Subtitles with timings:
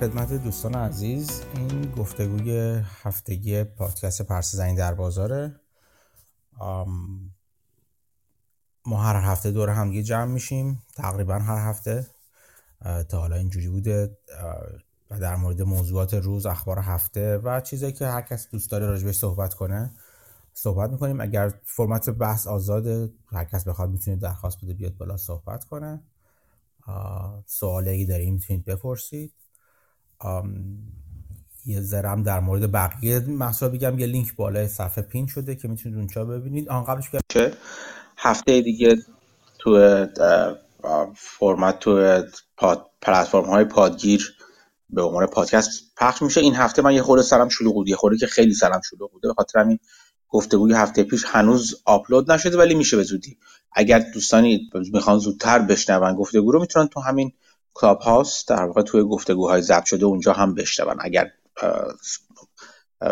[0.00, 5.60] خدمت دوستان عزیز این گفتگوی هفتگی پادکست پرس زنی در بازاره.
[8.86, 12.06] ما هر هفته دور همگی جمع میشیم تقریبا هر هفته
[13.08, 14.18] تا حالا اینجوری بوده
[15.10, 19.14] و در مورد موضوعات روز اخبار هفته و چیزایی که هر کس دوست داره راجبش
[19.14, 19.94] صحبت کنه
[20.52, 21.20] صحبت می‌کنیم.
[21.20, 26.02] اگر فرمت بحث آزاده هر کس بخواد می‌تونه درخواست بده بیاد بالا صحبت کنه.
[27.46, 29.32] سوالی اگه داریم می‌تونید بپرسید.
[31.66, 35.98] یه ذرم در مورد بقیه محصول بگم یه لینک بالای صفحه پین شده که می‌تونید
[35.98, 36.68] اونجا ببینید.
[36.68, 37.52] آن قبلش که
[38.16, 38.96] هفته دیگه
[39.58, 40.06] تو
[41.14, 42.22] فرمت تو
[43.02, 44.34] پلتفرم های پادگیر
[44.90, 46.40] به عنوان پادکست پخش میشه.
[46.40, 49.28] این هفته من یه خورده سرم شلوغ بود یه خورده که خیلی سرم شلوغ بوده
[49.28, 49.78] به خاطر همین
[50.28, 53.38] گفتگوی هفته پیش هنوز آپلود نشده ولی میشه به زودی.
[53.72, 57.32] اگر دوستانی می‌خوان زودتر بشنون گفتگو رو می‌تونن تو همین
[57.80, 60.96] Clubhouse در واقع توی گفتگوهای ضبط شده اونجا هم بشنون.
[61.00, 61.30] اگر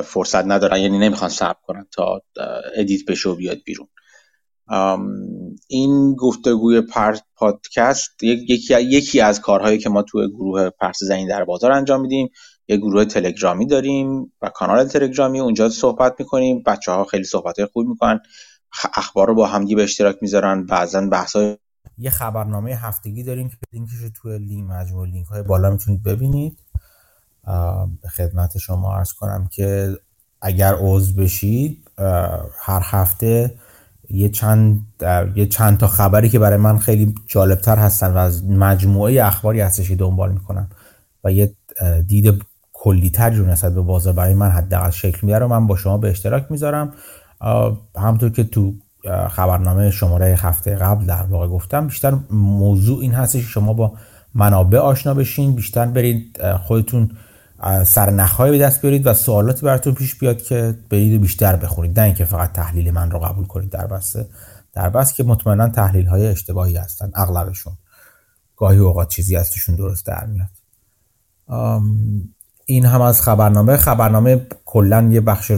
[0.05, 2.23] فرصت ندارن یعنی نمی‌خوان صبر کنن تا
[2.77, 3.89] edit بشه و بیاد بیرون.
[5.69, 6.83] این گفتگوی
[7.37, 12.31] پادکست یکی یکی از کارهایی که ما توی گروه پرسه زنی در بازار انجام میدیم
[12.69, 15.41] یه گروه تلگرامی داریم و کانال تلگرامی.
[15.41, 16.63] اونجا صحبت می‌کنیم.
[16.67, 18.21] بچه ها خیلی صحبت خوب می‌کنن.
[18.95, 20.67] اخبار رو با همدی به اشتراک می‌ذارن.
[20.67, 21.57] بعضا بحث های
[21.99, 26.59] یه خبرنامه هفتگی داریم که لینکش رو توی لینک مجموع لینک های بالا می‌تونید ببینید.
[28.03, 29.97] به خدمت شما عرض کنم که
[30.41, 31.91] اگر عضو بشید
[32.61, 33.55] هر هفته
[34.11, 34.87] یه چند
[35.35, 39.91] یه چند تا خبری که برای من خیلی جالبتر هستن و از مجموعه اخباری هستش
[39.91, 40.71] دنبال می‌کنم
[41.25, 41.55] و یه
[42.07, 42.43] دید
[42.73, 46.11] کلیتر رو نسبت به بازار برای من حداقل شکل میده رو من با شما به
[46.11, 46.93] اشتراک می‌ذارم.
[47.97, 48.75] همونطور که تو
[49.31, 53.93] خبرنامه شماره هفته قبل در واقع گفتم بیشتر موضوع این هستش شما با
[54.35, 57.11] منابع آشنا بشین بیشتر برید خودتون
[57.85, 62.25] سرنخهای به دست بیارید و سوالاتی براتون پیش بیاد که برید بیشتر بخونید نه اینکه
[62.25, 64.27] فقط تحلیل من رو قبول کنید در بسته
[64.77, 67.73] در بس که مطمئنا تحلیل های اشتباهی هستن اغلبشون.
[68.57, 70.49] گاهی اوقات چیزی از توشون درست در میاد.
[72.69, 73.77] این هم از خبرنامه.
[73.77, 75.53] خبرنامه کلا یه بخش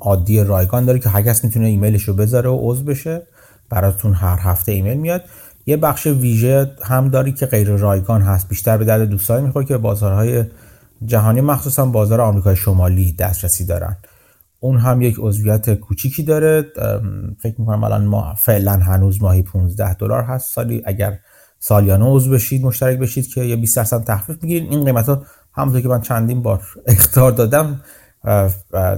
[0.00, 3.22] عادی رایگان داره که هر کس می‌تونه ایمیلش رو بذاره و عضو بشه.
[3.70, 5.22] براتون هر هفته ایمیل میاد.
[5.66, 9.76] یه بخش ویژه هم داری که غیر رایگان هست بیشتر به درد دوستانی می‌خوره که
[9.76, 10.44] بازارهای
[11.04, 13.96] جهانی مخصوصا بازار آمریکای شمالی دسترسی دارن.
[14.60, 16.62] اون هم یک عضویت کوچیکی داره.
[17.42, 20.54] فکر می‌کنم الان ما فعلا هنوز ماهی 15 دلار هست.
[20.54, 21.18] سالی اگر
[21.58, 24.72] سالیانه عضو بشید مشترک بشید که یه 20 درصد تخفیف می‌گیرید.
[24.72, 25.18] این قیمت
[25.54, 27.80] همونطور که من چندین بار اختار دادم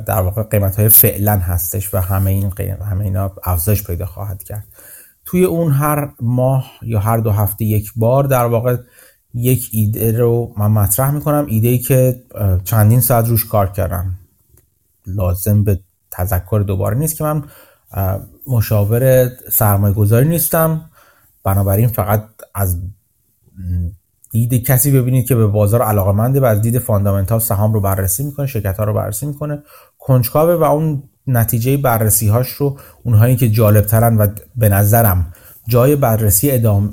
[0.07, 2.53] در واقع قیمت های فعلا هستش و همه این
[2.91, 4.65] همه اینا افزایش پیدا خواهد کرد.
[5.25, 8.77] توی اون هر ماه یا هر دو هفته یک بار در واقع
[9.35, 12.23] یک ایده رو من مطرح می‌کنم ایده ای که
[12.65, 14.15] چندین ساعت روش کار کردم.
[15.07, 15.81] لازم به
[16.11, 17.45] تذکر دوباره نیست که من
[18.47, 20.91] مشاور سرمایه گذاری نیستم.
[21.45, 22.83] بنابراین فقط از
[24.37, 28.25] دید کسی ببینید که به بازار علاقه منده و از دید فاندامنتال سهام رو بررسی
[28.25, 29.63] می‌کنه شرکت ها رو بررسی می‌کنه.
[29.99, 34.27] کنجکاوه و اون نتیجه بررسی هاش رو اونهایی که جالب ترن و
[34.57, 35.33] به نظرم
[35.69, 36.93] جای بررسی ادام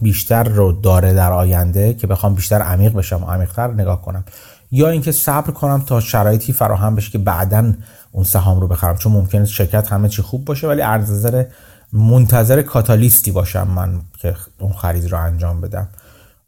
[0.00, 4.24] بیشتر رو داره در آینده که بخوام بیشتر عمیق بشم و عمیقتر نگاه کنم.
[4.72, 7.72] یا اینکه صبر کنم تا شرایطی فراهم بشه که بعدا
[8.12, 8.96] اون سهام رو بخرم.
[8.96, 11.44] چون ممکنه شرکت همه چی خوب باشه ولی ارزنظر
[11.92, 15.88] منتظر کاتالیستی باشم من که اون خرید رو انجام بدم.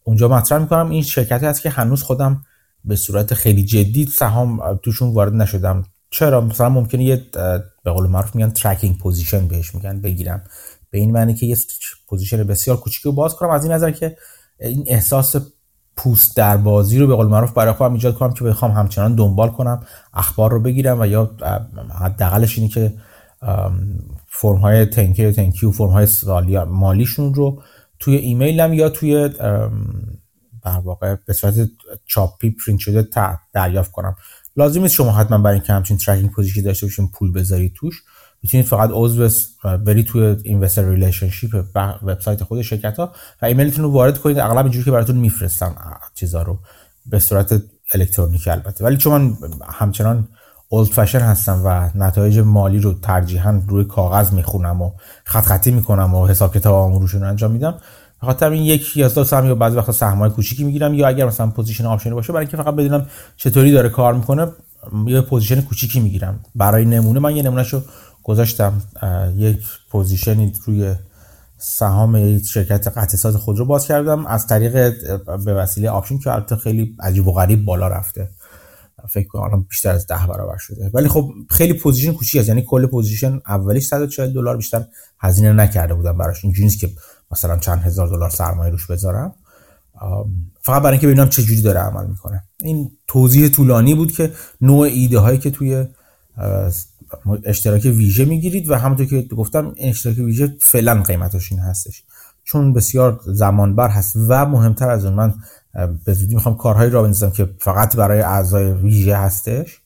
[0.05, 0.91] اونجا مطرح می‌کنم.
[0.91, 2.43] این شرکتی هست که هنوز خودم
[2.85, 5.83] به صورت خیلی جدی سهام توشون وارد نشدم.
[6.11, 7.27] چرا؟ مثلا ممکنه یه
[7.85, 10.45] به قول معروف میگن tracking position بهش میگن بگیرم.
[10.91, 11.57] به این معنی که یه
[12.09, 13.51] position بسیار کوچیکی رو باز کنم.
[13.51, 14.17] از این نظر که
[14.61, 15.37] این احساس
[15.97, 19.49] پوست در بازی رو به قول معروف برای خودم ایجاد کنم که بخوام همچنان دنبال
[19.49, 19.83] کنم
[20.15, 21.31] اخبار رو بگیرم و یا
[22.01, 22.95] حداقلش اینه که
[24.29, 26.07] فرم های تنکی و تنکی و فرم های
[26.65, 27.63] مالیشون رو
[28.03, 29.29] توی ایمیلم یا توی
[30.65, 31.55] در واقع به صورت
[32.07, 33.09] چاپی پرینت شده
[33.53, 34.17] دریافت کنم.
[34.57, 38.03] لازم نیست شما حتما برای اینکه همچین tracking position داشته باشین پول بذارید توش.
[38.43, 39.29] می‌تونید فقط عضو
[39.87, 43.13] برید توی investor relationship وبسایت خود شرکت ها
[43.43, 44.39] و ایمیلتون رو وارد کنید.
[44.39, 45.75] اغلب اینجوری که براتون میفرستن
[46.15, 46.59] چیزا رو.
[47.07, 47.63] به صورت
[47.95, 48.85] الکترونیکی البته.
[48.85, 49.37] ولی چون من
[49.73, 50.29] همچنان
[50.73, 54.91] old fashion هستم و نتایج مالی رو ترجیحاً روی کاغذ می‌خونم و
[55.25, 57.75] خط خطی می‌کنم و حساب کتاب رو انجام میدم.
[58.21, 61.47] خاطر این یک یا دو سهم یا بعضی وقتا سهمای کوچیکی می‌گیرم یا اگر مثلا
[61.47, 64.47] position option ی باشه برای اینکه فقط بدونم چطوری داره کار می‌کنه
[65.07, 66.41] یه position کوچیکی می‌گیرم.
[66.55, 67.83] برای نمونه من یه نمونهشو
[68.23, 68.83] گذاشتم.
[69.37, 69.59] یک
[69.91, 70.95] position ی روی
[71.59, 74.27] سهام شرکت قطعه خودرو باز کردم.
[74.27, 74.93] از طریق
[75.45, 78.29] به وسیله option که البته خیلی عجیب و غریب بالا رفته.
[79.11, 80.91] فکر کنم بیشتر از ده برابر شده.
[80.95, 82.49] ولی خب خیلی position کوچیک است.
[82.49, 84.85] یعنی کل position اولیش 140 دلار بیشتر
[85.21, 86.45] هزینه نکرده بودم براش.
[86.45, 86.91] اینجوری نیست که
[87.31, 89.35] مثلا چند هزار دلار سرمایه روش بذارم.
[90.63, 92.43] فقط برای اینکه ببینم چه جوری داره عمل می‌کنه.
[92.63, 95.87] این توضیح طولانی بود که نوع ایده هایی که توی
[97.45, 102.05] اشتراک ویژه می‌گیرید و همونطور که گفتم اشتراک ویژه فعلا قیمتش این هستش.
[102.45, 105.35] چون بسیار زمانبر هست و مهمتر از اون من
[106.05, 109.79] به زودی می‌خوام کارهایی را بنویسم که فقط برای اعضای ویژه هستش.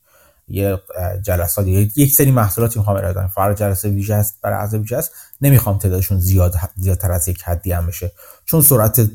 [0.48, 0.80] یه
[1.22, 3.26] جلسات یک سری محصولاتی می‌خوام ارائه بدم.
[3.26, 5.10] فقط جلسه ویژه هست برای اعضای ویژه هست.
[5.40, 8.12] نمی‌خوام تعدادشون زیاد زیادتر از یک حدی هم بشه.
[8.44, 9.10] چون سرعت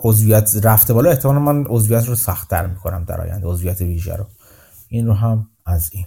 [0.00, 4.26] عضویت رفته بالا احتمالا من عضویت رو سختتر می‌کنم در آینده عضویت ویژه رو.
[4.88, 6.06] این رو هم از این.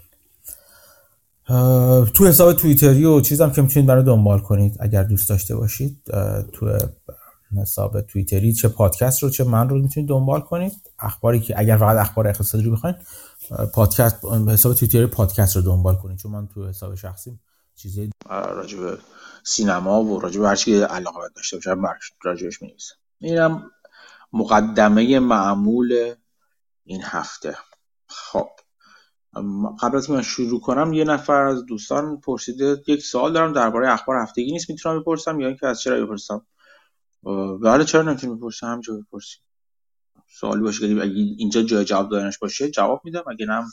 [2.14, 5.98] تو حساب توییتری و چیزم که می‌تونید برای دنبال کنید اگر دوست داشته باشید
[6.54, 6.78] تو
[7.58, 10.72] حساب توییتری چه پادکست رو چه من رو می‌تونید دنبال کنید.
[11.00, 12.96] اخباری که اگر فقط اخبار اقتصادی رو بخواید
[13.74, 16.18] پادکست حساب توییتری پادکست رو دنبال کنید.
[16.18, 17.40] چون من تو حساب شخصی
[17.76, 18.98] چیزی راجع به
[19.44, 21.84] سینما و راجع به هر چیزی علاقه داشته باشم
[22.24, 22.96] راجعش می‌نویسم.
[23.20, 23.72] اینم
[24.34, 26.14] مقدمه معمول
[26.84, 27.58] این هفته.
[28.08, 28.48] خب.
[29.82, 34.16] قبل از من شروع کنم یه نفر از دوستان پرسیده یک سوال دارم درباره اخبار
[34.16, 36.46] هفتگی نیست می‌تونم بپرسم یا اینکه از چرا بپرسم؟
[37.64, 39.42] بله چرا نمی‌تونم بپرسم همینجا بپرسیم
[40.40, 43.24] سوالی باشه که اگه اینجا جای جواب دادنش باشه جواب میدم.
[43.32, 43.64] اگه نه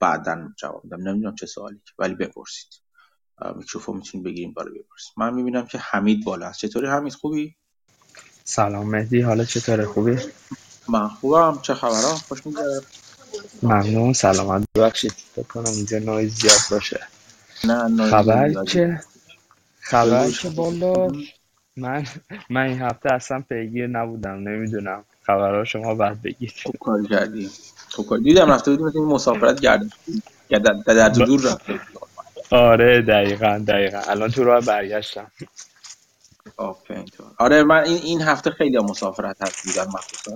[0.00, 1.08] بعدا جواب میدم.
[1.08, 2.68] نمی‌دونم چه سوالی ولی بپرسید.
[3.56, 7.56] میکروفون می‌تونید بگیریم بالا بپرسید من می‌بینم که حمید بالا است چطوری حمید؟ خوبی؟
[8.44, 9.20] سلام مهدی.
[9.20, 10.16] حالا چطوره؟ خوبی؟
[10.88, 11.58] من خوبم.
[11.62, 12.80] چه خبرها؟ خوش میگذره.
[13.62, 14.12] ممنون.
[14.12, 15.12] سلامت ببخشید.
[15.12, 17.06] فکر کنم اینجا نویز زیاد باشه.
[17.64, 19.00] نه خبر که
[19.80, 21.08] خبر؟ که بالا.
[21.76, 22.04] من
[22.50, 25.04] من این هفته اصلا پیگیر نبودم نمی‌دونم.
[25.22, 26.52] خبرها شما بعد بگید.
[26.62, 27.50] خوب کار کردی.
[27.90, 28.18] خوب کار.
[28.18, 29.90] دیدم رفته بودیم مثل مسافرت گردن
[30.50, 31.80] در در دور رفته
[32.50, 33.98] آره دقیقا دقیقا.
[33.98, 35.30] الان تو راه برگشتم.
[37.38, 40.34] آره من این این هفته خیلی مسافرت هست بودم مخصوصا.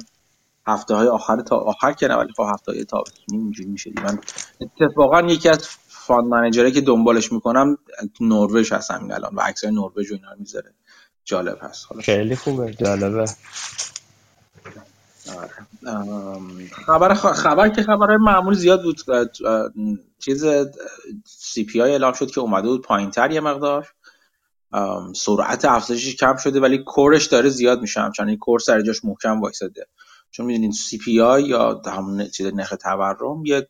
[0.67, 4.19] هفته های آخر تا آخر که ولی خب هفته های تابستونی اینجوری میشه من
[4.61, 7.79] اتفاقا یکی از fund manager ایی که دنبالش می‌کنم
[8.15, 10.71] تو نروژ هستم این الان و عکسای نروژ و اینا می‌ذاره.
[11.25, 11.87] جالب هست.
[12.03, 13.25] خیلی خوبه جالبه.
[16.87, 18.97] خبر خبر که خبرهای معمول زیاد بود
[20.19, 20.45] چیز
[21.25, 23.89] CPI اعلام شد که اومده بود پایین تر یه مقدار.
[25.17, 29.41] سرعت افزایشش کم شده ولی core ش داره زیاد میشه همچنان core سر جاش محکم
[29.41, 29.87] وایساده.
[30.31, 33.69] چون می‌دونید CPI یا همون چیز نرخ تورم یه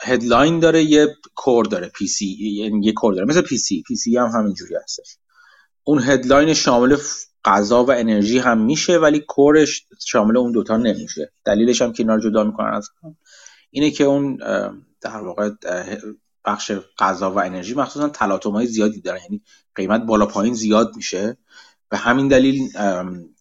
[0.00, 3.82] headline داره یه core داره PCE یعنی یه core داره مثل PCE.
[3.88, 5.16] PCE هم همینجوری هستش.
[5.84, 6.96] اون headline شامل
[7.44, 11.32] غذا و انرژی هم میشه ولی core ش شامل اون دوتا نمیشه.
[11.44, 12.90] دلیلش هم که اینا رو جدا می‌کنن از
[13.70, 14.36] اینه که اون
[15.00, 15.50] در واقع
[16.44, 19.20] بخش غذا و انرژی مخصوصا تلاطم های زیادی دارن.
[19.22, 19.42] یعنی
[19.74, 21.36] قیمت بالا پایین زیاد میشه.
[21.88, 22.68] به همین دلیل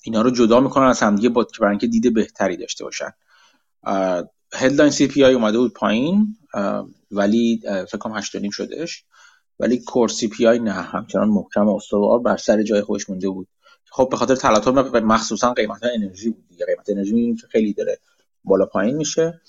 [0.01, 3.11] اینا رو جدا می‌کنن از همدیگه با که برای اینکه دید بهتری داشته باشن.
[4.53, 6.37] headline CPI اومده بود پایین
[7.11, 9.03] ولی فکر کنم 8.5 شدهش.
[9.61, 13.47] ولی core CPI نه همچنان محکم و استوار بر سر جای خودش مونده بود.
[13.91, 16.65] خب به خاطر تلاطم مخصوصا قیمت انرژی بود دیگه.
[16.65, 17.99] قیمت انرژی که خیلی داره
[18.43, 19.41] بالا پایین میشه.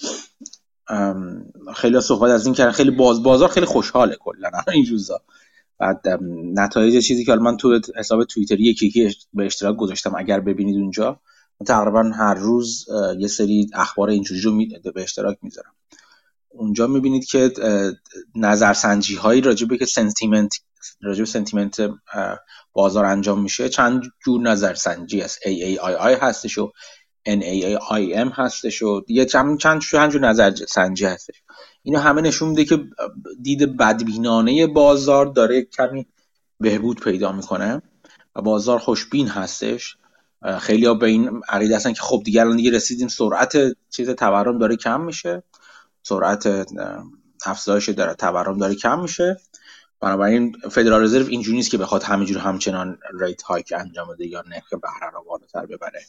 [1.75, 2.73] خیلی صحبت از این کردن.
[2.73, 4.51] خیلی باز بازار خیلی خوشحاله کلا.
[4.75, 5.21] این روزا.
[5.79, 6.09] بعد
[6.55, 11.21] نتایج چیزی که من تو حساب توییتری یکی به اشتراک گذاشتم اگر ببینید اونجا
[11.67, 12.87] تقریبا هر روز
[13.19, 15.73] یه سری اخبار اینجوری رو به اشتراک می‌ذارم.
[16.53, 17.53] اونجا می‌بینید که
[18.35, 20.55] نظرسنجی هایی راجبه که سنتیمنت
[21.03, 21.91] راجب سنتیمنت
[22.73, 23.69] بازار انجام میشه.
[23.69, 26.73] چند جور نظرسنجی هست AAII هستش و
[27.29, 29.81] NAAIM هستش و دیگه چند چند
[30.11, 31.43] جور نظر سنجی هستش.
[31.83, 32.85] اینو همه نشون میده که
[33.43, 36.07] دید بدبینانه بازار داره کمی
[36.61, 37.83] بهبود پیدا می‌کنه
[38.37, 39.97] و بازار خوشبین هستش.
[40.61, 43.57] خیلی ها به این عقیده هستن که خب دیگه الان دیگه رسیدیم سرعت
[43.91, 45.43] چیز تورم داره کم میشه.
[46.03, 46.67] سرعت
[47.47, 49.37] افزایش داره تورم داره کم میشه.
[50.01, 54.69] بنابراین فدرال رزرو اینجوری نیست که بخواد همینجور همچنان rate hike انجام بده یا نرخ
[54.71, 56.01] بهره رو بالاتر ببره.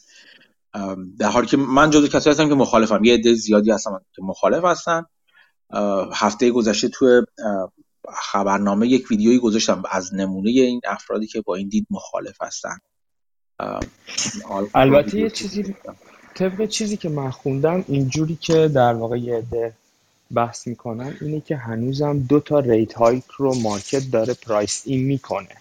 [1.18, 3.04] در حالی که من جزو کسایی هستم که مخالفم.
[3.04, 5.04] یه عده زیادی هستم که مخالف هستن.
[6.12, 7.22] هفته گذشته توی
[8.14, 12.78] خبرنامه یک ویدیویی گذاشتم از نمونه این افرادی که با این دید مخالف هستن.
[14.74, 15.76] البته یه چیزی
[16.34, 19.74] طبق چیزی که من خوندم اینجوری که در واقع یه عده
[20.34, 25.56] بحث می‌کنن اینه که هنوزم دو تا rate hike رو market داره price in می‌کنه.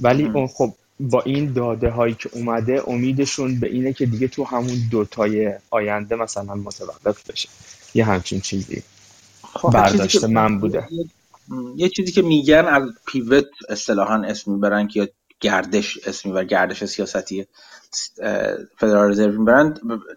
[0.00, 4.44] ولی اون خب با این داده هایی که اومده امیدشون به اینه که دیگه تو
[4.44, 7.48] همون دوتای آینده مثلا متوقف بشه.
[7.94, 8.82] یه همچین چیزی
[9.42, 10.88] خب برداشت من بوده.
[11.76, 17.46] یه چیزی که میگن از پیوت اصطلاحا اسم می‌برن که گردش اسم می‌برن گردش سیاستی
[18.78, 19.74] فدرال رزرو می‌برن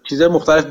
[0.09, 0.65] چیز مختلف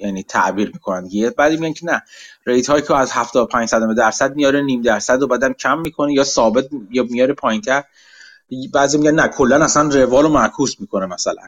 [0.00, 1.08] یعنی تعبیر می‌کنن.
[1.08, 2.02] دیگه بعدی میگن که نه
[2.46, 6.68] ریت هایی که از 75 درصد میاره نیم درصد و بعدم کم می‌کنه یا ثابت
[6.90, 7.84] یا میاره پایینتر.
[8.72, 11.42] بعضی میگن نه کلا اصلا روال رو معکوس می‌کنه مثلا.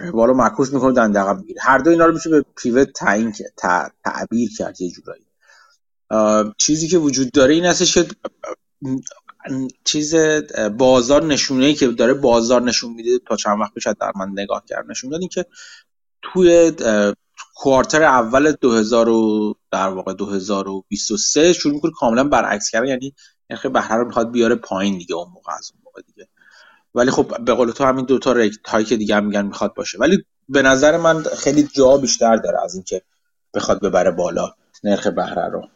[0.00, 1.60] روال رو معکوس می‌کنه دندقه می‌گیره.
[1.62, 3.34] هر دو اینا رو میشه به پیوت تعیین
[4.04, 5.26] تعبیر کرد یه جورایی.
[6.56, 8.06] چیزی که وجود داره این هستش که
[9.84, 10.14] چیز
[10.78, 14.90] بازار نشونه که داره بازار نشون میده تا چند وقت پیش در من نگاه کردم
[14.90, 15.46] نشون داد که
[16.22, 16.72] توی
[17.54, 19.06] کوارتر اول 2000
[19.70, 23.14] در واقع 2023 شروع می‌کنه کاملا برعکس کردن یعنی
[23.50, 26.28] نرخ بهره رو می‌خواد بیاره پایین دیگه اون موقع از اون موقع دیگه.
[26.94, 29.98] ولی خب به قول تو همین دوتا ریت هایی که دیگه هم میگن می‌خواد باشه.
[29.98, 33.02] ولی به نظر من خیلی جا بیشتر داره از اینکه
[33.54, 35.68] بخواد ببره بالا نرخ بهره رو.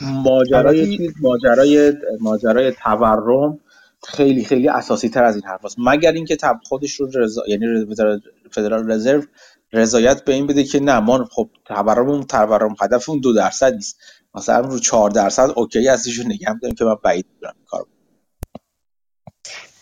[0.00, 3.60] ماجرای چیز ماجرای ماجرای تورم
[4.08, 5.76] خیلی خیلی اساسی تر از این حرف هست.
[5.78, 7.86] مگر اینکه تب خودش رو رضا یعنی
[8.50, 9.22] فدرال رزرو
[9.72, 13.98] رضایت به این بده که نه ما خب تورم تورم هدف اون دو درصد نیست
[14.34, 17.86] مثلا رو چهار درصد اوکی هستیش رو نگه داریم که من بعید می‌دونم کار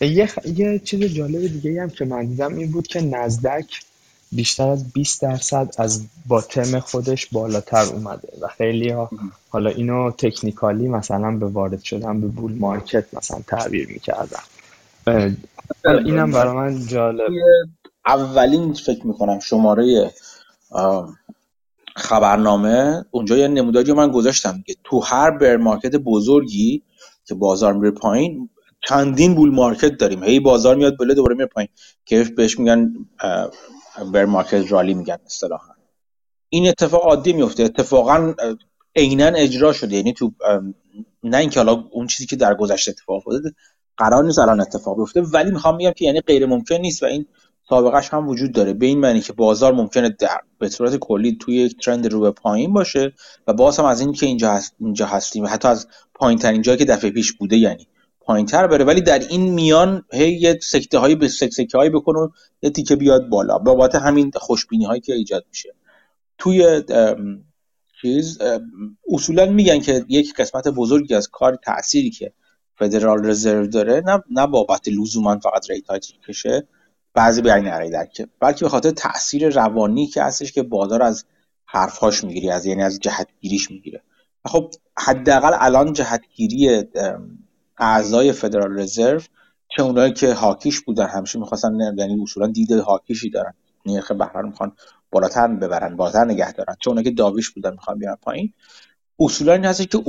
[0.01, 0.37] یه, خ...
[0.45, 3.81] یه چیز جالب دیگه هم که من دیدم این بود که نزدک
[4.35, 9.09] بیشتر از 20 درصد از باتم خودش بالاتر اومده و خیلی ها
[9.49, 14.43] حالا اینو technically مثلا به وارد شدن به bull market مثلا تعبیر می‌کردن.
[15.85, 17.31] اینم برای من جالب.
[18.05, 20.11] اولین فکر می‌کنم شماره
[21.95, 26.83] خبرنامه اونجا یه نموداری من گذاشتم که تو هر bear market بزرگی
[27.25, 28.49] که بازار میره پایین
[28.89, 30.23] چندین bull market داریم.
[30.23, 31.69] هی بازار میاد بالا دوباره میره پایین.
[32.05, 32.93] که بهش میگن
[34.13, 35.73] bear market rally میگن اصطلاحا.
[36.49, 37.63] این اتفاق عادی میفته.
[37.63, 38.33] اتفاقا
[38.95, 39.95] عینا اجرا شده.
[39.95, 40.31] یعنی تو
[41.23, 43.55] نه اینکه حالا اون چیزی که در گذشته اتفاق افتاده
[43.97, 45.21] قرار نیست الان اتفاق بیفته.
[45.21, 47.25] ولی می‌خوام بگم که یعنی غیر ممکن نیست و این
[47.69, 48.73] سابقش هم وجود داره.
[48.73, 52.31] به این معنی که بازار ممکنه در به صورت کلی توی یک ترند رو به
[52.31, 53.13] پایین باشه
[53.47, 56.77] و باز هم از این که اینجا هست اینجا هستیم حتی از پایین ترین جایی
[56.77, 57.87] که دفعه پیش بوده یعنی
[58.25, 61.89] پایین تر بره ولی در این میان هی یه سکته هایی به سک سکه هایی
[61.89, 62.29] بکنه
[62.61, 63.57] یه تیکه بیاد بالا.
[63.57, 65.73] بابت همین خوشبینی هایی که ایجاد میشه.
[66.37, 66.83] توی
[68.01, 68.39] چیز
[69.13, 72.33] اصولا میگن که یک قسمت بزرگی از کار تأثیری که
[72.75, 75.85] فدرال رزرو داره نه نه بابت لزوما فقط ریت
[76.27, 76.67] کشه
[77.13, 81.25] بعضی به این که بلکه به خاطر تاثیر روانی که هستش که بازار از
[81.65, 84.01] حرفهاش می‌گیری از یعنی از جهتگیریش می‌گیره.
[84.45, 86.83] خب حداقل الان جهتگیری
[87.83, 89.21] اعضای فدرال رزرو
[89.75, 93.53] چه اونایی که هاکیش بودن همیشه می‌خواستن یعنی اصولا دید هاکیشی دارن.
[93.85, 94.71] نرخ بهره می‌خوان
[95.11, 96.75] بالاتر ببرن بالاتر نگه دارن.
[96.79, 98.53] چه اونایی که داویش بودن می‌خوان بیارن پایین.
[99.19, 99.99] اصولا این هست که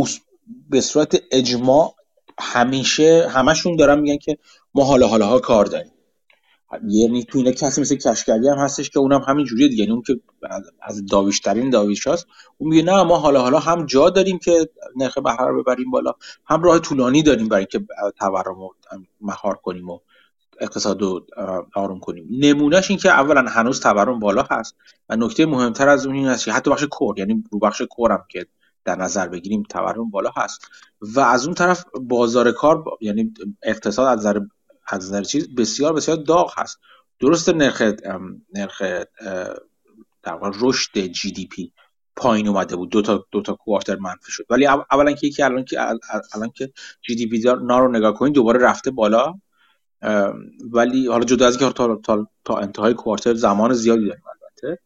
[0.71, 1.95] به صورت اجماع
[2.39, 4.39] همیشه همشون دارن میگن که
[4.75, 5.93] ما حالا حالا ها کار داریم.
[6.89, 9.81] یعنی تو اینا کسی مثل کشگری هم هستش که اونم همین جوریه دیگه.
[9.81, 10.21] یعنی اون که
[10.83, 12.27] از داویشترین داویش هست
[12.59, 16.13] اون میگه نه ما حالا حالا هم جا داریم که نرخ بهره رو ببریم بالا.
[16.47, 17.87] هم راه طولانی داریم برای اینکه
[18.19, 18.75] تورم رو
[19.21, 19.99] مهار کنیم و
[20.61, 21.27] اقتصاد رو
[21.75, 22.29] آروم کنیم.
[22.31, 24.77] نمونهش این که اولا هنوز تورم بالا هست
[25.09, 28.25] و نکته مهمتر از اون این هست که حتی بخش کور یعنی رو بخش کورم
[28.29, 28.47] که
[28.85, 30.69] در نظر بگیریم تورم بالا هست.
[31.01, 34.41] و از اون طرف بازار کار یعنی اقتصاد از نظر
[34.87, 36.79] از نظر چیز بسیار بسیار داغ هست.
[37.21, 37.83] درست نرخ
[38.55, 38.83] نرخ
[40.23, 41.73] در رشد جی دی پی
[42.17, 42.91] پایین اومده بود.
[42.91, 44.45] دو تا دو تا کوارتر منفی شد.
[44.51, 45.81] ولی اولا که یکی الان که
[46.35, 46.73] الان که
[47.03, 49.35] جی دی پی رو نگاه کنید دوباره رفته بالا.
[50.73, 54.83] ولی حالا جدا از اینکه تا, تا, تا انتهای کوارتر زمان زیادی داریم البته.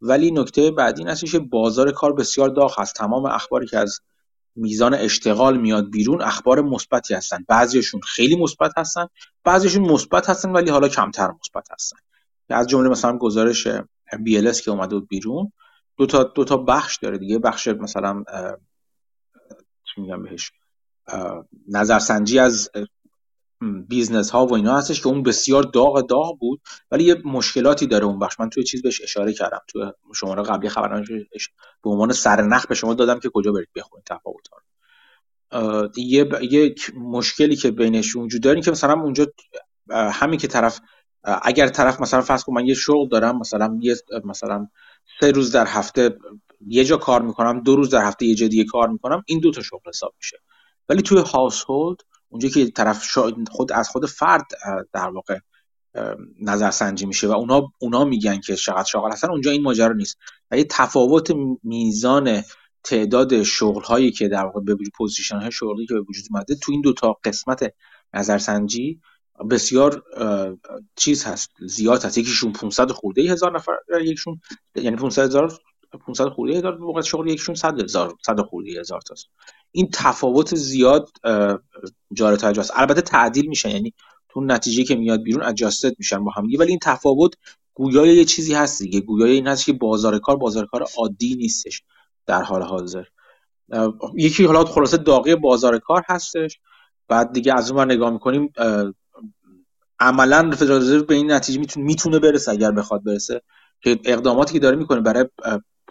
[0.00, 2.94] ولی نکته بعدی این که بازار کار بسیار داغ هست.
[2.94, 4.00] تمام اخباری که از
[4.56, 7.44] میزان اشتغال میاد بیرون اخبار مثبتی هستن.
[7.48, 9.06] بعضیشون خیلی مثبت هستن
[9.44, 11.96] بعضیشون مثبت هستن ولی حالا کمتر مثبت هستن.
[12.50, 13.68] از جمله مثلا گزارش
[14.12, 15.52] BLS که اومده بود بیرون
[15.96, 17.38] دو تا دو تا بخش داره دیگه.
[17.38, 18.24] بخش مثلا
[19.84, 20.52] چی میگم بهش؟
[21.68, 22.70] نظرسنجی از
[23.88, 28.04] business ها و اینا هستش که اون بسیار داغ داغ بود ولی یه مشکلاتی داره
[28.04, 29.60] اون بخش من توی چیز بهش اشاره کردم.
[29.68, 31.06] توی شماره قبلی خبرنامه
[31.84, 34.46] به عنوان سرنخ به شما دادم که کجا برید بخونید تفاوت
[35.96, 39.26] یه یک مشکلی که بینش وجود داره که مثلا اونجا
[39.90, 40.80] همین که طرف
[41.24, 44.68] اگر طرف مثلا فرض کن من یه شغل دارم مثلا یه مثلا
[45.20, 46.16] سه روز در هفته
[46.66, 49.50] یه جا کار می‌کنم دو روز در هفته یه جا دیگه کار می‌کنم این دو
[49.50, 50.38] تا شغل حساب میشه.
[50.88, 51.64] ولی توی house
[52.32, 53.18] اونجا که طرف
[53.50, 54.46] خود از خود فرد
[54.92, 55.38] در واقع
[56.40, 59.30] نظرسنجی میشه و اونا اونا میگن که چقدر شاغل هستن.
[59.30, 60.18] اونجا این ماجرا نیست.
[60.50, 62.42] و یه تفاوت میزان
[62.84, 66.72] تعداد شغل هایی که در واقع به position های شغلی که به وجود اومده تو
[66.72, 67.74] این دو تا قسمت
[68.14, 69.00] نظرسنجی
[69.50, 70.02] بسیار
[70.96, 71.50] چیز هست.
[71.66, 72.18] زیاد هست.
[72.18, 74.40] یکیشون 500 خورده هزار نفر یکیشون
[74.74, 75.58] یعنی 500 هزار
[75.98, 79.26] 500 خورده هزار موقع شغل یکیشون 100 هزار 100 خورده هزار تاست.
[79.72, 81.10] این تفاوت زیاد
[82.12, 83.94] جاری توجه است البته تعدیل میشن یعنی
[84.28, 87.34] تو نتیجه که میاد بیرون اجاستد میشن با هم ولی این تفاوت
[87.74, 89.00] گویای یه چیزی هست دیگه.
[89.00, 91.82] گویای این هست که بازار کار بازار کار عادی نیستش
[92.26, 93.04] در حال حاضر.
[94.14, 96.60] یکی حالا خلاصه داغی بازار کار هستش.
[97.08, 98.52] بعد دیگه از اون نگاه می‌کنیم
[100.00, 103.42] عملا فدرال به این نتیجه می‌تونه برسه اگر بخواد برسه.
[103.80, 105.26] که اقداماتی که داره می‌کنه برای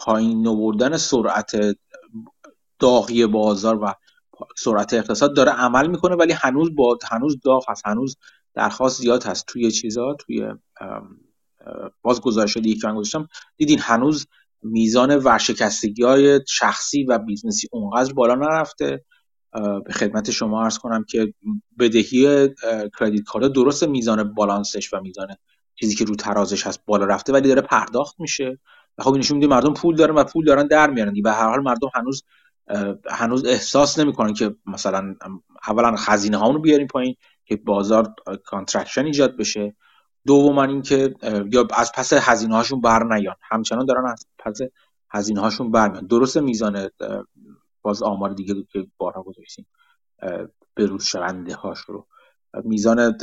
[0.02, 1.52] پایین آوردن سرعت
[2.80, 3.94] داغی بازار و
[4.58, 8.18] سرعت اقتصاد داره عمل می‌کنه ولی هنوز با هنوز داغ هست هنوز
[8.54, 9.46] درخواست زیاد هست.
[9.48, 10.54] توی چیزا توی
[12.02, 13.28] باز گزارش دیگه که گذاشتم
[13.58, 14.28] دیدین هنوز
[14.64, 19.06] میزان ورشکستگی های شخصی و business ی اونقدر بالا نرفته.
[19.86, 21.34] به خدمت شما عرض کنم که
[21.80, 22.50] بدهی
[23.00, 25.28] credit card درست میزان بالانسش و میزان
[25.76, 28.60] چیزی که رو ترازش هست بالا رفته ولی داره پرداخت میشه.
[28.98, 31.14] و خب نشون میده مردم پول دارن و پول دارن در میارن.
[31.24, 32.24] و هر حال مردم هنوز
[33.10, 35.16] هنوز احساس نمی‌کنن که مثلا
[35.68, 38.14] اولا هزینه ها رو بیاریم پایین که بازار
[38.46, 39.76] contraction ایجاد بشه.
[40.26, 41.14] دوما اینکه
[41.52, 43.36] یا از پس هزینه هاشون بر نیان.
[43.42, 44.60] همچنان دارن از پس
[45.10, 46.90] هزینه هاشون برمیان درست میزان
[47.82, 49.68] باز آمار دیگه که بارها گذاشتیم
[50.78, 52.08] روز شونده هاش رو.
[52.64, 53.18] میزان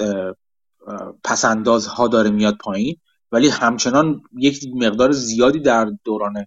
[1.24, 2.96] پسنداز ها داره میاد پایین.
[3.32, 6.46] ولی همچنان یک مقدار زیادی در دوران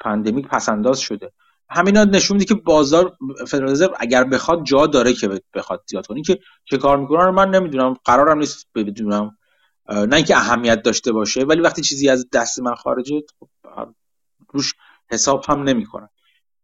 [0.00, 1.32] پندمیک پسنداز شده.
[1.70, 3.16] همینا نشون میده که بازار
[3.46, 6.22] فدرال اگر بخواد جا داره که بخواد زیاد کنه.
[6.22, 7.94] که چه کار می‌کنه من نمی‌دونم.
[8.04, 9.38] قرارم نیست بدونم.
[9.88, 13.48] نه اینکه اهمیت داشته باشه ولی وقتی چیزی از دست من خارجه خب،
[14.48, 14.74] روش
[15.10, 16.08] حساب هم نمی‌کنم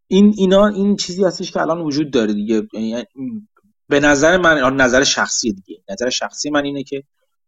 [0.07, 2.69] این اینا این چیزی هستش که الان وجود داره دیگه.
[2.73, 3.05] یعنی
[3.89, 5.83] به نظر من نظر شخصی دیگه.
[5.91, 7.03] نظر شخصی من اینه که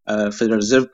[0.06, 0.86] فدرال رزرو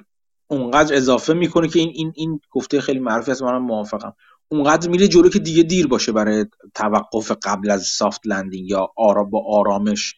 [0.47, 4.15] اونقدر اضافه می‌کنه که این این این گفته خیلی معروفی است منم موافقم.
[4.49, 9.25] اونقدر میره جلو که دیگه دیر باشه برای توقف قبل از soft landing یا آرا
[9.25, 10.15] با آرامش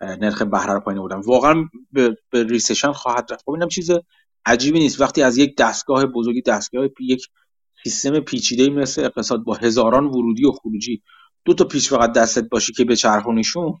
[0.00, 3.44] نرخ بهره رو پایین بودن واقعا به, به recession خواهد رفت.
[3.44, 3.90] خب اینم چیز
[4.46, 5.00] عجیبی نیست.
[5.00, 7.26] وقتی از یک دستگاه بزرگی دستگاه یک
[7.84, 11.02] سیستم پیچیده مثل اقتصاد با هزاران ورودی و خروجی
[11.44, 13.80] دو تا پیچ فقط دستت باشه که به چرخونیشون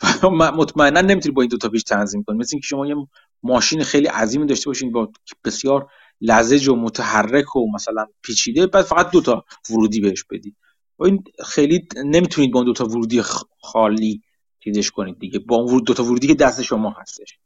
[0.58, 2.38] مطمئنا نمی‌تونی با این دو تا پیچ تنظیم کنی.
[2.38, 2.94] مثل اینکه شما یه
[3.42, 5.12] ماشین خیلی عظیمی داشته باشین با
[5.44, 5.86] بسیار
[6.20, 10.54] لزج و متحرک و مثلا پیچیده بعد فقط دو تا ورودی بهش بدی.
[10.98, 13.22] و این خیلی نمی‌تونید با اون دو تا ورودی
[13.60, 14.22] خالی
[14.60, 15.38] چیزش کنید دیگه.
[15.38, 17.38] با اون دو تا ورودی که دست شما هستش.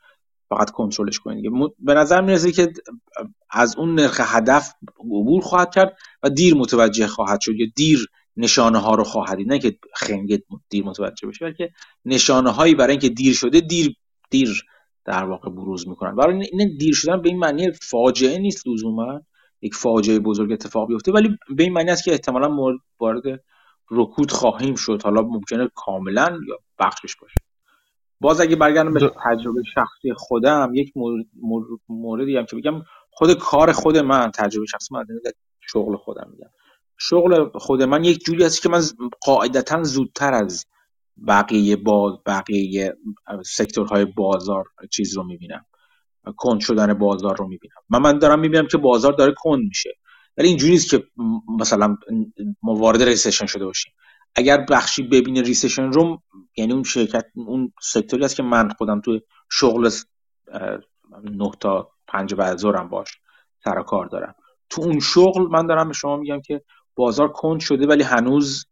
[0.48, 1.50] فقط کنترلش کنید دیگه.
[1.78, 2.72] به نظر می‌رسه که
[3.50, 8.08] از اون نرخ هدف عبور خواهد کرد و دیر متوجه خواهد شد یا دیر
[8.40, 11.70] نشانه ها رو خواهد نه که خنگ دیر متوجه بشه بلکه
[12.04, 13.96] نشانه هایی برای اینکه دیر شده دیر
[14.30, 14.64] دیر
[15.04, 16.16] در واقع بروز می‌کنن.
[16.16, 19.20] برای این دیر شدن به این معنی فاجعه نیست لزوما.
[19.62, 22.56] یک فاجعه بزرگ اتفاق بیفته ولی به این معنی است که احتمالا
[23.00, 23.44] وارد
[23.90, 25.02] رکود خواهیم شد.
[25.04, 27.34] حالا ممکنه کاملا یا بخشش باشه.
[28.20, 30.92] باز اگه برگردم به تجربه شخصی خودم یک
[31.88, 35.04] موردی هم که بگم خود کار خود من تجربه شخصی من
[35.60, 36.50] شغل خودم میگم.
[37.00, 38.82] شغل خود من یک جوری هست که من
[39.20, 40.66] قاعدتا زودتر از
[41.28, 42.96] بقیه باز بقیه
[43.44, 45.64] سکتورهای بازار چیز رو می‌بینم
[46.36, 47.74] کند شدن بازار رو می‌بینم.
[47.88, 49.90] من من دارم می‌بینم که بازار داره کند میشه.
[50.36, 51.04] ولی اینجوری نیست که
[51.58, 51.96] مثلا
[52.62, 53.92] ما وارد recession شده باشیم.
[54.34, 56.22] اگر بخشی ببینه recession رو
[56.56, 59.90] یعنی اون شرکت اون sector ی است که من خودم تو شغل
[61.24, 63.08] نه تا پنج بعدش باهاش
[63.64, 64.34] سر کار دارم.
[64.70, 66.62] تو اون شغل من دارم به شما میگم که
[66.96, 68.66] بازار کند شده ولی هنوز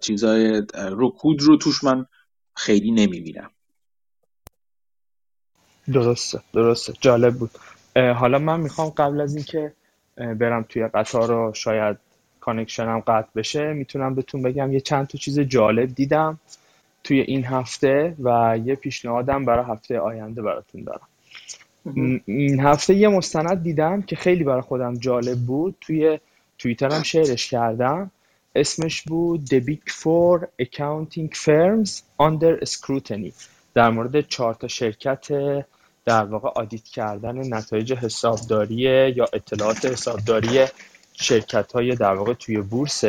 [0.00, 2.06] چیزای رکود رو توش من
[2.56, 3.50] خیلی نمی‌بینم.
[5.92, 6.92] درسته درسته.
[7.00, 7.50] جالب بود.
[7.96, 9.72] حالا من می‌خوام قبل از اینکه
[10.16, 11.96] برم توی قطار رو شاید
[12.40, 16.38] کانکشنم قطع بشه می‌تونم بهتون بگم یه چند تا چیز جالب دیدم
[17.04, 21.08] توی این هفته و یه پیشنهادم برای هفته آینده براتون دارم.
[22.26, 25.76] این هفته یه مستند دیدم که خیلی برای خودم جالب بود.
[25.80, 26.18] توی
[26.58, 28.10] توییترم شیرش کردم.
[28.54, 31.90] اسمش بود The Big Four Accounting Firms
[32.20, 33.32] Under Scrutiny.
[33.74, 35.28] در مورد چهار تا شرکت
[36.04, 38.74] در واقع آدیت کردن نتایج حسابداری
[39.16, 40.64] یا اطلاعات حسابداری
[41.12, 43.04] شرکت های در واقع توی بورس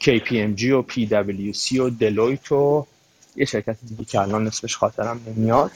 [0.00, 2.86] KPMG و PwC و دلویت و
[3.36, 5.70] یه شرکت دیگه که الان اسمش خاطرم نمیاد.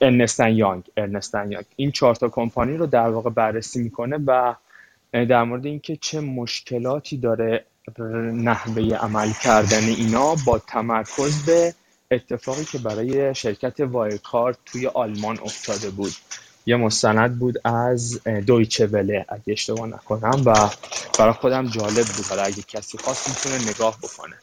[0.00, 1.64] ارنستن یانگ ارنستن یانگ.
[1.76, 4.54] این چهار تا کمپانی رو در واقع بررسی می‌کنه و
[5.12, 7.64] در مورد اینکه چه مشکلاتی داره
[8.32, 11.74] نحوه عمل کردن اینا با تمرکز به
[12.10, 16.12] اتفاقی که برای شرکت وایرکارد توی آلمان افتاده بود.
[16.66, 20.68] یه مستند بود از دویچه وله اگه اشتباه نکنم و
[21.18, 22.26] برای خودم جالب بود.
[22.28, 24.34] حالا اگه کسی خواست می‌تونه نگاه بکنه.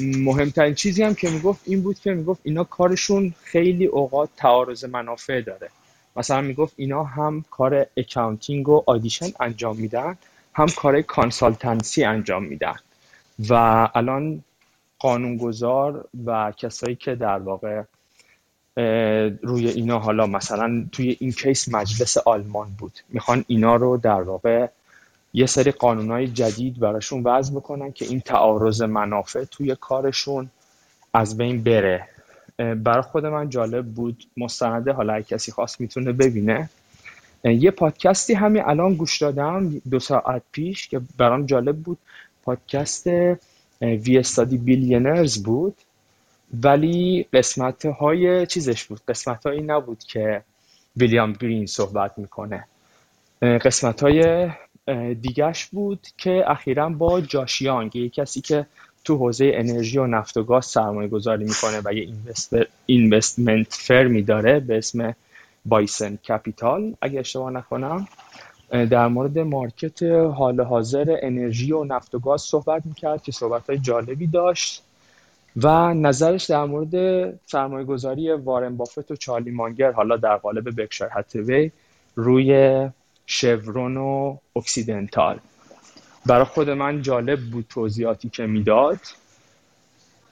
[0.00, 5.40] مهمترین چیزی هم که می‌گفت این بود که می‌گفت اینا کارشون خیلی اوقات تعارض منافع
[5.40, 5.68] داره.
[6.16, 10.18] مثلا می‌گفت اینا هم کار accounting و audition انجام میدن
[10.54, 12.76] هم کار consultancy انجام میدن.
[13.48, 13.54] و
[13.94, 14.44] الان
[14.98, 17.82] قانونگذار و کسایی که در واقع
[19.42, 22.92] روی اینا حالا مثلا توی این case مجلس آلمان بود.
[23.08, 24.66] می‌خوان اینا رو در واقع
[25.32, 30.50] یه سری قانونهای جدید براشون وضع بکنن که این تعارض منافع توی کارشون
[31.14, 32.08] از بین بره.
[32.58, 34.24] برای خود من جالب بود.
[34.36, 36.70] مستنده حالا کسی خواست می‌تونه ببینه.
[37.44, 41.98] یه پادکستی همین الان گوش دادم دو ساعت پیش که برام جالب بود.
[42.44, 43.06] پادکست
[43.80, 45.76] وی استادی بیلینرز بود.
[46.62, 49.00] ولی قسمت های چیزش بود.
[49.08, 50.42] قسمت هایی نبود که
[50.96, 52.64] ویلیام گرین صحبت می‌کنه.
[53.42, 54.48] قسمت های
[55.22, 58.66] دیگش بود که اخیرا با جاشیانگ یه کسی که
[59.04, 62.08] تو حوزه انرژی و نفت و گاز سرمایه گذاری می‌کنه و یه
[62.86, 65.14] investment firm ی داره به اسم
[65.66, 66.94] Bison Capital.
[67.00, 68.08] اگه اشتباه نکنم
[68.70, 74.26] در مورد market حال حاضر انرژی و نفت و گاز صحبت می‌کرد که صحبت جالبی
[74.26, 74.82] داشت
[75.56, 76.94] و نظرش در مورد
[77.46, 81.70] سرمایه گذاری وارن بافت و چارلی مانگر حالا در قالب Berkshire Hathaway
[82.14, 82.88] روی
[83.30, 85.40] Chevron و Occidental.
[86.26, 89.00] برای خود من جالب بود توضیحاتی که می‌داد.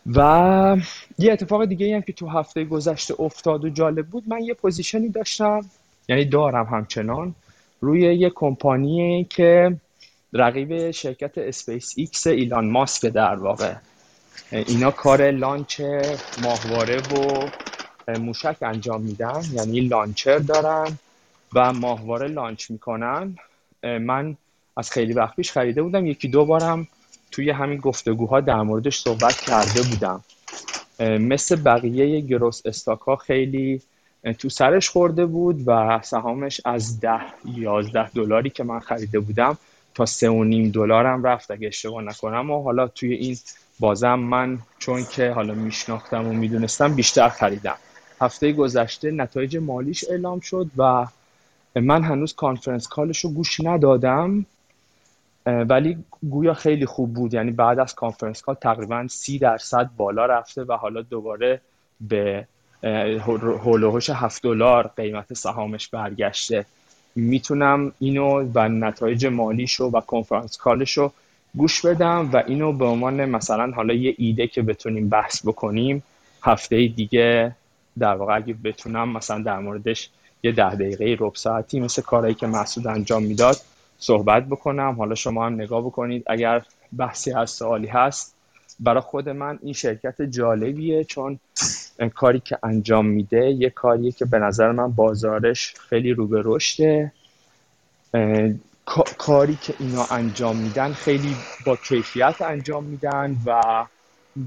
[0.06, 0.76] و
[1.18, 5.02] یه اتفاق دیگه هم که تو هفته گذشته افتاد و جالب بود من یه position
[5.02, 5.60] ی داشتم
[6.08, 7.34] یعنی دارم همچنان
[7.80, 9.76] روی یه کمپانی که
[10.32, 13.74] رقیب شرکت اسپیس ایکس ایلان ماسک در واقع.
[14.52, 15.80] اینا کار launch
[16.42, 17.50] ماهواره و
[18.08, 20.98] موشک انجام میدن یعنی launcher دارن.
[21.54, 23.36] و ماهواره لانچ می‌کنن.
[23.82, 24.36] من
[24.76, 26.06] از خیلی وقت پیش خریده بودم.
[26.06, 26.88] یکی دو بارم
[27.30, 30.24] توی همین گفتگوها در موردش صحبت کرده بودم.
[31.00, 33.82] مثل بقیه گروس استاک ها خیلی
[34.38, 39.58] تو سرش خورده بود و سهامش از ده یازده دلاری که من خریده بودم
[39.94, 42.50] تا سه و نیم دلارم رفت اگه اشتباه نکنم.
[42.50, 43.36] و حالا توی این
[43.80, 47.76] بازم من چون که حالا میشناختم و می‌دونستم بیشتر خریدم.
[48.20, 51.06] هفته گذشته نتایج مالیش اعلام شد و
[51.80, 54.46] من هنوز conference call ش رو گوش ندادم
[55.46, 55.98] ولی
[56.30, 57.34] گویا خیلی خوب بود.
[57.34, 61.60] یعنی بعد از conference call تقریبا سی درصد بالا رفته و حالا دوباره
[62.00, 62.46] به
[63.62, 66.64] حول‌وحوش هفت دلار قیمت سهامش برگشته.
[67.14, 71.12] می‌تونم اینو و نتایج مالیشو و conference call شو
[71.56, 76.02] گوش بدم و اینو به عنوان مثلا حالا یه ایده که بتونیم بحث بکنیم
[76.42, 77.54] هفته دیگه
[77.98, 80.10] در واقع اگه بتونم مثلا در موردش
[80.42, 83.56] یه ده دقیقه رب ساعتی مثل کارهایی که محسود انجام می‌داد
[83.98, 84.94] صحبت بکنم.
[84.98, 86.24] حالا شما هم نگاه بکنید.
[86.26, 86.62] اگر
[86.96, 88.34] بحثی هست سوالی هست
[88.80, 91.38] برای خود من این شرکت جالبیه چون
[92.14, 97.12] کاری که انجام میده یه کاریه که به نظر من بازارش خیلی رو به رشده.
[99.18, 103.62] کاری که اینا انجام میدن خیلی با کیفیت انجام میدن و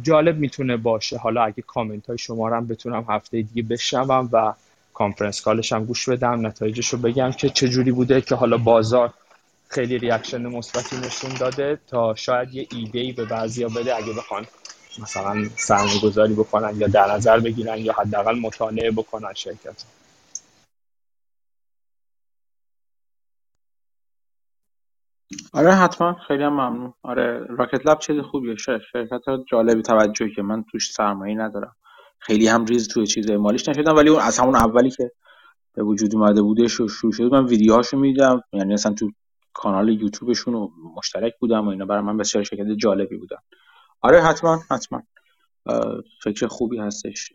[0.02, 1.18] جالب می‌تونه باشه.
[1.18, 4.54] حالا اگه کامنت های شما هم بتونم هفته دیگه بشنوم و
[5.00, 8.58] conference call ش هم گوش بدم نتایجش رو بگم که چه جوری بوده که حالا
[8.60, 9.16] بازار
[9.70, 14.48] خیلی reaction مثبتی نشون داده تا شاید یه ایده ای به بعضیا بده اگه بخوان
[15.04, 19.86] مثلا سرمایه گذاری بکنن یا در نظر بگیرن یا حداقل مطالعه بکنن شرکت.
[25.54, 26.14] آره حتما.
[26.28, 26.94] خیلی هم ممنون.
[27.04, 28.56] آره راکت لب چیز خوبیه.
[28.58, 31.76] شرکت جالبی توجهی که من توش سرمایه ندارم.
[32.20, 35.12] خیلی هم ریز توی چیز مالیش نشدم ولی اون از همون اولی که
[35.74, 39.12] به وجود اومده بودش و شروع شده من ویدیوهاشو میدم یعنی اصلا تو
[39.54, 43.38] کانال یوتیوبشون رو مشترک بودم و اینا برای من بسیار شرکت جالبی بودن.
[44.02, 45.02] آره حتما حتما.
[46.24, 47.32] فکر خوبی هستش.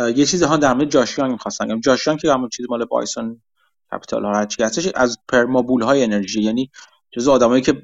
[0.00, 3.42] یه چیزی ها در مورد جاشیان می‌خواستم جاشیان که همون چیز مال بایسون
[3.92, 6.70] کپیتال ها هرچی هستش از پرمابول های انرژی یعنی
[7.10, 7.82] جزو آدمایی که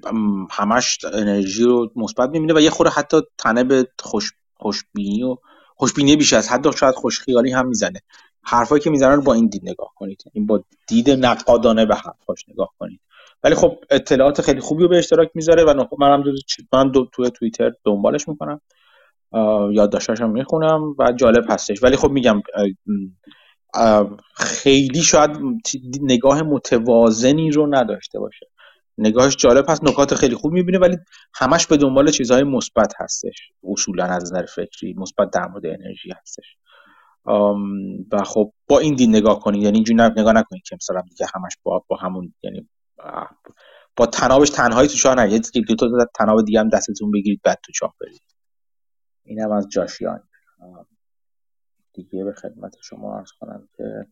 [0.50, 5.36] همش انرژی رو مثبت می‌بینه و یه خورده حتی تنه به خوش خوشبینی و
[5.76, 8.00] خوشبینی بیش از حد شاید خوشخیالی هم می‌زنه.
[8.42, 10.24] حرفایی که می‌زنن رو با این دید نگاه کنید.
[10.32, 13.00] این با دید نقادانه به حرفاش نگاه کنید.
[13.44, 16.32] ولی خب اطلاعات خیلی خوبی رو به اشتراک می‌ذاره و منم دو
[16.72, 18.60] منم دو توی توییتر دنبالش می‌کنم.
[19.72, 21.82] یادداشتاشم می‌خونم و جالب هستش.
[21.82, 22.42] ولی خب میگم
[24.34, 25.30] خیلی شاید
[26.00, 28.46] نگاه متوازنی رو نداشته باشه.
[28.98, 30.96] نگاهش جالب هست نکات خیلی خوب می‌بینه ولی
[31.34, 33.50] همش به دنبال چیزهای مثبت هستش.
[33.64, 36.56] اصولا از نظر فکری مثبت در مورد انرژی هستش.
[38.12, 41.52] و خب با این دین نگاه کنید یعنی اینجوری نگاه نکنید که مثلا دیگه همش
[41.62, 42.68] با با همون یعنی
[43.96, 47.72] با تنابش تنهایی تو چاه نگید دو تا تناب دیگه هم دستتون بگیرید بعد تو
[47.72, 48.22] چاه برید.
[49.24, 50.28] اینم از جاشیان.
[51.94, 54.06] دیگه به خدمت شما عرض کنم که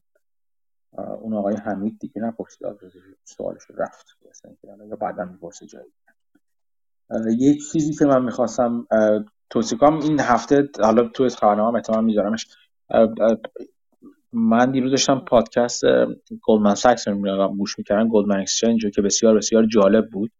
[0.92, 2.66] اون آقای حمید دیگه نپرسید
[3.24, 4.07] سوالش رفت
[4.90, 5.92] یا بعدا می‌پرسه جایی.
[7.38, 8.87] یک چیزی که من می‌خواستم
[9.50, 12.46] توصیه کنم این هفته حالا تو خبرنامه احتمال میذارمش.
[14.33, 15.85] من دیروز داشتم پادکست
[16.42, 18.09] گلدمن ساکس رو گوش می‌کردم.
[18.09, 20.33] گلدمن اکسچنج که بسیار بسیار جالب بود.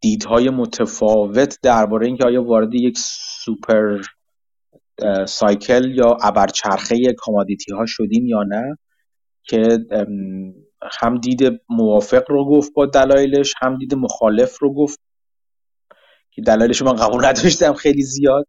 [0.00, 2.98] دیدهای متفاوت درباره اینکه آیا وارد یک
[3.44, 4.00] super
[5.26, 8.78] cycle یا ابرچرخه commodity ها شدیم یا نه.
[9.48, 9.78] که
[11.00, 15.00] هم دید موافق رو گفت با دلایلش هم دید مخالف رو گفت
[16.30, 18.46] که دلایلش من قبول نداشتم خیلی زیاد.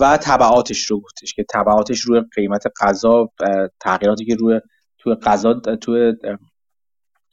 [0.00, 3.32] و تبعاتش رو گفتش که تبعاتش روی قیمت غذا
[3.80, 4.60] تغییراتی که روی
[4.98, 6.12] توی غذا توی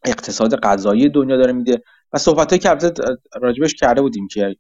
[0.06, 1.82] اقتصاد غذایی دنیا داره میده.
[2.14, 2.78] و صحبت که
[3.42, 4.56] راجبش کرده بودیم که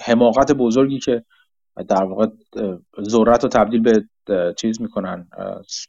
[0.00, 1.24] حماقت بزرگی که
[1.88, 2.26] در واقع
[3.02, 4.04] ذرت رو تبدیل به
[4.56, 5.28] چیز می‌کنن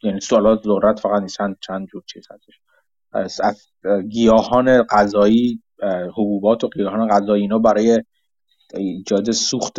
[0.04, 2.60] یعنی سوالات ذرت فقط نیستن چند جور چیز هستش.
[3.44, 3.58] از
[4.10, 5.63] گیاهان غذایی
[6.17, 8.04] حبوبات و گیاهان غذایی اینا برای
[8.74, 9.78] ایجاد سوخت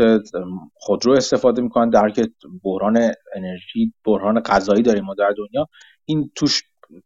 [0.74, 2.28] خودرو استفاده می‌کنن در که
[2.64, 5.68] بحران انرژی بحران غذایی داریم ما در دنیا.
[6.04, 6.62] این توش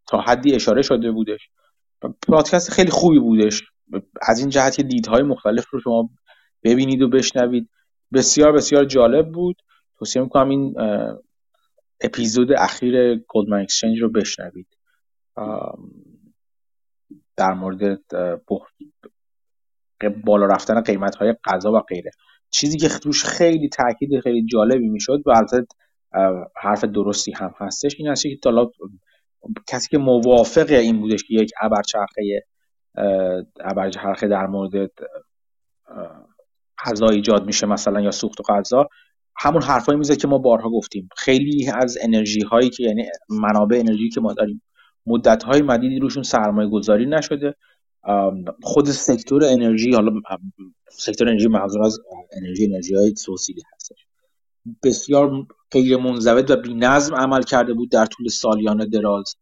[0.06, 1.48] تا حدی اشاره شده بودش.
[2.28, 3.62] پادکست خیلی خوبی بودش.
[4.22, 6.10] از این جهت که دیدهای مختلف رو شما
[6.64, 7.68] ببینید و بشنوید.
[8.12, 9.56] بسیار بسیار جالب بود.
[9.98, 10.74] توصیه می‌کنم این
[12.00, 14.66] اپیزود اخیر گلدمن اکسچنج رو بشنوید.
[17.36, 18.00] در مورد
[20.24, 22.10] بالا رفتن قیمت های غذا و غیره.
[22.50, 25.66] چیزی که توش خیلی تاکید خیلی جالبی می‌شد و البته
[26.56, 28.70] حرف درستی هم هستش این هست که حالا
[29.66, 32.44] کسی که موافق این بودش که یک ابرچرخه
[33.60, 34.90] ابرچرخه در مورد
[36.84, 38.88] غذا ایجاد میشه مثلا یا سوخت و غذا
[39.36, 41.08] همون حرفایی میزه که ما بارها گفتیم.
[41.16, 44.62] خیلی از انرژی هایی که یعنی منابع انرژی که ما داریم
[45.06, 47.54] مدت های مدیدی روشون سرمایه گذاری نشده
[48.62, 50.12] خود سکتور انرژی حالا
[50.90, 51.98] سکتور انرژی منظور از
[52.32, 54.06] انرژی انرژی های توسیلی هستش.
[54.84, 59.34] بسیار غیر منضبط و نظم عمل کرده بود در طول سالیان دراز.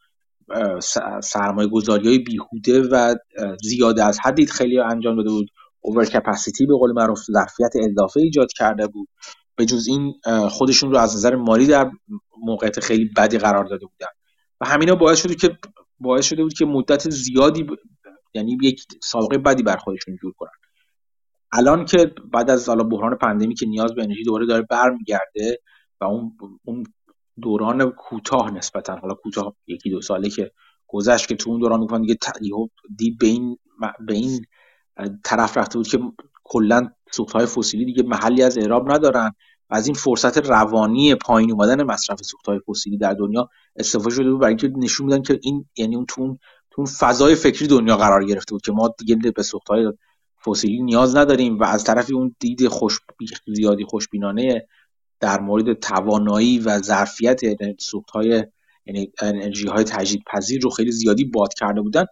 [1.22, 3.14] سرمایه گذاری های بیهوده و
[3.62, 5.50] زیاده از حدی خیلی انجام داده بود.
[5.84, 9.08] اوور کپاسیتی به قول معروف ظرفیت اضافه ایجاد کرده بود.
[9.56, 10.14] به جز این
[10.50, 11.90] خودشون رو از نظر مالی در
[12.42, 14.06] موقعیت خیلی بدی قرار داده بودن.
[14.60, 15.58] و همینا باعث شده که
[16.00, 17.66] باعث شده بود که مدت زیادی
[18.34, 20.50] یعنی یک سابقه بدی بر خودشون جور کنن.
[21.52, 25.58] الان که بعد از حالا بحران پندمی که نیاز به انرژی دوباره داره برمیگرده
[26.00, 26.84] و اون اون
[27.42, 30.50] دوران کوتاه نسبتا حالا کوتاه یکی دو ساله که
[30.86, 32.16] گذشت که تو اون دوران میگن دیگه
[32.96, 33.58] دید به این
[34.06, 34.46] به این
[35.24, 35.98] طرف رفته بود که
[36.44, 39.32] کلا سوختهای فسیلی دیگه محلی از اعراب ندارن
[39.70, 44.40] و از این فرصت روانی پایین اومدن مصرف سوختهای فسیلی در دنیا استفاده شده بود
[44.40, 46.36] برای اینکه نشون میدن که این یعنی اون تو
[46.76, 49.92] اون فضای فکری دنیا قرار گرفته بود که ما دیگه به سوختهای
[50.46, 53.00] فسیلی نیاز نداریم و از طرفی اون دید خوش
[53.46, 54.66] زیادی خوشبینانه
[55.20, 57.40] در مورد توانایی و ظرفیت
[57.80, 58.44] سوختهای
[58.86, 62.04] یعنی انرژی های تجدید پذیر رو خیلی زیادی باد کرده بودن.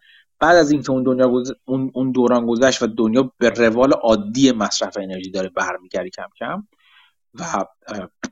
[0.42, 1.32] بعد از اینکه اون دنیا
[1.64, 6.66] اون, اون دوران گذشت و دنیا به روال عادی مصرف انرژی داره برمیگرده کم کم
[7.34, 7.64] و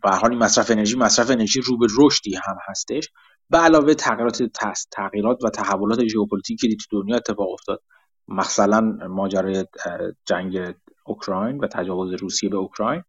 [0.03, 3.09] به حال مصرف انرژی مصرف انرژی رو به رشدی هم هستش.
[3.51, 4.43] به علاوه تغییرات
[4.91, 7.83] تغییرات و تحولات ژئوپلیتیکی که تو دنیا اتفاق افتاد
[8.29, 9.65] مثلا ماجرای
[10.25, 13.03] جنگ اوکراین و تجاوز روسیه به اوکراین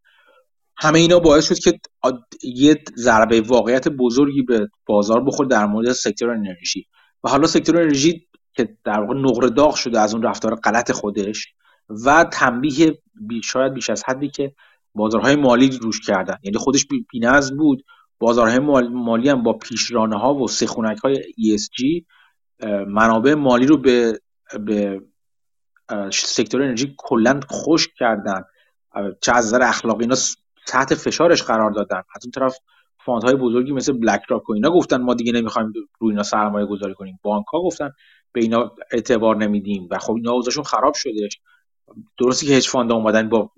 [0.78, 1.80] همه اینا باعث شد که
[2.44, 6.88] یه ضربه واقعیت بزرگی به بازار بخور در مورد سکتور انرژی.
[7.24, 11.54] و حالا سکتور انرژی که در واقع نقره داغ شده از اون رفتار غلط خودش
[12.06, 13.02] و تنبیه
[13.44, 14.54] شاید بیش از حدی که
[14.96, 16.38] بازارهای مالی روش کردن.
[16.44, 17.86] یعنی خودش بی‌نظم بود.
[18.20, 18.60] بازارهای
[18.90, 22.04] مالی هم با پیشرانه ها و سیخونک های ESG
[22.88, 24.20] منابع مالی رو به,
[24.60, 25.02] به
[26.13, 28.44] sector انرژی کلا خشک کردن.
[29.22, 30.16] چه از نظر اخلاقی اینا
[30.68, 32.02] تحت فشارش قرار دادن.
[32.16, 32.58] از اون طرف
[33.06, 36.66] fund های بزرگی مثل بلک راک و اینا گفتن ما دیگه نمی‌خوایم روی اینا سرمایه
[36.66, 37.20] گذاری کنیم.
[37.24, 37.92] بانک ها گفتن
[38.34, 39.88] به اینا اعتبار نمیدیم.
[39.91, 41.30] و خب اینا اوضاعشون خراب شده
[42.20, 43.52] درستی که hedge fund اومدن با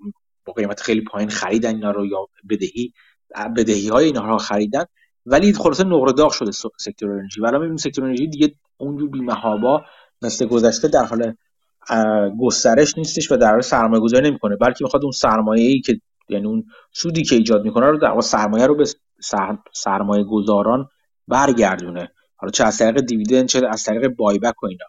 [0.44, 2.92] با قیمت خیلی پایین خریدن اینا رو یا بدهی
[3.56, 4.84] بدهی های اینها رو خریدن.
[5.26, 7.40] ولی خلاصه نقره داغ شده sector انرژی.
[7.40, 9.84] ولی می‌بینیم sector انرژی دیگه اونجور بی‌محابا
[10.22, 11.34] مثل گذشته در حال
[12.40, 14.56] گسترش نیستش و در حال سرمایه گذاری نمی‌کنه.
[14.56, 18.66] بلکه می‌خواد اون سرمایه ای که یعنی اون سودی که ایجاد می‌کنه رو در سرمایه
[18.66, 18.84] رو به
[19.72, 20.88] سرمایه گذاران
[21.28, 22.12] برگردونه.
[22.44, 24.84] حالا چه از طریق دیویدند چه از طریق بایبک و اینا.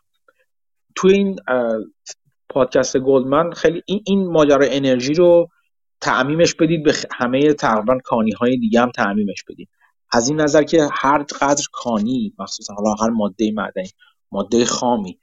[0.95, 1.39] تو این
[2.49, 5.49] پادکست گلدمن خیلی این, این ماجرا انرژی رو
[6.01, 9.69] تعمیمش بدید به همه تقریبا کانی های دیگه هم تعمیمش بدید.
[10.11, 13.89] از این نظر که هر قدر کانی مخصوصا حالا هر ماده معدنی
[14.31, 15.19] ماده خامی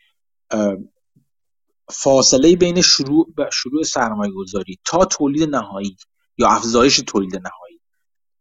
[1.91, 5.97] فاصله بین شروع و شروع سرمایه گذاری تا تولید نهایی
[6.39, 7.62] یا افزایش تولید نهایی.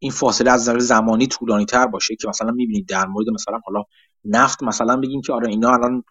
[0.04, 3.84] این فاصله از نظر زمانی طولانی تر باشه که مثلا می‌بینید در مورد مثلا حالا
[4.26, 6.04] نفت مثلا بگیم که آره اینا الان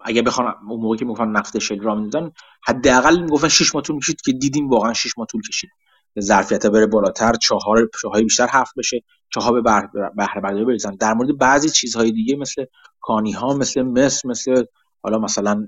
[0.00, 2.32] اگه بخوان اون موقعی که می‌گفتن نفت شل را می‌دادن
[2.66, 5.70] حداقل می‌گفتن 6 ماه طول می‌کشید که دیدیم واقعا 6 ماه طول کشید.
[6.20, 9.60] ظرفیت بره بالاتر چهار چاهای بیشتر حفظ بشه چاها به
[10.16, 10.96] بهره برداری بریزن.
[10.96, 12.64] در مورد بعضی چیزهای دیگه مثل
[13.00, 14.64] کانی ها مثل مس مثل
[15.02, 15.66] حالا مثلا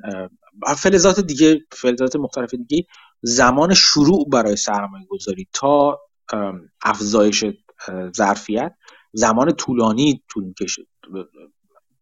[0.76, 2.87] فلزات دیگه فلزات مختلف دیگه
[3.22, 6.00] زمان شروع برای سرمایه گذاری تا
[6.82, 7.44] افزایش
[8.16, 8.74] ظرفیت
[9.12, 10.44] زمان طولانی طول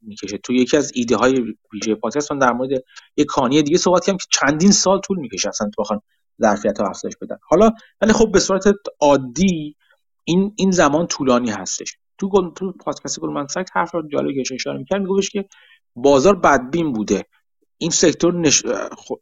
[0.03, 2.71] می‌کشه تو یکی از ایده های ویژه پادکست در مورد
[3.17, 6.01] یک کانی دیگه صحبت کردم که چندین سال طول می‌کشه اصلا تو بخوان
[6.43, 7.37] ظرفیت رو افزایش بدن.
[7.43, 8.65] حالا ولی خب به صورت
[9.01, 9.77] عادی
[10.25, 11.97] این این زمان طولانی هستش.
[12.19, 15.45] تو گل تو پادکست گلمن ساکس حرف رو که اشاره می‌کرد میگفتش که
[15.97, 17.25] بازار بدبین بوده.
[17.79, 18.63] این سکتور نش...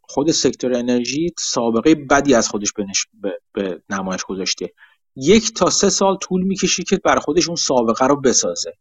[0.01, 3.07] خود سکتور انرژی سابقه بدی از خودش به, نش...
[3.53, 3.81] به...
[3.89, 4.73] نمایش گذاشته.
[5.15, 8.73] یک تا سه سال طول می‌کشه که بر خودش اون سابقه رو بسازه.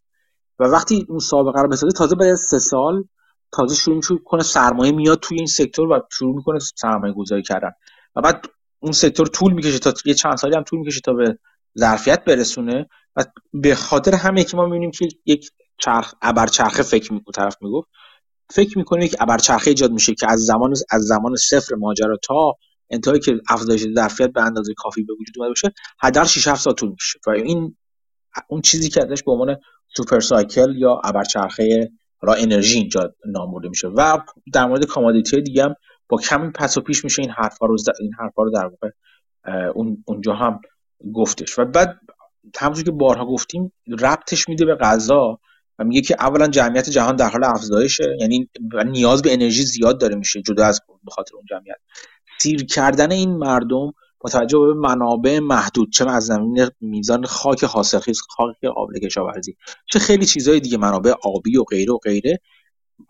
[0.59, 3.05] و وقتی اون سابقه رو بسازه تازه بعد سه سال
[3.53, 7.71] تازه شروع می‌کنه سرمایه میاد توی این سکتور و شروع می‌کنه سرمایه گذاری کردن.
[8.17, 8.47] و بعد
[8.81, 11.39] اون سکتور طول می‌کشه تا یه چند سالی هم طول می‌کشه تا به
[11.79, 12.87] ظرفیت برسونه.
[13.17, 17.57] و به خاطر همه که ما می‌بینیم که یک چرخ ابر چرخه فکر می طرف
[17.61, 17.89] می‌گفت
[18.51, 22.53] فکر می‌کنه که ابر چرخه ایجاد میشه که از زمان از زمان صفر ماجرا تا
[22.91, 26.75] انتهایی که افزایش ظرفیت به اندازه کافی به وجود اومده باشه حداقل 6 7 سال
[26.75, 27.77] طول میشه و این
[28.49, 29.57] اون چیزی که ازش به عنوان
[29.97, 33.89] super cycle یا ابرچرخه را انرژی اینجا نام برده میشه.
[33.89, 34.19] و
[34.53, 35.75] در مورد commodity دیگه هم
[36.09, 38.91] با کمی پس و پیش میشه این حرفا رو این حرفا رو در واقع
[39.75, 40.61] اون اونجا هم
[41.15, 41.59] گفتش.
[41.59, 41.99] و بعد
[42.57, 45.39] همونجور که بارها گفتیم ربطش میده به غذا
[45.79, 48.51] و میگه که اولا جمعیت جهان در حال افزایشه یعنی
[48.87, 51.77] نیاز به انرژی زیاد داره میشه جدا از بخاطر اون جمعیت.
[52.41, 58.21] سیر کردن این مردم با توجه به منابع محدود چه از زمین میزان خاک حاصلخیز
[58.21, 59.57] خاک قابل کشاورزی.
[59.87, 62.41] چه خیلی چیزهای دیگه منابع آبی و غیره و غیره.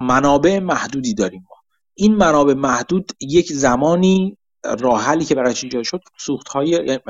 [0.01, 1.57] منابع محدودی داریم ما.
[1.95, 4.37] این منابع محدود یک زمانی
[4.81, 7.01] راحلی که برای ایجاد شد سوخت های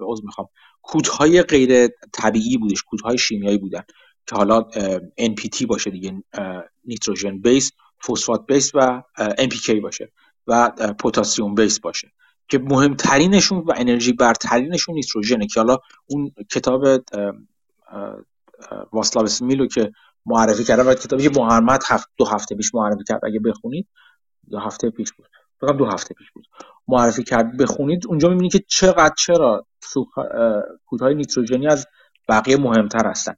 [0.00, 0.48] عذر می‌خوام
[0.82, 3.82] کودهای غیر طبیعی بودش کودهای شیمیایی بودن
[4.26, 4.68] که حالا
[5.20, 6.22] NPT باشه دیگه
[6.84, 7.72] نیتروژن بیس
[8.08, 10.12] فسفات بیس و NPK باشه.
[10.46, 12.12] و پتاسیم بیس باشه
[12.48, 16.84] که مهمترینشون و انرژی برترینشون نیتروژنه که حالا اون کتاب
[18.92, 19.92] واسلاو سمیلو که
[20.26, 23.88] معرفی کرده و کتابی که محمد هفت دو هفته پیش معرفی کرد اگه بخونید
[24.50, 25.26] دو هفته پیش بود
[25.60, 26.46] فقط دو هفته پیش بود
[26.88, 29.66] معرفی کرد بخونید اونجا می‌بینید که چقدر چرا
[30.86, 31.86] کودهای نیتروژنی از
[32.28, 33.34] بقیه مهمتر هستن.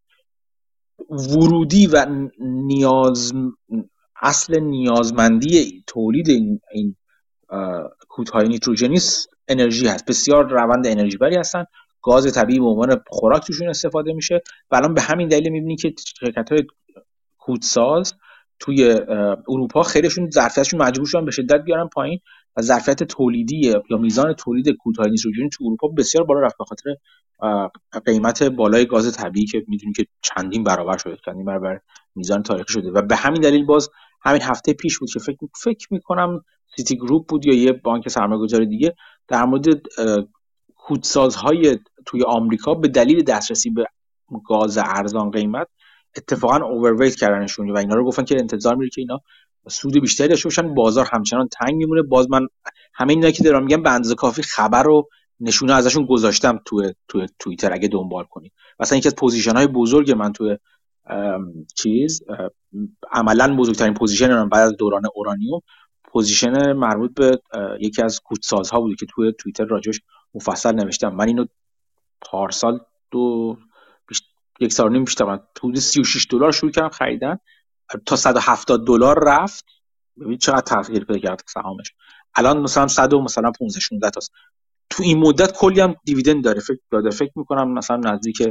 [1.11, 2.07] ورودی و
[2.40, 3.33] نیاز
[4.22, 6.96] اصل نیازمندی تولید این, این
[8.09, 8.98] کودهای نیتروژنی
[9.48, 10.07] انرژی هست.
[10.07, 11.64] بسیار روند انرژی بری هستن.
[12.02, 14.42] گاز طبیعی به عنوان خوراک توشون استفاده میشه.
[14.70, 16.62] و الان به همین دلیل می‌بینی که شرکت های
[17.38, 18.14] کودساز
[18.58, 19.00] توی
[19.48, 22.21] اروپا خیلیشون ظرفیتشون مجبور شدن به شدت بیارن پایین
[22.56, 26.96] و ظرفیت تولیدی یا میزان تولید کودهای نیتروژنی تو اروپا بسیار بالا رفت به خاطر
[28.06, 31.81] قیمت بالای گاز طبیعی که می‌دونی که چندین برابر شده چندین برابر
[32.14, 32.90] میزان تاریخی شده.
[32.90, 33.90] و به همین دلیل باز
[34.27, 36.44] همین هفته پیش بود که فکر فکر می‌کنم
[36.77, 38.94] سیتی گروپ بود یا یه بانک سرمایه‌گذاری دیگه
[39.29, 39.66] در مورد
[40.77, 43.87] کودسازهای توی آمریکا به دلیل دسترسی به
[44.48, 45.66] گاز ارزان قیمت
[46.16, 49.20] اتفاقا overweight کردنشون و اینا رو گفتن که انتظار میره که اینا
[49.68, 50.74] سود بیشتری داشته باشن.
[50.74, 52.02] بازار همچنان تنگ میمونه.
[52.02, 52.46] باز من
[52.94, 55.08] همه اینا که دارم میگم به اندازه کافی خبر رو
[55.40, 58.52] نشونه ازشون گذاشتم توی توی توییتر اگه دنبال کنید.
[58.81, 60.56] مثلا یکی از position های بزرگ من توی
[61.75, 62.23] چیز
[63.13, 65.61] عملا بزرگترین position من بعد از دوران اورانیوم
[66.04, 67.40] position مربوط به
[67.81, 70.00] یکی از کودسازها بوده که توی توییتر راجبش
[70.35, 71.09] مفصل نوشتم.
[71.09, 71.46] من اینو
[72.21, 72.81] پارسال
[73.11, 73.57] دو
[74.61, 77.38] یک سال نیم بیشتر حدود 36 دلار شروع کردم خریدن.
[78.07, 79.65] تا 170 دلار رفت.
[80.21, 81.92] ببین چقدر تغییر پیدا کرد سهامش.
[82.35, 84.33] الان مثلا 100 و مثلا 15 16 تاست.
[84.90, 86.61] تو این مدت کلی هم dividend داره.
[86.61, 88.42] فکر داده فکر می‌کنم مثلا نزدیک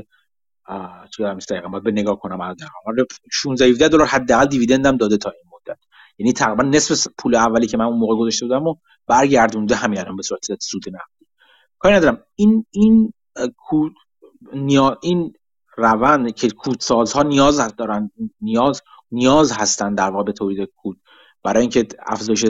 [1.11, 5.30] چه دقیقا باید به نگاه کنم حداقل 16 17 دلار حداقل دیویدند هم داده تا
[5.30, 5.80] این مدت.
[6.18, 8.76] یعنی تقریبا نصف پول اولی که من اون موقع گذاشته بودم و
[9.07, 11.28] برگردونده همین الان به صورت سود نقدی.
[11.80, 12.24] کاری ندارم.
[12.36, 13.13] این این
[13.57, 13.93] کود
[15.01, 15.34] این
[15.78, 18.11] روند که کودسازها نیاز دارن
[18.41, 21.01] نیاز نیاز هستن در واقع به تولید کود.
[21.43, 22.45] برای اینکه افزایش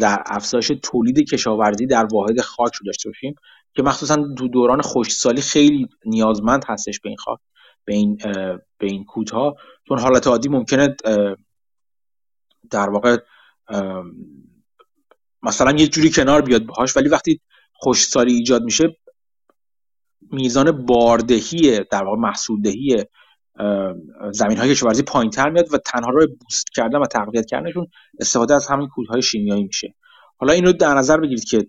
[0.00, 3.34] در افزایش تولید کشاورزی در واحد خاک رو داشته باشیم
[3.74, 7.38] که مخصوصا تو دوران خشکسالی خیلی نیازمند هستش به این خاک
[7.84, 8.16] به این
[8.78, 9.56] به این کودها
[9.88, 10.96] چون حالت عادی ممکنه
[12.70, 13.16] در واقع
[15.42, 17.40] مثلا یه جوری کنار بیاد باهاش ولی وقتی
[17.84, 18.96] خشکسالی ایجاد میشه
[20.32, 23.04] میزان باردهی در واقع محصولدهی
[24.30, 27.86] زمین های کشاورزی پایین تر میاد و تنها راه بوست کردن و تقویت کردنشون
[28.20, 29.94] استفاده از همین کودهای شیمیایی میشه.
[30.38, 31.66] حالا این رو در نظر بگیرید که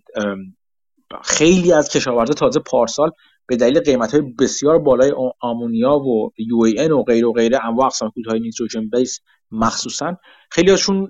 [1.22, 3.10] خیلی از کشاورزا تازه پارسال
[3.46, 7.86] به دلیل قیمت های بسیار بالای آمونیا و یو ای و غیر و غیره انواع
[7.86, 10.16] اقسام کودهای نیتروژن بیس مخصوصا
[10.50, 11.08] خیلی هاشون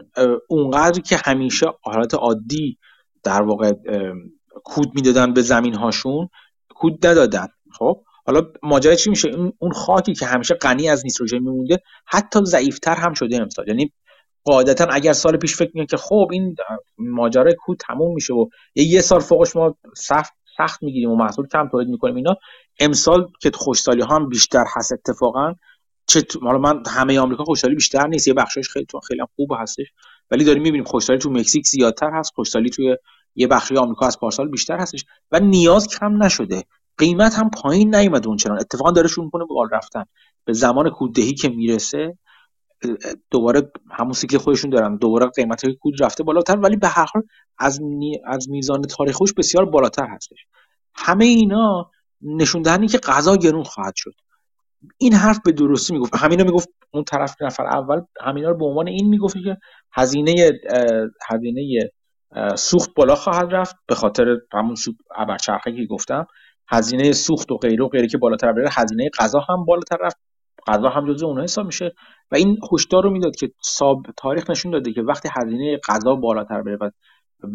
[0.49, 2.79] اونقدر که همیشه حالت عادی
[3.25, 3.73] در واقع
[4.65, 6.29] کود می‌دادن به زمین هاشون
[6.69, 7.47] کود ندادن.
[7.73, 9.29] خب حالا ماجرا چی میشه؟
[9.59, 13.69] اون خاکی که همیشه غنی از نیتروژن میمونده حتی ضعیفتر هم شده امسال.
[13.69, 13.93] یعنی
[14.47, 16.57] قاعدتا اگر سال پیش فکر می‌کنن که خب این
[16.99, 21.69] ماجرای کود تموم میشه و یه سال فوقش ما سخت سخت می‌گیریم و محصول کم
[21.69, 22.37] تولید می‌کنیم اینا
[22.81, 25.55] امسال که خوشسالی ها هم بیشتر هست اتفاقا
[26.07, 29.87] چه حالا من همه آمریکا خوشسالی بیشتر نیست یه بخشش خیلی تو خیلی خوب هستش
[30.31, 32.97] ولی داریم می‌بینیم خوشسالی تو مکزیک زیادتر هست خوشسالی توی
[33.35, 36.63] یه بخشی آمریکا از پارسال بیشتر هستش و نیاز کم نشده.
[36.99, 40.05] قیمت هم پایین نیومده اون چنان اتفاقا داره شروع می‌کنه بال رفتن.
[40.45, 42.19] به زمان کوددهی که می‌رسه
[43.31, 47.22] دوباره همون سیکل خودشون دارن دوباره قیمت های کود رفته بالاتر ولی به هر حال
[47.59, 47.81] از,
[48.27, 50.47] از میزان تاریخش بسیار بالاتر هستش.
[50.95, 51.91] همه اینا
[52.22, 54.12] نشون دهنی که غذا گرون خواهد شد.
[54.99, 56.16] این حرف به درستی می‌گفت.
[56.16, 59.57] همینا می‌گفت اون طرف نفر اول همینا رو به عنوان این می‌گفت که
[59.93, 60.53] هزینه
[61.29, 61.91] هزینه
[62.57, 66.27] سوخت بالا خواهد رفت به خاطر همون سوپ ابرچرخه که گفتم.
[66.68, 70.16] هزینه سوخت و غیره و غیره که بالاتر بره هزینه غذا هم بالاتر رفت.
[70.67, 71.93] غذا هم جزو اونها حساب میشه.
[72.31, 76.62] و این هشدار رو می‌داد که ساب تاریخ نشون داده که وقتی هزینه غذا بالاتر
[76.62, 76.91] بره و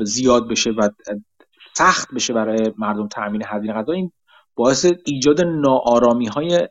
[0.04, 0.90] زیاد بشه و
[1.74, 4.12] سخت بشه برای مردم تامین هزینه غذا این
[4.56, 6.68] باعث ایجاد ناآرامی های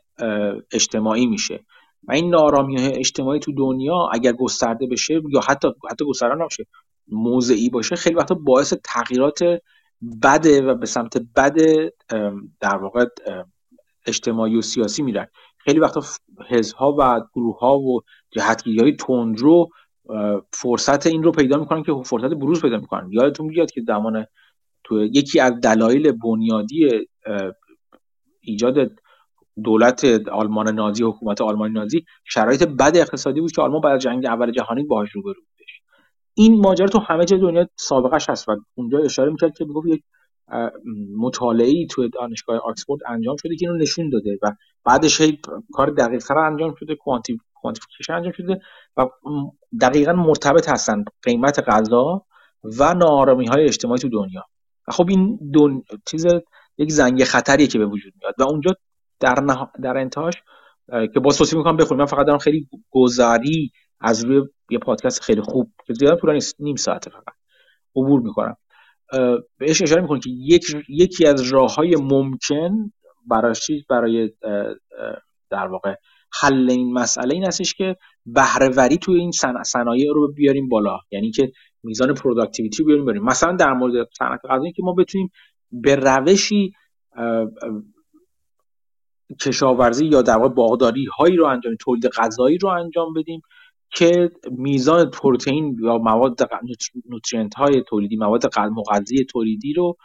[0.71, 1.65] اجتماعی میشه.
[2.07, 6.65] و این ناآرامی های اجتماعی تو دنیا اگر گسترده بشه یا حتی حتی گسترده نباشه
[7.07, 9.39] موضعی باشه خیلی وقتا باعث تغییرات
[10.23, 11.55] بده و به سمت بد
[12.59, 13.05] در واقع
[14.05, 15.27] اجتماعی و سیاسی میرن.
[15.63, 16.01] خیلی وقتا
[16.49, 18.01] حزبها و گروه ها و
[18.31, 19.69] جهتگیری های تندرو
[20.53, 23.09] فرصت این رو پیدا می‌کنن که فرصت بروز پیدا می‌کنن.
[23.11, 24.25] یادتون بیاد که زمان
[24.83, 26.89] تو یکی از دلایل بنیادی
[28.41, 28.91] ایجاد
[29.63, 34.51] دولت آلمان نازی حکومت آلمان نازی شرایط بد اقتصادی بود که آلمان بعد جنگ اول
[34.51, 35.81] جهانی باهاش روبرو بودش
[36.33, 40.03] این ماجرا تو همه جای دنیا سابقش هست و اونجا اشاره می‌کرد که می‌گفت یک
[41.17, 44.51] مطالعه تو دانشگاه آکسفورد انجام شده که اینو نشون داده و
[44.85, 45.39] بعدش هی
[45.73, 48.61] کار دقیق تر انجام شده کوانتی کوانتیفیکیشن انجام شده
[48.97, 49.05] و
[49.81, 52.25] دقیقا مرتبط هستن قیمت غذا
[52.79, 54.45] و ناآرامی های اجتماعی تو دنیا.
[54.87, 56.25] و خب این دون چیز
[56.77, 58.71] یک زنگ خطریه که به وجود میاد و اونجا
[59.19, 59.67] در نه...
[59.81, 60.33] در انتهاش
[61.13, 65.41] که باز توصیه می‌کنم بخونید من فقط دارم خیلی گذاری از روی یه پادکست خیلی
[65.41, 67.33] خوب که زیاد طولانی نیم ساعته فقط.
[67.95, 68.57] عبور می‌کنم.
[69.57, 72.91] بهش اشاره می‌کنه که یک یکی از راه های ممکن
[73.27, 73.53] برای
[73.89, 74.31] برای
[75.49, 75.95] در واقع
[76.41, 77.95] حل این مسئله این هستش که
[78.25, 79.31] بهره‌وری توی این
[79.63, 80.99] صنایع رو بیاریم بالا.
[81.11, 81.51] یعنی که
[81.83, 85.31] میزان productivity رو بیاریم بالا مثلا در مورد صنعت غذایی که ما بتونیم
[85.71, 86.73] به روشی
[89.39, 93.41] کشاورزی یا در واقع باغداری هایی رو انجام تولید غذایی رو انجام بدیم.
[93.93, 96.39] که میزان پروتئین یا مواد
[97.09, 99.97] nutrient های تولیدی مواد مغذی تولیدی رو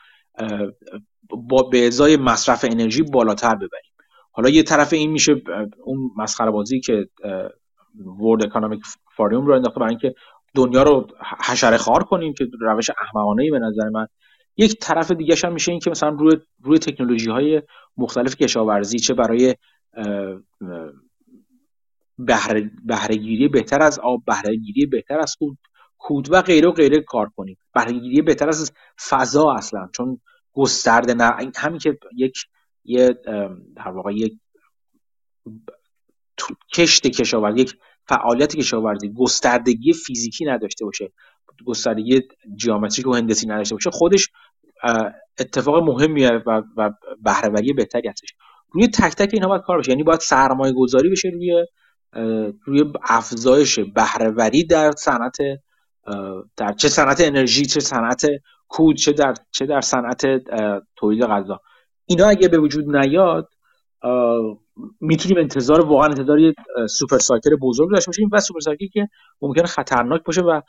[1.28, 3.92] با به ازای مصرف انرژی بالاتر ببریم.
[4.32, 5.42] حالا یه طرف این میشه
[5.84, 7.08] اون مسخره بازی که
[8.20, 8.80] World Economic
[9.16, 10.14] Forum رو انداخته برای اینکه
[10.54, 11.06] دنیا رو
[11.48, 14.06] حشره خوار کنیم که روش احمقانه ای به نظر من.
[14.56, 17.62] یک طرف دیگه هم میشه این که مثلا روی روی تکنولوژی های
[17.96, 19.54] مختلف کشاورزی چه برای
[22.18, 25.58] بهره بهرهگیری بهتر از آب بهرهگیری بهتر از کود
[25.98, 27.58] کود و غیره و غیره کار کنیم.
[27.74, 28.72] بهرهگیری بهتر از
[29.08, 30.20] فضا اصلا چون
[30.52, 32.38] گسترده نه همین که یک
[32.84, 33.14] یه
[33.76, 34.38] در واقع یک
[36.74, 37.74] کشت کشاورزی یک
[38.08, 41.12] فعالیت کشاورزی گستردگی فیزیکی نداشته باشه.
[41.66, 42.22] گستردگی
[42.56, 43.90] جیومتریک و هندسی نداشته باشه.
[43.90, 44.28] خودش
[45.38, 46.90] اتفاق مهمیه و, و
[47.22, 48.34] بهره‌وری بهتری هستش.
[48.70, 51.66] روی تک تک اینها باید کار بشه یعنی باید سرمایه گذاری بشه روی
[52.64, 55.36] روی افزایش بهره‌وری در صنعت
[56.56, 58.26] در چه صنعت انرژی چه صنعت
[58.68, 60.22] کود چه در چه در صنعت
[60.96, 61.60] تولید غذا.
[62.06, 63.48] اینا اگه به وجود نیاد
[65.00, 66.54] می‌تونیم انتظار واقعا انتظار یه
[66.88, 69.08] super cycle بزرگ داشته باشیم و super cycle ی که
[69.42, 70.60] ممکنه خطرناک باشه و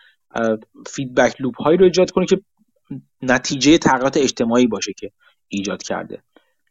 [0.87, 2.41] feedback loop هایی رو ایجاد کنه که
[3.21, 5.11] نتیجه تغییرات اجتماعی باشه که
[5.47, 6.23] ایجاد کرده.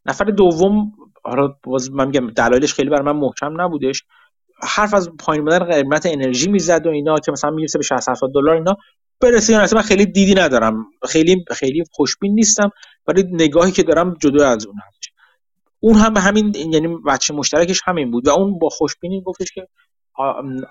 [0.06, 0.92] نفر دوم
[1.24, 4.04] حالا باز من میگم دلایلش خیلی بر من محکم نبودش
[4.62, 8.30] حرف از پایین بودن قیمت انرژی می‌زد و اینا که مثلا می‌رسه به 60 70
[8.34, 8.76] دلار اینا.
[9.20, 10.86] برسه یا من خیلی دیدی ندارم.
[11.08, 12.70] خیلی خیلی خوشبین نیستم
[13.06, 14.96] ولی نگاهی که دارم جدا از اون هست
[15.80, 19.68] اون هم به همین یعنی بچه مشترکش همین بود و اون با خوشبینی گفتش که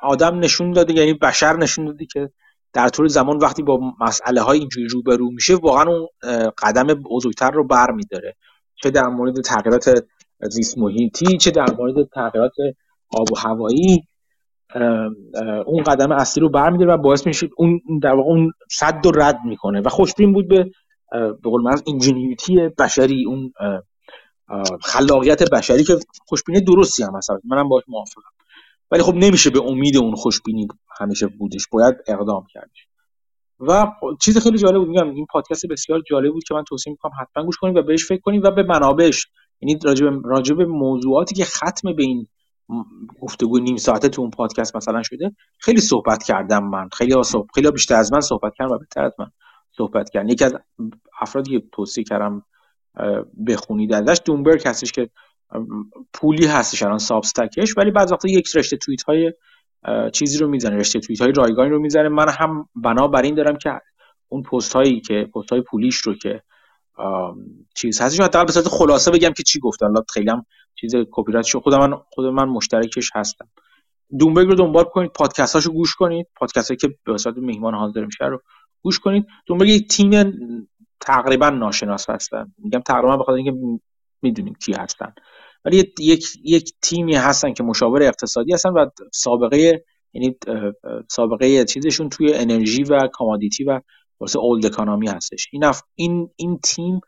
[0.01, 2.29] آدم نشون داده یعنی بشر نشون داده که
[2.73, 6.07] در طول زمان وقتی با مسئله های اینجوری روبرو میشه واقعا اون
[6.57, 8.36] قدم بزرگتر رو بر میداره
[8.75, 10.05] چه در مورد تغییرات
[10.41, 12.51] زیست محیطی چه در مورد تغییرات
[13.14, 14.03] آب و هوایی
[15.66, 19.39] اون قدم اصلی رو برمیداره و باعث میشه اون در واقع اون صد رو رد
[19.45, 19.82] می‌کنه.
[19.82, 20.72] و خوشبین بود به
[21.12, 23.53] به قول من اینجینیویتی بشری اون
[24.82, 25.97] خلاقیت بشری که
[26.28, 27.30] خوشبینی درستی هم هست.
[27.43, 28.32] منم باش موافقم.
[28.91, 30.68] ولی خب نمیشه به امید اون خوشبینی
[30.99, 31.68] همیشه بودش.
[31.72, 32.88] باید اقدام کردش.
[33.60, 33.88] و
[34.22, 34.88] چیز خیلی جالب بود.
[34.88, 38.06] میگم این پادکست بسیار جالب بود که من توصیه می‌کنم حتما گوش کنید و بهش
[38.08, 39.28] فکر کنید و به منابعش
[39.62, 42.28] یعنی راجب راجب موضوعاتی که ختم به این
[43.22, 45.32] گفتگو نیم ساعته تو اون پادکست مثلا شده.
[45.59, 46.89] خیلی صحبت کردم من.
[46.89, 49.32] خیلی صحبت خیلی بیشتر از من صحبت کردم و بهتر من
[49.72, 50.30] صحبت کردن.
[50.30, 50.53] یکی از
[51.22, 52.43] افرادی که توصیه کردم
[53.47, 55.09] بخونید ازش دومبرگ هستش که
[56.13, 59.34] پولی هستش الان سابستکش ولی بعض وقتا یک رشته توییت های
[60.13, 62.09] چیزی رو می‌زنه رشته توییت های رایگانی رو می‌زنه.
[62.09, 63.80] من هم بنا این دارم که
[64.30, 66.41] اون پست هایی که پست های پولیش رو که
[67.75, 68.19] چیز هستش.
[68.19, 71.73] حتی به صورت خلاصه بگم که چی گفت الله خیلی هم چیز کپی رایت خود
[71.73, 73.47] من خود من مشترکش هستم.
[74.19, 75.11] دومبرگ رو دنبال کنید.
[75.11, 76.27] پادکست هاشو گوش کنید.
[76.35, 78.41] پادکست هایی که به صورت میهمان حاضر میشه رو
[78.81, 79.25] گوش کنید.
[79.45, 80.11] دومبرگ یک تیم
[80.99, 82.53] تقریبا ناشناس هستن.
[82.57, 83.79] میگم تقریبا بخاطر اینکه
[84.21, 85.13] می‌دونیم کی هستن.
[85.65, 89.83] ولی یک یک تیمی هستن که مشاور اقتصادی هستن و سابقه
[90.13, 90.35] یعنی
[91.09, 93.81] سابقه چیزشون توی انرژی و commodity و
[94.20, 95.47] واسه old economy هستش.
[95.51, 95.63] این
[95.95, 97.01] این این تیم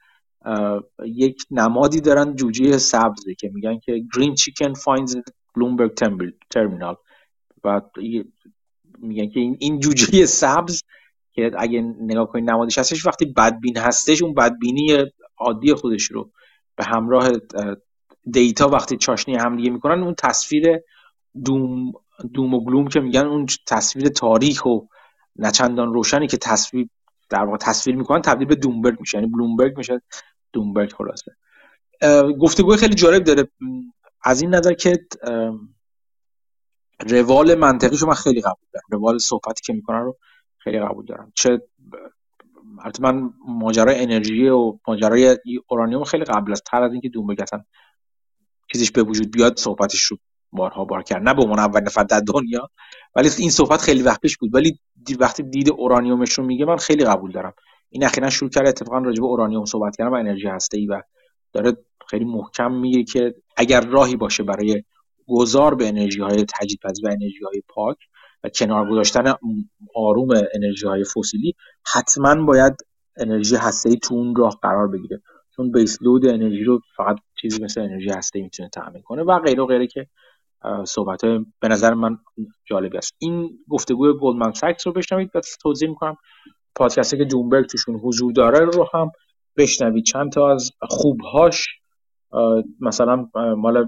[1.05, 5.17] یک نمادی دارن جوجه سبزه که میگن که green chicken finds
[5.55, 5.93] Bloomberg
[6.49, 6.95] terminal
[7.63, 7.81] و
[8.99, 10.83] میگن که این این جوجه سبز
[11.31, 14.97] که اگه نگاه کنید نمادش هستش وقتی بدبین هستش اون بدبینی
[15.37, 16.31] عادی خودش رو
[16.75, 17.29] به همراه
[18.31, 20.79] دیتا وقتی چاشنی هم دیگه می‌کنن اون تصویر
[21.45, 21.91] دوم
[22.33, 24.79] دوم و گلوم که میگن اون تصویر تاریخ و
[25.35, 26.89] نچندان روشنی که تصویر
[27.29, 29.17] در واقع تصویر می‌کنن تبدیل به دومبرگ میشه.
[29.17, 30.01] یعنی بلومبرگ میشه.
[30.53, 31.35] دومبرگ خلاصه.
[32.39, 33.47] گفتگوی خیلی جالب داره.
[34.23, 35.07] از این نظر که
[37.09, 38.85] روال منطقیشو من خیلی قبول دارم.
[38.91, 40.17] روال صحبتی که می‌کنن رو
[40.57, 41.31] خیلی قبول دارم.
[41.35, 41.61] چه
[42.79, 47.63] البته من ماجرای انرژی و ماجرای اورانیوم خیلی قبل از تر از اینکه دومبرگ اصلا
[48.71, 50.17] چیزش به وجود بیاد صحبتش رو
[50.51, 51.23] بارها بار کرد.
[51.23, 52.69] نه به عنوان اول نفر در دنیا
[53.15, 54.55] ولی این صحبت خیلی وقت پیش بود.
[54.55, 54.79] ولی
[55.19, 57.53] وقتی دید اورانیومش رو میگه من خیلی قبول دارم.
[57.89, 61.01] این اخیرا شروع کرده اتفاقا راجع به اورانیوم صحبت کردن و انرژی هسته ای و
[61.53, 61.77] داره
[62.09, 64.83] خیلی محکم میگه که اگر راهی باشه برای
[65.27, 67.97] گذار به انرژی های تجدید و انرژی های پاک
[68.43, 69.33] و کنار گذاشتن
[69.95, 71.53] آروم انرژی های فسیلی
[71.93, 72.73] حتما باید
[73.17, 75.21] انرژی هسته ای تو اون راه قرار بگیره.
[75.55, 79.39] چون بیس لود انرژی رو فقط چیزی مثل انرژی هسته ای می‌تونه تامین کنه و
[79.39, 80.07] غیره و غیره که
[80.85, 82.17] صحبت های به نظر من
[82.65, 83.15] جالبی است.
[83.17, 85.31] این گفتگوی گلدمن ساکس رو بشنوید.
[85.35, 86.17] و توضیح می‌کنم.
[86.75, 89.11] پادکستی که جونبرگ توشون حضور داره رو هم
[89.57, 90.03] بشنوید.
[90.03, 91.67] چند تا از خوبهاش
[92.79, 93.87] مثلا مال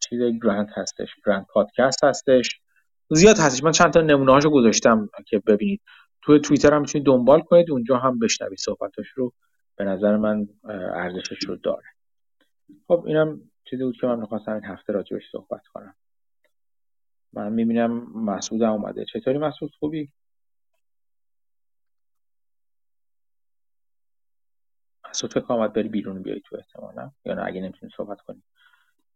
[0.00, 1.08] چیز گرند هستش.
[1.26, 2.60] گرند پادکست هستش.
[3.10, 3.64] زیاد هستش.
[3.64, 5.80] من چند تا نمونه هاشو گذاشتم که ببینید.
[6.22, 7.70] توی توییتر هم می‌تونید دنبال کنید.
[7.70, 8.58] اونجا هم بشنوید.
[8.58, 9.32] صحبتاش رو
[9.76, 10.48] به نظر من
[10.94, 11.86] ارزشش رو داره.
[12.88, 15.94] خب اینم چیزی بود که من می‌خواستم این هفته راجبش صحبت کنم.
[17.32, 19.04] من می‌بینم مسعود اومده.
[19.04, 20.12] چطوری مسعود؟ خوبی؟
[25.10, 27.10] مسعود فکر آمد بری بیرون بیای تو احتمالا.
[27.24, 28.42] یا نه اگه نمی‌تونی صحبت کنی.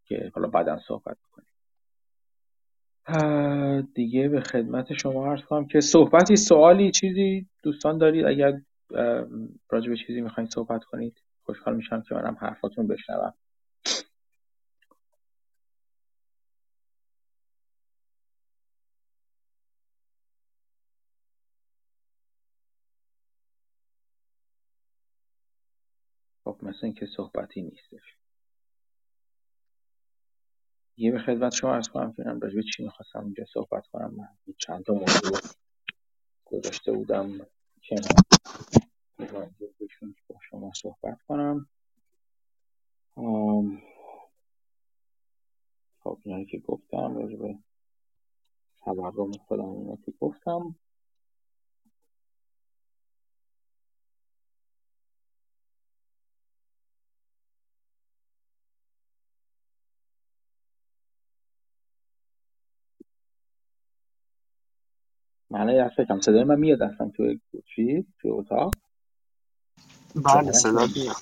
[0.04, 1.46] که حالا بعدا صحبت کنی
[3.94, 8.60] دیگه به خدمت شما عرض کنم که صحبتی سوالی چیزی دوستان دارید؟ اگر
[9.70, 13.34] راجع به چیزی می‌خواین صحبت کنید خوشحال میشم که منم حرفاتون بشنوم.
[26.76, 28.16] مثل اینکه صحبتی نیستش.
[30.96, 34.84] یه به خدمت شما ارز کنم فیلم راجبه چی می‌خواستم اینجا صحبت کنم؟ من چند
[34.84, 35.40] تا موضوع
[36.44, 37.38] گذاشته بودم
[37.82, 37.96] که
[40.28, 41.68] با شما صحبت کنم.
[46.00, 47.58] خب اینایی که گفتم راجبه
[48.84, 50.76] تورم خودم اینا که گفتم.
[65.58, 67.40] من یه فکرم صدای من میاد اصلا توی
[67.74, 68.74] چی؟ توی اتاق؟
[70.14, 71.16] بله صدا میاد.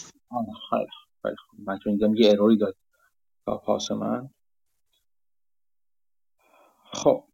[0.71, 0.87] خیلی
[1.23, 2.77] خیلی من چون دیدم یه اروری داد.
[3.47, 4.31] پاس من.
[6.93, 7.25] خب.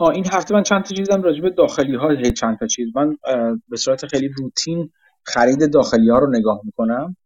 [0.00, 2.96] این هفته من چند تا چیزم راجع به داخلی ها چند تا چیز.
[2.96, 3.16] من
[3.68, 4.92] به صورت خیلی روتین
[5.24, 7.16] خرید داخلی ها رو نگاه می‌کنم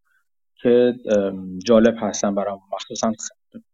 [0.62, 0.94] که
[1.64, 2.60] جالب هستن برام.
[2.72, 3.12] مخصوصا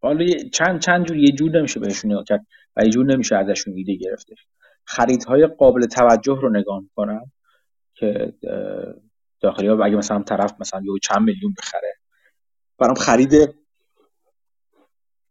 [0.03, 3.75] حالا چند چند جور یه جور نمیشه بهشون نگاه کرد و یه جور نمیشه ازشون
[3.75, 4.47] ایده گرفتش.
[4.85, 7.33] خریدهای قابل توجه رو نگاه می‌کنم
[7.95, 8.35] که
[9.41, 11.95] داخلی ها اگه مثلا طرف مثلا یه چند میلیون بخره.
[12.79, 13.55] برام خرید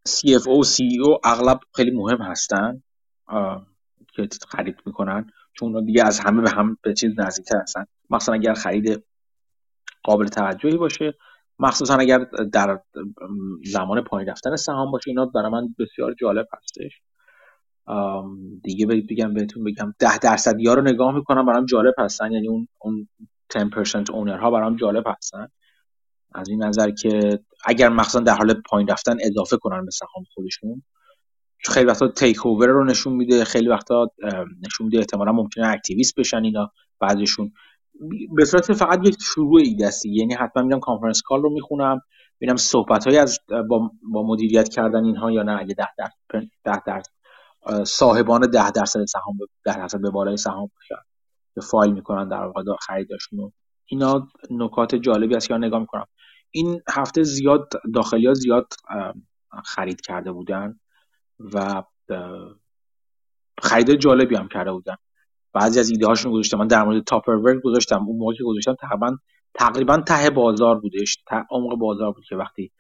[0.10, 2.84] CFO و CEO اغلب خیلی مهم هستن
[4.14, 5.32] که خرید می‌کنن.
[5.54, 7.86] چون دیگه از همه به هم به چیز نزدیکتر هستن.
[8.10, 9.04] مثلا اگر خرید
[10.04, 11.14] قابل توجهی باشه
[11.62, 12.20] مخصوصا اگر
[12.54, 12.80] در
[13.66, 17.02] زمان پایین رفتن سهام باشه اینا برای من بسیار جالب هستش.
[18.64, 22.32] دیگه بگم بهتون بگم ده درصدی ها رو نگاه می‌کنم برام جالب هستن.
[22.32, 23.08] یعنی اون اون
[23.54, 25.48] 10% اونر ها برام جالب هستن.
[26.34, 30.84] از این نظر که اگر مخصوصا در حال پایین رفتن اضافه کنن به سهام خودشون
[31.66, 34.08] خیلی وقتا تیک اوور رو نشون میده خیلی وقتا
[34.66, 37.52] نشون میده احتمالا ممکنه اکتیویست بشن اینا بعضیشون
[38.36, 42.02] به صورت فقط یک شروع ایده است یعنی حتما میرم conference call رو می‌خونم
[42.42, 43.40] ببینم صحبت های از
[43.70, 45.60] با, با مدیریت کردن اینها یا نه.
[45.60, 47.12] اگه ده درصد ده درصد
[47.84, 50.72] صاحبان ده درصد سهام ده درصد به بالای سهام
[51.56, 53.54] که فایل می‌کنن در واقع خریداشون
[53.86, 56.06] اینا نکات جالبی است که نگاه می‌کنم.
[56.52, 58.68] این هفته زیاد داخلی ها زیاد
[59.66, 60.80] خرید کرده بودن
[61.40, 61.84] و
[63.62, 64.96] خرید جالبی هم کرده بودن.
[65.54, 66.58] بعضی از ایده هاشون گذاشتم.
[66.58, 68.06] من در مورد Tupperware گذاشتم.
[68.08, 69.18] اون موقعی که گذاشتم تقریبا
[69.54, 71.24] تقریبا ته بازار بودش.
[71.52, 72.72] عمق بازار بود که وقتی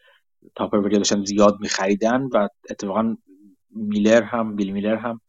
[0.55, 3.17] Tupperware داشتن زیاد میخریدن و اتفاقا
[3.69, 5.21] میلر هم بیل میلر هم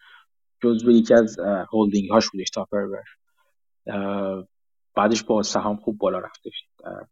[0.63, 1.39] جزو یکی از
[1.73, 3.05] هولدینگ هاش بودش Tupperware
[4.95, 6.65] بعدش با سهام خوب بالا رفتش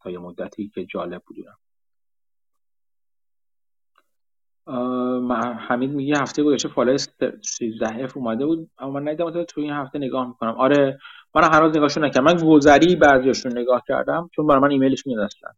[0.03, 1.55] تا یه مدتی که جالب بودن
[5.69, 9.99] حمید میگه هفته گذشته فالای 13 اف اومده بود اما من ندیدم تو این هفته
[9.99, 10.51] نگاه می‌کنم.
[10.51, 10.99] آره
[11.35, 12.25] من هر روز نگاهشون نکردم.
[12.25, 15.51] من گذری بعضیاشون نگاه کردم چون برای من ایمیلش میاد اصلا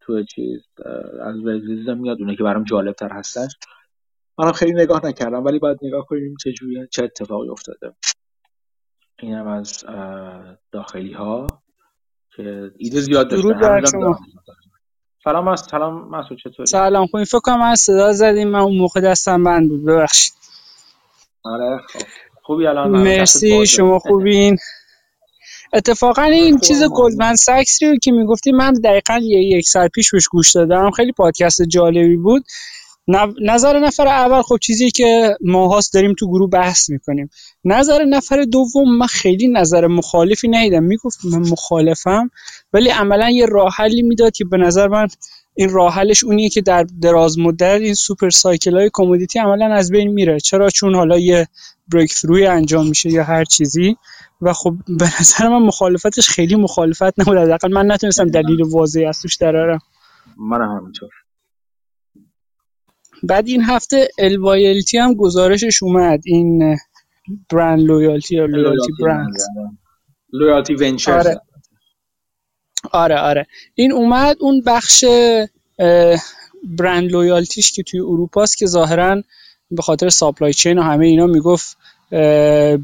[0.00, 0.60] تو چیز
[1.20, 3.56] از وزیزم میاد اونه که برام جالب تر هستش.
[4.38, 7.94] منم خیلی نگاه نکردم ولی باید نگاه کنیم چه جوری چه اتفاقی افتاده.
[9.18, 9.84] اینم از
[10.72, 11.46] داخلی ها
[12.36, 13.48] که ایده زیاد داشته
[15.24, 17.24] سلام است سلام مسعود چطوری؟ سلام خوبی.
[17.24, 19.84] فکر کنم از صدا زدیم من اون موقع دستم بند بود.
[19.84, 20.32] ببخشید.
[21.44, 22.00] آره خب.
[22.42, 24.56] خوبی الان؟ مرسی شما خوبین.
[25.72, 30.50] اتفاقا این چیز گلدمن ساکس رو که می‌گفتی من دقیقا یک سال پیش بهش گوش
[30.54, 30.90] دادم.
[30.90, 32.44] خیلی پادکست جالبی بود.
[33.42, 37.30] نظر نفر اول خب چیزی که ماهاست داریم تو گروه بحث می‌کنیم.
[37.64, 40.82] نظر نفر دوم من خیلی نظر مخالفی ندیدم.
[40.82, 42.30] می‌گفت من مخالفم
[42.72, 45.08] ولی عملا یه راه حلی می‌داد که به نظر من
[45.54, 49.90] این راه حلش اونیه که در دراز مدت این super cycle های commodity عملا از
[49.90, 50.40] بین میره.
[50.40, 51.48] چرا؟ چون حالا یه
[51.92, 53.96] breakthrough ی انجام میشه یا هر چیزی.
[54.40, 57.38] و خب به نظر من مخالفتش خیلی مخالفت نبود.
[57.38, 59.78] حداقل من نتونستم دلیل واضحی از توش درارم
[60.36, 61.10] من همینطور.
[63.22, 66.20] بعد این هفته Loyalty هم گزارشش اومد.
[66.24, 66.76] این
[67.52, 69.36] BrandLoyalty یا Loyalty Brand
[70.32, 71.40] Loyalty Venture آره.
[72.92, 73.46] آره آره.
[73.74, 75.04] این اومد اون بخش
[76.64, 79.22] BrandLoyalty ش که توی اروپاست که ظاهرا
[79.70, 81.76] به خاطر supply chain و همه اینا می‌گفت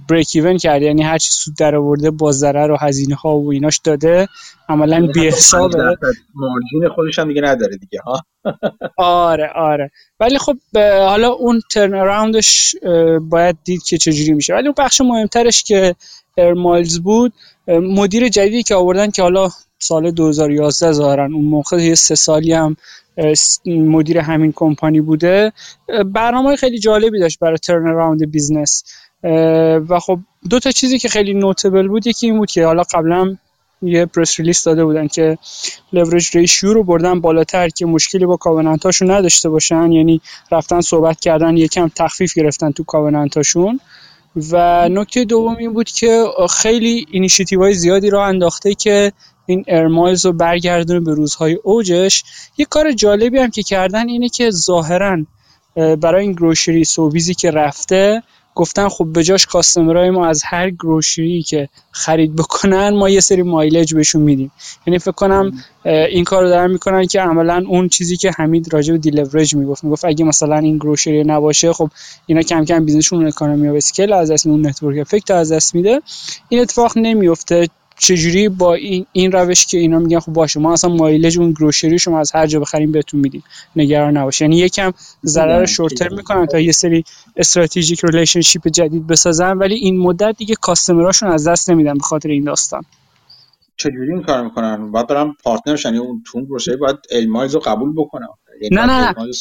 [0.08, 0.82] break even کرد.
[0.82, 4.28] یعنی هر چی سود در آورده با ضرر و هزینه ها و ایناش داده
[4.68, 5.96] عملا بی حسابه
[6.34, 8.24] margin خودش هم دیگه نداره دیگه ها؟
[8.96, 9.90] آره آره.
[10.20, 10.56] ولی خب
[11.08, 12.74] حالا اون turnaround ش
[13.20, 14.54] باید دید که چجوری میشه.
[14.54, 15.94] ولی اون بخش مهمترش که
[16.38, 17.32] Air Miles بود
[17.68, 19.48] مدیر جدیدی که آوردن که حالا
[19.78, 22.76] سال 2011 ظاهرا اون موقع یه سه سالی هم
[23.66, 25.52] مدیر همین کمپانی بوده.
[26.06, 28.84] برنامه خیلی جالبی داشت برای turnaround business
[29.88, 30.18] و خب
[30.50, 33.36] دو تا چیزی که خیلی notable بود یکی این بود که حالا قبلا
[33.82, 35.38] یه press release داده بودن که
[35.92, 39.92] لورج ریشیو رو بردن بالاتر که مشکلی با covenant اشون نداشته باشن.
[39.92, 40.20] یعنی
[40.52, 43.80] رفتن صحبت کردن یکم تخفیف گرفتن تو covenant اشون.
[44.52, 49.12] و نکته دوم این بود که خیلی initiative های زیادی راه انداخته که
[49.46, 52.24] این Air Miles رو برگردونه به روزهای اوجش.
[52.58, 55.18] یه کار جالبی هم که کردن اینه که ظاهرا
[55.74, 58.22] برای این grocery Sobeys ی که رفته
[58.56, 63.20] گفتن خب به جاش customer ای ما از هر grocery که خرید بکنن ما یه
[63.20, 64.52] سری mileage بهشون میدیم.
[64.86, 65.52] یعنی فکر کنم
[65.84, 69.84] این کار رو دارن می‌کنن که عملا اون چیزی که حمید راجع به deleverage می‌گفت
[69.84, 71.90] می‌گفت اگه مثلا این grocery نباشه خب
[72.26, 75.74] اینا کم کم business شون economy of scale از دست اون network effect از دست
[75.74, 76.02] میده.
[76.48, 77.68] این اتفاق نمیفته
[77.98, 81.98] چجوری با این, این روش که اینا میگن خب باشه ما اصلا mileage اون grocery
[81.98, 83.44] شما از هر جا بخریم بهتون میدیم
[83.76, 84.92] نگران نباشه یعنی یکم
[85.24, 87.04] ضرر short term می‌کنن تا یه سری
[87.36, 92.28] strategic relationship جدید بسازن ولی این مدت دیگه customer اشون از دست نمیدن به خاطر
[92.28, 92.82] این داستان.
[93.76, 97.60] چجوری این کار می‌کنن؟ باید برم partner یعنی اون اون grocery باید Air Miles رو
[97.60, 98.28] قبول بکنم
[98.62, 99.32] یعنی نه نه نه.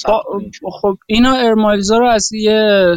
[0.82, 2.88] خب اینا Air Miles رو از یه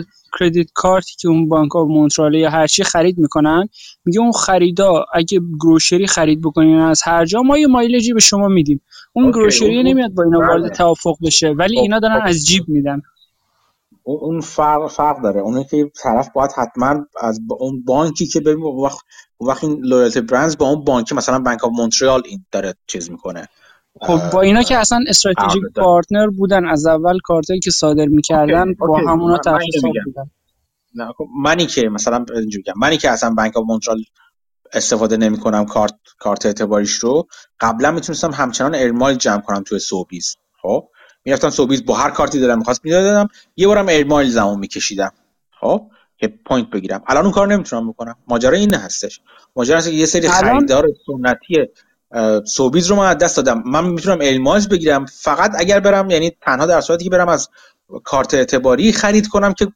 [0.41, 3.69] credit card ی که اون Bank of Montreal یا هر چی خرید می‌کنن
[4.05, 8.21] میگه اون خریدا اگه grocery خرید بکنین از هر جا ما یه mileage ی به
[8.21, 8.81] شما میدیم
[9.13, 10.71] اون grocery نمیاد با اینا وارد بله.
[10.71, 12.27] توافق بشه ولی خب، اینا دارن خب.
[12.27, 13.03] از جیب میدن
[14.03, 18.99] اون فرق فرق داره اونه که طرف باید حتما از اون بانکی که ببین وقت
[19.41, 23.49] وقت این Loyalty Brands با اون بانکی مثلا Bank of Montreal این داره چیز می‌کنه
[24.01, 28.99] خب با اینا که اصلا strategic partner بودن از اول کارتایی که صادر می‌کردن با
[28.99, 30.31] همونا طرف بودن.
[30.95, 33.99] نه خب منی که مثلا اینجوری منی که اصلا Bank of Montreal
[34.73, 37.27] استفاده نمی‌کنم کارت کارت اعتباریش رو
[37.61, 40.37] قبلا می‌تونستم همچنان Air Mile جمع کنم توی Sobeys.
[40.63, 40.89] خب
[41.25, 45.13] می‌رفتم Sobeys با هر کارتی دلم می‌خواست می‌دادم یه بارم Air Miles ام میکشیدم.
[45.61, 47.03] خب که point بگیرم.
[47.07, 48.17] الان اون کار نمی‌تونم بکنم.
[48.29, 49.21] ماجرا این هستش.
[49.57, 51.57] ماجرا هست که یه سری خریدار سنتی
[52.47, 53.63] Sobeys رو من از دست دادم.
[53.67, 55.07] من می‌تونم Air Miles بگیرم.
[55.07, 57.49] فقط اگر برم یعنی تنها در صورتی که برم از
[58.05, 59.67] کارت اعتباری خرید کنم که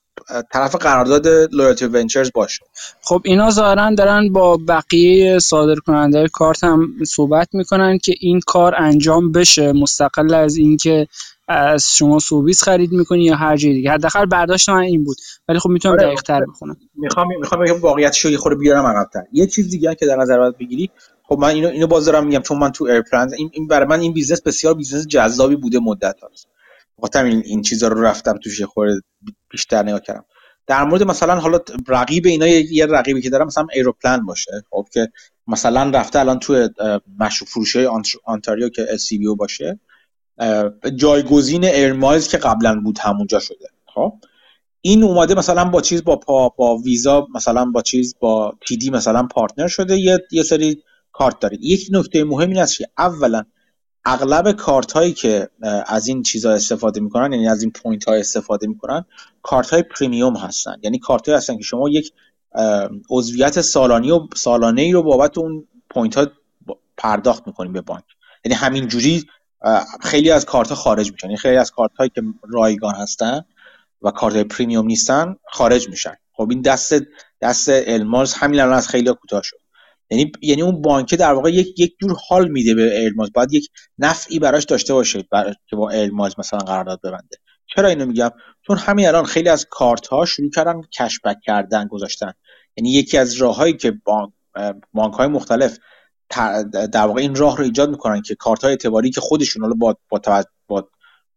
[0.52, 2.64] طرف قرارداد Loyalty Ventures باشه.
[3.02, 8.74] خب اینا ظاهرا دارن با بقیه صادر کننده کارت هم صحبت می‌کنن که این کار
[8.78, 11.06] انجام بشه مستقل از اینکه
[11.48, 13.90] از شما Sobeys خرید می‌کنی یا هر جای دیگه.
[13.90, 15.16] حداقل برداشت من این بود.
[15.48, 16.06] ولی خب می‌تونم آره.
[16.06, 16.76] دقیق تر بخونم.
[16.94, 19.22] می‌خوام می‌خوام بگم واقعیتش رو یه خورده بیارم عقب‌تر.
[19.32, 20.90] یه چیز دیگه که در نظر باید بگیری
[21.22, 24.00] خب من اینو اینو باز دارم میگم چون من تو Aeroplan این, این برای من
[24.00, 26.48] این business بسیار business جذابی بوده مدت هاست
[27.02, 29.00] خاطر این این چیزا رو رفتم توش یه خورده
[29.50, 30.24] بیشتر نگاه کردم.
[30.66, 31.58] در مورد مثلا حالا
[31.88, 35.08] رقیب اینا یه رقیبی که دارم مثلا Aeroplan باشه خب که
[35.46, 36.68] مثلا رفته الان تو
[37.18, 37.86] مشروب فروشی
[38.24, 39.80] آنتاریو که LCBO باشه.
[40.96, 44.12] جایگزین Air Miles که قبلا بود همونجا شده خب.
[44.80, 49.22] این اومده مثلا با چیز با پا با ویزا مثلا با چیز با TD مثلا
[49.22, 50.82] partner شده یه یه سری
[51.12, 53.44] کارت داره یک نکته مهم این است که اولا
[54.04, 55.48] اغلب کارت هایی که
[55.86, 59.04] از این چیزها استفاده می‌کنن یعنی از این point های استفاده می‌کنن
[59.42, 60.76] کارت های premium هستن.
[60.82, 62.12] یعنی کارت های هستن که شما یک
[63.10, 66.26] عضویت سالانی و سالانه ای رو بابت اون point ها
[66.96, 68.04] پرداخت می‌کنیم به بانک.
[68.44, 69.24] یعنی همین جوری
[70.00, 71.26] خیلی از کارت ها خارج میشن.
[71.26, 73.44] یعنی خیلی از کارت هایی که رایگان هستن
[74.02, 76.14] و کارت های premium نیستن خارج میشن.
[76.32, 76.94] خب این دست
[77.40, 79.61] دست Air Miles همین الان از خیلی کوتاه شد.
[80.12, 83.52] یعنی یعنی اون بانک در واقع یک یک جور حال میده به Air Miles باید
[83.52, 85.54] یک نفعی براش داشته باشه بر...
[85.66, 87.36] که با Air Miles مثلا قرارداد ببنده.
[87.66, 88.30] چرا اینو میگم؟
[88.66, 92.32] چون همین الان خیلی از کارت ها شروع کردن cashback کردن گذاشتن.
[92.76, 94.32] یعنی یکی از راههایی که بانک
[94.92, 95.78] بانک های مختلف
[96.92, 99.96] در واقع این راه رو ایجاد می‌کنن که کارت های اعتباری که خودشون حالا با
[100.08, 100.88] با, با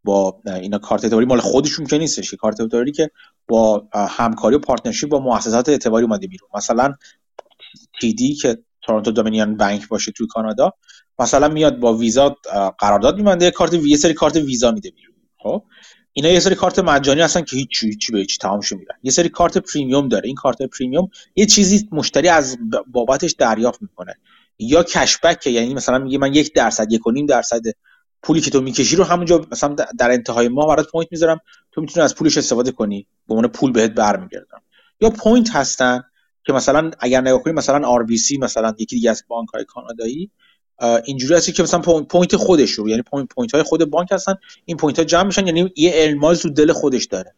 [0.03, 3.11] با اینا کارت اعتباری مال خودشون که نیستش کارت اعتباری که
[3.47, 6.49] با همکاری و partnership با مؤسسات اعتباری اومده بیرون.
[6.55, 6.93] مثلا
[8.01, 10.73] TD که Toronto-Dominion بانک باشه توی کانادا
[11.19, 12.37] مثلا میاد با ویزا
[12.79, 15.63] قرارداد میبنده کارت یه سری کارت ویزا میده بیرون خب؟
[16.13, 17.69] اینا یه سری کارت مجانی هستن که هیچ
[17.99, 20.27] چی به هیچ تمام میرن یه سری کارت premium داره.
[20.27, 22.57] این کارت premium یه چیزی مشتری از
[22.87, 24.15] بابتش دریافت می‌کنه.
[24.59, 27.61] یا cashback یعنی مثلا میگه من یک درصد یک و نیم درصد
[28.23, 31.39] پولی که تو می‌کشی رو همونجا مثلا در انتهای ماه برات point می‌ذارم.
[31.71, 33.07] تو می‌تونی از پولش استفاده کنی.
[33.27, 34.61] به عنوان پول بهت برمیگردم.
[35.01, 36.03] یا point هستن
[36.45, 40.31] که مثلا اگر نگاه کنیم مثلا RBC مثلا یکی دیگه از بانک های کانادایی
[41.05, 44.35] اینجوری هستی که مثلا point خودش رو یعنی point, point های خود بانک هستن
[44.65, 47.33] این point ها جمع میشن یعنی یه Air Miles تو دل خودش داره.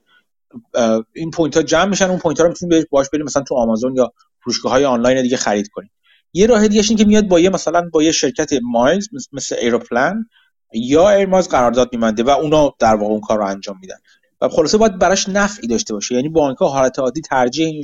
[1.14, 3.96] این point ها جمع میشن اون point ها رو می‌تونید باش بریم مثلا تو آمازون
[3.96, 5.92] یا فروشگاه های آنلاین دیگه خرید کنید
[6.34, 10.30] یه راه دیگه که میاد با یه مثلا با یه شرکت miles مثل Aeroplan
[10.74, 13.98] یا Air Miles قرارداد میبنده و اونا در واقع اون کار رو انجام میدن.
[14.42, 16.16] و خلاصه باید براش نفعی داشته باشه.
[16.16, 17.84] یعنی بانک ها حالت عادی ترجیح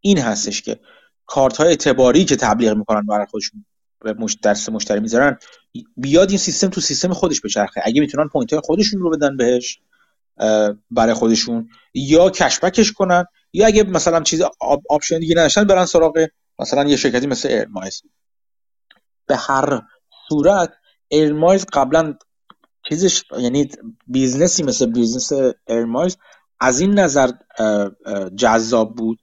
[0.00, 0.80] این هستش که
[1.26, 3.64] کارت های اعتباری که تبلیغ می‌کنن برای خودشون
[4.00, 5.38] به دست مشتری می‌ذارن
[5.96, 7.80] بیاد این سیستم تو سیستم خودش بچرخه.
[7.84, 9.80] اگه می‌تونن point های خودشون رو بدن بهش
[10.90, 14.42] برای خودشون یا cashback ش کنن یا اگه مثلا چیز
[14.90, 16.26] option دیگه نداشتن برن سراغ
[16.58, 18.02] مثلا یه شرکتی مثل Air Miles
[19.26, 19.82] به هر
[20.28, 20.72] صورت
[21.08, 22.14] Air Miles قبلا
[22.88, 23.68] چیزش یعنی
[24.06, 25.32] business ی مثل business
[25.68, 26.16] Air Miles
[26.60, 27.30] از این نظر
[28.36, 29.18] جذاب بود.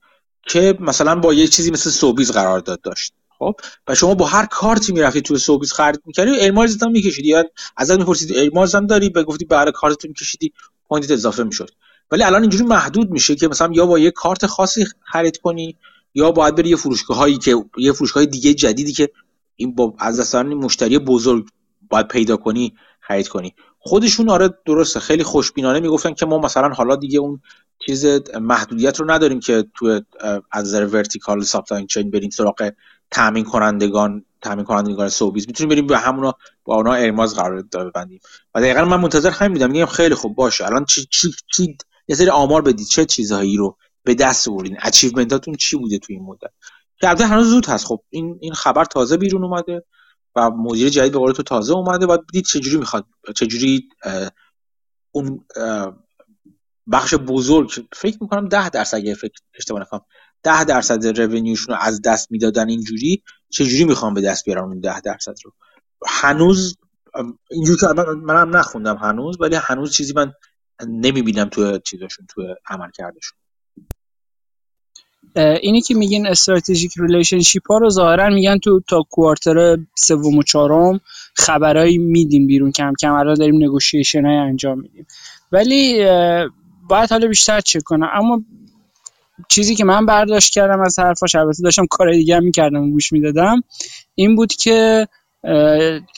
[0.46, 3.12] که مثلا با یه چیزی مثل Sobeys قرارداد داشت.
[3.38, 3.54] خب؟
[3.88, 7.28] و شما با هر کارتی می‌رفتی تو Sobeys خرید می‌کردی Air Miles هم میکشیدی.
[7.28, 7.44] یا
[7.76, 10.52] ازت می‌پرسید Air Miles هم داری؟ به گفتی برای کارت میکشیدی
[10.88, 11.70] point اضافه می‌شد.
[12.10, 15.76] ولی الان اینجوری محدود میشه که مثلا یا با یه کارت خاصی خرید کنی
[16.14, 19.10] یا باید بری یه فروشگاه هایی که یه فروشگاه دیگه جدیدی که
[19.56, 21.48] این با از دستان مشتری بزرگ
[21.90, 23.54] باید پیدا کنی خرید کنی.
[23.86, 25.00] خودشون آره درسته.
[25.00, 27.40] خیلی خوشبینانه می‌گفتن که ما مثلا حالا دیگه اون
[27.78, 28.06] چیز
[28.40, 30.00] محدودیت رو نداریم که تو
[30.52, 32.72] از نظر vertical supply chain بریم سراغ
[33.10, 36.34] تامین کنندگان تامین کنندگان Sobeys می‌تونیم بریم به همونا
[36.64, 38.20] با اونا Air Miles قرار ببندیم.
[38.54, 39.70] و دقیقا من منتظر همین بودم.
[39.70, 40.66] میگم خیلی خوب باشه.
[40.66, 41.76] الان چی چی چی؟
[42.08, 42.86] یه سری آمار بدید.
[42.86, 46.50] چه چیزهایی رو به دست آوردین؟ achievement اتون چی بوده تو این مدت؟
[47.00, 47.86] که هنوز زود هست.
[47.86, 49.84] خب این این خبر تازه بیرون اومده.
[50.36, 53.06] و مدیر جدید به قول تو تازه اومده و بدید چجوری می‌خواد
[53.36, 53.88] چجوری
[55.12, 55.44] اون
[56.92, 60.00] بخش بزرگ فکر می‌کنم ده درصد اگه فکر اشتباه نکنم
[60.42, 64.80] ده درصد revenue شون رو از دست می‌دادن اینجوری چجوری می‌خوام به دست بیارم اون
[64.80, 65.52] ده درصد رو؟
[66.06, 66.76] هنوز
[67.50, 70.32] اینجوری که منم نخوندم هنوز ولی هنوز چیزی من
[70.88, 73.38] نمی‌بینم تو چیزاشون تو عملکردشون
[75.36, 81.00] اینی که میگین strategic relationship ها رو ظاهرا میگن تو تا quarter سوم و چهارم
[81.34, 82.72] خبرایی میدیم بیرون.
[82.72, 85.06] کم کم الان داریم نگوشیشن های انجام میدیم.
[85.52, 86.04] ولی
[86.88, 88.08] باید حالا بیشتر چک کنم.
[88.12, 88.42] اما
[89.48, 93.12] چیزی که من برداشت کردم از حرفاش البته داشتم کار دیگه هم می‌کردم و گوش
[93.12, 93.62] می‌دادم
[94.14, 95.08] این بود که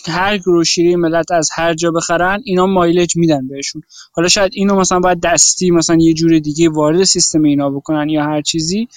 [0.07, 3.83] هر گروشیری ملت از هر جا بخرن اینا مایلج میدن بهشون.
[4.13, 8.25] حالا شاید اینو مثلا باید دستی مثلا یه جور دیگه وارد سیستم اینا بکنن یا
[8.25, 8.89] هر چیزی.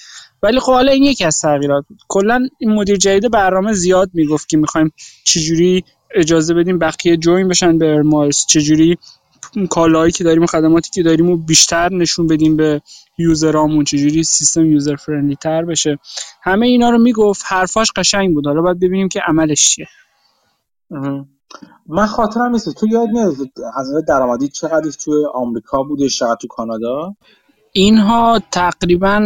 [0.42, 1.98] ولی خب حالا این یکی از تغییرات بود.
[2.08, 4.92] کلا این مدیر جدید برنامه زیاد می‌گفت که می‌خوایم
[5.24, 8.98] چجوری اجازه بدیم بقیه join بشن به Air Miles چجوری
[9.70, 12.80] کالایی که داریم و خدماتی که داریم و بیشتر نشون بدیم به
[13.18, 13.84] user امون.
[13.84, 15.98] چجوری سیستم user friendly تر بشه.
[16.42, 17.42] همه اینا رو می‌گفت.
[17.46, 18.46] حرفاش قشنگ بود.
[18.46, 19.86] حالا باید ببینیم که عملش چیه.
[21.88, 22.74] من خاطرم نیست.
[22.74, 23.34] تو یاد میاد
[23.76, 27.14] از درآمدی چقدر تو آمریکا بوده چقدر تو کانادا؟
[27.72, 29.20] اینها تقریبا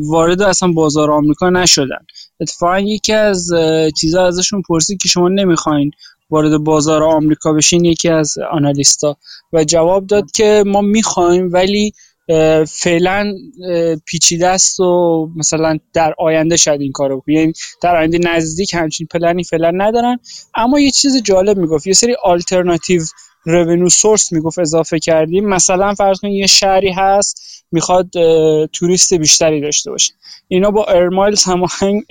[0.00, 2.06] وارد اصلا بازار آمریکا نشدن.
[2.40, 3.50] اتفاقا یکی از
[4.00, 5.90] چیزا ازشون پرسید که شما نمی‌خواین
[6.30, 9.16] وارد بازار آمریکا بشین یکی از آنالیستا
[9.52, 11.92] و جواب داد که ما می‌خوایم ولی
[12.68, 13.34] فعلا
[14.06, 17.52] پیچیده است و مثلا در آینده شاید این کارو کنیم یعنی
[17.82, 20.18] در آینده نزدیک همچین پلنی فعلا ندارن.
[20.54, 23.02] اما یه چیز جالب می‌گفت یه سری آلترناتیو
[23.44, 25.48] رونو سورس می‌گفت اضافه کردیم.
[25.48, 28.10] مثلا فرض کنید یه شهری هست می‌خواد
[28.66, 30.12] توریست بیشتری داشته باشه.
[30.48, 32.02] اینا با Air Miles هماهنگ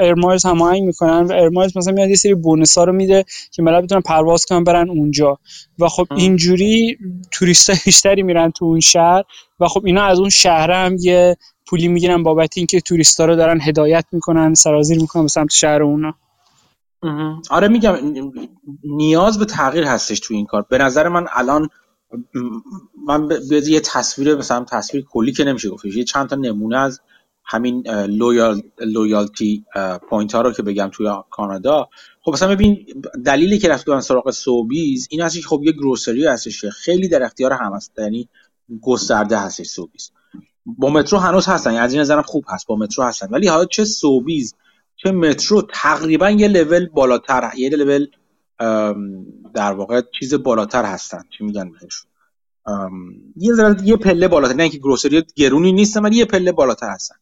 [0.00, 3.24] Air Miles هماهنگ می‌کنن و Air Miles مثلا میاد یه سری bonus ها رو میده
[3.52, 5.38] که ملت بتونن پرواز کنن برن اونجا.
[5.78, 6.98] و خب اینجوری
[7.30, 9.22] توریست بیشتری میرن تو اون شهر
[9.60, 11.36] و خب اینا از اون شهر هم یه
[11.66, 16.14] پولی می‌گیرن بابت اینکه توریستا رو دارن هدایت می‌کنن سرازیر می‌کنن به سمت شهر اونا.
[17.50, 17.96] آره میگم
[18.84, 20.66] نیاز به تغییر هستش تو این کار.
[20.68, 21.68] به نظر من الان
[23.06, 27.00] من به یه تصویر مثلا تصویر کلی که نمیشه گفتش یه چند تا نمونه از
[27.44, 29.64] همین loyal loyalty
[30.08, 31.88] point ها رو که بگم توی کانادا.
[32.22, 32.86] خب مثلا ببین
[33.24, 37.52] دلیلی که رفتن سراغ Sobeys این هستش که خب یه grocery هستش خیلی در اختیار
[37.52, 38.28] هم هست یعنی
[38.82, 40.10] گسترده هستش Sobeys
[40.66, 43.28] با Metro هنوز هستن یعنی از این نظرم خوب هست با Metro هستن.
[43.30, 44.54] ولی حالا چه Sobeys
[45.02, 48.06] چه Metro تقریبا یه لول بالاتر یه لول
[49.54, 51.22] در واقع چیز بالاتر هستن.
[51.38, 52.04] چی میگن بهش
[53.36, 54.54] یه ذره یه پله بالاتر.
[54.54, 57.14] نه اینکه گروسری گرونی نیستن ولی یه پله بالاتر هستن.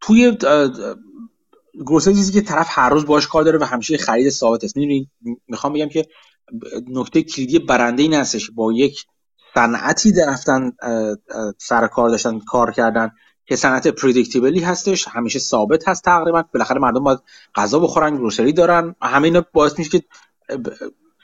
[0.00, 0.38] توی
[1.86, 4.76] گروسری چیزی که طرف هر روز باش کار داره و همیشه خرید ثابت است.
[4.76, 5.10] می‌دونی؟
[5.48, 6.06] می‌خوام بگم که
[6.88, 8.50] نکته کلیدی برنده این هستش.
[8.50, 9.04] با یک
[9.54, 10.72] صنعتی رفتن
[11.58, 13.10] سر کار داشتن کار کردن.
[13.46, 16.44] که صنعت پردیکتیبلی هستش همیشه ثابت هست تقریبا.
[16.54, 17.18] بالاخره مردم باید
[17.54, 18.94] غذا بخورن grocery دارن.
[19.02, 20.04] همه اینا باعث میشه که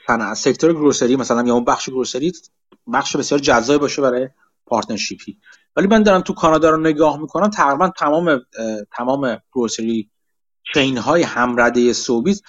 [0.07, 2.33] صنعت sector grocery مثلا یا اون بخش grocery
[2.93, 4.29] بخش بسیار جذاب باشه برای
[4.65, 5.37] partnership ی
[5.75, 8.41] ولی من دارم تو کانادا رو نگاه می‌کنم تقریبا تمام
[8.97, 10.09] تمام grocery
[10.73, 12.43] chain های همرده Sobeys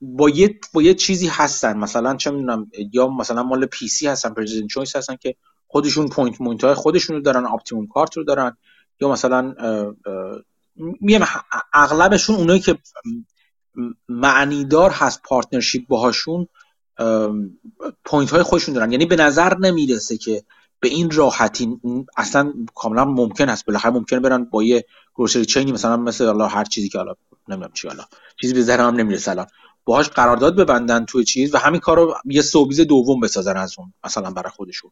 [0.00, 1.78] با یه با یه چیزی هستن.
[1.78, 6.64] مثلا چه می‌دونم یا مثلا مال PC هستن President's Choice هستن که خودشون point point
[6.64, 8.56] های خودشون دارن Optimum کارت رو دارن.
[9.00, 9.54] یا مثلا
[10.76, 11.20] میگم
[11.72, 12.78] اغلبشون اونایی که
[14.08, 16.48] معنیدار هست partnership باهاشون
[18.04, 18.92] point های خودشون دارن.
[18.92, 20.44] یعنی به نظر نمی‌رسه که
[20.80, 21.80] به این راحتی
[22.16, 24.84] اصلا کاملا ممکن است بالاخره ممکن برن با یه
[25.14, 27.14] grocery chain ی مثلا مثل الله هر چیزی که حالا
[27.48, 28.04] نمی‌دونم چی حالا
[28.40, 29.46] چیزی به ذهنم نمی‌رسه الان
[29.84, 34.30] باهاش قرارداد ببندن توی چیز و همین کارو یه Sobeys دوم بسازن از اون مثلا
[34.30, 34.90] برای خودشون.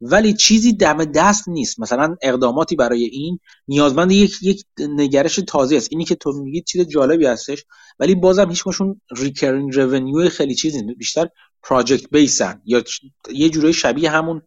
[0.00, 1.80] ولی چیزی دم دست نیست.
[1.80, 3.38] مثلا اقداماتی برای این
[3.68, 5.88] نیازمند یک یک نگرش تازه است.
[5.90, 7.64] اینی که تو میگی چیز جالبی هستش.
[7.98, 11.28] ولی بازم هیچکشون recurring revenue خیلی چیزی بیشتر
[11.62, 12.82] project base ن یا
[13.32, 14.42] یه جورایی شبیه همون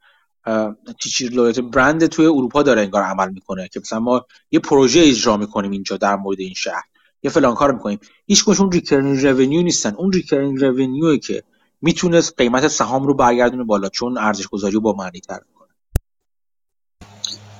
[1.03, 5.37] تیچیر لایت برند توی اروپا داره انگار عمل می‌کنه که مثلا ما یه پروژه اجرا
[5.37, 6.83] می‌کنیم اینجا در مورد این شهر.
[7.23, 7.99] یه فلان کار می‌کنیم.
[8.27, 9.95] هیچ کدوم recurring revenue نیستن.
[9.95, 11.43] اون recurring revenue که
[11.83, 15.67] می‌تونست قیمت سهام رو برگردونه بالا چون ارزش گذاری رو با معنی تر می‌کنه.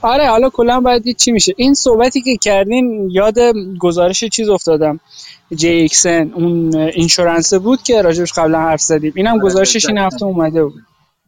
[0.02, 3.36] آره حالا کلا باید چی میشه؟ این صحبتی که کردین یاد
[3.80, 5.00] گزارش چیز افتادم.
[5.54, 9.14] JXN اون اینشورنس بود که راجبش قبلا حرف زدیم.
[9.16, 10.82] اینم آره گزارشش این هفته اومده بود.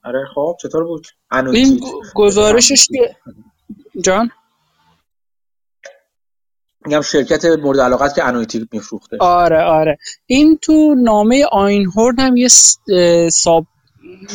[0.04, 1.80] آره خب چطور بود؟ این
[2.16, 3.16] گزارشش که
[4.02, 4.32] جان؟
[6.86, 9.18] میگم شرکت مورد علاقت که انویتی میفروخته.
[9.20, 9.98] آره آره.
[10.26, 12.48] این تو نامه آینهورن هم یه
[13.30, 13.66] sub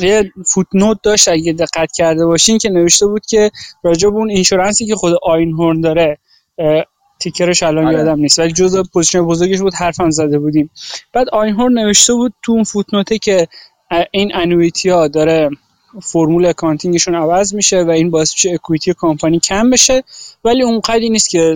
[0.01, 3.51] یه footnote داشت اگه دقت کرده باشین که نوشته بود که
[3.83, 6.19] راجع به اون insurance ی که خود آینهورن داره
[7.21, 7.99] ticker ش الان آره.
[7.99, 8.39] یادم نیست.
[8.39, 10.71] ولی جزء position بزرگش بود حرفم زده بودیم.
[11.13, 13.49] بعد آینهورن نوشته بود تو اون footnote ه که
[14.11, 15.51] این annuity ها داره
[16.03, 20.03] فرمول accounting شون عوض میشه و این باعث میشه equity company کم بشه.
[20.45, 21.55] ولی اونقدری نیست که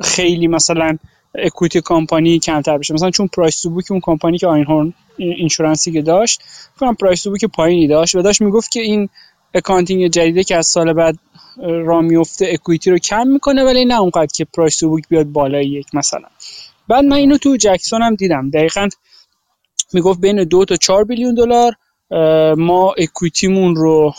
[0.00, 0.98] خیلی مثلا
[1.34, 2.94] equity company کمتر بشه.
[2.94, 6.42] مثلا چون price to book اون کمپانی که آینهورن insurance ی که داشت
[6.76, 9.08] فکر price to book پایینی داشت و داشت می‌گفت که این
[9.54, 11.18] accounting جدیده که از سال بعد
[11.62, 15.66] را میفته equity رو کم می‌کنه ولی نه اونقدر که price to book بیاد بالای
[15.66, 16.28] یک مثلا.
[16.88, 18.50] بعد من اینو تو جکسون هم دیدم.
[18.50, 18.88] دقیقا
[19.92, 21.72] می‌گفت بین دو تا چهار billion دلار.
[22.56, 24.14] ما equity مون رو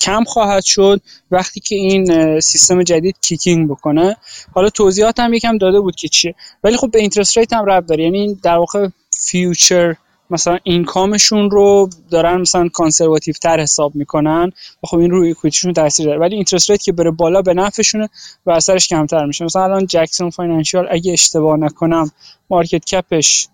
[0.00, 1.00] کم خواهد شد
[1.30, 4.16] وقتی که این سیستم جدید kick in بکنه.
[4.54, 6.34] حالا توضیحات هم یکم داده بود که چیه.
[6.64, 8.04] ولی خب به interest rate هم ربط داره.
[8.04, 9.94] یعنی در واقع future
[10.30, 14.52] مثلا income شون رو دارن مثلا conservative تر حساب می‌کنن.
[14.82, 16.18] و خب این روی equity شون تاثیر داره.
[16.18, 18.08] ولی interest rate که بره بالا به نفعشونه
[18.46, 19.44] و اثرش کمتر میشه.
[19.44, 22.10] مثلا الان Jackson Financial اگه اشتباه نکنم
[22.50, 23.48] market cap ش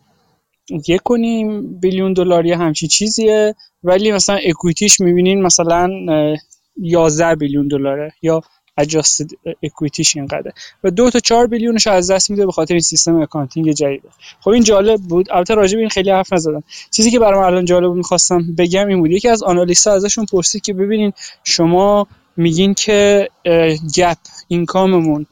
[0.88, 1.16] یک و
[1.80, 3.54] billion دلار یا همچین چیزیه.
[3.82, 5.90] ولی مثلا equity ش می‌بینین مثلا
[6.76, 8.40] 11 billion دلاره یا
[8.78, 9.26] adjusted
[9.62, 10.52] equity ش اینقدر
[10.84, 14.08] و دو تا چهار billion ش از دست میده به خاطر این سیستم accounting جدیده.
[14.40, 15.32] خب این جالب بود.
[15.32, 16.62] البته راجع این خیلی حرف نزدم.
[16.90, 19.10] چیزی که برام الان جالب می‌خواستم بگم این بود.
[19.10, 21.12] یکی از analyst ها ازشون پرسید که ببینین
[21.44, 22.06] شما
[22.36, 23.28] میگین که
[23.96, 24.18] GAAP
[24.48, 25.26] income مون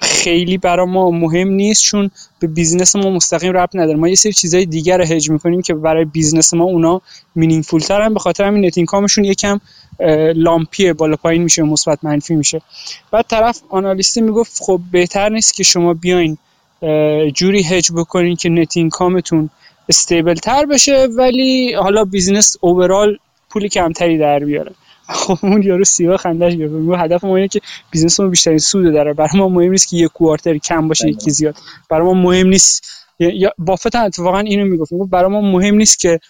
[0.00, 3.98] خیلی برای ما مهم نیست چون به business ما مستقیم ربط نداره.
[3.98, 7.00] ما یه سری چیزای دیگر رو هج می‌کنیم که برای business ما اونا
[7.34, 9.60] meaningful ترن به خاطر همین net income شون یکم
[10.34, 12.62] lumpy ه بالا پایین میشه مثبت منفی میشه.
[13.10, 16.38] بعد طرف analyst ی می‌گفت خب بهتر نیست که شما بیاین
[17.34, 19.50] جوری هج بکنین که net income تون
[19.88, 23.18] stable تر بشه ولی حالا business overall
[23.50, 24.72] پولی کمتری در بیاره.
[25.08, 26.72] خب اون یارو CEO ئه خندش گرفت.
[26.72, 29.12] میگه هدف ما اینه که business ما بیشترین سود داره.
[29.12, 31.56] برای ما مهم نیست که یک quarter کم باشه یکی زیاد.
[31.90, 32.84] برای ما مهم نیست.
[33.18, 34.92] یا بافت اتفاقا اینو می‌گفت.
[34.92, 36.20] می‌گفت برای ما مهم نیست که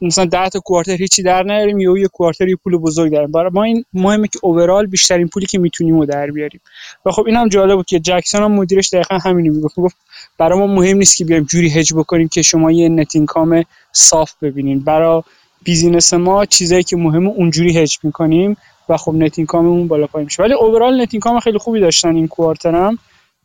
[0.00, 3.32] مثلا 10 تا quarter هیچی در نیاریم یا یک quarter یه پول بزرگ داریم.
[3.32, 6.60] برای ما این مهمه که overall بیشترین پولی که می‌تونیم رو در بیاریم.
[7.06, 9.78] و خب اینم جالب بود که جکسون هم مدیرش دقیقا همینو می‌گفت.
[9.78, 9.96] می‌گفت
[10.38, 14.32] برای ما مهم نیست که بیایم جوری هج بکنیم که شما یه net income صاف
[14.42, 14.80] ببینین.
[14.80, 15.22] برای
[15.66, 18.56] business ما چیزایی که مهمه اونجوری هج می‌کنیم
[18.88, 20.42] و خب net income مون بالا پایین میشه.
[20.42, 22.98] ولی overall net income خیلی خوبی داشتن این quarter هم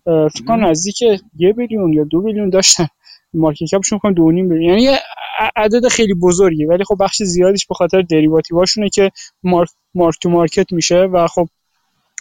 [0.05, 1.01] فکر کنم نزدیک
[1.37, 2.87] یه billion یا دو billion داشتن.
[3.33, 4.79] market cap شون کنم دو نیم billion.
[4.79, 4.97] یعنی
[5.55, 9.11] عدد خیلی بزرگی ولی خب بخش زیادیش به خاطر derivative اشونه که
[9.43, 11.47] mark, mark to market میشه و خب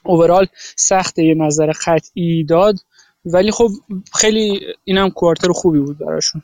[0.05, 2.75] overall سخت یه نظر قطعی داد.
[3.25, 3.69] ولی خب
[4.15, 6.43] خیلی اینم quarter خوبی بود براشون.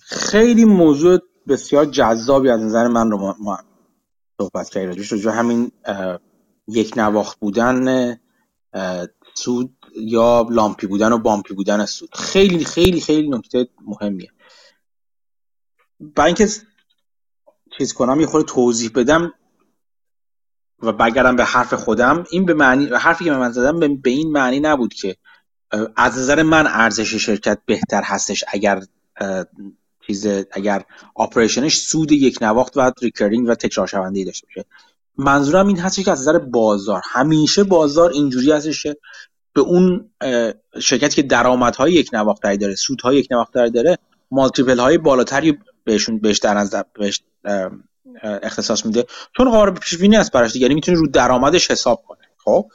[0.00, 1.18] خیلی موضوع
[1.48, 3.58] بسیار جذابی از نظر من رو ما,
[4.40, 5.72] صحبت کردیم راجعش جو همین
[6.68, 8.16] یک نواخت بودن
[9.34, 12.14] سود یا لامپی بودن و بامپی بودن سود.
[12.14, 14.30] خیلی خیلی خیلی نکته مهمیه.
[16.00, 16.48] برای اینکه
[17.78, 19.32] چیز کنم یه خورده توضیح بدم
[20.82, 24.60] و بگردم به حرف خودم این به معنی حرفی که من زدم به این معنی
[24.60, 25.16] نبود که
[25.96, 28.82] از نظر من ارزش شرکت بهتر هستش اگر
[30.06, 30.84] چیز اگر
[31.14, 34.68] operation ش سود یک نواخت و recurring و تکرار شونده ای داشته باشه.
[35.18, 38.86] منظورم این هستش که از نظر بازار همیشه بازار اینجوری هستش
[39.52, 40.10] به اون
[40.80, 43.98] شرکتی که درآمدهای یک نواختری داره سودهای یک نواختری داره
[44.30, 47.22] multiple های بالاتری بهشون بهش در نظر بهش
[48.22, 49.06] اختصاص میده.
[49.36, 52.18] چون قابل پیش بینی است براش یعنی می‌تونه رو درآمدش حساب کنه.
[52.36, 52.66] خب؟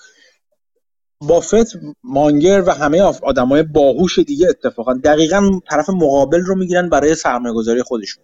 [1.21, 7.55] بافت مانگر و همه آدمای باهوش دیگه اتفاقا دقیقا طرف مقابل رو می‌گیرن برای سرمایه
[7.55, 8.23] گذاری خودشون.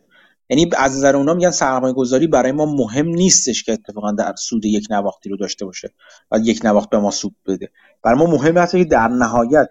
[0.49, 4.65] یعنی از نظر اونا میگن سرمایه گذاری برای ما مهم نیستش که اتفاقا در سود
[4.65, 5.93] یک نواختی رو داشته باشه
[6.31, 7.71] و یک نواخت به ما سود بده.
[8.03, 9.69] برای ما مهم هست که در نهایت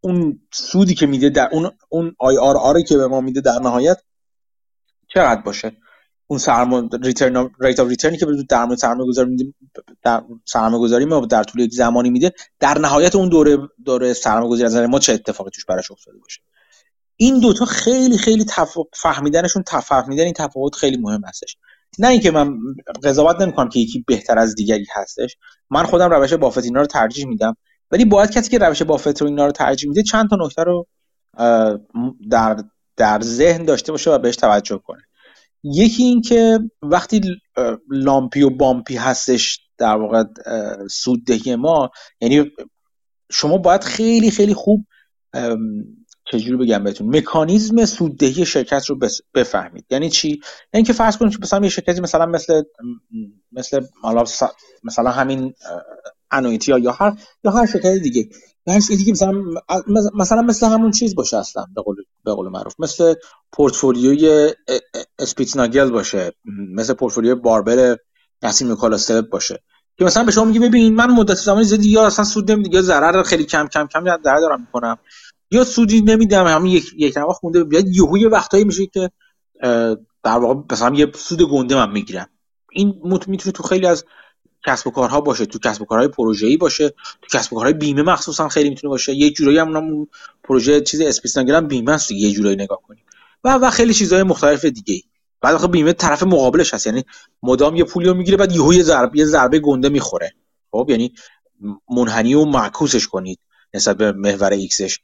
[0.00, 3.98] اون سودی که میده در اون اون IRR ی که به ما میده در نهایت
[5.08, 5.72] چقدر باشه؟
[6.30, 9.52] اون سرمایه return rate of return ی که در مورد سرمایه گذاری میده
[10.02, 14.50] در سرمایه گذاری ما در طول یک زمانی میده در نهایت اون دوره دوره سرمایه
[14.50, 16.40] گذاری از ما چه اتفاقی توش براش افتاده باشه؟
[17.16, 18.76] این دوتا خیلی خیلی تف...
[18.94, 21.56] فهمیدنشون تفهمیدن این تفاوت خیلی مهم هستش.
[21.98, 22.58] نه اینکه من
[23.04, 25.36] قضاوت نمی‌کنم که یکی بهتر از دیگری هستش.
[25.70, 27.56] من خودم روش بافت اینا رو ترجیح میدم.
[27.90, 30.86] ولی باید کسی که روش بافت رو اینا رو ترجیح میده چند تا نکته رو
[32.30, 32.56] در
[32.96, 35.07] در ذهن داشته باشه و بهش توجه کنه.
[35.62, 37.20] یکی این که وقتی
[37.90, 40.24] لامپی و بامپی هستش در واقع
[40.90, 41.90] سوددهی ما
[42.20, 42.50] یعنی
[43.30, 44.86] شما باید خیلی خیلی خوب
[46.32, 48.98] چجوری بگم بهتون مکانیزم سوددهی شرکت رو
[49.34, 49.86] بفهمید.
[49.90, 50.40] یعنی چی؟
[50.72, 52.62] یعنی که فرض کنید مثلا یه شرکتی مثلا مثل
[53.52, 53.80] مثل
[54.84, 55.54] مثلا همین
[56.30, 58.28] انویتی یا هر یا هر شرکت دیگه
[58.72, 59.32] هر دیگه مثلا
[60.14, 62.74] مثلا مثل همون چیز باشه اصلا به قول به قول معروف.
[62.78, 63.14] مثل
[63.52, 64.52] پورتفولیوی
[65.18, 66.32] اسپیتناگل باشه.
[66.74, 67.96] مثل پورتفولیوی باربر
[68.42, 69.62] نسیم کالاستب باشه.
[69.98, 72.82] که مثلا به شما میگه ببین من مدت زمانی زیادی یا اصلا سود نمیدم یا
[72.82, 74.98] ضرر خیلی کم کم کم ضرر دارم می‌کنم.
[75.50, 79.10] یا سودی نمیدم همین یک یک نواخت مونده بیاد یهو یه وقتایی میشه که
[80.22, 82.28] در واقع مثلا یه سود گنده من می‌گیرم.
[82.72, 84.04] این می‌تونه تو خیلی از
[84.66, 86.88] کسب و کارها باشه تو کسب و کارهای پروژه‌ای باشه
[87.22, 89.14] تو کسب و کارهای بیمه مخصوصا خیلی می‌تونه باشه.
[89.14, 90.06] یه جورایی هم
[90.44, 93.04] پروژه چیز اسپیسنگر هم بیمه است یه جورایی نگاه کنیم.
[93.44, 95.02] و و خیلی چیزهای مختلف دیگه
[95.40, 97.04] بعد آخه بیمه طرف مقابلش هست یعنی
[97.42, 100.32] مدام یه پولی رو می‌گیره بعد یهو یه ضربه یه ضربه گنده می‌خوره.
[100.70, 101.14] خب یعنی
[101.90, 103.38] منحنی و معکوسش کنید
[103.74, 104.98] نسبت به محور X ش.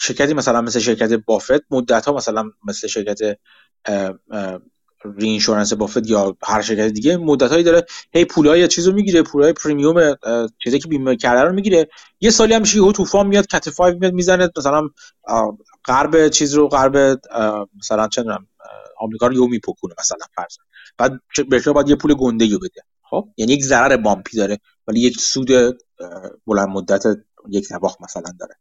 [0.00, 3.38] شرکتی مثلا مثل شرکت بافت مدت ها مثلا مثل شرکت
[5.04, 10.16] reinsurance بافت یا هر شرکت دیگه مدت هایی داره هی پولای چیزو می‌گیره پولای premium
[10.64, 11.88] چیزی که بیمه کرده رو می‌گیره.
[12.20, 14.88] یه سالی هم یهو طوفان میاد کت 5 میاد می‌زنه مثلا
[15.84, 17.20] غرب چیز رو غرب
[17.78, 18.46] مثلا چه می‌دونم
[19.00, 20.56] آمریکا رو یهو میپکونه مثلا فرض.
[20.98, 22.82] بعد بهش باید یه پول گنده یو بده.
[23.10, 25.48] خب؟ یعنی یک ضرر بامپی داره ولی یک سود
[26.46, 27.02] بلند مدت
[27.50, 28.54] یک نواخت مثلا داره.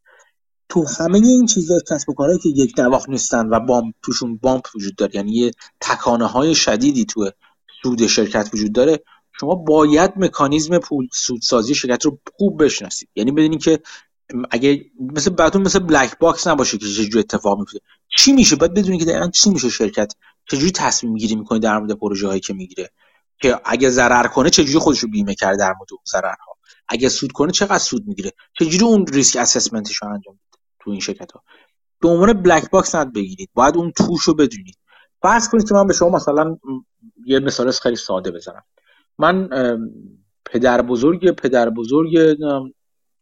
[0.76, 4.66] تو همه این چیزا کسب و کارهایی که یک نواخت نیستن و بام توشون بامپ
[4.76, 5.52] وجود داره یعنی یه
[5.82, 7.32] تکانه های شدیدی تو
[7.84, 9.04] سود شرکت وجود داره
[9.40, 13.10] شما باید مکانیزم پول سودسازی شرکت رو خوب بشناسید.
[13.16, 13.80] یعنی بدونید که
[14.52, 17.80] اگه مثل بعدون مثل black box نباشه که چجوری اتفاق میفته.
[18.18, 20.14] چی میشه؟ باید بدونید که دقیقا چی میشه شرکت؟
[20.50, 22.90] چجوری تصمیم گیری می‌کنه در مورد پروژه هایی که می‌گیره؟
[23.42, 26.58] که اگه ضرر کنه چجوری خودش رو بیمه کرده در مورد اون ضررها؟
[26.88, 30.40] اگه سود کنه چقدر سود می‌گیره؟ چجوری اون ریسک assessment ش رو انجام
[30.86, 31.44] تو این شرکت ها
[32.02, 34.78] به عنوان black box ند بگیرید باید اون توش رو بدونید.
[35.22, 36.58] فرض کنید که من به شما مثلا
[37.26, 38.64] یه مثال خیلی ساده بزنم.
[39.20, 39.50] من
[40.46, 42.38] پدر بزرگ پدر بزرگ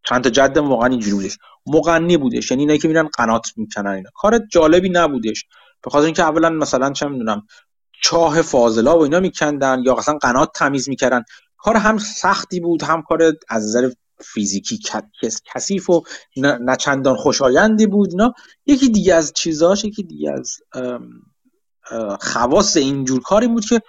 [0.03, 1.37] چند تا جدم واقعا اینجوری بودش.
[1.65, 4.09] مغنی بودش یعنی اینا که میرن قنات می‌کنن اینا.
[4.15, 5.45] کار جالبی نبودش.
[5.83, 7.47] به خاطر اینکه اولا مثلا چه می‌دونم
[8.01, 11.23] چاه فاضلا و اینا میکندن یا اصلا قنات تمیز می‌کردن.
[11.57, 13.91] کار هم سختی بود هم کار از نظر
[14.23, 14.79] فیزیکی
[15.53, 16.01] کثیف و
[16.37, 18.33] نه چندان خوشایندی بود اینا.
[18.65, 20.57] یکی دیگه از چیزاش یکی دیگه از
[22.19, 23.81] خواص اینجور کاری بود که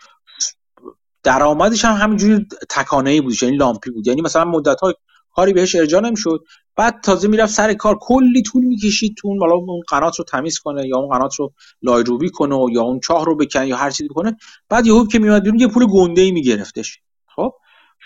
[1.22, 4.06] درآمدش هم همینجوری تکانه ای بود یعنی لامپی بود.
[4.06, 4.94] یعنی مثلا مدت های
[5.34, 6.44] کاری بهش ارجاع نمی‌شد.
[6.76, 7.98] بعد تازه می‌رفت سر کار.
[8.00, 11.52] کلی طول می‌کشید تو اون اون قنات رو تمیز کنه یا اون قنات رو
[11.82, 14.36] لایروبی کنه یا اون چاه رو بکنه یا هر چیزی بکنه.
[14.68, 16.98] بعد یهو که میاد بیرون یه پول گنده ای میگرفتش.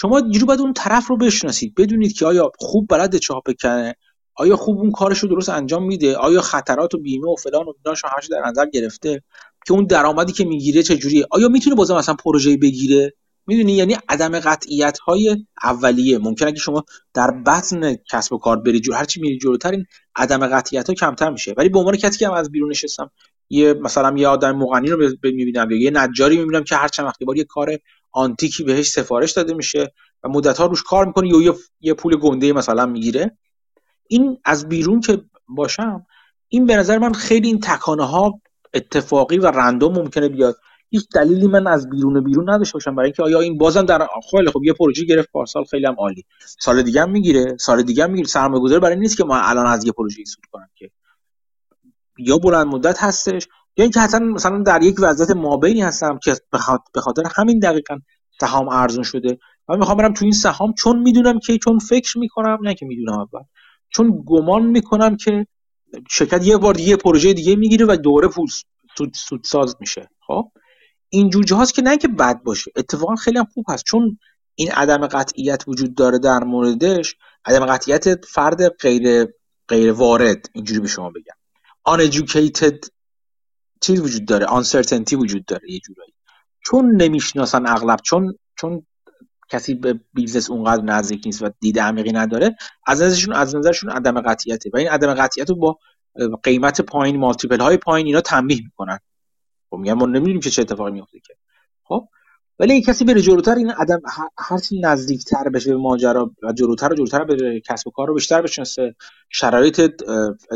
[0.00, 1.74] شما اینجوری باید اون طرف رو بشناسید.
[1.74, 3.94] بدونید که آیا خوب بلد چاه بکنه
[4.34, 7.72] آیا خوب اون کارش رو درست انجام میده آیا خطرات و بیمه و فلان و
[7.84, 9.22] ایناش همش در نظر گرفته
[9.66, 13.12] که اون درآمدی که می‌گیره چه جوریه آیا می‌تونه بازم مثلا پروژه بگیره؟
[13.46, 16.18] می‌دونی؟ یعنی عدم قطعیت های اولیه.
[16.18, 16.84] ممکنه که شما
[17.14, 19.84] در بطن کسب و کار بری جور هرچی میری جلوتر این
[20.16, 21.54] عدم قطعیت ها کمتر میشه.
[21.56, 23.10] ولی به عنوان کسی که از بیرون نشستم
[23.50, 27.24] یه مثلا یه آدم مغنی رو می‌بینم یا یه نجاری می‌بینم که هر چند وقتی
[27.24, 27.78] بار یه کار
[28.12, 31.28] آنتیکی بهش سفارش داده میشه و مدت ها روش کار می‌کنه.
[31.28, 33.39] یا یه, پول گنده مثلا می‌گیره.
[34.09, 36.06] این از بیرون که باشم
[36.48, 38.40] این به نظر من خیلی این تکانه ها
[38.74, 40.56] اتفاقی و رندوم ممکنه بیاد.
[40.90, 42.94] هیچ دلیلی من از بیرون بیرون نداشته باشم.
[42.94, 46.24] برای اینکه آیا این بازم در خیلی خب یه پروژه گرفت پارسال خیلی هم عالی.
[46.60, 48.28] سال دیگه هم می‌گیره سال دیگه هم می‌گیره.
[48.28, 50.90] سرمایه‌گذاری برای نیست که ما الان از یه پروژه سود کنم که.
[52.18, 53.48] یا بلند مدت هستش
[53.78, 56.36] یا اینکه حتما مثلا در یک وضعیت مابینی هستم که
[56.92, 57.98] به خاطر همین دقیقا
[58.40, 59.38] سهام ارزون شده.
[59.68, 63.18] من می‌خوام برم تو این سهام چون می‌دونم که چون فکر می‌کنم نه که می‌دونم
[63.18, 63.42] اول.
[63.88, 65.46] چون گمان می‌کنم که
[66.10, 68.46] شرکت یه بار یه پروژه دیگه می‌گیره و دوره پول
[68.96, 70.09] سود, سود ساز میشه.
[70.26, 70.50] خب؟
[71.09, 72.70] این جور جاهاست که نه که بد باشه.
[72.76, 73.84] اتفاقا خیلی هم خوب هست.
[73.84, 74.18] چون
[74.55, 79.26] این عدم قطعیت وجود داره در موردش عدم قطعیت فرد غیر
[79.68, 80.50] غیر وارد.
[80.52, 81.38] اینجوری به شما بگم.
[81.88, 82.88] Uneducated
[83.80, 86.14] چیز وجود داره uncertainty وجود داره یه جورایی.
[86.64, 88.86] چون نمی‌شناسن اغلب چون چون
[89.50, 92.56] کسی به بیزنس اونقدر نزدیک نیست و دید عمیقی نداره
[92.86, 95.78] از نظرشون از نظرشون عدم قطعیته و این عدم قطعیت رو با
[96.42, 98.98] قیمت پایین multiple های پایین اینا تنبیه می‌کنن.
[99.70, 101.34] خب میگن ما نمی‌دونیم که چه اتفاقی میفته که.
[101.82, 102.09] خب؟
[102.59, 104.00] ولی این کسی بره جلوتر این عدم
[104.38, 108.14] هر چی نزدیکتر بشه به ماجرا و جلوتر و جلوتر بره کسب و کار رو
[108.14, 108.94] بیشتر بشناسه
[109.30, 110.02] شرایط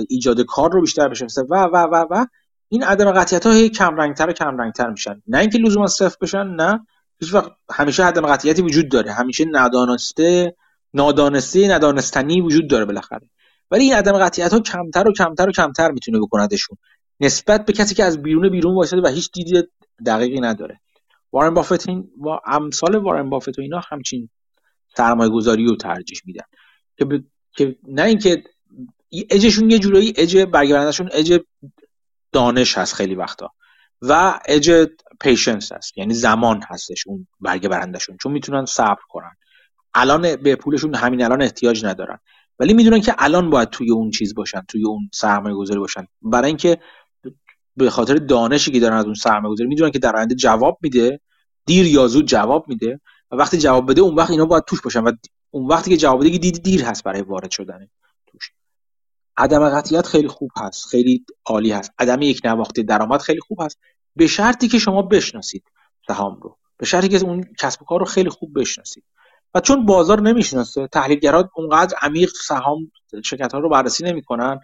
[0.08, 2.26] ایجاد کار رو بیشتر بشناسه و و و و
[2.72, 5.22] این عدم قطعیت ها هی کم رنگتر و کم رنگتر میشن.
[5.26, 6.86] نه اینکه لزوما صفر بشن نه.
[7.20, 9.12] هیچ وقت همیشه عدم قطعیتی وجود داره.
[9.12, 10.56] همیشه ندانسته
[10.94, 13.28] نادانسته ندانستنی وجود داره بالاخره.
[13.70, 16.78] ولی این عدم قطعیت ها کمتر و کمتر و کمتر می‌تونه بکندشون.
[17.20, 19.62] نسبت به کسی که از بیرون بیرون وایساده و هیچ دیدی
[20.06, 20.80] دقیقی نداره.
[21.32, 24.28] وارن بافت این و امثال وارن بافت و اینا همچین
[24.96, 26.44] سرمایه گذاری رو ترجیح میدن.
[26.96, 27.22] که, ب...
[27.56, 28.44] که نه اینکه
[29.30, 31.40] اجشون یه جورایی اج برگردنشون اج
[32.32, 33.50] دانش هست خیلی وقتا.
[34.02, 34.88] و اج
[35.20, 35.98] پیشنس هست.
[35.98, 39.36] یعنی زمان هستش اون برگه برندشون چون می‌تونن صبر کنن.
[39.94, 42.18] الان به پولشون همین الان احتیاج ندارن.
[42.58, 46.06] ولی می‌دونن که الان باید توی اون چیز باشن توی اون سرمایه گذاری باشن.
[46.22, 46.78] برای اینکه
[47.76, 51.20] به خاطر دانشی که دارن از اون سرمایه گذاری می‌دونن که در آینده جواب میده.
[51.66, 53.00] دیر یا زود جواب میده.
[53.30, 55.00] و وقتی جواب بده اون وقت اینا باید توش باشن.
[55.00, 55.12] و
[55.50, 57.78] اون وقتی که جواب بده دید دیر هست برای وارد شدن.
[57.78, 57.88] توش
[59.36, 61.92] عدم قطعیت خیلی خوب هست خیلی عالی هست.
[61.98, 63.78] عدم یک نواخت درآمد خیلی خوب هست.
[64.16, 65.64] به شرطی که شما بشناسید
[66.06, 66.58] سهام رو.
[66.76, 69.04] به شرطی که اون کسب و کار رو خیلی خوب بشناسید.
[69.54, 72.92] و چون بازار نمی‌شناسه تحلیلگرا اونقدر عمیق سهام
[73.24, 74.60] شرکت ها رو بررسی نمی‌کنن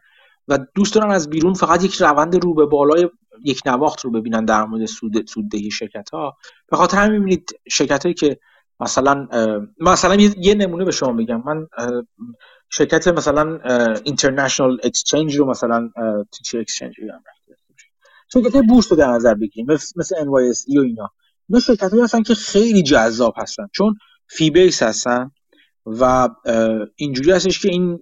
[0.49, 3.09] و دوست دارن از بیرون فقط یک روند رو به بالای
[3.45, 6.37] یک نواخت رو ببینن در مورد سود سوددهی شرکت ها
[6.69, 8.39] به خاطر همین می‌بینید شرکت هایی که
[8.81, 9.29] مثلا
[9.81, 11.43] مثلا یه نمونه به شما بگم.
[11.47, 11.67] من
[12.71, 13.59] شرکت مثلا
[14.05, 15.91] اینترنشنال اکسچنج رو مثلا
[16.45, 16.95] چه اکسچنج
[18.33, 21.11] شرکت بورس رو در نظر بگیریم مثل NYSE و اینا.
[21.49, 23.95] اینا شرکت هایی هستن که خیلی جذاب هستن چون
[24.27, 25.31] فی بیس هستن
[25.87, 26.29] و
[26.97, 28.01] اینجوری هستش که این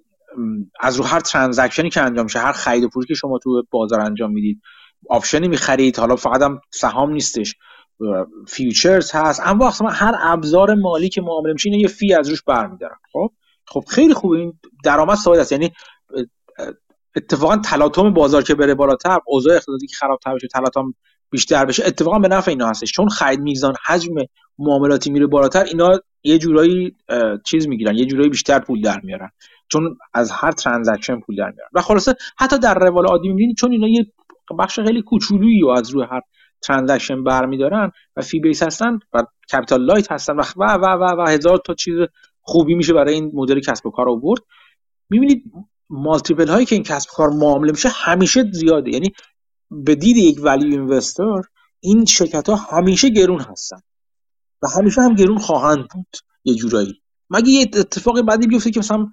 [0.80, 3.62] از رو هر transaction ی که انجام شه هر خرید و فروشی که شما تو
[3.70, 4.60] بازار انجام می‌دید
[5.10, 5.98] option ی می‌خرید.
[5.98, 7.54] حالا فقط هم سهام نیستش.
[8.48, 9.40] futures هست.
[9.44, 13.30] اما وقت هر ابزار مالی که معامله میشه یه fee از روش برمیدارن خب؟
[13.66, 14.52] خب خیلی خوبه این
[14.84, 15.52] درآمد ثابت است.
[15.52, 15.70] یعنی
[17.16, 20.94] اتفاقا تلاطم بازار که بره بالاتر اوضاع اقتصادی که خرابتر بشه تلاطم
[21.30, 22.92] بیشتر بشه اتفاقا به نفع اینا هستش.
[22.92, 24.14] چون خرید میزان حجم
[24.58, 26.96] معاملاتی میره بالاتر اینا یه جورایی
[27.44, 27.96] چیز می‌گیرن.
[27.96, 29.30] یه جورایی بیشتر پول در میارن.
[29.68, 31.70] چون از هر transaction پول در میارن.
[31.72, 34.06] و خلاصه حتی در روال عادی می‌بینید چون اینا یه
[34.58, 36.20] بخش خیلی کوچولویی از روی هر
[36.62, 39.22] transaction برمیدارن و fee base هستن و
[39.52, 41.94] capital light هستن و و و و, و هزار تا چیز
[42.40, 44.40] خوبی میشه برای این مدل کسب و کار آورد.
[45.10, 45.44] می‌بینید
[45.90, 48.90] multiple هایی که این کسب کار معامله میشه همیشه زیاده.
[48.90, 49.12] یعنی
[49.70, 51.42] به دید یک value investor
[51.80, 53.80] این شرکت ها همیشه گرون هستن
[54.62, 57.02] و همیشه هم گرون خواهند بود یه جورایی.
[57.30, 59.06] مگه یه اتفاق بعدی بیفته که مثلا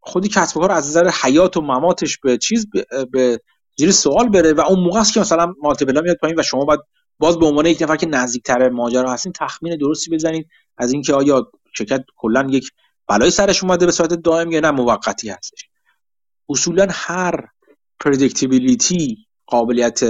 [0.00, 2.66] خودی کسب و کار از نظر حیات و مماتش به چیز
[3.10, 3.40] به
[3.78, 6.80] زیر سوال بره و اون موقع است که مثلا مالتیپل میاد پایین و شما باید
[7.18, 11.50] باز به عنوان یک نفر که نزدیکتر ماجرا هستین تخمین درستی بزنید از اینکه آیا
[11.72, 12.70] شرکت کلا یک
[13.08, 15.68] بلای سرش اومده به صورت دائم یا نه موقتی هستش.
[16.48, 17.48] اصولا هر
[18.00, 20.00] پردیکتیبیلیتی قابلیت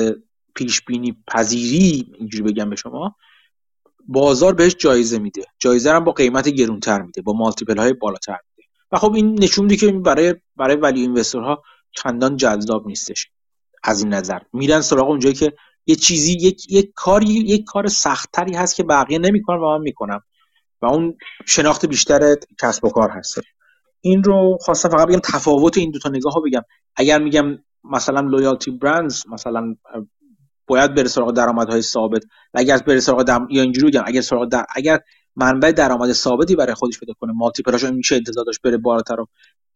[0.55, 3.17] پیش بینی پذیری اینجوری بگم به شما
[4.07, 5.45] بازار بهش جایزه میده.
[5.59, 8.69] جایزه هم با قیمت گرونتر میده با مالتیپل های بالاتر میده.
[8.93, 11.63] و خب این نشون میده که برای برای ولی اینوستورها
[11.93, 13.31] چندان جذاب نیستش.
[13.89, 14.39] از این نظر.
[14.53, 15.53] میرن سراغ اونجایی که
[15.87, 20.21] یه چیزی یک یک کاری یک کار سختتری هست که بقیه نمی‌کنن و من می‌کنم.
[20.83, 21.15] و اون
[21.47, 23.41] شناخت بیشتر کسب و کار هست.
[24.01, 26.63] این رو خواستم فقط بگم تفاوت این دو تا نگاه ها بگم.
[26.97, 29.75] اگر میگم مثلا لویالتی برندز مثلا
[30.67, 32.25] باید بره سراغ درآمدهای ثابت.
[32.55, 33.49] و اگر بره سراغ درم...
[33.51, 34.65] یا اینجوری بگم اگر سراغ در...
[34.75, 35.01] اگر
[35.37, 39.27] منبع درآمد ثابتی برای خودش پیدا کنه مالتیپلاشو میشه انتظار داشت بره بالاتر و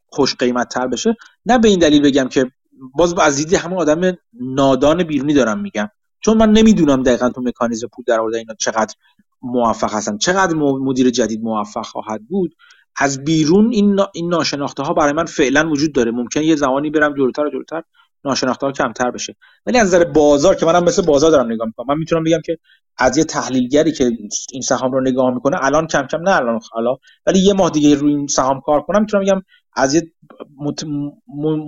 [0.06, 1.16] خوش قیمت تر بشه
[1.46, 2.50] نه به این دلیل بگم که
[2.94, 5.88] باز از دیدی همه آدم نادان بیرونی دارم میگم
[6.20, 8.94] چون من نمی‌دونم دقیقا تو مکانیزم پول در اینا چقدر
[9.42, 10.18] موفق هستن.
[10.18, 12.54] چقدر مدیر جدید موفق خواهد بود؟
[12.96, 16.10] از بیرون این این ناشناخته ها برای من فعلا وجود داره.
[16.10, 17.82] ممکن یه زمانی برم جلوتر و جلوتر
[18.24, 19.36] ناشناخته ها کمتر بشه.
[19.66, 21.86] ولی از نظر بازار که منم مثل بازار دارم نگاه می‌کنم.
[21.88, 22.58] من می‌تونم بگم که
[22.98, 24.10] از یه تحلیلگری که
[24.52, 26.96] این سهام رو نگاه می‌کنه الان کم کم نه الان حالا
[27.26, 29.42] ولی یه ماه دیگه روی این سهام کار کنم می‌تونم بگم
[29.76, 30.12] از یه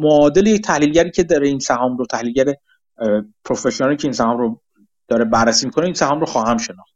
[0.00, 2.54] معادل تحلیلگری که داره این سهام رو تحلیلگر
[3.44, 4.60] پروفشنالی که این سهام رو
[5.08, 6.94] داره بررسی می‌کنه این سهام رو خواهم شناخت.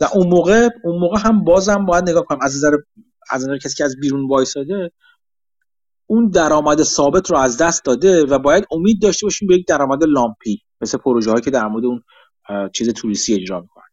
[0.00, 2.72] و اون موقع اون موقع هم بازم باید نگاه کنم از نظر
[3.30, 4.90] از نظر کسی که از بیرون وایساده
[6.06, 10.04] اون درآمد ثابت رو از دست داده و باید امید داشته باشیم به یک درآمد
[10.04, 12.02] lumpy مثل پروژه هایی که در مورد اون
[12.72, 13.84] چیز توریستی اجرا می‌کنن.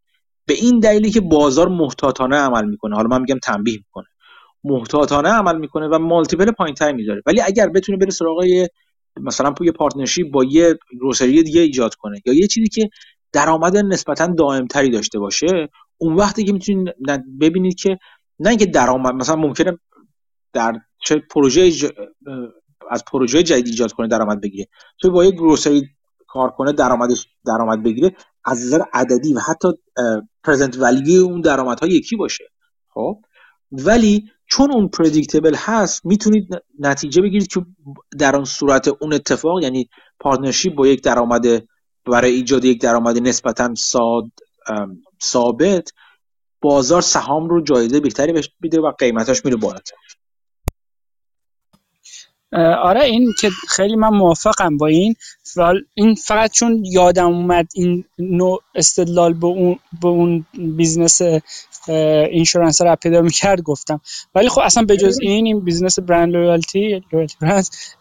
[0.46, 2.96] به این دلیلی که بازار محتاطانه عمل می‌کنه.
[2.96, 4.06] حالا من میگم تنبیه می‌کنه.
[4.66, 7.22] محتاطانه عمل می‌کنه و multiple پایینتری می‌ذاره.
[7.26, 8.68] ولی اگر بتونه بره سراغ
[9.22, 12.90] مثلا بره partnership با یه grocery دیگه ایجاد کنه یا یه چیزی که
[13.32, 16.96] درآمد نسبتا دائمتری داشته باشه اون وقتی که می‌تونید
[17.42, 17.98] ببینید که
[18.40, 19.78] نه اینکه درآمد مثلا ممکنه
[20.54, 20.74] در
[21.06, 21.72] چه پروژه
[22.92, 24.68] از پروژه جدید ایجاد کنه درآمد بگیره.
[25.02, 25.90] تو با یه گروسری
[26.28, 28.16] کار کنه درآمدش درآمد بگیره
[28.46, 29.68] از نظر عددی و حتی
[30.44, 32.44] پرزنت ولیو اون درآمدها یکی باشه.
[32.90, 33.22] خب؟
[33.72, 36.48] ولی چون اون پردیکتبل هست می‌تونید
[36.80, 37.66] نتیجه بگیرید که
[38.18, 39.90] در اون صورت اون اتفاق یعنی
[40.20, 41.46] partnership با یک درآمد
[42.06, 43.74] برای ایجاد یک درآمد نسبتا
[45.24, 45.94] ثابت
[46.62, 49.96] بازار سهام رو جایزه بهتری بهش میده و قیمتاش میره بالاتر.
[52.82, 55.16] آره این که خیلی من موافقم با این.
[55.94, 61.22] این فقط چون یادم اومد این نوع استدلال به اون, به اون بیزنس
[61.88, 64.02] insurance رو پیدا می‌کرد گفتم.
[64.36, 67.04] ولی خب اصلا به جز این این بیزنس brand loyalty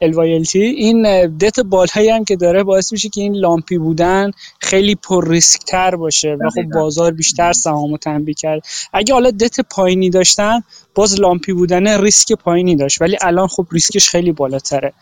[0.01, 4.31] loyalty این دت بالایی هم که داره باعث میشه که این lumpy بودن
[4.61, 8.62] خیلی پر ریسک تر باشه و خب بازار بیشتر سهامو تنبیه کرد.
[8.93, 10.61] اگه حالا دت پایینی داشتن
[10.95, 14.93] باز lumpy بودن ریسک پایینی داشت ولی الان خب ریسکش خیلی بالاتره.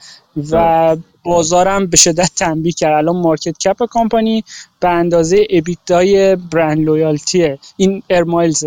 [0.51, 2.93] و بازارم به شدت تنبیه کرد.
[2.93, 4.45] الان market cap company
[4.81, 7.59] به اندازه EBITDA ی brand loyalty ه.
[7.77, 8.65] این Air Miles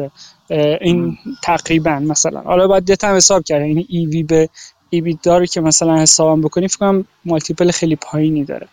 [0.81, 2.41] این تقریبا مثلا.
[2.41, 3.61] حالا باید دت هم حساب کرد.
[3.61, 4.49] این EV به
[4.89, 8.67] EBITDA رو که مثلا حسابم بکنی فکر کنم multiple خیلی پایینی داره.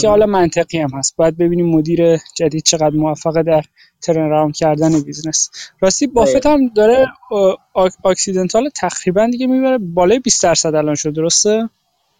[0.00, 1.16] که حالا منطقی هم هست.
[1.16, 3.62] باید ببینیم مدیر جدید چقدر موفقه در
[4.02, 5.50] turn around کردن بیزنس.
[5.80, 7.06] راستی بافت هم داره
[8.04, 9.78] Occidental تقریبا دیگه می‌بره.
[9.78, 11.68] بالای 20 درصد الان شد درسته؟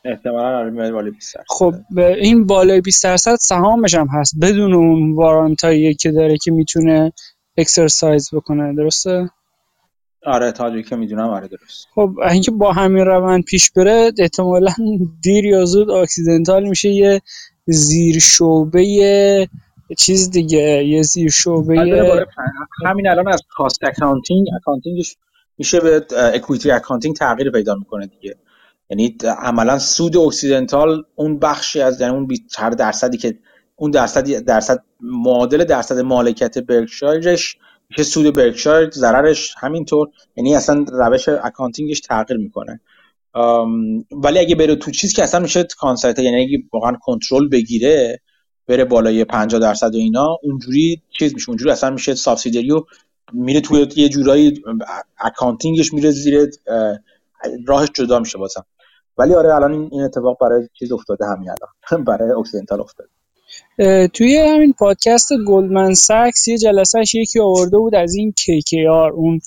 [0.05, 1.47] احتمالاً بالای 20 درصد.
[1.49, 6.51] خب این بالای 20 درصد سهامش هم هست بدون اون warrant ایی که داره که
[6.51, 7.13] می‌تونه
[7.57, 9.31] exercise بکنه درسته؟
[10.27, 14.73] آره تا که می‌دونم آره درست خب اینکه با همین روند پیش بره احتمالا
[15.23, 17.21] دیر یا زود Occidental میشه یه
[17.67, 19.49] زیر شعبه
[19.99, 21.79] چیز دیگه یه زیر شعبه
[22.87, 25.17] همین الان از cost accounting accounting ش
[25.59, 28.37] میشه به equity accounting تغییر پیدا می‌کنه دیگه.
[28.91, 32.29] یعنی عملا سود Occidental اون بخشی از یعنی اون
[32.59, 33.39] هر درصدی که
[33.77, 37.57] اون درصدی درصد معادل درصد مالکیت برکشایرش
[37.91, 40.09] میشه سود برکشایر ضررش همینطور.
[40.37, 42.81] یعنی اصلا روش accounting ش تغییر می‌کنه.
[44.11, 48.21] ولی اگه بره تو چیز که اصلا میشه consolidate یعنی اگه واقعا کنترل بگیره
[48.67, 51.49] بره بالای 50 درصد و اینا اونجوری چیز میشه.
[51.49, 52.73] اونجوری اصلا میشه subsidiary
[53.33, 54.63] میره توی یه جورایی
[55.19, 56.51] accounting ش میره زیر
[57.67, 58.65] راهش جدا میشه بازم
[59.19, 62.05] ولی آره الان این اتفاق برای چیز افتاده همین الان.
[62.09, 63.09] برای Occidental افتاده.
[64.09, 69.41] توی همین پادکست Goldman Sachs یه جلسهش یکی آورده بود از این KKR اون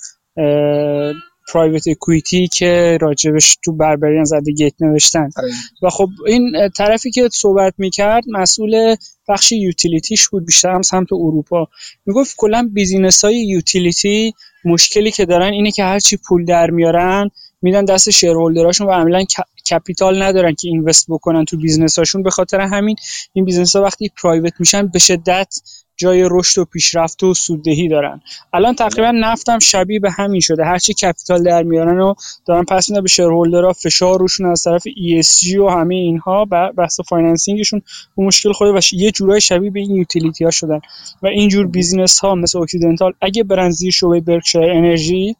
[1.54, 5.30] private equity که راجبش تو Barbarians at the Gate نوشتن.
[5.38, 5.50] آره.
[5.84, 8.96] و خب این طرفی که صحبت می‌کرد مسئول
[9.28, 11.68] بخش utility ش بود بیشتر هم سمت اروپا.
[12.06, 14.34] می‌گفت کلا بیزینس های utility
[14.66, 17.30] مشکلی که دارن اینه که هرچی پول در میارن
[17.62, 19.24] میدن دست shareholder اشون و عملا
[19.70, 22.96] capital ندارن که invest بکنن تو بیزنس هاشون به خاطر همین
[23.34, 25.60] این بیزنس ها وقتی private میشن به شدت
[25.98, 28.22] جای رشد و پیشرفت و سوددهی دارن.
[28.54, 30.66] الان تقریبا نفتم شبیه به همین شده.
[30.66, 32.14] هرچی capital در میارن و
[32.46, 36.46] دارن پس میدن به shareholder ها فشار روشون از طرف ESG و همه اینها
[36.78, 37.82] بحث financing شون
[38.18, 40.80] و مشکل خود و یه جورای شبیه به این utility ها شدن.
[41.24, 45.36] و اینجور بیزینس ها مثل Occidental اگه برن زیر شعبه Berkshire Energy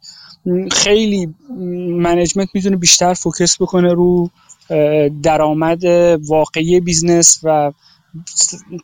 [0.72, 1.34] خیلی
[1.98, 4.30] management می‌تونه بیشتر focus بکنه رو
[5.24, 5.84] درآمد
[6.28, 7.72] واقعی بیزنس و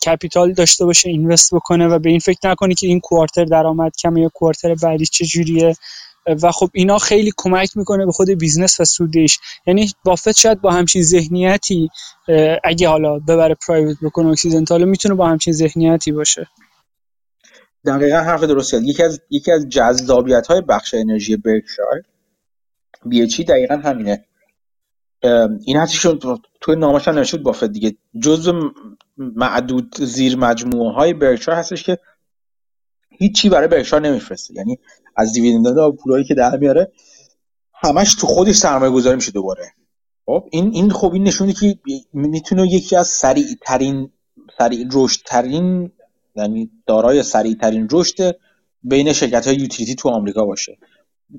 [0.05, 4.21] capital داشته باشه invest بکنه و به این فکر نکنی که این quarter درآمد کمه
[4.21, 5.75] یا quarter بعدی چجوریه
[6.41, 9.39] و خب اینا خیلی کمک می‌کنه به خود بیزنس و سودش.
[9.67, 11.89] یعنی بافت شاید با همچین ذهنیتی
[12.63, 16.47] اگه حالا ببره private بکنه Occidental می‌تونه با همچین ذهنیتی باشه.
[17.85, 18.81] دقیقا حرف درسته.
[18.83, 22.03] یکی از یکی از جذابیت های بخش انرژی Berkshire
[23.05, 24.25] BHE دقیقا همینه.
[25.65, 26.19] این هستیشون
[26.61, 27.95] توی نامش هم نوشته بافت دیگه.
[28.19, 28.53] جزء
[29.17, 31.99] معدود زیر مجموعه های برکشایر هستش که
[33.09, 34.53] هیچی برای برکشایر نمیفرسته.
[34.53, 34.79] یعنی
[35.15, 36.91] از dividend و پولایی که در میاره
[37.73, 39.73] همش تو خودش سرمایه گذاری میشه دوباره.
[40.25, 41.79] خب این این خب این نشونه که
[42.13, 44.11] می‌تونه یکی از سریع ترین
[44.57, 45.91] سریع رشد ترین
[46.35, 48.35] یعنی دارای سریع ترین رشد
[48.83, 50.77] بین شرکت های یوتیلیتی تو آمریکا باشه.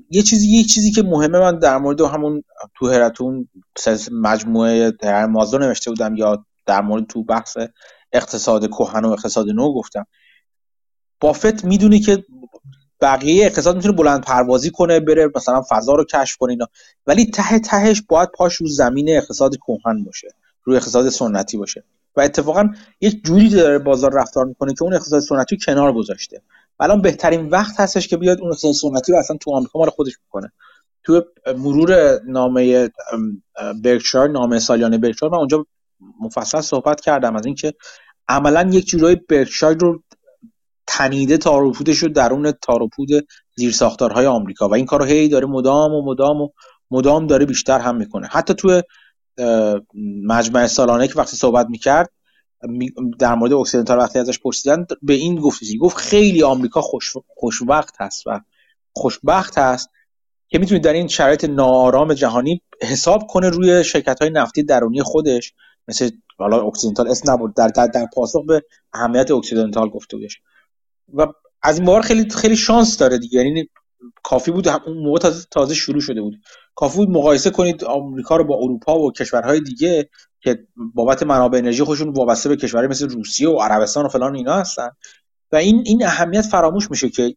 [0.09, 2.43] یه چیزی یه چیزی که مهمه من در مورد همون
[2.75, 3.49] تو هراتون
[4.11, 4.93] مجموعه
[5.29, 7.57] مازلو نوشته بودم یا در مورد تو بحث
[8.11, 10.05] اقتصاد کهن و اقتصاد نو گفتم.
[11.19, 12.23] بافت می‌دونه که
[13.01, 16.67] بقیه اقتصاد می‌تونه بلند پروازی کنه بره مثلا فضا رو کشف کنه اینا.
[17.07, 20.27] ولی ته تهش باید پاش رو زمین اقتصاد کهن باشه
[20.63, 21.83] روی اقتصاد سنتی باشه.
[22.17, 22.69] و اتفاقا
[23.01, 26.41] یک جوری داره بازار رفتار می‌کنه که اون اقتصاد سنتی کنار گذاشته.
[26.79, 30.13] الان بهترین وقت هستش که بیاد اون اقتصاد سنتی رو اصلا تو آمریکا مال خودش
[30.27, 30.51] بکنه.
[31.03, 31.21] تو
[31.57, 32.89] مرور نامه
[33.83, 35.65] برکشایر نامه سالیانه برکشایر من اونجا
[36.21, 37.73] مفصل صحبت کردم از اینکه
[38.27, 40.03] عملا یک جورایی برکشایر رو
[40.87, 43.09] تنیده تاروپودش رو درون تاروپود
[43.55, 46.49] زیر ساختارهای آمریکا و این کارو هی داره مدام و مدام و
[46.91, 48.27] مدام داره بیشتر هم می‌کنه.
[48.27, 48.81] حتی تو
[50.23, 52.11] مجمع سالانه که وقتی صحبت می‌کرد
[53.19, 58.27] در مورد اکسیدنتال وقتی ازش پرسیدن به این گفتی گفت خیلی آمریکا خوش خوشوقت هست
[58.27, 58.41] و
[58.93, 59.89] خوشبخت هست
[60.47, 65.53] که می‌تونید در این شرایط ناآرام جهانی حساب کنه روی شرکت های نفتی درونی خودش.
[65.87, 68.63] مثل حالا Occidental اسم نبود در, در, در پاسخ به
[68.93, 70.41] اهمیت Occidental گفته بودش.
[71.13, 71.27] و
[71.61, 73.39] از این بار خیلی خیلی شانس داره دیگه.
[73.43, 73.69] یعنی
[74.23, 76.35] کافی بود اون موقع تازه, تازه شروع شده بود.
[76.75, 80.09] کافی بود مقایسه کنید آمریکا رو با اروپا و کشورهای دیگه
[80.41, 84.53] که بابت منابع انرژی خودشون وابسته به کشورهای مثل روسیه و عربستان و فلان اینا
[84.53, 84.89] هستن.
[85.51, 87.35] و این این اهمیت فراموش میشه که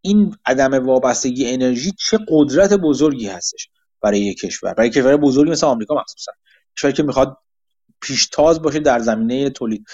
[0.00, 3.68] این عدم وابستگی انرژی چه قدرت بزرگی هستش
[4.02, 4.74] برای یک کشور.
[4.74, 6.32] برای کشور بزرگی مثل آمریکا مخصوصا.
[6.76, 7.36] کشوری که می‌خواد
[8.00, 9.84] پیشتاز باشه در زمینه تولید.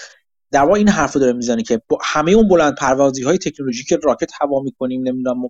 [0.51, 3.97] در واقع این حرف داره می‌زنه که با همه اون بلند پروازی های تکنولوژی که
[4.03, 5.49] راکت هوا می‌کنیم نمی‌دونم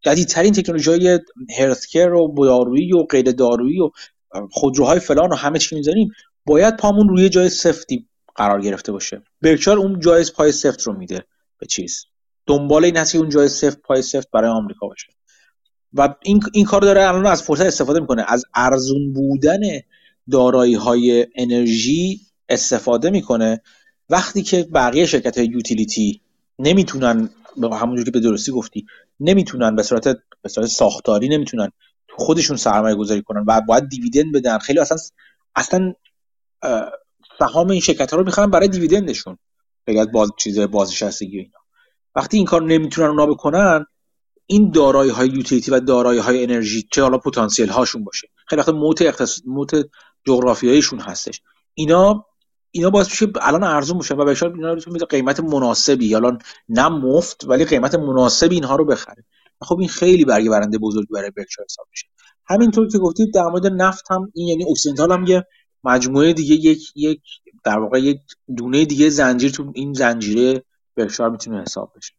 [0.00, 1.20] جدیدترین تکنولوژی های
[1.58, 3.90] هرتکر و دارویی و غیر دارویی و
[4.50, 6.10] خودروهای فلان و همه چی می‌زنیم
[6.46, 9.22] باید پامون روی جای سفتی قرار گرفته باشه.
[9.42, 11.24] برکشار اون جای پای سفت رو میده
[11.58, 12.04] به چیز.
[12.46, 15.06] دنبال این هست اون جای سفت پای سفت برای آمریکا باشه.
[15.92, 18.24] و این این کار داره الان از فرصت استفاده می‌کنه.
[18.28, 19.60] از ارزون بودن
[20.30, 23.60] دارایی های انرژی استفاده می‌کنه.
[24.10, 26.20] وقتی که بقیه شرکت های یوتیلیتی
[26.58, 27.30] نمی‌تونن
[27.62, 28.86] همونجور که به درستی گفتی
[29.20, 30.04] نمی‌تونن به صورت
[30.42, 31.70] به صورت ساختاری نمی‌تونن
[32.16, 34.58] خودشون سرمایه گذاری کنن و باید دیویدند بدن.
[34.58, 34.98] خیلی اصلا
[35.56, 35.94] اصلا
[37.38, 39.38] سهام این شرکت ها رو می‌خرن برای دیویدندشون.
[39.86, 41.58] از باز چیز بازنشستگی اینا.
[42.14, 43.86] وقتی این کار نمی‌تونن اونا بکنن
[44.46, 48.28] این دارایی های یوتیلیتی و دارایی های انرژی چه حالا پتانسیل هاشون باشه.
[48.46, 49.70] خیلی وقت موت اقتصاد موت
[50.26, 51.40] جغرافیاییشون هستش.
[51.74, 52.26] اینا
[52.76, 56.14] اینا باعث میشه الان ارزون میشه و بهشار اینا رو قیمت مناسبی.
[56.14, 56.38] الان
[56.68, 59.24] نه مفت ولی قیمت مناسبی اینها رو بخره.
[59.60, 62.06] خب این خیلی برگه برنده بزرگی برای برکشایر حساب میشه.
[62.46, 65.44] همینطور که گفتید در مورد نفت هم این یعنی اکسیدنتال هم یه
[65.84, 67.20] مجموعه دیگه یک یک
[67.64, 68.20] در واقع یک
[68.56, 70.62] دونه دیگه زنجیر تو این زنجیره
[70.96, 72.14] برکشایر می‌تونه حساب بشه.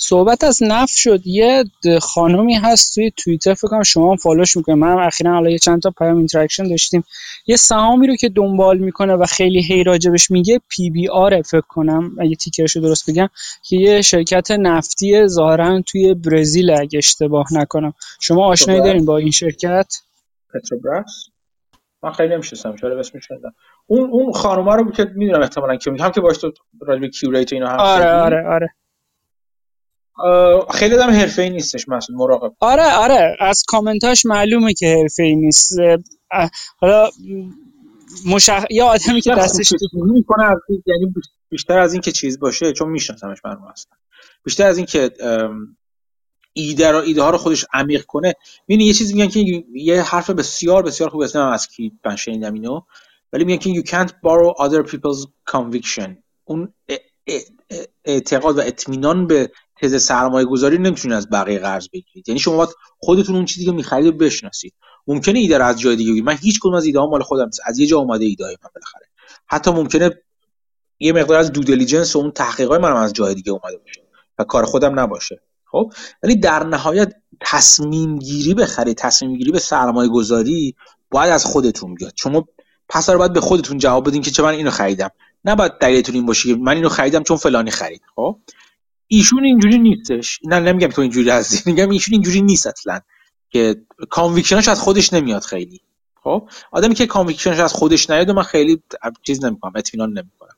[0.00, 1.26] صحبت از نفت شد.
[1.26, 1.64] یه
[2.02, 5.50] خانمی هست توی توییتر فکر کنم شما هم follow ش می‌کنه من هم اخیرا حالا
[5.50, 7.04] یه چند تا پیام interaction داشتیم.
[7.46, 12.36] یه سهامی رو که دنبال می‌کنه و خیلی هی راجبش میگه PBR فکر کنم اگه
[12.36, 13.28] ticker ش رو درست بگم
[13.62, 17.92] که یه شرکت نفتی ظاهرا توی برزیل اگه اشتباه نکنم.
[18.20, 19.94] شما آشنایی دارین با این شرکت؟
[20.54, 21.28] پتروبراس
[22.02, 23.54] من خیلی نمی‌شناسم شاید اسمش شنیدم.
[23.86, 27.68] اون اون خانوما رو که می‌دونم احتمالاً که هم که باش تو راجب کیوریت اینا
[27.68, 28.74] هم آره آره آره.
[30.70, 32.52] خیلی دم حرفه ای نیستش مسعود مراقب.
[32.60, 35.76] آره آره از کامنتاش معلومه که حرفه ای نیست
[36.78, 37.10] حالا
[38.26, 38.64] مشخ...
[38.70, 40.44] یا آدمی که دستش می‌کنه
[40.86, 41.14] یعنی
[41.50, 43.96] بیشتر از این که چیز باشه چون میشناسمش من هستم
[44.44, 45.10] بیشتر از این که
[46.52, 48.34] ایده رو ایده ها رو خودش عمیق کنه.
[48.68, 52.54] ببین یه چیزی میگن که یه حرف بسیار بسیار خوب اسمم از کی من شنیدم
[52.54, 52.80] اینو.
[53.32, 56.10] ولی میگن که you can't borrow other people's conviction.
[56.44, 56.74] اون
[58.04, 59.50] اعتقاد و اطمینان به
[59.82, 62.28] تز سرمایه گذاری نمی‌تونید از بقیه قرض بگیرید.
[62.28, 62.68] یعنی شما باید
[62.98, 64.74] خودتون اون چیزی که می‌خرید بشناسید.
[65.06, 67.60] ممکنه ایده از جای دیگه من هیچ کدوم از ایده ها مال خودم نیست.
[67.64, 69.06] از یه جا اومده ایده های من بالاخره.
[69.46, 70.10] حتی ممکنه
[70.98, 74.02] یه مقدار از due diligence و اون تحقیقات منم از جای دیگه اومده باشه
[74.38, 75.40] و کار خودم نباشه.
[75.64, 75.92] خب؟
[76.22, 80.74] ولی در نهایت تصمیم گیری به خرید تصمیم گیری به سرمایه گذاری
[81.10, 82.12] باید از خودتون بیاد.
[82.16, 82.48] شما
[82.88, 85.10] پس رو باید به خودتون جواب بدین که چه من اینو خریدم.
[85.44, 88.02] نباید دلیلتون این باشه من اینو خریدم چون فلانی خرید.
[88.16, 88.38] خب؟
[89.08, 90.38] ایشون اینجوری نیستش.
[90.44, 91.62] نه نمیگم تو اینجوری هستی.
[91.70, 93.00] میگم ایشون اینجوری نیست اصلا.
[93.50, 93.76] که
[94.10, 95.80] conviction ش از خودش نمیاد خیلی.
[96.22, 98.82] خب؟ آدمی که conviction ش از خودش نیاد من خیلی
[99.22, 100.56] چیز نمی‌کنم اطمینان نمی‌کنم.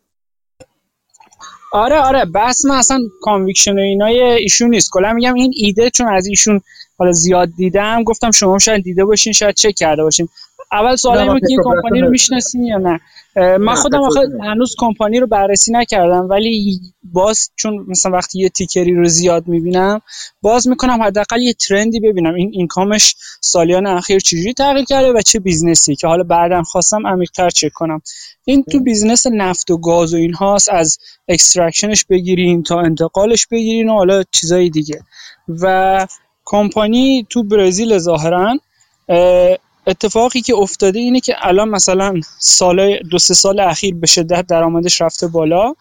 [1.72, 2.24] آره آره.
[2.24, 4.90] بس من اصلا conviction و اینای ایشون نیست.
[4.92, 6.60] کلا میگم این ایده چون از ایشون
[7.00, 10.28] حالا زیاد دیدم گفتم شما شاید دیده باشین شاید چک کرده باشین.
[10.72, 13.00] اول سوال اینه که این کمپانی رو می‌شناسین یا نه؟
[13.58, 18.88] من خودم آخه هنوز کمپانی رو بررسی نکردم ولی باز چون مثلا وقتی یه ticker
[18.88, 20.00] ی رو زیاد می‌بینم
[20.42, 22.34] باز می‌کنم حداقل یه trend ی ببینم.
[22.34, 26.62] این income ش سالیان اخیر چجوری تغییر کرده و چه business ی؟ که حالا بعدم
[26.62, 28.02] خواستم عمیق‌تر چک کنم.
[28.44, 30.98] این تو business نفت و گاز و اینهاست از
[31.28, 35.00] extraction ش بگیرین تا انتقالش بگیرین و حالا چیزای دیگه.
[35.48, 36.06] و
[36.50, 38.58] کمپانی تو برزیل ظاهرا
[39.86, 45.00] اتفاقی که افتاده اینه که الان مثلا سال دو سه سال اخیر به شدت درآمدش
[45.00, 45.74] رفته بالا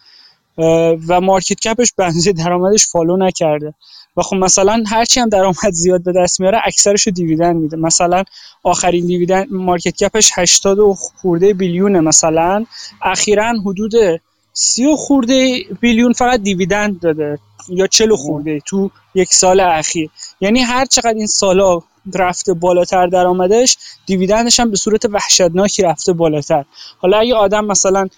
[1.08, 3.74] و market cap ش به نظر درآمدش follow نکرده.
[4.16, 7.76] و خب مثلا هرچی هم درآمد زیاد به دست میاره اکثرش رو دیویدند میده.
[7.76, 8.24] مثلا
[8.62, 12.64] آخرین دیویدند مارکت کپش 80 و خورده بیلیونه مثلا.
[13.02, 13.92] اخیرا حدود
[14.60, 17.38] 30 و خورده بیلیون فقط دیویدند داده
[17.68, 20.10] یا 40 خورده تو یک سال اخیر.
[20.40, 21.80] یعنی هر چقدر این سالا
[22.14, 23.76] رفته بالاتر درآمدش
[24.06, 26.64] دیویدندش هم به صورت وحشتناکی رفته بالاتر.
[26.98, 28.08] حالا اگه آدم مثلا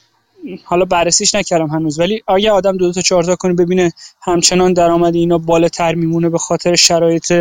[0.65, 3.93] حالا بررسیش نکردم هنوز ولی اگه آدم دو, دو تا چهار تا کنه ببینه
[4.23, 7.33] همچنان درآمد اینا بالاتر میمونه به خاطر شرایط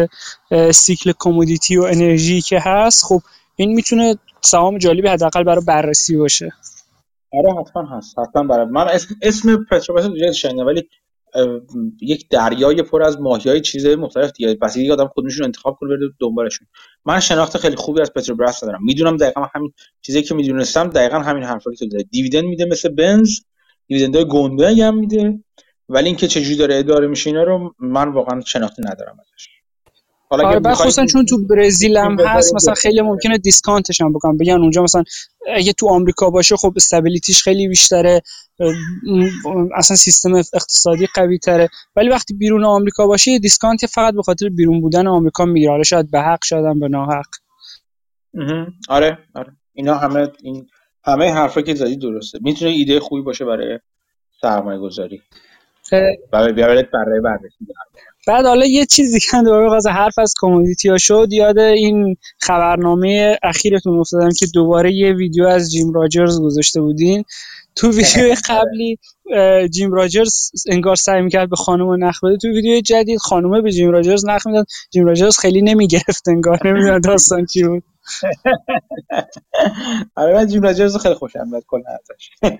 [0.71, 3.21] سیکل کمودیتی و انرژی که هست خب
[3.55, 6.51] این می‌تونه سهام جالبی حداقل برای بررسی باشه.
[7.33, 10.89] آره حتما هست حتما برای من اسم اسم پتروباس رو ولی
[12.01, 15.89] یک دریای پر از ماهی های چیز مختلف دیگه پس یه آدم خودشون انتخاب کنه
[15.89, 16.67] بره دنبالشون.
[17.05, 21.43] من شناخت خیلی خوبی از پتروبراس دارم می‌دونم دقیقا همین چیزی که می‌دونستم دقیقا همین
[21.43, 23.39] حرفا که تو دیویدند میده مثل بنز
[23.87, 25.39] دیویدندهای گنده هم میده
[25.89, 29.60] ولی اینکه چجوری داره اداره میشه اینا رو من واقعا شناختی ندارم ازش.
[30.31, 34.37] حالا آره خصوصا چون تو برزیل هم هست مثلا خیلی ممکنه دیسکانتش هم بکنم.
[34.37, 35.03] بگن اونجا مثلا
[35.55, 38.21] اگه تو آمریکا باشه خب استابیلیتیش خیلی بیشتره
[39.75, 41.69] اصلا سیستم اقتصادی قوی تره.
[41.95, 46.11] ولی وقتی بیرون آمریکا باشه یه دیسکانتی فقط به خاطر بیرون بودن آمریکا می‌گیره شاید
[46.11, 47.27] به حق شاید به ناحق.
[48.89, 49.51] آره آره.
[49.73, 50.67] اینا همه این
[51.05, 52.39] همه حرفا که زدی درسته.
[52.41, 53.79] می‌تونه ایده خوبی باشه برای
[54.41, 55.21] سرمایه گذاری
[56.31, 57.67] برای برای بررسی.
[58.31, 63.37] بعد حالا یه چیزی که دوباره باز حرف از کمودیتی ها شد یاد این خبرنامه
[63.43, 67.23] اخیرتون افتادم که دوباره یه ویدیو از جیم راجرز گذاشته بودین.
[67.75, 68.97] تو ویدیو قبلی
[69.69, 72.37] جیم راجرز انگار سعی می‌کرد به خانم نخ بده.
[72.37, 74.65] تو ویدیو جدید خانومه به جیم راجرز نخ می‌داد.
[74.91, 76.67] جیم راجرز خیلی نمی‌گرفت انگار.
[76.67, 77.83] نمی‌دونم داستان چی بود.
[80.15, 82.29] آره من جیم راجرز خیلی خوشم میاد کلا ازش.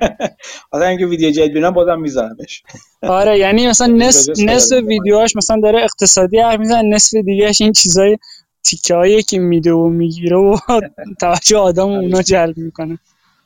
[0.72, 2.64] آره اینکه ویدیو جدید ببینم بازم میذارمش.
[3.04, 8.18] آره یعنی مثلا نصف نصف ویدیوهاش مثلا داره اقتصادی حرف می‌زنه نصف دیگهش این چیزای
[8.64, 10.58] تیکه که میده و می‌گیره و
[11.20, 13.00] توجه آدم اونا جلب می‌کنه.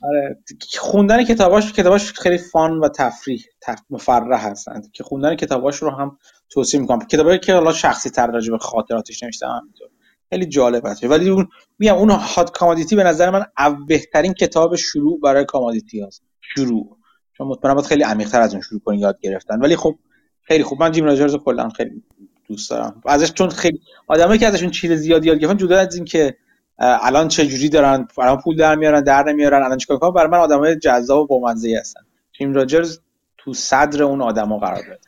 [0.10, 0.40] آره
[0.80, 3.44] خوندن کتاباش کتاباش خیلی فان و تفریح
[3.90, 6.18] مفرح هستند که خوندن کتاباش رو هم
[6.49, 7.07] توصیه می‌کنم.
[7.07, 9.88] کتابایی که حالا شخصی تر راجع به خاطراتش نوشته همینطور
[10.30, 11.03] خیلی جالب هست.
[11.03, 11.48] ولی اون
[11.80, 13.45] میگم اون Hot Commodity به نظر من
[13.88, 16.98] بهترین کتاب شروع برای commodity هست شروع.
[17.38, 19.60] چون مطمئنم باید خیلی عمیق‌تر از اون شروع کنی یاد گرفتن.
[19.60, 19.95] ولی خب
[20.41, 20.80] خیلی خوب.
[20.80, 22.03] من جیم راجرز کلا خیلی
[22.48, 23.02] دوست دارم.
[23.06, 26.38] ازش چون خیلی آدمایی که ازشون چیز زیاد یاد گرفتن جدا از این که
[26.80, 30.38] الان چه جوری دارن؟ الان پول در میارن در نمیارن؟ الان چیکار کنن برای من
[30.38, 32.02] آدمای جذاب و بامزه هستن.
[32.32, 33.00] جیم راجرز
[33.38, 35.00] تو صدر اون آدما قرار داره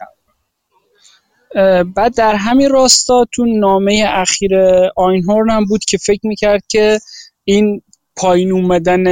[1.83, 4.51] بعد در همین راستا تو نامه اخیر
[4.95, 6.99] آینهورن هم بود که فکر می‌کرد که
[7.43, 7.81] این
[8.15, 9.03] پایین اومدن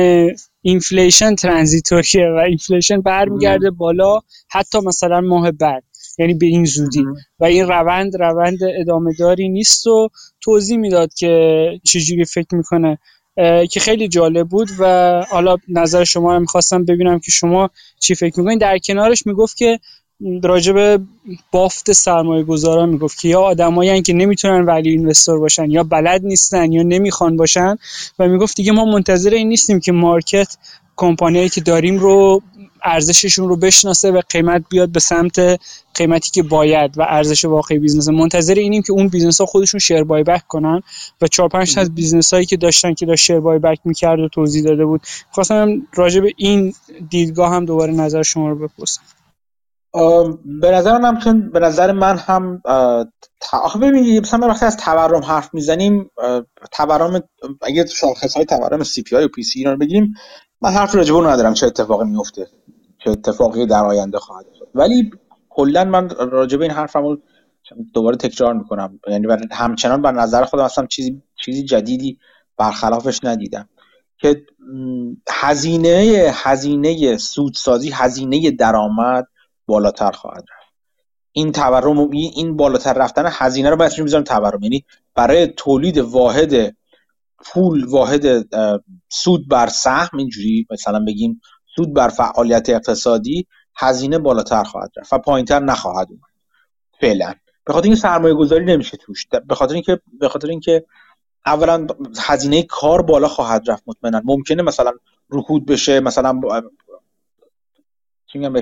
[0.61, 4.19] inflation transitory ه و inflation برمیگرده بالا
[4.49, 5.84] حتی مثلا ماه بعد.
[6.17, 7.05] یعنی به این زودی.
[7.39, 10.09] و این روند روند ادامه داری نیست و
[10.41, 12.97] توضیح می‌داد که چجوری فکر می‌کنه
[13.71, 17.69] که خیلی جالب بود و حالا نظر شما رو می‌خواستم ببینم که شما
[17.99, 18.61] چی فکر می‌کنید.
[18.61, 19.79] در کنارش می‌گفت که
[20.43, 21.01] راجب
[21.51, 26.71] بافت سرمایه گذاران می‌گفت که یا آدمایی که نمی‌تونن value investor باشن یا بلد نیستن
[26.71, 27.75] یا نمی‌خوان باشن
[28.19, 30.57] و می‌گفت دیگه ما منتظر این نیستیم که market
[30.95, 32.41] کمپانیایی که داریم رو
[32.85, 35.59] ارزششون رو بشناسه و قیمت بیاد به سمت
[35.95, 38.07] قیمتی که باید و ارزش واقعی business.
[38.07, 40.81] منتظر اینیم که اون business ها خودشون share buyback کنن
[41.21, 44.29] و چهار پنج تا از business هایی که داشتن که داشت share buyback می‌کرد و
[44.29, 45.01] توضیح داده بود.
[45.31, 46.73] خواستم راجع به این
[47.09, 49.01] دیدگاه هم دوباره نظر شما رو بپرسم.
[50.61, 52.61] به نظر من هم به نظر من هم
[53.53, 56.09] آخه ببینید مثلا وقتی از تورم حرف می‌زنیم
[56.71, 57.23] تورم
[57.61, 60.13] اگه شاخص های تورم CPI و PCE رو بگیریم
[60.61, 62.47] من حرف راجع ندارم چه اتفاقی میفته
[63.06, 64.45] چه اتفاقی در آینده خواهد
[64.76, 65.11] ولی
[65.49, 67.18] کلا من راجع به این حرفمو
[67.94, 68.99] دوباره تکرار می‌کنم.
[69.07, 72.19] یعنی همچنان بر نظر خودم اصلا چیزی چیزی جدیدی
[72.57, 73.69] برخلافش ندیدم.
[74.18, 74.45] که
[75.30, 79.27] هزینه هزینه سودسازی هزینه درآمد
[79.65, 80.73] بالاتر خواهد رفت.
[81.32, 84.64] این تورم این بالاتر رفتن هزینه رو باید می‌ذارم تورم.
[84.64, 86.76] یعنی برای تولید واحد
[87.45, 88.48] پول واحد
[89.10, 91.41] سود بر سهم اینجوری مثلا بگیم
[91.76, 96.30] سود بر فعالیت اقتصادی هزینه بالاتر خواهد رفت و پایینتر نخواهد اومد.
[97.02, 97.34] فعلا.
[97.65, 99.26] به خاطر اینکه سرمایه گذاری نمیشه توش.
[99.47, 100.85] به خاطر اینکه به خاطر اینکه
[101.45, 101.88] اولا
[102.19, 104.22] هزینه کار بالا خواهد رفت مطمئنا.
[104.26, 104.91] ممکنه مثلا
[105.30, 106.41] رکود بشه مثلا
[108.26, 108.61] چی میگم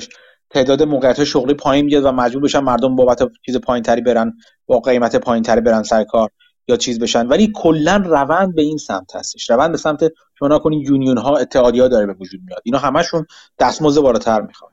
[0.50, 4.34] تعداد موقعیت شغلی پایین بیاد و مجبور بشن مردم بابت چیز پایینتری برن
[4.66, 6.30] با قیمت پایینتری برن سر کار.
[6.68, 7.28] یا چیز بشن.
[7.28, 9.50] ولی کلا روند به این سمت هستش.
[9.50, 12.62] روند به سمت شما کنین یونیون ها اتحادیه داره به وجود میاد.
[12.64, 13.26] اینا همشون
[13.60, 14.72] دستمزد بالاتر می‌خوان.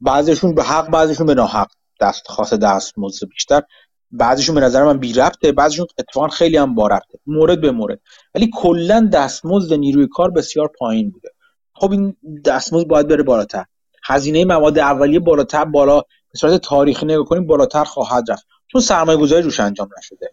[0.00, 1.68] بعضیشون به حق بعضیشون به ناحق
[2.00, 3.62] دست خاص دستمزد بیشتر.
[4.10, 7.18] بعضیشون به نظر من بی ربطه بعضیشون اتفاقا خیلی هم با ربطه.
[7.26, 8.00] مورد به مورد.
[8.34, 11.28] ولی کلا دستمزد نیروی کار بسیار پایین بوده.
[11.72, 13.64] خب این دستمزد باید بره بالاتر.
[14.04, 18.46] هزینه مواد اولیه بالاتر بالا به صورت تاریخی نگاه کنیم بالاتر خواهد رفت.
[18.72, 20.30] چون سرمایه گذاری روش انجام نشده.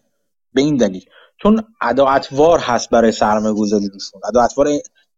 [0.54, 1.04] به این دلیل.
[1.42, 4.68] چون اداعتوار هست برای سرمایه گذاری روشون اداعتوار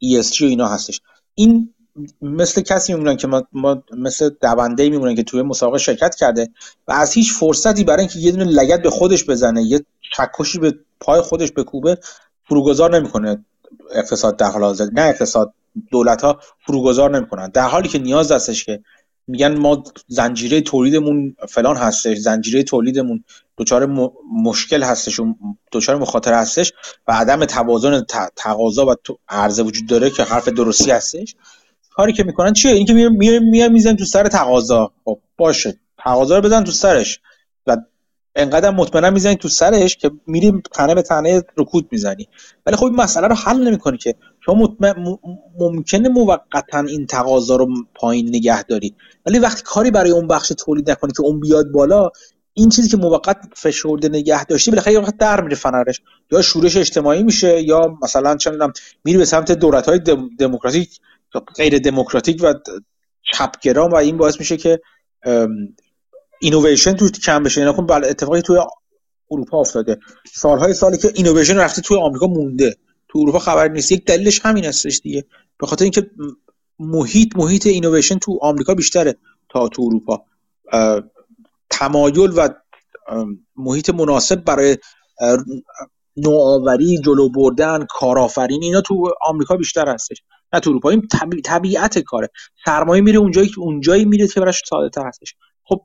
[0.05, 1.01] ESG و اینا هستش.
[1.35, 1.75] این
[2.23, 6.49] مثل کسی میمونن که ما, ما مثل دونده میمونن که توی مسابقه شرکت کرده
[6.89, 9.81] و از هیچ فرصتی برای اینکه یه دونه لگت به خودش بزنه یه
[10.17, 11.99] چکشی به پای خودش بکوبه
[12.49, 13.45] فروگذار نمی‌کنه
[13.95, 14.89] اقتصاد در حال حاضر.
[14.93, 15.53] نه اقتصاد
[15.91, 17.49] دولت ها فروگذار نمی‌کنن.
[17.49, 18.81] در حالی که نیاز هستش که
[19.27, 23.25] میگن ما زنجیره تولیدمون فلان هستش زنجیره تولیدمون
[23.59, 23.87] دچار
[24.43, 25.35] مشکل هستش و
[25.73, 26.73] دچار مخاطره هستش
[27.09, 28.05] و عدم توازن
[28.37, 28.95] تقاضا و
[29.29, 31.35] عرضه وجود داره که حرف درستی هستش.
[31.91, 34.93] کاری که می‌کنن چیه؟ اینکه میان میان میزن تو سر تقاضا.
[35.05, 35.81] خب باشه.
[35.99, 37.21] تقاضا رو بزن تو سرش.
[37.67, 37.77] و
[38.35, 42.29] انقدر مطمئنا می‌زنی تو سرش که میری تنه به تنه رکود می‌زنی.
[42.67, 44.77] ولی خب این مسئله رو حل نمی‌کنی که شما
[45.59, 48.95] ممکنه موقتا این تقاضا رو پایین نگه داری.
[49.27, 52.11] ولی وقتی کاری برای اون بخش تولید نکنی که اون بیاد بالا
[52.59, 56.01] این چیزی که موقت فشرده نگه داشتی بالاخره یه وقت در میره فنرش.
[56.33, 58.51] یا شورش اجتماعی میشه یا مثلا چه
[59.05, 60.01] میری به سمت دولت های
[60.39, 61.01] دموکراتیک
[61.57, 62.55] غیر دموکراتیک و
[63.33, 64.81] چپگرا و این باعث میشه که
[66.41, 67.61] اینویشن تو کم بشه.
[67.61, 68.59] اینا کن بله اتفاقی توی
[69.31, 69.99] اروپا افتاده.
[70.33, 72.77] سالهای سالی که اینویشن رفته توی آمریکا مونده.
[73.09, 73.93] تو اروپا خبر نیست.
[73.93, 75.25] یک دلیلش همین هستش دیگه.
[75.59, 76.11] به خاطر اینکه
[76.79, 79.17] محیط محیط اینویشن تو آمریکا بیشتره
[79.49, 80.25] تا تو اروپا.
[81.71, 82.49] تمایل و
[83.57, 84.77] محیط مناسب برای
[86.17, 90.23] نوآوری جلو بردن کارآفرین اینا تو آمریکا بیشتر هستش.
[90.53, 91.09] نه تو اروپا این
[91.45, 92.31] طبیعت کاره.
[92.65, 95.35] سرمایه میره اونجایی که اونجایی میره که براش ساده تر هستش.
[95.65, 95.83] خب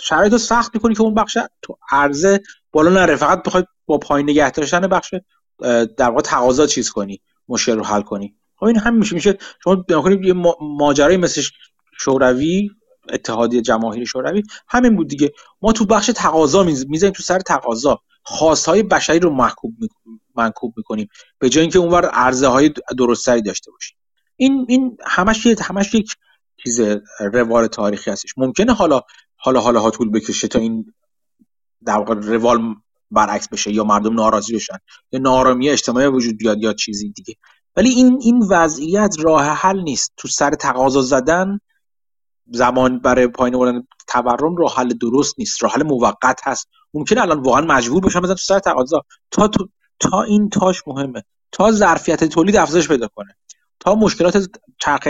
[0.00, 2.40] شرایط رو سخت می‌کنی که اون بخش تو عرضه
[2.72, 3.16] بالا نره.
[3.16, 5.14] فقط بخوای با پایین نگه داشتن بخش
[5.96, 8.36] در واقع تقاضا چیز کنی مشکل رو حل کنی.
[8.56, 9.38] خب این هم میشه میشه.
[9.64, 11.42] شما بکنید یه ماجرای مثل
[12.00, 12.70] شوروی
[13.08, 15.32] اتحادیه جماهیر شوروی همین بود دیگه.
[15.62, 18.00] ما تو بخش تقاضا می‌زنیم تو سر تقاضا.
[18.22, 19.74] خواستهای بشری رو محکوب
[20.36, 21.08] منکوب می‌کنیم.
[21.38, 23.96] به جای اینکه اونور عرضه های درستری داشته باشیم.
[24.36, 26.14] این این همش همش یک
[26.56, 26.80] چیز
[27.20, 28.34] روال تاریخی هستش.
[28.36, 29.00] ممکنه حالا
[29.36, 30.94] حالا حالا ها طول بکشه تا این
[31.86, 32.74] در واقع روال
[33.10, 34.78] برعکس بشه یا مردم ناراضی بشن.
[35.12, 37.34] یا نارامی اجتماعی وجود بیاد یا چیزی دیگه.
[37.76, 40.12] ولی این این وضعیت راه حل نیست.
[40.16, 41.60] تو سر تقاضا زدن
[42.50, 46.68] زمان برای پایین بردن تورم راه حل درست نیست راه حل موقت هست.
[46.94, 49.68] ممکنه الان واقعا مجبور بشن بزن تو سر تقاضا تا تو
[50.00, 51.22] تا این تاش مهمه.
[51.52, 53.36] تا ظرفیت تولید افزایش پیدا کنه.
[53.80, 54.48] تا مشکلات
[54.78, 55.08] چرخ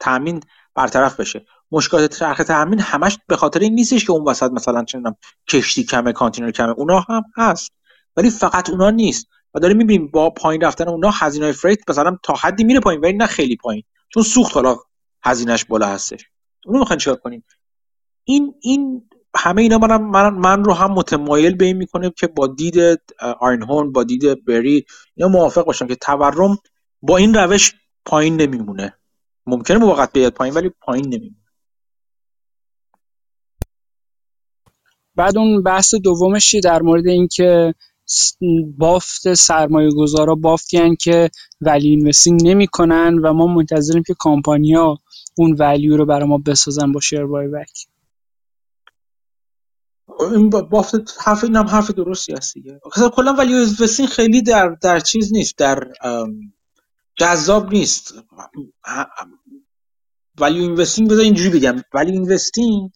[0.00, 0.40] تامین
[0.74, 1.44] برطرف بشه.
[1.72, 5.02] مشکلات چرخ تامین همش به خاطر این نیستش که اون وسط مثلا چه
[5.48, 7.72] کشتی کمه کانتینر کمه اونا هم هست.
[8.16, 9.26] ولی فقط اونا نیست.
[9.54, 13.12] و داریم می‌بینیم با پایین رفتن اونا هزینه فریت مثلا تا حدی میره پایین ولی
[13.12, 13.82] نه خیلی پایین.
[14.08, 14.76] چون سوخت حالا
[15.22, 16.29] هزینهش بالا هستش.
[16.66, 17.44] اونو می‌خواین چیکار کنیم؟
[18.24, 22.46] این این همه اینا من, من, من رو هم متمایل به این می‌کنه که با
[22.46, 22.76] دید
[23.40, 26.58] آرنهورن با دید بری اینا موافق باشم که تورم
[27.02, 27.74] با این روش
[28.04, 28.94] پایین نمیمونه.
[29.46, 31.36] ممکنه موقت بیاد پایین ولی پایین نمیمونه.
[35.16, 37.74] بعد اون بحث دومش در مورد اینکه
[38.78, 41.30] بافت سرمایه گذارا بافتی که
[41.60, 44.98] ولی اینوستینگ نمی کنن و ما منتظریم که کامپانیا
[45.34, 47.86] اون ولیو رو برای ما بسازن با شیر بای بک
[50.20, 52.80] این بافت حرف اینم حرف درستی هست دیگه.
[53.12, 55.58] کلا value investing خیلی در در چیز نیست.
[55.58, 55.88] در
[57.16, 58.14] جذاب نیست.
[60.40, 61.82] value investing بذار اینجوری بگم.
[61.94, 62.90] value investing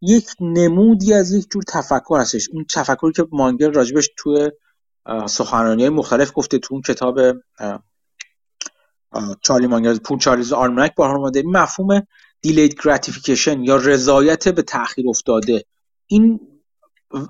[0.00, 2.48] یک نمودی از یک جور تفکر هستش.
[2.52, 4.50] اون تفکری که مانگر راجبش توی
[5.26, 7.18] سخنرانی مختلف گفته تو اون کتاب
[9.40, 11.42] چارلی مانگر Poor Charlie's Almanack بارها اومده.
[11.46, 12.06] مفهوم
[12.40, 15.64] delayed gratification یا رضایت به تاخیر افتاده.
[16.06, 16.40] این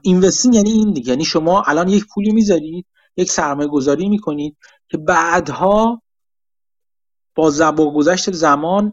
[0.02, 1.10] اینوستینگ یعنی این دیگه.
[1.10, 2.86] یعنی شما الان یک پولی می‌ذارید
[3.16, 4.56] یک سرمایه گذاری می‌کنید
[4.88, 6.02] که بعدها
[7.34, 8.92] با با گذشت زمان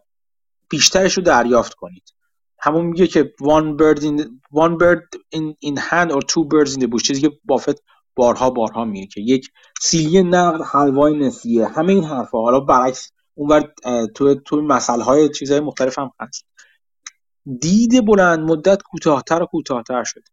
[0.70, 2.14] بیشترش رو دریافت کنید.
[2.60, 4.22] همون میگه که one bird in,
[4.54, 7.04] one bird in, in hand or two birds in the bush.
[7.04, 7.84] چیزی که بافت
[8.16, 13.74] بارها بارها میگه که یک سیلی نقد حلوای نسیه همه این حرفها حالا برعکس اونور
[14.16, 16.46] تو تو مسئله های چیزهای مختلف هم هست.
[17.60, 20.24] دید بلند مدت کوتاهتر و کوتاهتر شده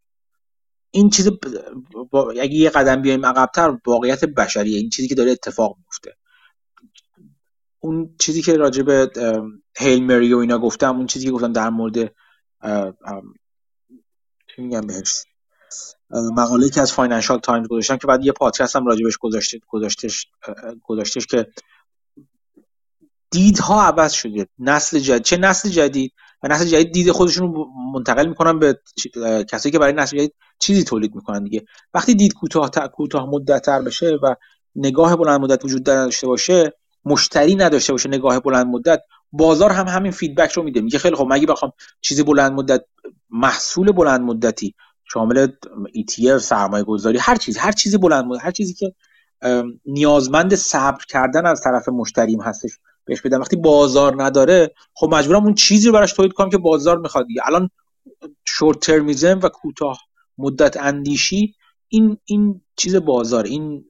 [0.91, 1.31] این چیز
[2.11, 2.31] با...
[2.31, 4.79] اگه یه قدم بیایم عقبتر واقعیت بشریه.
[4.79, 6.17] این چیزی که داره اتفاق میفته
[7.81, 9.11] اون چیزی که راجع به
[9.79, 12.15] Hail Mary و اینا گفتم اون چیزی که گفتم در مورد
[14.57, 15.25] چی میگم بهش؟
[16.11, 20.27] مقاله که از Financial Times گذاشتم که بعد یه پادکست هم راجبش گذاشته گذاشتش
[20.83, 21.47] گذاشتش که
[23.31, 24.49] دیدها عوض شده.
[24.59, 26.13] نسل جدید چه نسل جدید؟
[26.43, 28.81] و نسل جدید دید خودشون رو منتقل می‌کنن به
[29.49, 31.65] کسایی که برای نسل جدید چیزی تولید می‌کنن دیگه.
[31.95, 34.35] وقتی دید کوتاه کوتاه مدت تر بشه و
[34.77, 36.73] نگاه بلند مدت وجود داشته باشه
[37.05, 40.81] مشتری نداشته باشه نگاه بلند مدت بازار هم همین فیدبک رو میده.
[40.81, 42.85] میگه خیلی خب مگه بخوام چیزی بلند مدت
[43.31, 44.75] محصول بلند مدتی
[45.13, 45.49] شامل
[45.97, 48.95] ETF سرمایه گذاری هر چیز هر چیزی بلند هر چیزی که
[49.87, 52.71] نیازمند صبر کردن از طرف مشتریم هستش
[53.05, 56.99] بهش بدم وقتی بازار نداره خب مجبورم اون چیزی رو براش تولید کنم که بازار
[56.99, 57.43] می‌خواد دیگه.
[57.45, 57.71] الان
[58.45, 60.01] شورت ترمیزم و کوتاه
[60.39, 61.55] مدت اندیشی
[61.89, 63.85] این این چیز بازار این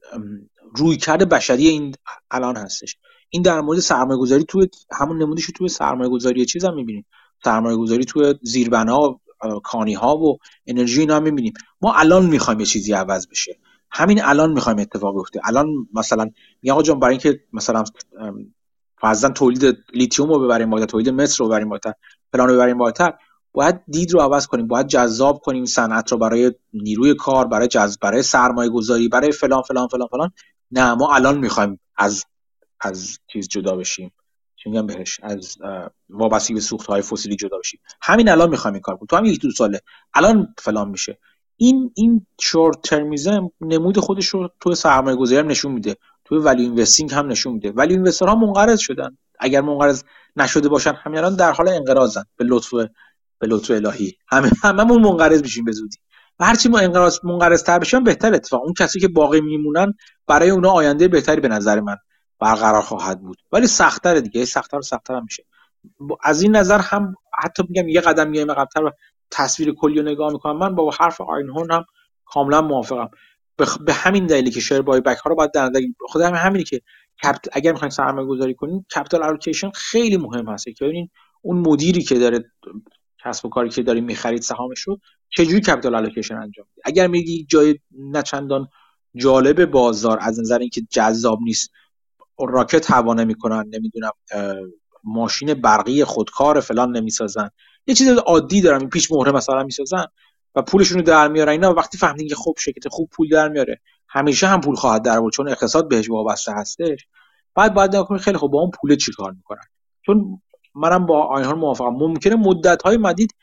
[0.77, 1.95] روی کرده بشری این
[2.31, 2.97] الان هستش.
[3.31, 7.07] این در مورد سرمایه گذاری توی همون نمودش توی سرمایه گذاری چیز هم می‌بینیم.
[7.45, 9.21] سرمایه گذاری توی زیربنا
[9.65, 11.53] کانی ها و انرژی اینا می‌بینیم.
[11.81, 13.59] ما الان می‌خوایم یه چیزی عوض بشه.
[13.91, 15.41] همین الان می‌خوایم اتفاق بیفته.
[15.45, 16.31] الان مثلا
[16.63, 17.85] میگم آقا برای اینکه مثلا
[19.01, 21.93] فرضاً تولید لیتیوم رو ببریم بالاتر تولید مصر رو ببریم بالاتر
[22.33, 23.13] فلان رو ببریم بالاتر
[23.53, 28.01] باید دید رو عوض کنیم باید جذاب کنیم صنعت رو برای نیروی کار برای جذب
[28.01, 30.31] برای سرمایه گذاری برای فلان فلان فلان فلان.
[30.71, 32.25] نه ما الان می‌خوایم از
[32.81, 34.13] از چیز جدا بشیم.
[34.63, 35.57] چی میگم بهش از
[36.11, 39.33] وابستگی به سوخت های فسیلی جدا بشیم همین الان می‌خوایم این کار کنیم تو همین
[39.33, 39.81] یک دو ساله.
[40.15, 41.19] الان فلان میشه.
[41.57, 45.97] این این شورت ترمیزم نمود خودش رو تو سرمایه گذاری هم نشون میده.
[46.25, 47.71] تو ولی اینوستینگ هم نشون میده.
[47.71, 49.19] ولی اینوسترها منقرض شدن.
[49.39, 50.03] اگر منقرض
[50.37, 52.25] نشده باشن همین الان در حال انقراضن.
[52.37, 52.75] به لطف
[53.39, 54.17] به لطف الهی.
[54.29, 55.97] همه هممون منقرض میشیم به زودی.
[56.39, 59.95] و هرچی ما انقراض منقرض تر بشیم بهتر اتفاق اون کسی که باقی میمونن
[60.27, 61.97] برای اونا آینده بهتری به نظر من.
[62.41, 63.39] برقرار خواهد بود.
[63.53, 64.45] ولی سختتر دیگه.
[64.45, 65.45] سختتر و سختتر هم میشه.
[66.23, 68.91] از این نظر هم حتی میگم یه قدم میایم عقب‌تر و
[69.31, 70.59] تصویر کلی رو نگاه می‌کنم.
[70.59, 71.85] من با حرف آینهورن هم
[72.25, 73.11] کاملا موافقم.
[73.87, 76.81] به همین دلیلی که share buyback ها رو باید در نظر خود هم همینی که
[77.53, 80.65] اگر می‌خواین سرمایه گذاری کنین capital allocation خیلی مهم هست.
[80.65, 81.11] که ببینین
[81.43, 82.45] اون مدیری که داره
[83.25, 85.01] کسب و کاری که داریم می‌خرید سهامش رو
[85.31, 88.69] چجوری capital allocation انجام میده؟ اگر میگی جای نچندان
[89.17, 91.71] جالب بازار از نظر اینکه جذاب نیست
[92.47, 94.13] راکت هوا نمی‌کنن نمی‌دونم
[95.05, 97.51] ماشین برقی خودکار فلان نمی‌سازن.
[97.87, 100.07] یه چیز عادی دارن پیش مهره مثلا می‌سازن
[100.55, 101.75] و پولشون رو در میارن اینا.
[101.75, 105.49] وقتی فهمیدین که خب شرکت خوب پول در میاره همیشه هم پول خواهد در چون
[105.49, 107.07] اقتصاد بهش وابسته هستش.
[107.55, 109.65] بعد باید نگاه خیلی خوب با اون پول چیکار می‌کنن؟
[110.03, 110.43] چون
[110.75, 111.95] منم با آینهان موافقم.
[111.95, 113.35] ممکنه مدت های مدید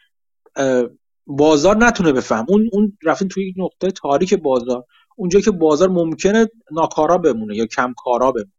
[1.27, 2.45] بازار نتونه بفهم.
[2.49, 4.83] اون اون رفتین توی نقطه تاریک بازار.
[5.15, 8.51] اونجا که بازار ممکنه ناکارا بمونه یا کمکارا بمونه.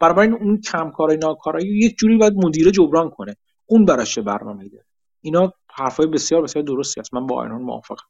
[0.00, 3.36] برای اون کمکارای ناکارایی یک جوری باید مدیره جبران کنه.
[3.66, 4.84] اون براش برنامه میده.
[5.20, 8.04] اینا حرفای بسیار بسیار درستی است من با آینهورن موافقم.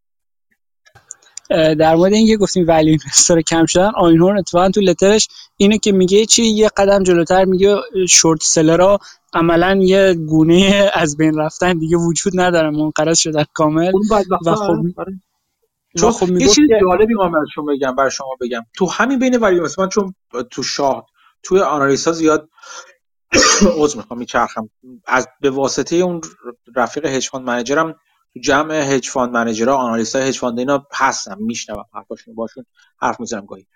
[1.51, 6.27] در مورد اینکه گفتیم ولی اینوستر کم شدن آینهورن اتفاقا تو لترش اینه که میگه
[6.27, 7.77] چی؟ یه قدم جلوتر میگه
[8.09, 8.99] شورت سلرها
[9.35, 13.93] عملا یه گونه از بین رفتن دیگه وجود نداره منقرض شدن کامل.
[14.47, 15.21] و خب آره.
[15.99, 18.63] چون خب یه چیز جالبی من براتون بگم بر شما بگم.
[18.77, 20.15] تو همین بین ولی من چون
[20.51, 21.07] تو شاه
[21.45, 22.49] توی آنالیز ها زیاد
[23.79, 24.71] عذر می‌خوام میچرخم
[25.07, 26.21] از به واسطه اون
[26.77, 27.93] رفیق hedge fund manager م
[28.35, 32.65] تو جمع hedge fund manager ها analyst های hedge fund اینا هستم میشنوم حرفاشون باشون
[33.01, 33.67] حرف می‌زنم گاهی.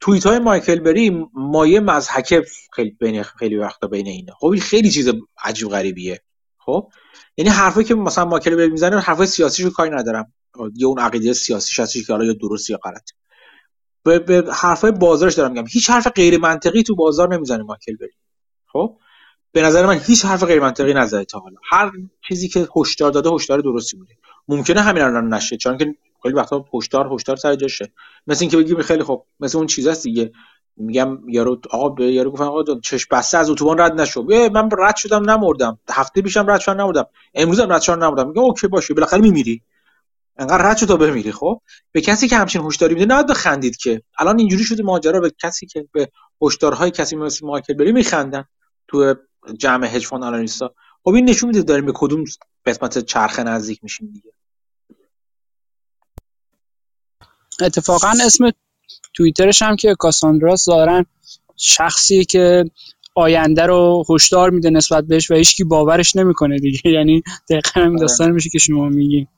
[0.00, 4.34] توییت های مایکل بری مایه مضحکه خیلی بین خیلی وقتا بین اینا.
[4.34, 5.12] خب این خیلی چیز
[5.44, 6.20] عجیب غریبیه.
[6.58, 6.90] خب؟
[7.36, 10.32] یعنی حرفی که مثلا مایکل بری می‌زنه حرفای سیاسیشو کاری ندارم.
[10.76, 13.10] یه اون عقیده سیاسی هستش که حالا یا درست یا غلط.
[14.02, 15.66] به, به حرفای بازارش دارم میگم.
[15.70, 18.12] هیچ حرف غیر منطقی تو بازار نمی‌زنه مایکل بری
[18.66, 18.96] خب؟
[19.52, 21.56] به نظر من هیچ حرف غیر منطقی نزده تا حالا.
[21.70, 21.92] هر
[22.28, 24.12] چیزی که هشدار داده هشدار درستی بوده.
[24.48, 27.92] ممکنه همین الان نشه چون که خیلی وقتا هشدار هشدار سر جاشه
[28.26, 30.32] مثل اینکه بگیم خیلی خوب مثل اون چیزاست دیگه.
[30.76, 34.22] میگم یارو آقا یارو گفتن آقا چش بسته از اتوبان رد نشو.
[34.52, 35.78] من رد شدم نمردم.
[35.90, 37.06] هفته پیشم رد شدم نمردم.
[37.34, 38.28] امروزم رد شدم نمردم.
[38.28, 38.94] میگه okay باشه.
[38.94, 39.62] بالاخره میمیری.
[40.40, 41.60] انقدر رد شد تا بمیری خب؟
[41.92, 44.02] به کسی که همچین هشداری میده نباید بخندید که.
[44.18, 46.10] الان اینجوری شده ماجرا به کسی که به
[46.42, 48.44] هشدارهای کسی مثل مایکل بری میخندن
[48.88, 49.14] تو
[49.58, 50.74] جمع hedge fund analyst ا.
[51.04, 52.24] خب این نشون میده داریم به کدوم
[52.66, 54.32] قسمت چرخه نزدیک میشیم دیگه.
[57.60, 58.50] اتفاقا اسم
[59.14, 61.06] توییترش هم که کاساندرا زارن
[61.56, 62.64] شخصی که
[63.14, 66.90] آینده رو هشدار میده نسبت بهش و هیچکی باورش نمی‌کنه دیگه.
[66.90, 68.00] یعنی دقیقا همین آره.
[68.00, 69.28] داستان میشه که شما میگی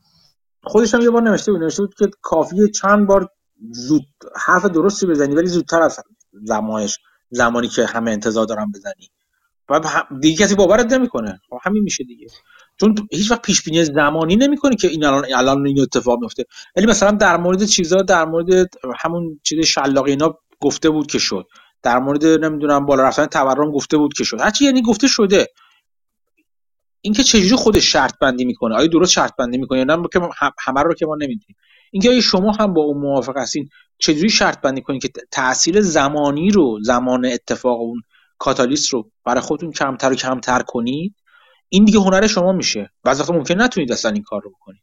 [0.64, 3.28] خودش هم یه بار نوشته بود نوشته بود که کافیه چند بار
[3.70, 4.02] زود
[4.36, 6.00] حرف درستی بزنی ولی زودتر از
[6.44, 6.98] زمانش
[7.30, 9.10] زمانی که همه انتظار دارن بزنی.
[9.68, 9.80] و
[10.20, 11.40] دیگه کسی باورت نمی‌کنه.
[11.50, 12.26] خب همین میشه دیگه.
[12.80, 16.44] چون هیچ وقت پیش بینی زمانی نمی‌کنه که این الان الان این اتفاق میفته
[16.76, 21.46] ولی مثلا در مورد چیزا در مورد همون چیز شلاقی اینا گفته بود که شد.
[21.82, 24.40] در مورد نمی‌دونم بالا رفتن تورم گفته بود که شد.
[24.40, 25.46] هرچی یعنی گفته شده.
[27.04, 28.74] اینکه چجوری خودش شرط بندی می‌کنه.
[28.74, 30.20] آیا درست شرط بندی می‌کنه یا نه که
[30.58, 31.56] همه رو که ما نمی‌دونیم.
[31.90, 33.68] اینکه آیا شما هم با اون موافق هستین
[33.98, 38.02] چجوری شرط بندی کنید که تاثیر زمانی رو زمان اتفاق اون
[38.38, 41.14] کاتالیست رو برای خودتون کمتر و کمتر کنید؟
[41.68, 42.90] این دیگه هنر شما میشه.
[43.04, 44.82] بعضی وقتا ممکن نتونید اصلا این کار رو بکنید.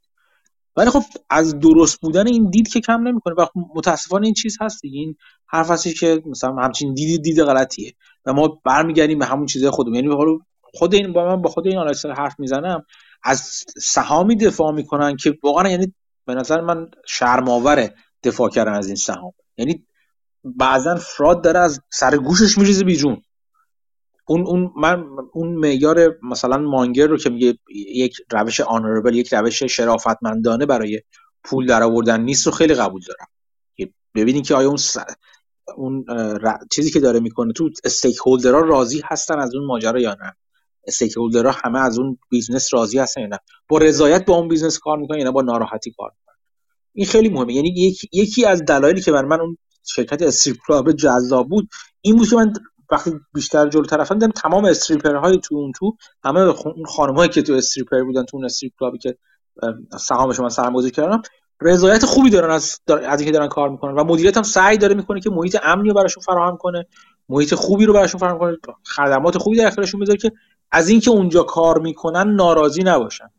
[0.75, 4.81] ولی خب از درست بودن این دید که کم نمی‌کنه و متاسفانه این چیز هست
[4.81, 4.99] دیگه.
[4.99, 5.15] این
[5.47, 7.93] حرف هستی که مثلا همچین دید دید غلطیه.
[8.25, 9.95] و ما برمیگردیم به همون چیزای خودمون.
[9.95, 10.37] یعنی حالا
[10.73, 12.85] خود این با من با خود این آنالیست حرف می‌زنم.
[13.23, 15.93] از سهامی دفاع می‌کنن که واقعا یعنی
[16.25, 17.93] به نظر من شرماوره
[18.23, 19.33] دفاع کردن از این سهام.
[19.57, 19.85] یعنی
[20.43, 23.21] بعضا فراد داره از سر گوشش میریزه بیرون
[24.25, 29.63] اون اون من اون معیار مثلا مانگر رو که میگه یک روش آنربل یک روش
[29.63, 31.01] شرافتمندانه برای
[31.43, 33.27] پول در آوردن نیست رو خیلی قبول دارم.
[34.15, 34.77] ببینید که آیا اون
[35.77, 36.05] اون
[36.71, 40.35] چیزی که داره می‌کنه تو stakeholder ها راضی هستن از اون ماجرا یا نه.
[40.87, 44.79] stakeholder ها همه از اون business راضی هستن یا نه؟ با رضایت با اون business
[44.79, 46.35] کار می‌کنن یا با ناراحتی کار می‌کنن؟
[46.93, 47.53] این خیلی مهمه.
[47.53, 51.69] یعنی یکی, یکی از دلایلی که بر من اون شرکت strip club جذاب بود
[52.01, 52.53] این بود که من
[52.91, 57.29] وقتی بیشتر جلو رفتم دیدم تمام stripper های تو اون تو همه اون خانم هایی
[57.29, 59.17] که تو stripper بودن تو اون strip club ی که
[59.99, 61.21] سهامش من سرمایه‌گذاری کردم
[61.61, 65.19] رضایت خوبی دارن از از اینکه دارن کار می‌کنن و مدیریت هم سعی داره می‌کنه
[65.19, 66.85] که محیط امنی رو براشون فراهم کنه
[67.29, 70.31] محیط خوبی رو براشون فراهم کنه خدمات خوبی در اختیارشون بذاره که
[70.71, 73.29] از اینکه اونجا کار می‌کنن ناراضی نباشن.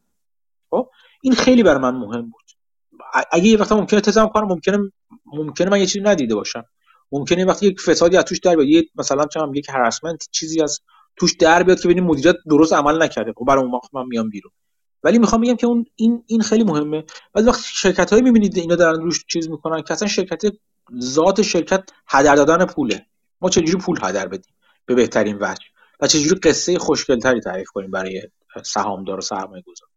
[0.70, 0.90] خب؟
[1.22, 2.44] این خیلی برای من مهم بود.
[3.32, 4.78] اگه یه وقتا ممکنه تزم کنم ممکنه
[5.26, 6.64] ممکنه من یه چیزی ندیده باشم.
[7.12, 8.68] ممکنه وقتی یک فسادی از توش در بیاد.
[8.68, 10.80] یک مثلا چم یک هراسمنت چیزی از
[11.16, 13.32] توش در بیاد که ببینیم مدیریت درست عمل نکرده.
[13.36, 14.52] خب برای اون وقت من میام بیرون.
[15.02, 17.04] ولی می‌خوام بگم که اون این این خیلی مهمه.
[17.34, 20.42] بعضی وقت شرکت هایی می‌بینید اینا دارن روش چیز می‌کنن که اصلا شرکت
[21.00, 23.06] ذات شرکت هدر دادن پوله.
[23.40, 24.54] ما چجوری پول هدر بدیم
[24.86, 25.64] به بهترین وجه؟
[26.02, 28.22] و چجوری قصه خوشگلتری تعریف کنیم برای
[28.64, 29.88] سهامدار و سرمایه گذار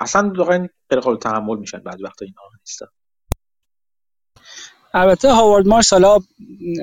[0.00, 2.86] اصلا واقعا غیر قابل تحمل میشن بعضی وقتا اینا نیستن.
[4.96, 6.18] البته هاوارد مارکس حالا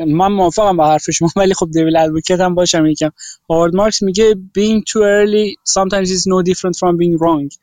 [0.07, 3.09] من موافقم با حرف شما ولی خب دیویل ادوکیت هم باشم یکم.
[3.49, 7.57] هاوارد مارکس میگه being too early sometimes is no different from being wrong.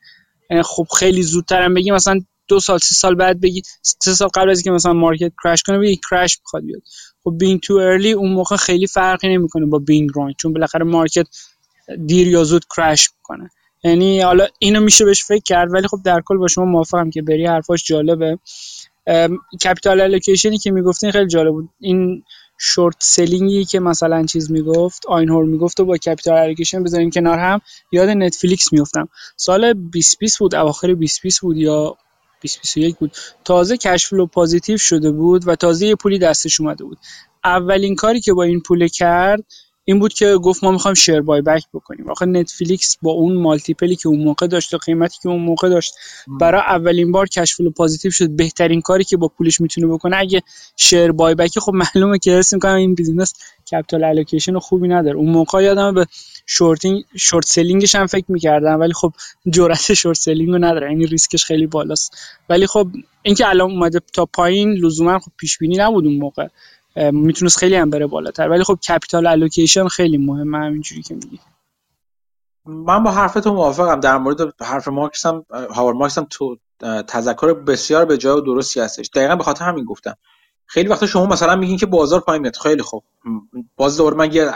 [0.63, 4.49] خب خیلی زودتر هم بگی مثلا دو سال سه سال بعد بگی سه سال قبل
[4.49, 6.81] از اینکه مثلا market crash کنه بگی crash می‌خواد بیاد.
[7.23, 11.27] خب being too early اون موقع خیلی فرقی نمی‌کنه با being wrong چون بالاخره market
[12.05, 13.49] دیر یا زود crash می‌کنه.
[13.83, 17.21] یعنی حالا اینو میشه بهش فکر کرد ولی خب در کل با شما موافقم که
[17.21, 18.39] بری حرفاش جالبه.
[19.63, 21.69] capital allocation ی که می‌گفتین خیلی جالب بود.
[21.79, 22.23] این
[22.57, 27.39] short selling ی که مثلا چیز می‌گفت آینهورن می‌گفت و با capital allocation بذاریم کنار
[27.39, 31.97] هم یاد نتفلیکس میفتم سال 2020 بود اواخر 2020 بود یا
[32.41, 33.11] 2021 بود.
[33.43, 36.97] تازه cash flow positive شده بود و تازه یه پولی دستش اومده بود.
[37.43, 39.45] اولین کاری که با این پول کرد
[39.89, 42.09] این بود که گفت ما می‌خوایم share buyback بکنیم.
[42.09, 45.69] آخه نتفلیکس با اون multiple ی که اون موقع داشت و قیمتی که اون موقع
[45.69, 45.93] داشت
[46.39, 48.29] برای اولین بار cash flow positive شد.
[48.29, 50.41] بهترین کاری که با پولش می‌تونه بکنه اگه
[50.75, 53.33] share buyback خب معلومه که حس می‌کنم این business
[53.71, 55.17] capital allocation خوبی نداره.
[55.17, 56.05] اون موقع یادم به
[56.45, 59.13] shorting short selling ش هم فکر می‌کردم ولی خب
[59.49, 60.91] جرأت short selling رو نداره.
[60.91, 62.17] یعنی ریسکش خیلی بالاست.
[62.49, 62.87] ولی خب
[63.23, 66.47] اینکه الان اومده تا پایین لزوما خب پیش بینی نبود اون موقع.
[67.11, 68.49] می‌تونست خیلی هم بره بالاتر.
[68.49, 71.39] ولی خب capital allocation خیلی مهمه همینجوری که میگی.
[72.65, 73.99] من با حرفتون موافقم.
[73.99, 76.57] در مورد حرف مارکس هم هاوارد مارکس هم تو
[77.07, 79.09] تذکر بسیار به جای و درستی هستش.
[79.15, 80.15] دقیقا به خاطر همین گفتم.
[80.65, 82.55] خیلی وقتا شما مثلا میگین که بازار پایین میاد.
[82.55, 83.03] خیلی خوب.
[83.75, 84.51] باز دوباره من یه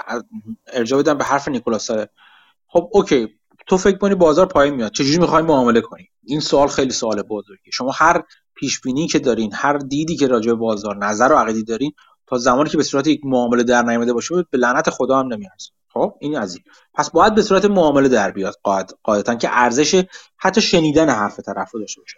[0.74, 1.92] ارجاع بدم به حرف نیکولاس
[2.68, 3.28] خب اوکی.
[3.68, 4.92] تو فکر کنی بازار پایین میاد.
[4.92, 8.24] چجوری می‌خوای معامله کنی؟ این سوال خیلی سوال بزرگی شما هر
[8.56, 11.92] پیش بینی که دارین هر دیدی که راجع به بازار نظر و عقیدی دارین
[12.28, 15.70] تا زمانی که به صورت یک معامله در نیامده باشه به لعنت خدا هم نمیارزه.
[15.94, 16.64] خب این از این.
[16.94, 18.56] پس باید به صورت معامله در بیاد
[19.04, 20.04] قاعدتا که ارزش
[20.38, 22.18] حتی شنیدن حرف طرف رو داشته باشه.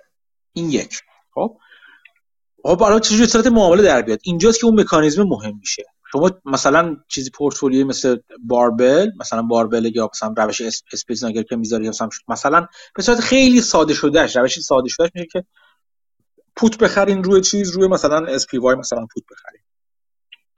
[0.54, 1.02] این یک.
[1.34, 1.58] خب؟
[2.64, 5.84] خب حالا چجوری صورت معامله در بیاد؟ اینجاست که اون مکانیزم مهم میشه.
[6.12, 10.62] شما مثلا چیزی پورتفولیوی مثل barbell مثلا barbell یا مثلا روش
[10.94, 15.46] اسپیس که می‌ذاری مثلا مثلا به صورت خیلی ساده شدهش روش ساده شدهش میشه که
[16.56, 19.62] put بخرین روی چیز روی مثلا SPY مثلا put بخرین.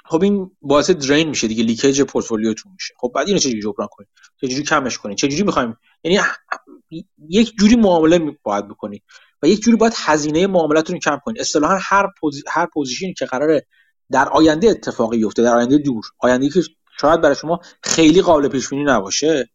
[0.09, 2.93] خب این باعث drain میشه دیگه leakage portfolio تون میشه.
[2.97, 4.09] خب بعد اینو چجوری جبران کنید
[4.41, 6.19] چجوری کمش کنید چجوری می‌خوایم؟ یعنی
[7.29, 9.03] یک جوری معامله باید بکنید
[9.43, 11.41] و یک جوری باید هزینه معاملتون رو کم کنید.
[11.41, 12.43] اصطلاحا هر posi...
[12.47, 13.65] هر position ی که قراره
[14.11, 16.61] در آینده اتفاقی بیفته در آینده دور آینده که
[17.01, 19.49] شاید برای شما خیلی قابل پیش بینی نباشه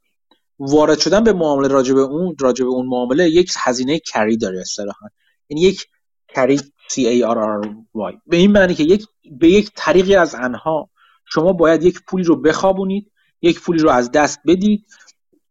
[0.59, 4.61] وارد شدن به معامله راجع به اون راجع به اون معامله یک هزینه carry داره
[4.61, 5.07] اصطلاحا.
[5.49, 5.87] یعنی یک
[6.35, 8.19] carry C A R R Y.
[8.27, 9.07] به این معنی که یک
[9.39, 10.91] به یک طریقی از انها
[11.25, 13.11] شما باید یک پولی رو بخوابونید
[13.43, 14.87] یک پولی رو از دست بدید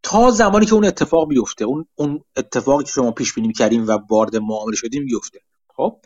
[0.02, 1.64] تا زمانی که اون اتفاق بیفته.
[1.64, 5.40] اون اون اتفاقی که شما پیش بینی کردیم و وارد معامله شدیم بیفته.
[5.76, 6.00] خب؟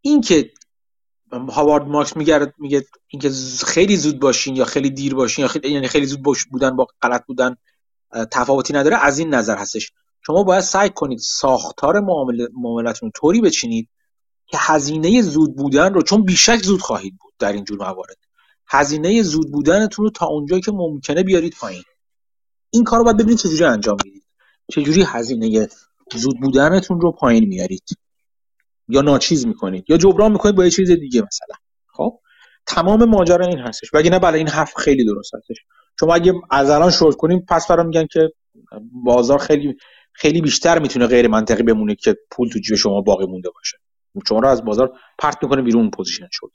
[0.00, 0.50] این که
[1.48, 3.30] هاوارد مارکس میگه میگه اینکه
[3.66, 6.86] خیلی زود باشین یا خیلی دیر باشین یا خیلی یعنی خیلی زود باش بودن با
[7.02, 7.56] غلط بودن
[8.30, 9.92] تفاوتی نداره از این نظر هستش.
[10.26, 13.88] شما باید سعی کنید ساختار معامله معاملتون طوری بچینید
[14.52, 18.16] که هزینه زود بودن رو چون بیشک زود خواهید بود در این جور موارد.
[18.68, 21.82] هزینه زود بودنتون رو تا اونجایی که ممکنه بیارید پایین.
[22.70, 24.22] این کار رو باید ببینید چجوری انجام می‌دید.
[24.72, 25.68] چجوری هزینه
[26.14, 27.84] زود بودنتون رو پایین میارید.
[28.88, 29.84] یا ناچیز می‌کنید.
[29.88, 31.56] یا جبران می‌کنید با یه چیز دیگه مثلا.
[31.86, 32.18] خب؟
[32.66, 33.94] تمام ماجرا این هستش.
[33.94, 35.56] نه بله این حرف خیلی درست هستش.
[36.00, 38.32] شما اگه از الان شورت کنیم پس برام میگن که
[39.04, 39.76] بازار خیلی
[40.12, 43.78] خیلی بیشتر می‌تونه غیر منطقی بمونه که پول تو جیب شما باقی مونده باشه.
[44.28, 46.50] شما رو از بازار پرت می‌کنه بیرون position short.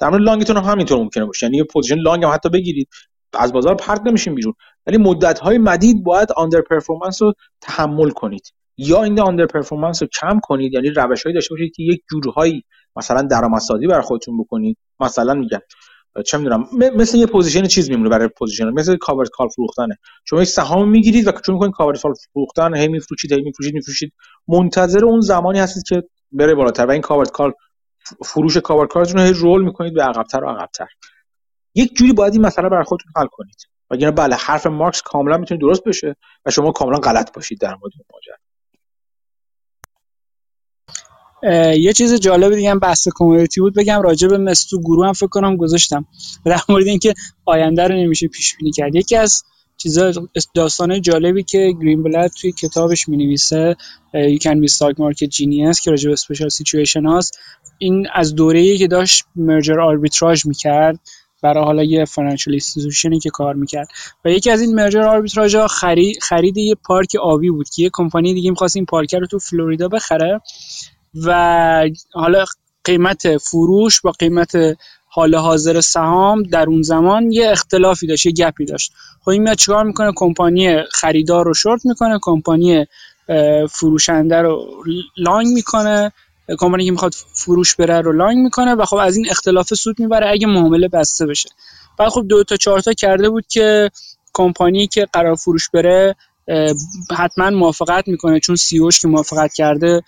[0.00, 1.46] در مورد long تون هم همینطور ممکنه باشه.
[1.46, 2.88] یعنی position long هم حتی بگیرید
[3.32, 4.54] از بازار پرت نمیشین بیرون.
[4.86, 8.52] ولی مدت های مدید باید underperformance رو تحمل کنید.
[8.76, 10.72] یا این underperformance رو کم کنید.
[10.72, 12.64] یعنی روشهایی داشته باشید که یک جورهایی
[12.96, 14.76] مثلا درآمدسازی برای خودتون بکنید.
[15.00, 15.60] مثلا میگم
[16.22, 19.98] چه می‌دونم مثل یه position چیز میمونه برای position مثل covered call فروختنه.
[20.24, 24.12] شما یک سهام می‌گیرید و شروع می‌کنید covered call فروختن هی میفروشید هی میفروشید میفروشید.
[24.48, 27.52] منتظر اون زمانی هستید که بره بالاتر و این covered call
[28.24, 30.86] فروش covered call تون رو هی roll می‌کنید به عقبتر و عقبتر.
[31.74, 33.56] یک جوری باید این مسئله برای خودتون حل کنید.
[33.90, 37.92] وگرنه بله حرف مارکس کاملا می‌تونه درست بشه و شما کاملا غلط باشید در مورد
[38.12, 38.47] ماجرا.
[41.78, 43.74] یه چیز جالب دیگه هم بحث community بود.
[43.74, 46.06] بگم راجع بهش تو گروه هم فکر کنم گذاشتم.
[46.44, 48.94] در مورد اینکه آینده رو نمیشه پیش بینی کرد.
[48.94, 49.44] یکی از
[49.76, 50.12] چیزا
[50.54, 53.76] داستان جالبی که گرینبلت توی کتابش می‌نویسه
[54.14, 57.38] You Can Be Stock Market Genius که راجع به special situation هاست
[57.78, 61.00] این از دوره‌ای که داشت merger arbitrage می‌کرد
[61.42, 63.88] برای حالا یه financial institution ی که کار می‌کرد.
[64.24, 67.90] و یکی از این merger arbitrage ها خرید, خرید یه پارک آبی بود که یه
[67.92, 70.40] کمپانی دیگه می‌خواست این پارک رو تو فلوریدا بخره.
[71.14, 72.44] و حالا
[72.84, 74.52] قیمت فروش با قیمت
[75.06, 78.92] حال حاضر سهام در اون زمان یه اختلافی داشت یه گپی داشت.
[79.20, 82.86] خب این میاد چیکار می‌کنه؟ کمپانی خریدار رو شورت می‌کنه کمپانی
[83.70, 84.66] فروشنده رو
[85.16, 86.12] لانگ می‌کنه
[86.58, 90.30] کمپانی که می‌خواد فروش بره رو لانگ می‌کنه و خب از این اختلاف سود می‌بره
[90.30, 91.48] اگه معامله بسته بشه.
[91.98, 93.90] بعد خب دو تا چهار تا کرده بود که
[94.32, 96.16] کمپانی که قرار فروش بره
[97.16, 100.02] حتما موافقت می‌کنه چون سیوش که موافقت کرده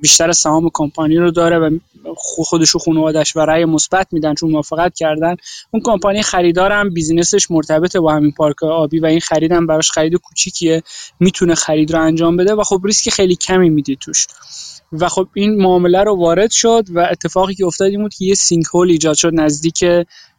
[0.00, 1.78] بیشتر سهام کمپانی رو داره و
[2.16, 5.36] خودش و خانوادش و مثبت میدن چون موافقت کردن.
[5.70, 10.14] اون کمپانی خریدارم business ش مرتبطه با همین پارک آبی و این خریدم براش خرید
[10.14, 10.82] کوچیکیه
[11.20, 14.26] می‌تونه خرید رو انجام بده و خب ریسک خیلی کمی میدی توش.
[14.92, 18.34] و خب این معامله رو وارد شد و اتفاقی که افتاد این بود که یه
[18.34, 19.84] sinkhole ایجاد شد نزدیک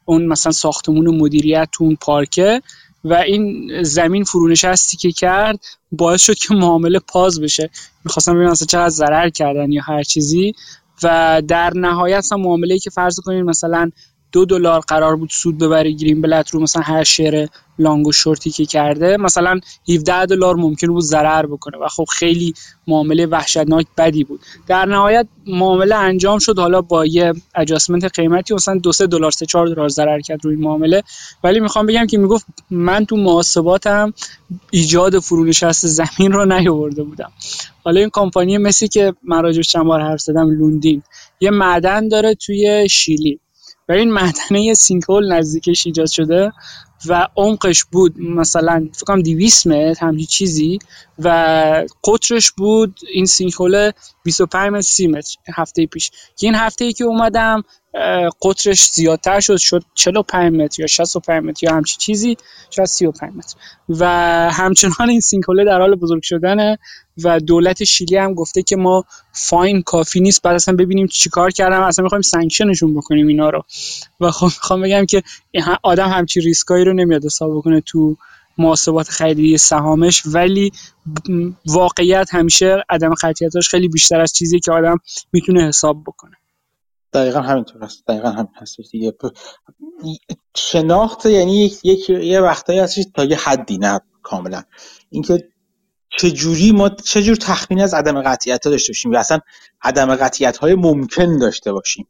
[0.06, 2.62] اون مثلا ساختمون مدیریت تو اون پارکه.
[3.06, 5.60] و این زمین فرونشستی که کرد
[5.92, 7.70] باعث شد که معامله پاز بشه.
[8.06, 10.54] می‌خواستم ببینم اصلا چقدر ضرر کردن یا هر چیزی.
[11.04, 13.90] و در نهایت هم معامله که فرض کنید مثلا
[14.36, 17.48] دو دلار قرار بود سود ببره گرین بلت رو مثلا هر شیر
[17.80, 19.60] لانگ و شورتی که کرده مثلا
[19.90, 21.78] 17 دلار ممکن بود ضرر بکنه.
[21.78, 22.54] و خب خیلی
[22.88, 24.40] معامله وحشتناک بدی بود.
[24.68, 26.60] در نهایت معامله انجام شد.
[26.60, 30.56] حالا با یه اجاسمنت قیمتی مثلا دو سه دلار سه چهار دلار ضرر کرد روی
[30.56, 31.04] معامله.
[31.44, 34.14] ولی می‌خوام بگم که می‌گفت من تو محاسباتم
[34.72, 37.32] ایجاد فرونشست زمین رو نیاورده بودم.
[37.84, 41.04] حالا این کمپانی مسی که من راجعش چند بار حرف زدم لوندین.
[41.40, 43.40] یه معدن داره توی شیلی.
[43.90, 46.52] و این معدنه سینکول نزدیکش ایجاد شده
[47.06, 50.80] و عمقش بود مثلا فکر کنم 200 متر همچین چیزی
[51.20, 51.30] و
[52.04, 53.92] قطرش بود این سینکول
[54.24, 56.10] 25 متر 30 متر هفته پیش.
[56.10, 57.64] که این هفته ای که اومدم
[58.42, 62.38] قطرش زیادتر شد شد 45 متر یا 65 متر یا همچی چیزی
[62.70, 63.56] شاید 35 متر.
[63.90, 64.06] و
[64.52, 66.80] همچنان این سینکوله در حال بزرگ شدنه
[67.24, 69.04] و دولت شیلی هم گفته که ما
[69.34, 70.42] فاین کافی نیست.
[70.42, 73.64] بعد اصلا ببینیم چیکار کردم اصلا می‌خوایم سانکشنشون بکنیم اینا رو.
[74.20, 75.24] و خب می‌خوام بگم که
[75.84, 78.18] آدم همچی ریسکایی رو نمیاد حساب بکنه تو
[78.58, 80.24] محاسبات خریدی سهامش.
[80.26, 80.72] ولی
[81.66, 84.98] واقعیت همیشه عدم قطعیتاش خیلی بیشتر از چیزی که آدم
[85.34, 86.36] می‌تونه حساب بکنه.
[87.16, 89.14] دقیقا همینطور است دقیقا همین هست دیگه.
[90.56, 94.64] شناخت یعنی یک, یه وقتایی هستش تا یه حدی نه کاملا.
[95.10, 95.50] اینکه
[96.18, 99.40] چجوری ما چجور تخمین از عدم قطعیت ها داشته باشیم یا اصلا
[99.82, 102.08] عدم قطعیت های ممکن داشته باشیم.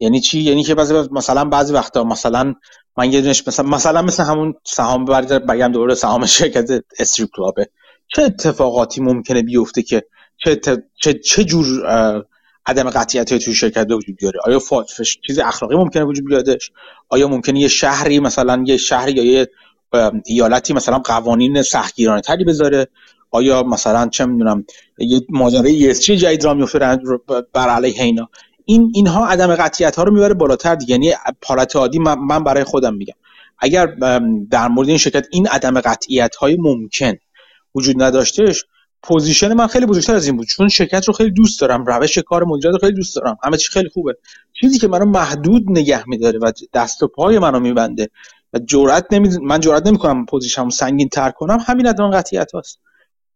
[0.00, 2.54] یعنی چی؟ یعنی که بعضی مثلا بعضی وقتا مثلا
[2.96, 7.68] من یه دونش مثلا مثلا مثل همون سهام بگم دوره سهام شرکت استریپ کلابه.
[8.14, 10.02] چه اتفاقاتی ممکنه بیفته که
[10.44, 10.60] چه
[10.94, 11.64] چه, چه جور
[12.68, 14.40] عدم قطعیت توی شرکت وجود بیاره.
[14.44, 14.60] آیا
[15.26, 16.70] چیز اخلاقی ممکنه وجود بیادش
[17.08, 19.48] آیا ممکنه یه شهری مثلا یه شهری یا یه
[20.26, 22.86] ایالتی مثلا قوانین سختگیرانه تری بذاره؟
[23.30, 24.64] آیا مثلا چه می‌دونم
[24.98, 26.98] یه ماجرای ESG جدید را میفته
[27.52, 28.28] بر علیه اینا؟
[28.64, 30.92] این اینها عدم قطعیت ها رو می‌بره بالاتر دیگه.
[30.92, 31.12] یعنی
[31.46, 33.14] حالت عادی من برای خودم میگم.
[33.58, 33.86] اگر
[34.50, 37.14] در مورد این شرکت این عدم قطعیت های ممکن
[37.74, 38.64] وجود نداشتهش
[39.02, 40.46] position من خیلی بزرگتر از این بود.
[40.46, 43.36] چون شرکت رو خیلی دوست دارم روش کار مدیریت رو خیلی دوست دارم.
[43.42, 44.16] همه چی خیلی خوبه.
[44.60, 48.08] چیزی که منو محدود نگه میداره و دست و پای منو میبنده
[48.52, 52.78] و جرأت نمی من جرأت نمی‌کنم position مو سنگین تر کنم همین عدم قطعیت هاست.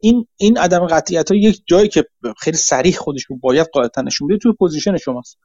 [0.00, 2.04] این این عدم قطعیت ها یک جایی که
[2.38, 5.38] خیلی صریح خودش رو باید قاعدتا نشون بده توی position شماست.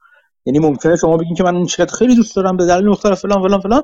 [0.46, 3.48] یعنی ممکنه شما بگین که من این شرکت خیلی دوست دارم به دلیل مختلف فلان
[3.48, 3.82] فلان فلان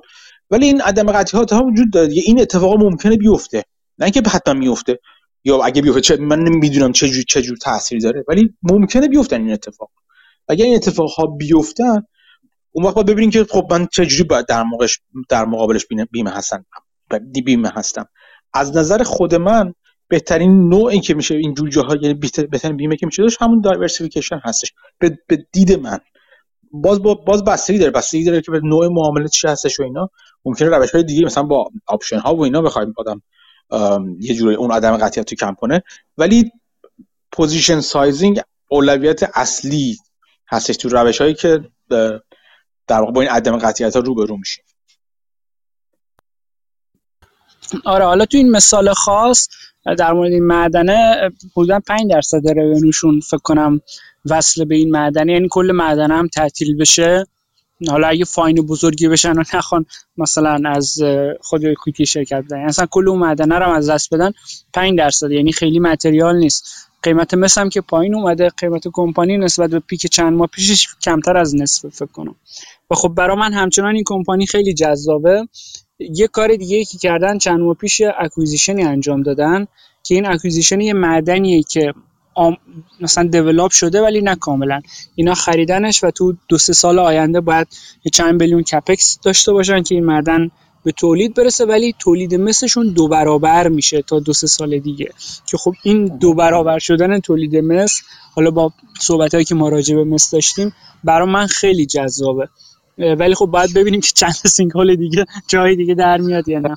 [0.50, 2.08] ولی این عدم قطعیت ها وجود داره.
[2.12, 3.64] این اتفاق ممکنه بیفته.
[3.98, 4.98] نه اینکه حتما میفته
[5.44, 9.40] یا اگه بیفته چه من نمی‌دونم چه جور چه جور تاثیر داره ولی ممکنه بیفتن
[9.40, 9.90] این اتفاق.
[10.48, 12.02] اگر این اتفاق ها بیفتن
[12.72, 16.30] اون وقت باید ببینیم که خب من چه جوری باید در موقعش در مقابلش بیمه
[16.30, 16.66] هستم.
[17.44, 18.06] بیمه هستم.
[18.54, 19.74] از نظر خود من
[20.08, 22.14] بهترین نوعی که میشه این جور جاها یعنی
[22.50, 24.72] بهترین بیمه که میشه داشت همون diversification هستش.
[24.98, 25.98] به, به دید من.
[26.72, 27.90] باز با باز بستگی داره.
[27.90, 30.10] بستگی داره که به نوع معامله چی هستش و اینا.
[30.44, 33.22] ممکنه روش های دیگه مثلا با option ها و اینا بخوایم آدم
[34.20, 35.82] یه جوری اون عدم قطعیت تو کم کنه.
[36.18, 36.52] ولی
[37.32, 39.98] position sizing اولویت اصلی
[40.48, 41.60] هستش تو روش هایی که
[42.86, 44.64] در واقع با این عدم قطعیت ها روبرو میشیم.
[47.84, 49.48] آره حالا تو این مثال خاص
[49.98, 53.80] در مورد این معدنه حدودا 5 درصد رونوشون فکر کنم
[54.24, 57.26] وصل به این معدنه یعنی کل معدنه هم تعطیل بشه.
[57.88, 59.86] حالا اگه فاین بزرگی بشن و نخوان
[60.16, 60.98] مثلا از
[61.40, 62.56] خود کویتی شرکت بدن.
[62.56, 64.32] یعنی اصلا کل اون معدنه رو از دست بدن
[64.74, 65.30] 5 درصد.
[65.30, 66.88] یعنی خیلی متریال نیست.
[67.02, 71.36] قیمت مس هم که پایین اومده قیمت کمپانی نسبت به پیک چند ماه پیشش کمتر
[71.36, 72.34] از نصف فکر کنم.
[72.90, 75.48] و خب برای من همچنان این کمپانی خیلی جذابه.
[75.98, 79.66] یه کار دیگه که کردن چند ماه پیش acquisition ی انجام دادن
[80.02, 81.92] که این acquisition یه معدنیه که
[82.34, 82.56] آم...
[83.00, 84.80] مثلا develop شده ولی نه کاملا.
[85.14, 87.66] اینا خریدنش و تو دو سه سال آینده باید
[88.12, 90.50] چند میلیون capex داشته باشن که این معدن
[90.84, 95.10] به تولید برسه ولی تولید مسشون دو برابر میشه تا دو سه سال دیگه.
[95.46, 98.02] که خب این دو برابر شدن تولید مس
[98.34, 100.72] حالا با صحبت هایی که ما راجع به مس داشتیم
[101.04, 102.48] برای من خیلی جذابه.
[102.98, 106.74] ولی خب باید ببینیم که چند sinkhole دیگه جای دیگه در میاد یا نه.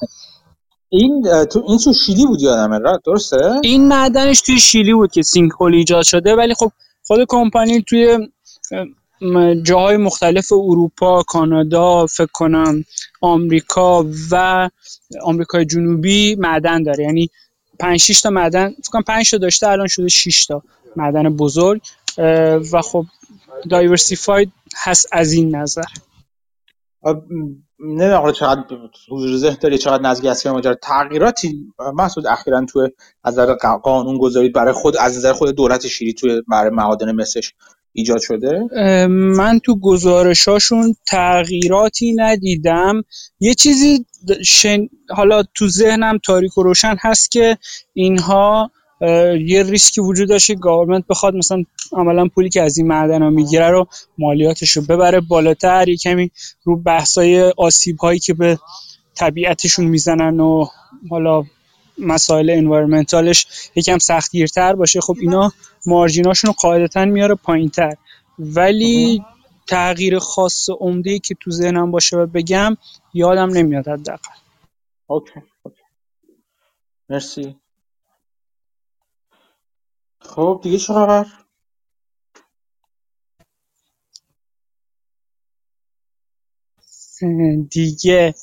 [0.89, 5.73] این تو این تو شیلی بود یادمه درسته؟ این معدنش توی شیلی بود که sinkhole
[5.73, 6.71] ایجاد شده ولی خب
[7.03, 8.17] خود کمپانی توی
[9.63, 12.85] جاهای مختلف اروپا کانادا فکر کنم
[13.21, 14.69] آمریکا و
[15.23, 17.03] آمریکای جنوبی معدن داره.
[17.03, 17.29] یعنی
[17.79, 20.61] 5 6 تا معدن فکر کنم 5 تا داشته الان شده 6 تا
[20.95, 21.81] معدن بزرگ
[22.71, 23.05] و خب
[23.69, 25.83] دایورسیفاید هست از این نظر.
[27.79, 28.63] نمی‌دونم حالا چقدر
[29.11, 30.75] حضور ذهن داری چقدر نزدیک هستی ماجرا.
[30.75, 32.89] تغییراتی محسود اخیرا تو
[33.25, 33.53] نظر
[33.83, 37.53] قانون گذارید برای خود از نظر خود دولت شیری توی برای معادن مسش
[37.93, 38.59] ایجاد شده؟
[39.09, 43.01] من تو گزارشاشون تغییراتی ندیدم.
[43.39, 44.05] یه چیزی
[44.45, 44.87] شن...
[45.09, 47.57] حالا تو ذهنم تاریک و روشن هست که
[47.93, 48.71] اینها
[49.45, 51.63] یه ریسکی وجود داشته government بخواد مثلا
[51.93, 53.87] عملا پولی که از این معدن ها می‌گیره رو
[54.17, 55.89] مالیاتش رو ببره بالاتر.
[55.89, 56.31] یه کمی
[56.63, 58.59] رو بحثای آسیب هایی که به
[59.15, 60.65] طبیعتشون می‌زنن و
[61.09, 61.43] حالا
[61.97, 65.51] مسائل environmental ش یکم سختگیرتر باشه خب اینا
[65.85, 67.93] margin اشون رو قاعدتا میاره پایین تر
[68.39, 69.23] ولی
[69.67, 72.77] تغییر خاص عمده که تو ذهنم باشه و بگم
[73.13, 74.29] یادم نمیاد حداقل.
[75.07, 75.39] اوکی.
[77.09, 77.55] مرسی.
[80.27, 81.25] خب دیگه چه خبر؟
[87.71, 88.33] دیگه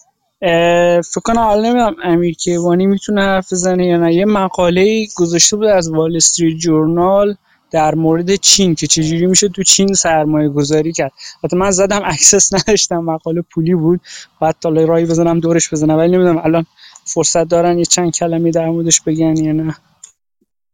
[1.05, 4.15] فکر کنم حالا نمی‌دونم امیر کیوانی می‌تونه حرف بزنه یا نه.
[4.15, 7.36] یه مقاله گذاشته بود از وال استریت جورنال
[7.70, 11.12] در مورد چین که چجوری میشه تو چین سرمایه گذاری کرد.
[11.44, 14.01] حتی من زدم access نداشتم مقاله پولی بود.
[14.40, 16.66] بعد try بزنم دورش بزنم ولی نمی‌دونم الان
[17.05, 19.77] فرصت دارن یه چند کلمه در موردش بگن یا نه.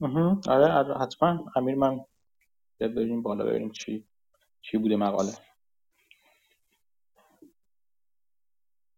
[0.00, 1.38] آره, آره، حتما.
[1.56, 2.00] امیر من
[2.80, 4.04] بریم بالا ببینیم چی
[4.62, 5.32] چی بوده مقاله.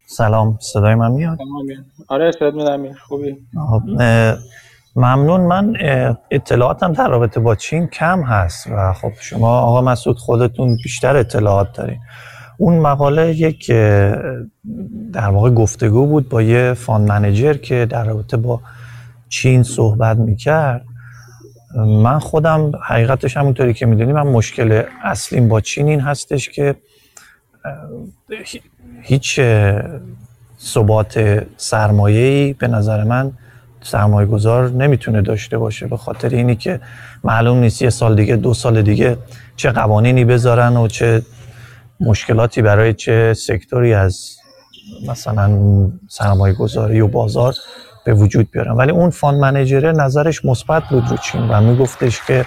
[0.07, 1.39] سلام صدای من میاد؟
[2.09, 2.95] آره صدای میاد امیر.
[2.95, 3.47] خوبی؟
[4.97, 5.41] ممنون.
[5.41, 5.74] من
[6.31, 11.73] اطلاعاتم در رابطه با چین کم هست و خب شما آقا مسعود خودتون بیشتر اطلاعات
[11.73, 12.01] دارین.
[12.59, 13.70] اون مقاله یک
[15.12, 18.61] در واقع گفتگو بود با یه فان منیجر که در رابطه با
[19.29, 20.85] چین صحبت می‌کرد.
[21.77, 26.74] من خودم حقیقتش همونطوری که می‌دونی من مشکل اصلیم با چین این هستش که
[29.03, 29.40] هیچ
[30.61, 33.32] ثبات سرمایه‌ای به نظر من
[33.82, 36.81] سرمایه گذار نمی‌تونه داشته باشه به خاطر اینی که
[37.24, 39.16] معلوم نیست یه سال دیگه دو سال دیگه
[39.57, 41.23] چه قوانینی بذارن و چه
[42.01, 44.36] مشکلاتی برای چه sector ی از
[45.09, 45.59] مثلا
[46.09, 47.55] سرمایه گذاری و بازار
[48.05, 52.20] به وجود بیارن ولی اون fund manager ه نظرش مثبت بود رو چین و میگفتش
[52.27, 52.45] که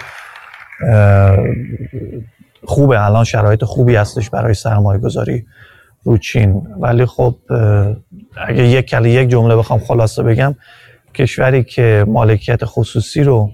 [2.64, 5.46] خوبه الان شرایط خوبی هستش برای سرمایه گذاری
[6.04, 6.66] رو چین.
[6.80, 7.36] ولی خب
[8.46, 10.54] اگه یک کلی یک جمله بخوام خلاصه بگم
[11.14, 13.50] کشوری که مالکیت خصوصی رو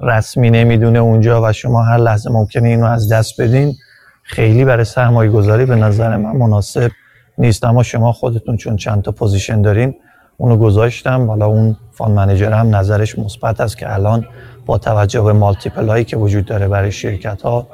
[0.00, 3.74] رسمی نمی‌دونه اونجا و شما هر لحظه ممکنه اینو از دست بدین
[4.22, 6.90] خیلی برای سرمایه گذاری به نظر من مناسب
[7.38, 7.64] نیست.
[7.64, 9.94] اما شما خودتون چون چند تا position دارین
[10.40, 11.26] اونو گذاشتم.
[11.26, 14.26] حالا اون fund manager هم نظرش مثبت است که الان
[14.66, 17.66] با توجه به multiple هایی که وجود داره برای شرکت ها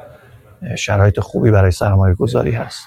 [0.77, 2.79] شرایط خوبی برای سرمایه گذاری هست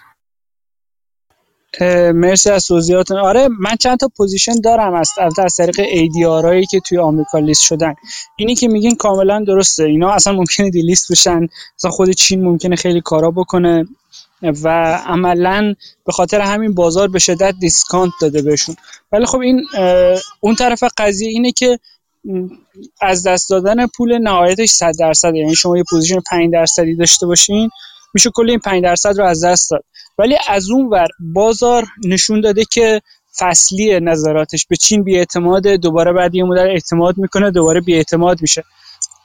[2.14, 6.80] مرسی از توضیحاتون آره من چند تا position دارم از از طریق ADR ایی که
[6.80, 7.94] توی آمریکا لیست شدن.
[8.36, 9.84] اینی که میگین کاملا درسته.
[9.84, 11.46] اینا اصلا ممکنه delist بشن.
[11.78, 13.86] مثلا خود چین ممکنه خیلی کارا بکنه.
[14.42, 15.74] و عملا
[16.06, 18.76] به خاطر همین بازار به شدت discount داده بهشون.
[19.12, 19.66] ولی خب این
[20.40, 21.78] اون طرف قضیه اینه که
[23.00, 27.70] از دست دادن پول نهایتش 100 درصد یعنی شما یه position 5 درصدی داشته باشین
[28.14, 29.84] میشه کل این 5 درصد رو از دست داد.
[30.18, 33.02] ولی از اون ور بازار نشون داده که
[33.38, 38.64] فصلی نظراتش به چین بی‌اعتماد دوباره بعد یه مدت اعتماد می‌کنه دوباره بی‌اعتماد میشه.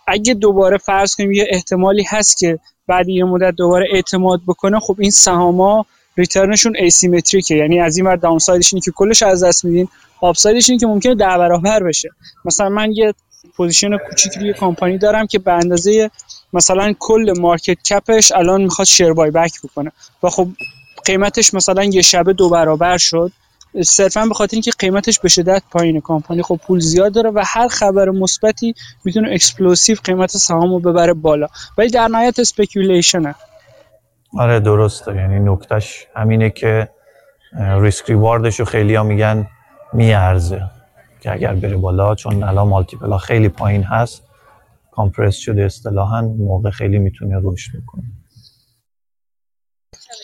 [0.07, 4.95] اگه دوباره فرض کنیم یه احتمالی هست که بعد یه مدت دوباره اعتماد بکنه خب
[4.99, 5.85] این سهاما
[6.17, 9.87] return شون asymmetric ه یعنی از این ور down اینه که کلش از دست میدین
[10.21, 12.09] up اینه که ممکنه ده برابر بشه.
[12.45, 13.13] مثلا من یه
[13.55, 16.11] position کوچیکی روی کمپانی دارم که به اندازه
[16.53, 19.91] مثلا کل market cap ش الان می‌خواد share buyback بکنه.
[20.23, 20.47] و خب
[21.05, 23.31] قیمتش مثلا یه شبه دو برابر شد.
[23.83, 26.01] صرفا به خاطر اینکه قیمتش به شدت پایینه.
[26.01, 28.73] کمپانی خب پول زیاد داره و هر خبر مثبتی
[29.03, 31.47] می‌تونه explosive قیمت سهام رو ببره بالا.
[31.77, 33.35] ولی در نهایت speculation ه
[34.37, 35.15] آره درسته.
[35.15, 36.89] یعنی نکتهش همینه که
[37.59, 39.47] risk reward ش رو خیلی ها میگن
[39.93, 40.61] میارزه
[41.21, 44.21] که اگر بره بالا چون الان multiple خیلی پایین هست.
[44.91, 48.03] compress شده اصطلاحا موقع خیلی می‌تونه رشد بکنه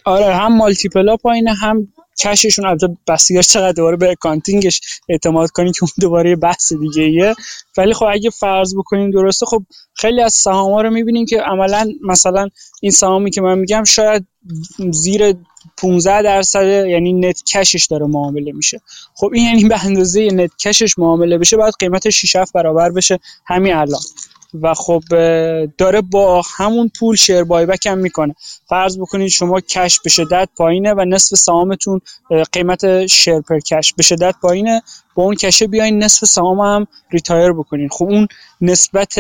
[0.05, 1.87] آره هم multiple ا پایینه هم
[2.21, 6.73] cash شون البته بستگیش چقدر دوباره به accounting ش اعتماد کنین که اون دوباره بحث
[6.73, 7.35] دیگه ایه
[7.77, 12.47] ولی خب اگه فرض بکنیم درسته خب خیلی از سهام رو می‌بینیم که عملا مثلا
[12.81, 14.25] این سهامی که من میگم شاید
[14.91, 15.35] زیر
[15.77, 18.81] 15 درصد یعنی net cash ش داره معامله میشه.
[19.15, 23.19] خب این یعنی به اندازه net cash ش معامله بشه باید قیمتش 6 برابر بشه.
[23.45, 24.01] همین الان.
[24.61, 25.03] و خب
[25.77, 28.35] داره با همون پول share buyback هم می‌کنه.
[28.69, 32.01] فرض بکنید شما cash به شدت پایینه و نصف سهامتون
[32.53, 34.81] قیمت share per cash به شدت پایینه
[35.15, 37.89] با اون cash ه بیاین نصف سهام هم retire بکنین.
[37.89, 38.27] خب اون
[38.61, 39.15] نسبت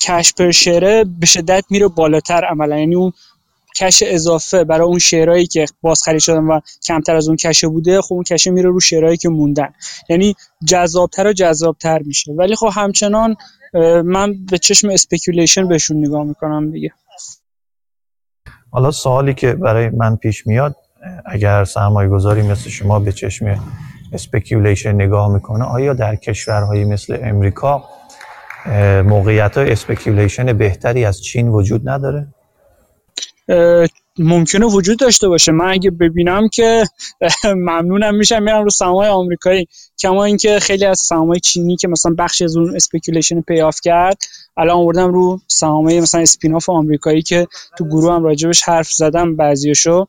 [0.00, 2.78] cash per share ه به شدت میره بالاتر عملا.
[2.78, 3.12] یعنی اون
[3.78, 7.68] cash اضافه برای اون share هایی که بازخرید شدن و کمتر از اون cash ه
[7.68, 9.68] بوده خب اون cash ه میره رو share هایی که موندن.
[10.08, 10.34] یعنی
[10.66, 12.32] جذابتر و جذابتر میشه.
[12.32, 13.36] ولی خب همچنان
[14.04, 16.90] من به چشم speculation بهشون نگاه می‌کنم دیگه.
[18.70, 20.76] حالا سوالی که برای من پیش میاد
[21.26, 23.60] اگر سرمایه گذاری مثل شما به چشم
[24.12, 27.84] speculation نگاه می‌کنه آیا در کشورهایی مثل امریکا
[29.04, 32.26] موقعیت های بهتری از چین وجود نداره؟
[34.18, 35.52] ممکنه وجود داشته باشه.
[35.52, 36.84] من اگه ببینم که
[37.44, 39.66] ممنونم میشم میرم رو سهام آمریکایی.
[39.98, 44.16] کما اینکه خیلی از سهام چینی که مثلا بخشی از اون speculation pay off کرد
[44.56, 47.46] الان آوردم رو سهام مثلا spin-off آمریکایی که
[47.78, 50.06] تو گروه هم راجبش حرف زدم بعضیشو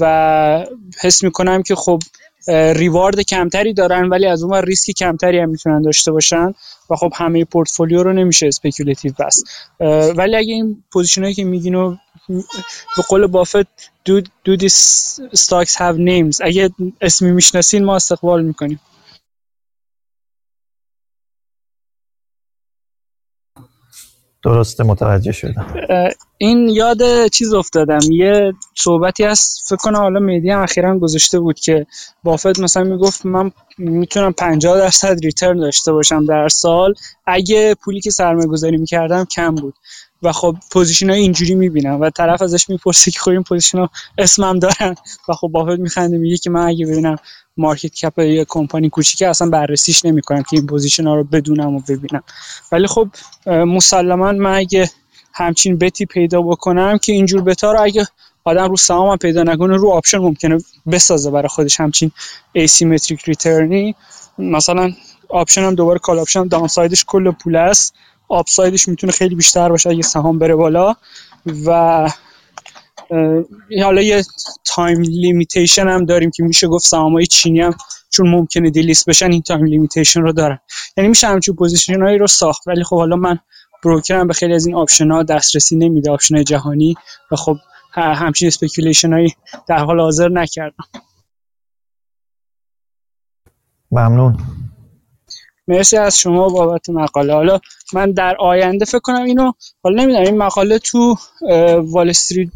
[0.00, 0.66] و
[1.00, 1.98] حس می‌کنم که خب
[2.74, 6.52] reward کمتری دارن ولی از اون ریسک کمتری هم می‌تونن داشته باشن
[6.90, 9.44] و خب همه پورتفولیو رو نمیشه speculative بست.
[10.16, 11.96] ولی اگه این position هایی که میگین و
[12.96, 13.66] به قول بافت
[14.08, 14.78] do these
[15.36, 18.80] stocks have names اگه اسمی می‌شناسین ما استقبال می‌کنیم.
[24.44, 25.66] درسته متوجه شدم.
[26.38, 27.98] این یاد چیز افتادم.
[28.10, 31.86] یه صحبتی هست فکر کنم حالا میدی هم اخیرا گذاشته بود که
[32.24, 36.94] بافت مثلا می‌گفت من می‌تونم 50 درصد return داشته باشم در سال.
[37.26, 39.74] اگه پولی که سرمایه گذاری می‌کردم کم بود.
[40.22, 43.90] و خب position های اینجوری می‌بینم و طرف ازش می‌پرسه که خب این position ها
[44.18, 44.94] اسمم دارن
[45.28, 47.16] و خب بافت میخنده میگه که من اگه ببینم
[47.56, 51.80] market cap یه کمپانی کوچیکه اصلا بررسیش نمی‌کنم که این position ها رو بدونم و
[51.88, 52.22] ببینم.
[52.72, 53.08] ولی خب
[53.46, 54.90] مسلما من اگه
[55.32, 58.06] همچین bet ی پیدا بکنم که اینجور bet ا رو اگه
[58.44, 60.58] آدم رو سهام پیدا نکنه رو option ممکنه
[60.92, 62.10] بسازه برای خودش همچین
[62.52, 63.94] asymmetric return ی
[64.38, 64.92] مثلا
[65.28, 67.94] option هم دوباره call option downside ش کل پول است.
[68.28, 70.94] upside ش می‌تونه خیلی بیشتر باشه اگه سهام بره بالا.
[71.66, 72.10] و
[73.82, 74.22] حالا یه
[74.64, 77.74] time limitation هم داریم که میشه گفت های چینی هم
[78.10, 80.58] چون ممکنه delist بشن این time limitation رو دارن.
[80.96, 82.68] یعنی میشه همچون position هایی رو ساخت.
[82.68, 83.38] ولی خب حالا من
[83.84, 86.94] broker م به خیلی از این option ها دسترسی نمیده option جهانی.
[87.32, 87.56] و خب
[87.92, 89.34] همچین speculation هایی
[89.68, 90.84] در حال حاضر نکردم.
[93.90, 94.38] ممنون.
[95.68, 97.34] مرسی از شما بابت مقاله.
[97.34, 97.58] حالا
[97.92, 101.16] من در آینده فکر کنم اینو حالا نمی‌دونم این مقاله تو
[101.78, 102.48] وال استریت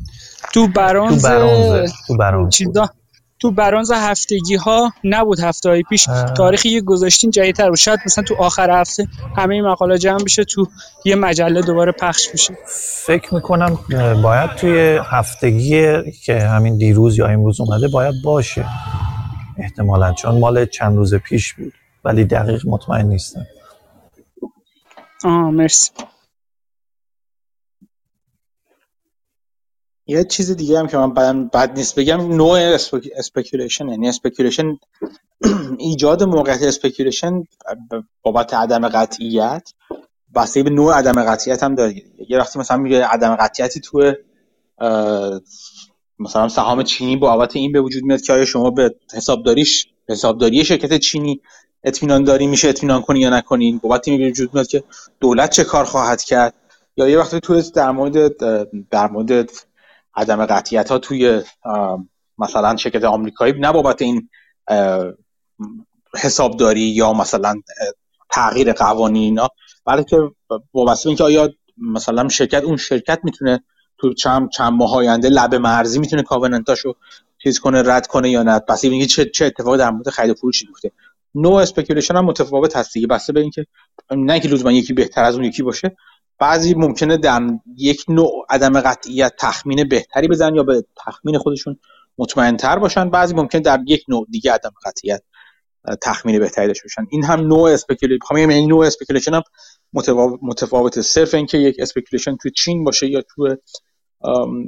[0.54, 1.26] تو برانز
[2.06, 2.86] تو برانز تو
[3.40, 6.06] تو برانز هفتگی ها نبود هفته های پیش
[6.36, 7.78] تاریخی یه گذاشتین جدیدتر بود.
[7.78, 9.06] شاید مثلا تو آخر هفته
[9.36, 10.66] همه این مقاله جمع بشه تو
[11.04, 12.58] یه مجله دوباره پخش بشه.
[13.06, 13.78] فکر می‌کنم
[14.22, 15.82] باید توی هفتگی
[16.24, 18.64] که همین دیروز یا امروز اومده باید باشه.
[19.58, 21.72] احتمالا چون مال چند روز پیش بود.
[22.04, 23.46] ولی دقیق مطمئن نیستم.
[25.24, 25.90] آه مرسی.
[30.06, 32.58] یه چیز دیگه هم که من بد نیست بگم نوع
[33.16, 34.76] speculation یعنی speculation
[35.78, 37.44] ایجاد موقعیت speculation
[38.22, 39.72] بابت عدم قطعیت
[40.34, 41.94] بسته به نوع عدم قطعیت هم داره.
[42.28, 44.14] یه وقتی مثلا میگه عدم قطعیتی تو
[46.18, 50.98] مثلا سهام چینی بابت این به وجود میاد که آیا شما به حسابداریش حسابداری شرکت
[50.98, 51.40] چینی
[51.84, 54.84] اطمینان داری میشه اطمینان کنی یا نکنی؟ این وجود میاد که
[55.20, 56.54] دولت چه کار خواهد کرد؟
[56.96, 58.36] یا یه وقتی تو در مورد
[58.90, 59.50] در مورد
[60.14, 61.42] عدم قطعیت ها توی
[62.38, 64.28] مثلا شرکت آمریکایی نه بابت این
[66.14, 67.54] حسابداری یا مثلا
[68.30, 69.40] تغییر قوانین
[69.84, 70.16] بلکه
[70.74, 73.64] وابسته اینکه آیا مثلا شرکت اون شرکت می‌تونه
[73.98, 76.94] تو چند چند ماه آینده لب مرزی می‌تونه کاوننتاشو
[77.42, 80.34] چیز کنه رد کنه یا نه؟ پس اینکه چه چه اتفاقی در مورد خرید و
[80.34, 80.92] فروش میفته
[81.34, 83.66] نوع speculation هم متفاوت هست دیگه بسته به اینکه
[84.10, 85.96] نه که لزوما یکی بهتر از اون یکی باشه.
[86.38, 87.42] بعضی ممکنه در
[87.76, 91.78] یک نوع عدم قطعیت تخمین بهتری بزنن یا به تخمین خودشون
[92.18, 93.10] مطمئن تر باشن.
[93.10, 95.22] بعضی ممکن در یک نوع دیگه عدم قطعیت
[96.02, 97.06] تخمین بهتری داشته باشن.
[97.10, 99.42] این هم نوع speculation می‌خوام این نوع speculation هم
[100.42, 103.56] متفاوت صرف اینکه یک speculation تو چین باشه یا تو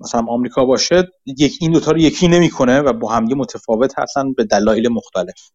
[0.00, 4.44] مثلا آمریکا باشه یک این دوتا رو یکی نمی‌کنه و با هم متفاوت هستن به
[4.44, 5.50] دلایل مختلف.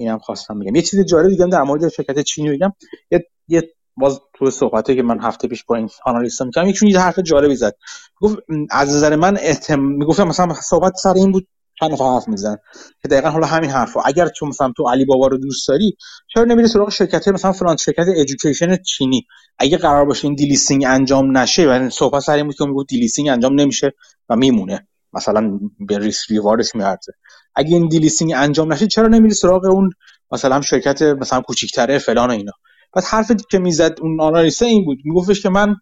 [0.00, 0.74] اینم خواستم بگم.
[0.74, 2.72] یه چیز جالب دیگه در مورد شرکت چینی بگم.
[3.10, 7.00] یه یه باز تو صحبتی که من هفته پیش با این analyst می‌کردم یکیشون یه
[7.00, 7.76] حرف جالبی زد.
[8.20, 8.36] گفت
[8.70, 11.48] از نظر من احتم می‌گفتم مثلا صحبت سر این بود
[11.80, 12.56] چند نفر حرف میزن
[13.02, 14.00] که دقیقا حالا همین حرفا.
[14.00, 15.96] اگر تو مثلا تو علی بابا رو دوست داری
[16.34, 19.26] چرا نمیری سراغ شرکت مثلا فلان شرکت education چینی؟
[19.58, 23.28] اگه قرار باشه این delisting انجام نشه و صحبت سر این بود که می‌گفت delisting
[23.28, 23.92] انجام نمیشه
[24.28, 24.88] و میمونه.
[25.12, 27.12] مثلا به risk reward ش میارزه.
[27.54, 29.90] اگه این delisting انجام نشه چرا نمیری سراغ اون
[30.32, 32.52] مثلا شرکت مثلا کوچیک‌تره فلان و اینا؟
[32.92, 34.98] بعد حرفی که می‌زد اون analyst این بود.
[35.04, 35.76] میگفتش که من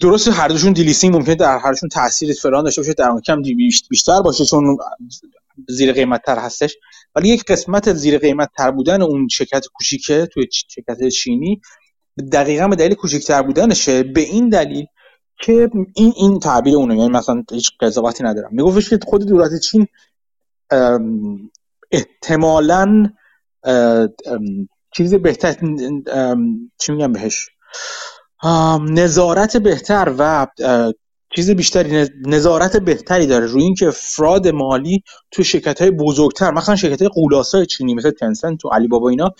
[0.00, 3.42] درست هر دوشون delisting ممکنه رو هردوشون تاثیر فلان داشته باشه در کم
[3.90, 4.76] بیشتر باشه چون
[5.68, 6.76] زیر قیمت تر هستش.
[7.14, 11.60] ولی یک قسمت زیر قیمت تر بودن اون شرکت کوچیکه توی شرکت چینی
[12.32, 14.02] دقیقا به دلیل کوچکتر بودنشه.
[14.02, 14.86] به این دلیل
[15.38, 16.96] که این این تعبیر اونه.
[16.96, 18.48] یعنی مثلا هیچ قضاوتی ندارم.
[18.52, 19.86] میگفتش که خود دولت چین
[21.90, 23.10] احتمالا
[24.96, 25.52] چیز بهتر
[26.78, 27.48] چی میگم بهش؟
[28.80, 30.46] نظارت بهتر و
[31.36, 33.46] چیز بیشتری نظارت بهتری داره.
[33.46, 38.56] روی اینکه فراد مالی تو شرکت های بزرگتر مثلا شرکت های قولاسای چینی مثل تنسن
[38.56, 39.34] تو علی بابا اینا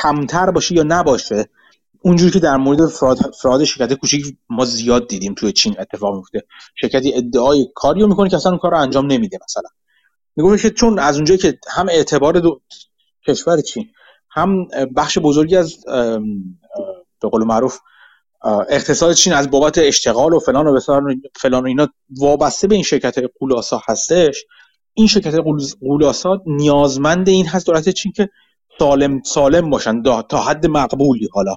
[0.00, 1.48] کمتر باشه یا نباشه.
[2.02, 6.42] اونجوری که در مورد فراد, فراد شرکت کوچیک ما زیاد دیدیم توی چین اتفاق میفته.
[6.74, 9.68] شرکتی ادعای کاریو می‌کنه که اصلا اون کار رو انجام نمیده مثلا.
[10.36, 12.60] میگه که چون از اونجایی که هم اعتبار دو
[13.26, 13.88] کشور چین
[14.30, 14.66] هم
[14.96, 15.84] بخش بزرگی از
[17.22, 17.78] به قول معروف
[18.68, 20.80] اقتصاد چین از بابت اشتغال و فلان و
[21.36, 24.44] فلان و اینا وابسته به این شرکت قولاسا هستش.
[24.94, 25.34] این شرکت
[25.80, 28.28] قولاسا نیازمند این هست دولت چین که
[28.78, 31.54] سالم سالم باشن تا حد مقبولی حالا.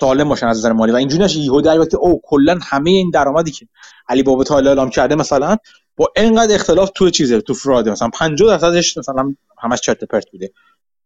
[0.00, 0.92] سالم باشن از نظر مالی.
[0.92, 1.38] و اینجوری نشه.
[1.38, 3.68] یهو در او کلا همه این درآمدی که
[4.08, 5.56] علی بابا تا اعلام کرده مثلا
[5.96, 7.90] با اینقدر اختلاف تو چیزه تو فراده.
[7.90, 10.52] مثلا 50 درصدش مثلا همش چرت پرت بوده.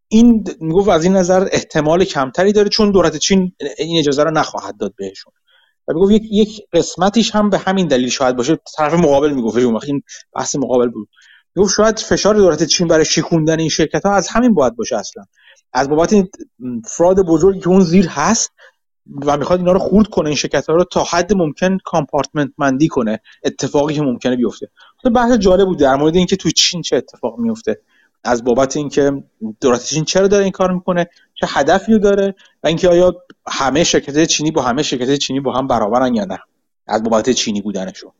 [0.08, 4.76] این می‌گفت از این نظر احتمال کمتری داره چون دولت چین این اجازه رو نخواهد
[4.76, 5.32] داد بهشون.
[5.88, 8.58] و می‌گفت یک یک قسمتیش هم به همین دلیل شاید باشه.
[8.76, 9.58] طرف مقابل می‌گفت.
[9.58, 10.02] اون این
[10.34, 11.08] بحث مقابل بود.
[11.54, 15.24] می‌گفت شاید فشار دولت چین برای شیکوندن این شرکت ها از همین باید باشه اصلا.
[15.72, 16.28] از بابت این
[16.84, 18.50] فراد بزرگی که اون زیر هست
[19.26, 22.88] و می‌خواد اینا رو خورد کنه این شرکت ها رو تا حد ممکن کامپارتمنت مندی
[22.88, 24.68] کنه اتفاقی که ممکنه بیفته.
[25.14, 27.80] بحث جالب بود در مورد اینکه توی چین چه اتفاق میفته.
[28.24, 29.22] از بابت اینکه
[29.60, 33.14] دولت چین چرا داره این کار می‌کنه چه هدفی رو داره و اینکه آیا
[33.48, 36.38] همه شرکت چینی با همه شرکت چینی با هم برابرن یا نه.
[36.86, 38.12] از بابت چینی بودنشون.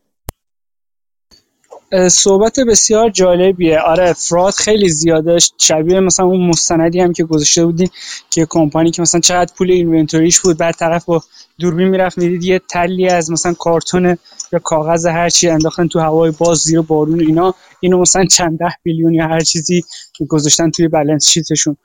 [2.09, 3.79] صحبت بسیار جالبیه.
[3.79, 7.91] آره فراد خیلی زیاده شبیه مثلا اون مستندی هم که گذاشته بودی
[8.29, 11.23] که کمپانی که مثلا چقدر پول اینونتوریش بود بعد طرف با
[11.61, 14.17] دوربین می‌رفت می‌دید یه تلی از مثلا کارتون
[14.53, 17.55] یا کاغذ هر چی انداختن تو هوای باز زیر بارون اینا.
[17.79, 19.83] اینو مثلا چند ده بیلیون یا هر چیزی
[20.27, 21.77] گذاشتن توی بالانس شیتشون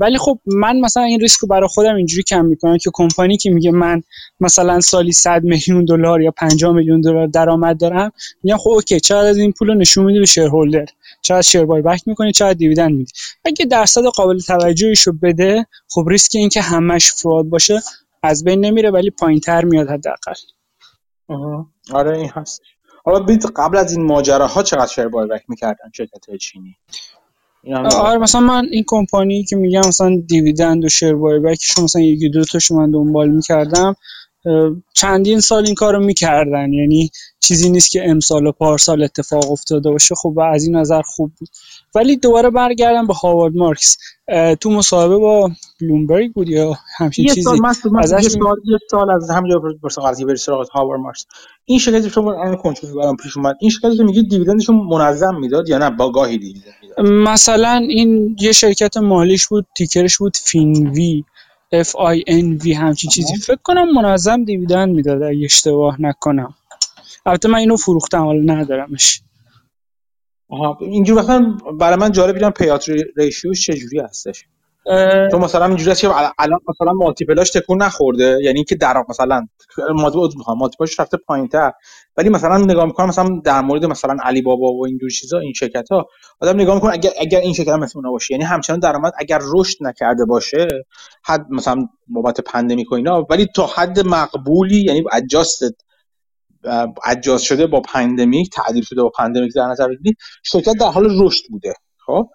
[0.00, 3.50] ولی خب من مثلا این ریسک رو برای خودم اینجوری کم می‌کنم که کمپانی که
[3.50, 4.02] میگه من
[4.40, 9.26] مثلا سالی 100 میلیون دلار یا 50 میلیون دلار درآمد دارم میگم خب اوکی چقدر
[9.26, 10.86] از این پول رو نشون میدی به شیرهولدر
[11.22, 13.12] چقدر شیر بای بک می‌کنی؟ چقدر دیویدند میدی؟
[13.44, 17.82] اگه درصد قابل توجهیش رو بده خب ریسک این که همش فراد باشه
[18.22, 20.34] از بین نمیره ولی پایینتر میاد حداقل.
[21.92, 22.62] آره این هست.
[23.04, 26.76] حالا بیت قبل از این ماجراها چقدر شیر بای بک می‌کردن شرکت چینی؟
[27.74, 32.28] آره مثلا من این کمپانی که میگم مثلا دیویدند و شیر بای بکش مثلا یکی
[32.30, 33.96] دو تاشو من دنبال می‌کردم
[34.94, 36.72] چندین سال این کارو می‌کردن.
[36.72, 37.10] یعنی
[37.40, 40.14] چیزی نیست که امسال و پارسال اتفاق افتاده باشه.
[40.14, 41.48] خب از این نظر خوب بود.
[41.94, 43.96] ولی دوباره برگردم به هاوارد مارکس.
[44.60, 45.50] تو مصاحبه با
[45.80, 47.50] بلومبرگ بود یا همچین یه چیزی؟
[47.82, 51.26] سال ازش سال یه سال از همینجا برسه قضیه بری سراغ هاوارد مارکس.
[51.64, 53.56] این شرکتی شما الان کنترل برام پیش اومد.
[53.60, 58.52] این شرکتی که میگه دیویدندشون منظم می‌داد یا نه؟ با گاهی دیویدند مثلا این یه
[58.52, 61.24] شرکت مالیش بود تیکرش بود فینوی.
[61.74, 63.36] F I N V همچین چیزی.
[63.36, 66.54] فکر کنم منظم دیویدند می‌داد اگه اشتباه نکنم.
[67.26, 69.22] البته من اینو فروختم حالا ندارمش.
[70.48, 72.86] آها اینجور مثلا برای من جالب دیدم پیات
[73.16, 74.44] ریشیوش چجوری هستش؟
[75.30, 76.08] تو مثلا اینجوری هست که
[76.38, 78.38] الان مثلا مالتیپلاش تکون نخورده.
[78.42, 79.46] یعنی اینکه در مثلا
[80.56, 81.72] مالتیپلاش رفته پایینتر.
[82.16, 85.88] ولی مثلا نگاه می‌کنم مثلا در مورد مثلا علی بابا و اینجور چیزا این شرکت
[85.92, 86.06] ها
[86.40, 88.34] آدم نگاه می‌کنه اگر اگر این شرکت مثل اونا باشه.
[88.34, 90.68] یعنی همچنان درآمد اگر رشد نکرده باشه
[91.24, 95.72] حد مثلا بابت pandemic و اینا ولی تا حد مقبولی یعنی adjusted
[97.04, 101.44] adjust شده با pandemic تعدیل شده با pandemic در نظر بگیرید شرکت در حال رشد
[101.50, 101.74] بوده.
[102.06, 102.28] خب؟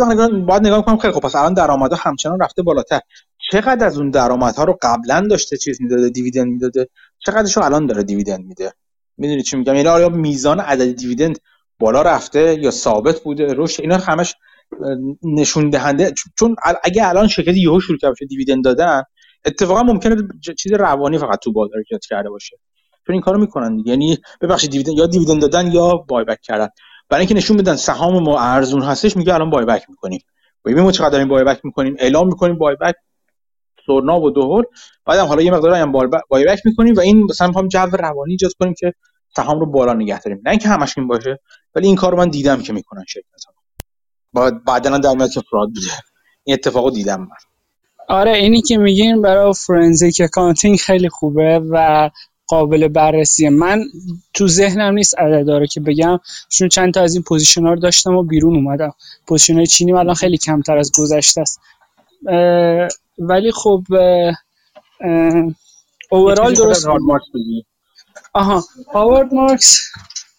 [0.00, 3.00] بعد باید نگاه کنم خیلی خب پس الان درآمدها همچنان رفته بالاتر.
[3.50, 6.88] چقدر از اون درآمدها رو قبلا داشته چیز می‌داده dividend می‌داده؟
[7.18, 8.72] چقدرشو الان داره dividend میده؟
[9.18, 11.38] می‌دونید چی میگم؟ یعنی آیا میزان عدد dividend
[11.78, 14.34] بالا رفته یا ثابت بوده؟ رشد اینا همش
[15.22, 19.02] نشون دهنده چون اگه الان شرکت یهو شروع کرده دیویدند دادن
[19.44, 20.16] اتفاقا ممکنه
[20.58, 22.56] چیز روانی فقط تو بازار ایجاد کرده باشه.
[23.06, 26.68] چون این کارو می‌کنن یعنی ببخشید دیویدند یا دیویدند دادن یا بای بک کردن.
[27.12, 30.20] برای اینکه نشون بدن سهام ما ارزون هستش میگه الان بای بک می‌کنیم.
[30.64, 31.96] ببین ما چقدر داریم بای بک می‌کنیم.
[31.98, 32.94] اعلام می‌کنیم بای بک
[33.86, 34.64] سرنا و دهور
[35.06, 35.92] بعدم حالا یه مقدار هم
[36.28, 38.92] بای بک می‌کنیم و این مثلا می‌خوام جو روانی ایجاد کنیم که
[39.36, 40.40] سهام رو بالا نگه داریم.
[40.44, 41.38] نه اینکه همش این باشه
[41.74, 43.54] ولی این کارو من دیدم که می‌کنن شرکت ها.
[44.32, 45.86] بعد بعدا در میاد که fraud بوده.
[46.44, 47.36] این اتفاقو دیدم من.
[48.08, 52.10] آره اینی که میگین برای forensic accounting خیلی خوبه و
[52.52, 53.84] قابل بررسیه من
[54.34, 56.20] تو ذهنم نیست عدد داره که بگم.
[56.48, 58.94] چون چند تا از این position ها رو داشتم و بیرون اومدم.
[59.26, 61.60] position های چینی الان خیلی کمتر از گذشته است.
[63.18, 63.84] ولی خب
[66.10, 66.86] overall درست
[68.34, 68.64] آها
[68.94, 69.80] هاوارد مارکس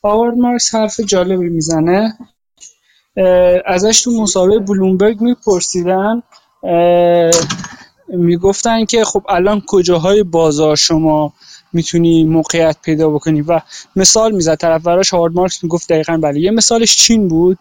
[0.03, 2.17] هاوارد مارکس حرف جالبی می‌زنه.
[3.65, 6.23] ازش تو مسابقه بلومبرگ میپرسیدن.
[8.07, 11.33] می‌گفتن که خب الان کجاهای بازار شما؟
[11.73, 13.41] می‌تونی موقعیت پیدا بکنی.
[13.41, 13.61] و
[13.95, 16.39] مثال می‌زد طرف براش هاوارد مارکس می‌گفت دقیقا بله.
[16.39, 17.57] یه مثالش چین بود.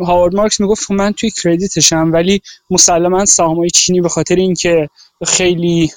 [0.00, 4.88] هاوارد مارکس می‌گفت خب من توی کردیتشم ولی مسلما سهامای چینی به خاطر اینکه
[5.26, 5.90] خیلی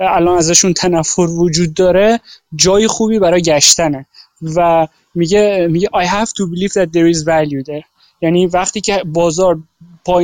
[0.00, 2.20] الان ازشون تنفر وجود داره
[2.56, 4.06] جای خوبی برای گشتنه.
[4.42, 7.84] و میگه میگه I have to believe that there is value there.
[8.22, 9.58] یعنی وقتی که بازار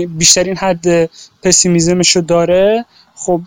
[0.08, 1.10] بیشترین حد
[1.42, 2.84] پسیمیزمش داره
[3.14, 3.40] خب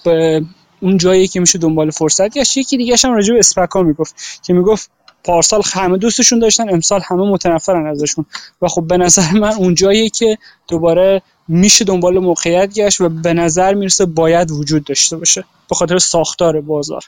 [0.82, 2.58] اون جایی که میشه دنبال فرصت گشت.
[2.58, 4.92] یکی دیگه هم راجع به اسپکا می‌گفت که می‌گفت
[5.24, 8.26] پارسال همه دوستشون داشتن امسال همه متنفرن ازشون.
[8.62, 10.38] و خب به نظر من اون جایی که
[10.68, 15.44] دوباره میشه دنبال موقعیت گشت و به نظر می‌رسه باید وجود داشته باشه.
[15.70, 17.04] به خاطر ساختار بازار.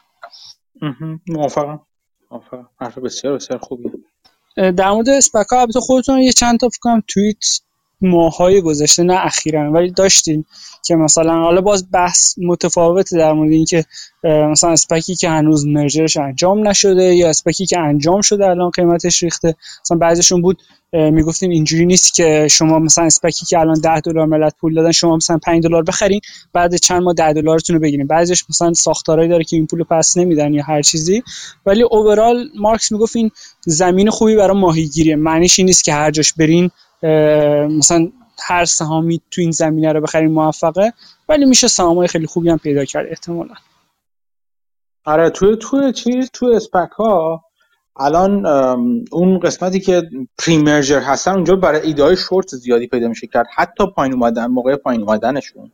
[1.28, 1.80] موافقم.
[2.32, 2.70] موافقم.
[2.80, 3.84] حرف بسیار بسیار خوبی.
[4.56, 7.38] در مورد اسپکا البته خودتون یه چند تا فکر توییت
[8.02, 9.72] ماهای گذشته نه اخیرا.
[9.72, 10.46] ولی داشتین
[10.86, 13.86] که مثلا حالا باز بحث متفاوته در مورد اینکه
[14.24, 19.56] مثلا اسپکی که هنوز مرجرش انجام نشده یا اسپکی که انجام شده الان قیمتش ریخته.
[19.86, 20.62] مثلا بعضیشون بود
[20.94, 25.16] می‌گفتین اینجوری نیست که شما مثلا اسپکی که الان 10 دلار ملت پول دادن شما
[25.16, 26.20] مثلا 5 دلار بخرین
[26.54, 28.08] بعد چند ماه 10 دلارتون رو بگیرین.
[28.08, 31.24] بعضیش مثلا ساختارایی داره که این پول پس نمیدن یا هر چیزی.
[31.66, 33.32] ولی اوورال مارکس می‌گفت این
[33.66, 35.16] زمین خوبی برای ماهیگیریه.
[35.16, 36.72] معنیش این نیست که هر جاش برین
[37.68, 38.12] مثلا
[38.44, 40.94] هر سهامی تو این زمینه رو بخرین موفقه
[41.30, 43.54] ولی میشه سهامای خیلی خوبی هم پیدا کرد احتمالا.
[45.06, 47.44] آره تو تو چیز تو SPAC ها
[47.96, 48.46] الان
[49.12, 53.48] اون قسمتی که pre-merger هستن اونجا برای ایده های شورت زیادی پیدا میشه کرد.
[53.56, 55.72] حتی پایین اومدن موقع پایین اومدنشون.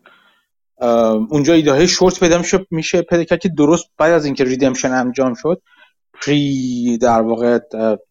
[1.30, 4.91] اونجا ایده های شورت پیدا میشه میشه پیدا کرد که درست بعد از اینکه redemption
[4.91, 5.62] انجام شد
[6.22, 7.60] pre در واقع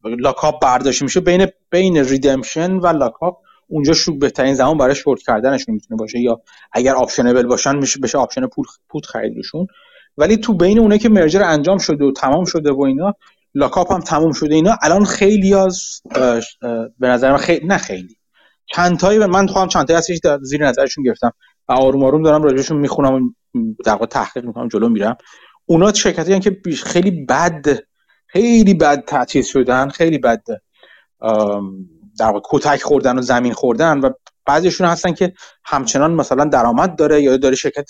[0.05, 3.37] lockup برداشته میشه بین بین redemption و lockup
[3.69, 6.41] اونجا شو بهترین زمان برای شورت کردنشون می‌تونه باشه یا
[6.73, 9.67] اگر optionable باشن میشه بشه option پول put خریدشون.
[10.19, 13.15] ولی تو بین اونه که merger انجام شده و تمام شده و اینا
[13.55, 16.01] lockup هم تمام شده اینا الان خیلی از
[16.99, 18.17] به نظر من خیلی نه خیلی.
[18.67, 21.33] چند تایی من خواهم چند تایی هستش زیر نظرشون گرفتم
[21.69, 23.21] و آروم آروم دارم راجعشون می‌خونم و
[23.85, 25.17] در واقع تحقیق می‌کنم جلو میرم.
[25.67, 27.67] اونا شرکتی که خیلی بد
[28.27, 30.43] خیلی بد تعطیل شدن خیلی بد
[32.19, 34.11] در واقع کتک خوردن و زمین خوردن و
[34.47, 35.33] بعضیشون هستن که
[35.65, 37.89] همچنان مثلا درآمد داره یا داره شرکت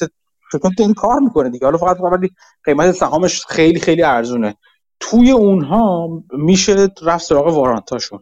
[0.53, 1.67] شرکت این کار می‌کنه دیگه.
[1.67, 2.21] حالا فقط فقط
[2.65, 4.57] قیمت سهامش خیلی خیلی ارزونه.
[5.01, 8.21] توی اونها میشه رفت سراغ وارانتاشون.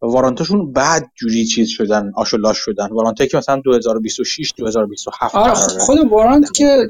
[0.00, 2.88] وارانتاشون بعد جوری چیز شدن آشولاش شدن.
[2.88, 6.88] وارانتا که مثلا 2026 2027 آره خود وارانت که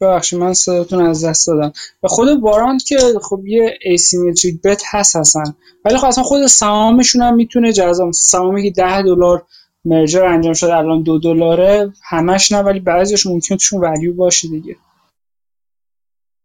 [0.00, 1.72] ببخشید من صداتون از دست دادم.
[2.02, 5.54] و خود warrant که خب یه asymmetric bet هست هستن
[5.84, 9.46] ولی خب اصلا خود سهامشون هم می‌تونه جذاب سهامی که 10 دلار
[9.84, 14.76] merger انجام شده الان دو دلاره همش نه ولی بعضیش ممکنه توشون value باشه دیگه.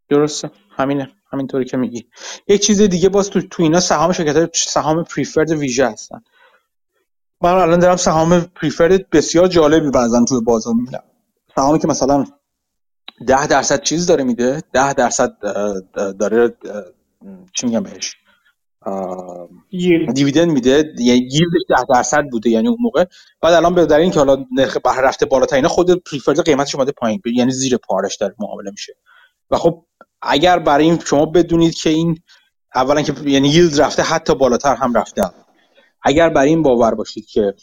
[0.10, 0.52] درسته.
[0.78, 1.12] همینه.
[1.32, 2.06] همینطوری که میگی.
[2.48, 6.22] یک چیز دیگه باز تو, تو اینا سهام شرکت سهام preferred ویژه هستن.
[7.42, 11.04] من الان دارم سهام preferred بسیار جالبی بعضا توی بازار می‌بینم.
[11.56, 12.26] سهامی که مثلا
[13.28, 15.38] ده درصد چیز داره میده ده درصد
[16.20, 16.54] داره
[17.54, 18.16] چی میگم بهش؟
[20.14, 23.06] دیویدند میده یعنی ییلدش ده درصد بوده یعنی اون موقع.
[23.42, 26.76] بعد الان به در این که حالا نرخ بهره رفته بالاتر اینا خود پریفرد قیمتش
[26.76, 28.96] اومده پایین یعنی زیر پارش داره معامله میشه.
[29.52, 29.86] و خب
[30.22, 32.20] اگر برای این شما بدونید که این
[32.76, 35.22] اولا که یعنی ییلد رفته حتی بالاتر هم رفته.
[36.02, 37.54] اگر برای این باور باشید که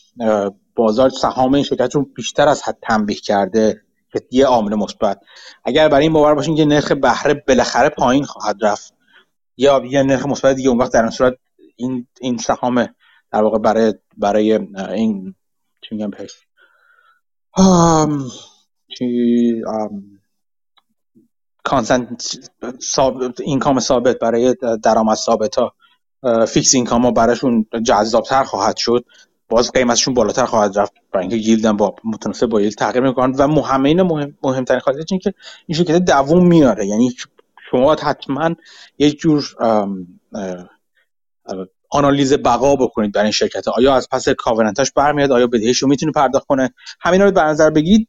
[0.74, 3.82] بازار سهام این شرکت رو بیشتر از حد تنبیه کرده
[4.12, 5.20] که یه عامل مثبت.
[5.64, 8.94] اگر برای این باور باشین که نرخ بهره بالاخره پایین خواهد رفت.
[9.56, 11.34] یا یه نرخ مثبت دیگه اون وقت در این صورت
[11.76, 12.89] این این سهام
[13.32, 14.52] در واقع برای برای
[14.93, 15.34] این
[15.82, 16.32] چی میگم پیش
[18.98, 19.62] چی؟
[21.64, 22.39] کانسنت
[22.82, 25.74] ثابت اینکام ثابت برای درآمد ثابت ها
[26.46, 29.05] fixed income ها براشون جذابتر خواهد شد.
[29.52, 33.34] باز قیمتشون بالاتر خواهد رفت برای اینکه yieldان با متناسب با yield تغییر می‌کنن.
[33.38, 35.34] و مهمه مهم مهمترین خاطرش این که
[35.66, 36.86] این شرکت دووم میاره.
[36.86, 37.14] یعنی
[37.70, 38.50] شما حتما
[38.98, 39.44] یک جور
[41.90, 43.68] آنالیز بقا بکنید برای این شرکت.
[43.68, 47.42] آیا از پس covenant هاش برمیاد؟ آیا بدهیش رو می‌تونه پرداخت کنه؟ همین رو در
[47.42, 48.08] نظر بگیرید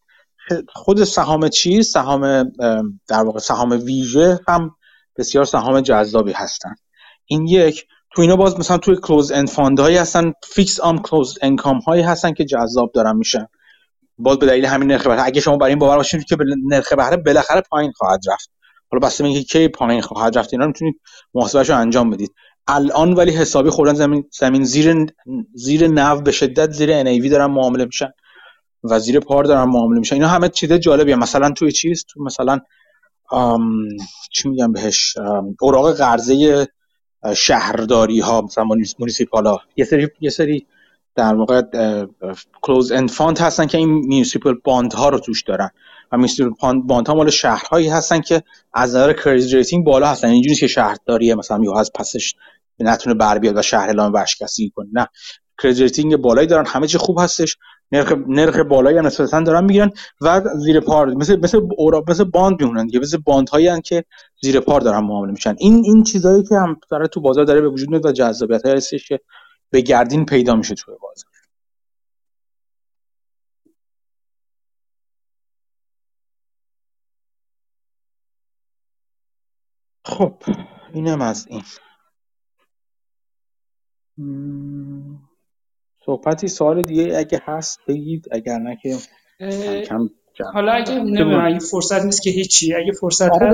[0.67, 2.51] خود سهام چیز سهام
[3.07, 4.75] در واقع سهام ویژه هم
[5.17, 6.75] بسیار سهام جذابی هستن.
[7.25, 7.87] این یک.
[8.15, 12.33] تو اینا باز مثلا توی closed-end fund هایی هستن fixed income closed income هایی هستن
[12.33, 13.47] که جذاب دارن میشن
[14.17, 17.17] باز به دلیل همین نرخ بهره اگه شما برای این باور باشید که نرخ بهره
[17.17, 18.51] بالاخره پایین خواهد رفت.
[18.91, 21.01] حالا بسته اینکه کی پایین خواهد رفت اینا می‌تونید
[21.33, 22.31] محاسبهش رو انجام بدید.
[22.67, 25.07] الان ولی حسابی خوردن زمین زمین زیر
[25.53, 28.09] زیر NAV به شدت زیر NAV دارن معامله میشن
[28.83, 30.15] و زیر پار دارن معامله میشن.
[30.15, 31.15] اینا همه چیز جالبیه.
[31.15, 32.59] مثلا توی چیز تو مثلا
[34.31, 35.17] چی میگم بهش؟
[35.61, 36.67] اوراق قرضه
[37.35, 38.63] شهرداری ها مثلا
[38.99, 40.65] municipal ها یه سری یه سری
[41.15, 41.61] در واقع
[42.61, 45.69] closed-end fund هستن که این municipal bond ها رو توش دارن.
[46.11, 48.43] و municipal bond ها مال شهرهایی هستن که
[48.73, 50.27] از نظر credit rating بالا هستن.
[50.27, 52.35] اینجوری که شهرداریه مثلا یه از پسش
[52.79, 54.89] نتونه بر بیاد و شهر اعلام ورشکستگی کنه.
[54.93, 55.07] نه.
[55.61, 57.57] credit rating بالایی دارن همه چی خوب هستش
[57.91, 62.61] نرخ نرخ بالایی هم نسبتا دارن می‌گیرن و زیر پار مثل مثل اورا مثل باند
[62.61, 64.03] میمونن دیگه مثل باند هایی که
[64.41, 65.55] زیر پار دارن معامله میشن.
[65.59, 69.07] این این چیزایی که هم داره تو بازار داره به وجود میاد و جذابیت هستش
[69.07, 69.19] که
[69.71, 71.29] به گردین پیدا میشه تو بازار.
[80.05, 80.43] خب
[80.93, 81.63] اینم از این.
[86.05, 88.97] صحبتی سوال دیگه اگه هست بگید اگر نه که
[89.83, 90.09] کم
[90.53, 92.75] حالا اگه نمی‌دونم اگه فرصت نیست که هیچی.
[92.75, 93.51] اگه فرصت آره،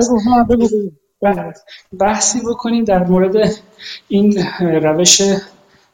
[1.22, 1.64] هست
[1.98, 3.34] بحثی بکنیم در مورد
[4.08, 5.22] این روش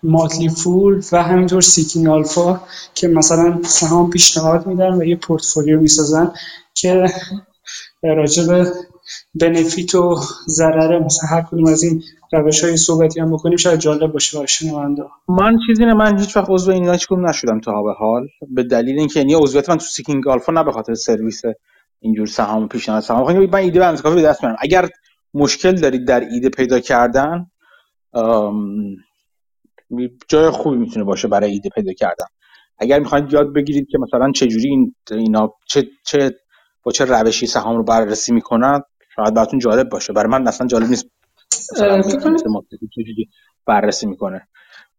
[0.03, 2.61] Motley Fool و همینطور Seeking Alpha
[2.95, 6.33] که مثلا سهام پیشنهاد میدن و یه پورتفولیو می‌سازن
[6.75, 7.07] که
[8.03, 8.73] راجع به
[9.35, 12.03] benefit و ضرر مثلا هر کدوم از این
[12.33, 15.03] روش های صحبتی هم بکنیم شاید جالب باشه برای شنونده.
[15.29, 18.29] من چیزی نه من هیچ وقت عضو اینا هیچ نشدم تا به حال.
[18.49, 21.43] به دلیل اینکه یعنی عضویت من تو Seeking Alpha نه به خاطر سرویس
[22.01, 23.25] اینجور سهام پیشنهاد سهام.
[23.25, 24.59] خب من ایده بنز به دست میارم.
[24.61, 24.89] اگر
[25.35, 27.47] مشکل دارید در ایده پیدا کردن
[30.29, 32.27] جای خوبی می‌تونه باشه برای ایده پیدا کردن.
[32.79, 36.35] اگر می‌خواید یاد بگیرید که مثلا چه جوری این اینا چه چه
[36.83, 38.83] با چه روشی سهام رو بررسی می‌کنن
[39.17, 40.13] شاید براتون جالب باشه.
[40.13, 41.07] برای من اصلا جالب نیست.
[43.67, 44.49] بررسی می‌کنه.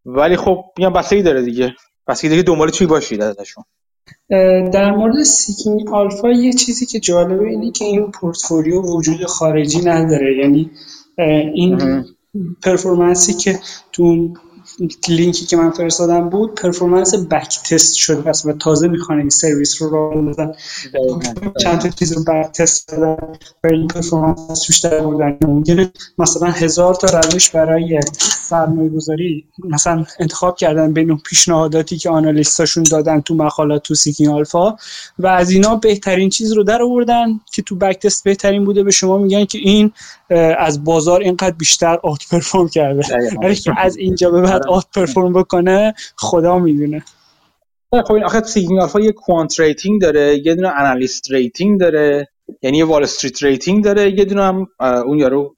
[0.05, 1.75] ولی خب میگم بسیاری داره دیگه.
[2.07, 3.63] بسیاری دیگه دنبال چی باشید ازشون.
[4.71, 10.37] در مورد Seeking Alpha یه چیزی که جالبه اینه که این پورتفولیو وجود خارجی نداره.
[10.37, 10.71] یعنی
[11.53, 12.05] این
[12.63, 13.59] performance ی که
[13.91, 14.33] تو
[15.07, 19.81] لینکی که من فرستادم بود performance back test شده پس و تازه می‌خوان این سرویس
[19.81, 20.51] رو راه بندازن
[21.61, 23.17] چند تا چیز رو بک تست دادن
[23.63, 27.99] و این پرفورمنس توش در بودن ممکنه مثلا هزار تا روش برای
[28.49, 34.29] سرمایه گذاری مثلا انتخاب کردن بین اون پیشنهاداتی که آنالیستاشون دادن تو مقالات تو سیکین
[34.29, 34.75] آلفا
[35.19, 38.83] و از اینا بهترین چیز رو در آوردن که تو بک تست بهترین بوده.
[38.83, 39.91] به شما میگن که این
[40.59, 43.03] از بازار اینقدر بیشتر آت پرفورم کرده.
[43.43, 47.03] ولی که از اینجا به بعد آت پرفورم بکنه خدا می‌دونه.
[47.91, 52.27] خب این آخه Seeking Alpha یه quant rating داره یه دونه analyst rating داره
[52.61, 55.55] یعنی یه Wall Street rating داره یه دونه هم اون یارو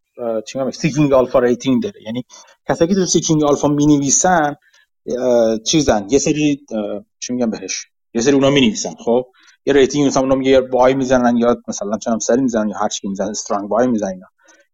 [0.47, 2.03] چی میگم Seeking Alpha rating داره.
[2.05, 2.25] یعنی
[2.69, 4.55] کسایی که تو Seeking Alpha می‌نویسن
[5.65, 6.65] چیزن یه سری
[7.19, 9.25] چی میگم بهش یه سری اونا می‌نویسن خب؟
[9.65, 13.07] یه rating مثلا اونا میگه buy می‌زنن یا مثلا چند sell می‌زنن یا هر چی
[13.07, 14.21] می‌زنن strong buy می‌زنن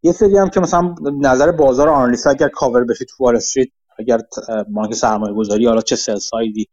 [0.03, 3.67] یه سری هم که مثلا نظر بازار analyst اگر کاور بشه تو Wall Street
[3.99, 4.19] اگر
[4.69, 6.67] بانک سرمایه گذاری حالا چه sell side ی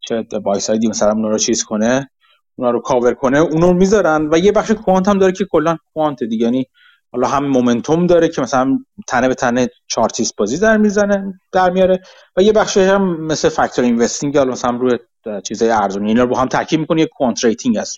[0.00, 2.10] چه buy side ی مثلا اونا رو چیز کنه
[2.56, 6.24] اونا رو کاور کنه اونو می‌ذارن و یه بخش quant هم داره که کلا quant
[6.24, 6.44] دیگه.
[6.44, 6.66] یعنی
[7.12, 12.00] حالا هم momentum داره که مثلا تنه به تنه چارتیست بازی در می‌زنه در میاره
[12.36, 14.98] و یه بخش هم مثل factor investing حالا مثلا روی
[15.44, 17.96] چیزای ارزونی اینا رو با هم ترکیب می‌کنه یه quant rating هست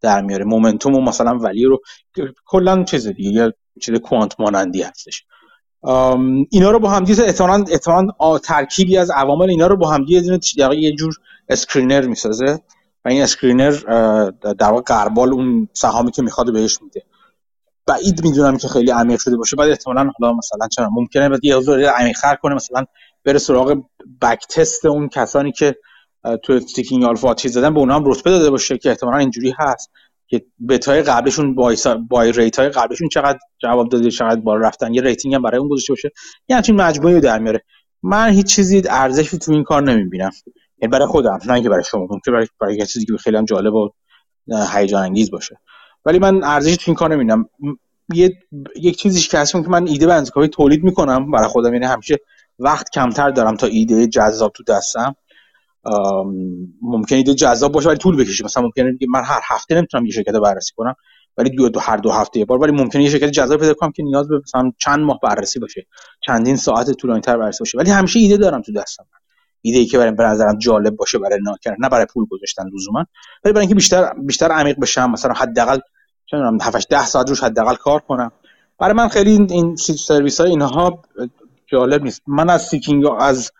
[0.00, 1.82] در میاره momentum و مثلا ولی رو
[2.46, 5.24] کلا چیز دیگه یه چیز quant مانندی هستش.
[6.50, 7.64] اینا رو با هم دیگه احتمالاً
[8.38, 10.40] ترکیبی از عوامل اینا رو با هم دیگه
[10.76, 11.14] یه جور
[11.48, 12.60] screener می‌سازه
[13.04, 13.70] و این screener
[14.58, 17.02] در واقع غربال اون سهامی که می‌خواد بهش میده.
[17.86, 21.56] بعید می‌دونم که خیلی عمیق شده باشه بعد احتمالاً حالا مثلا چرا ممکنه بعد یه
[21.56, 22.84] حضور عمیق‌تر کنه مثلا
[23.24, 23.82] بره سراغ
[24.22, 25.76] back test اون کسانی که
[26.42, 29.90] تو Seeking Alpha چیز زدن به اونها هم رتبه داده باشه که احتمالاً اینجوری هست.
[30.26, 31.76] که buy های قبلشون buy,
[32.08, 34.94] buy rate های قبلشون چقدر جواب داده چقدر بالا رفتن.
[34.94, 36.10] یه rating هم برای اون گذاشته باشه.
[36.48, 37.62] یه همچین مجموعه در میاره.
[38.02, 40.30] من هیچ چیزی ارزشی تو این کار نمی‌بینم.
[40.78, 42.06] یعنی برای خودم نه اینکه برای شما.
[42.10, 43.90] ممکنه برای برای کسی که خیلی هم جالب و
[44.72, 45.60] هیجان انگیز باشه.
[46.04, 47.48] ولی من ارزشی تو این کار نمی‌بینم.
[48.14, 48.38] یه
[48.76, 51.30] یک چیزیش که هست که من ایده بنزکاوی تولید می‌کنم.
[51.30, 51.72] برای خودم.
[51.72, 52.16] یعنی همیشه
[52.58, 55.16] وقت کمتر دارم تا ایده جذاب تو دستم.
[56.82, 58.44] ممکنه ایده جذاب باشه ولی طول بکشه.
[58.44, 60.94] مثلا ممکنه من هر هفته نمی‌تونم یه شرکت بررسی کنم
[61.36, 62.58] ولی دو, دو هر دو هفته یه بار.
[62.58, 65.86] ولی ممکنه یه شرکت جذاب پیدا کنم که نیاز به مثلا چند ماه بررسی باشه
[66.26, 67.78] چندین ساعت طولانی‌تر بررسی باشه.
[67.78, 69.06] ولی همیشه ایده دارم تو دستم.
[69.62, 73.06] ایده ای که برای به نظرم جالب باشه برای کار نه برای پول گذاشتن لزوما.
[73.44, 75.78] ولی برای اینکه بیشتر بیشتر عمیق بشم مثلا حداقل
[76.26, 78.32] چه می‌دونم 7 10 ساعت روش حداقل کار کنم.
[78.78, 81.02] برای من خیلی این سرویس های اینها
[81.66, 82.22] جالب نیست.
[82.26, 83.52] من از Seeking از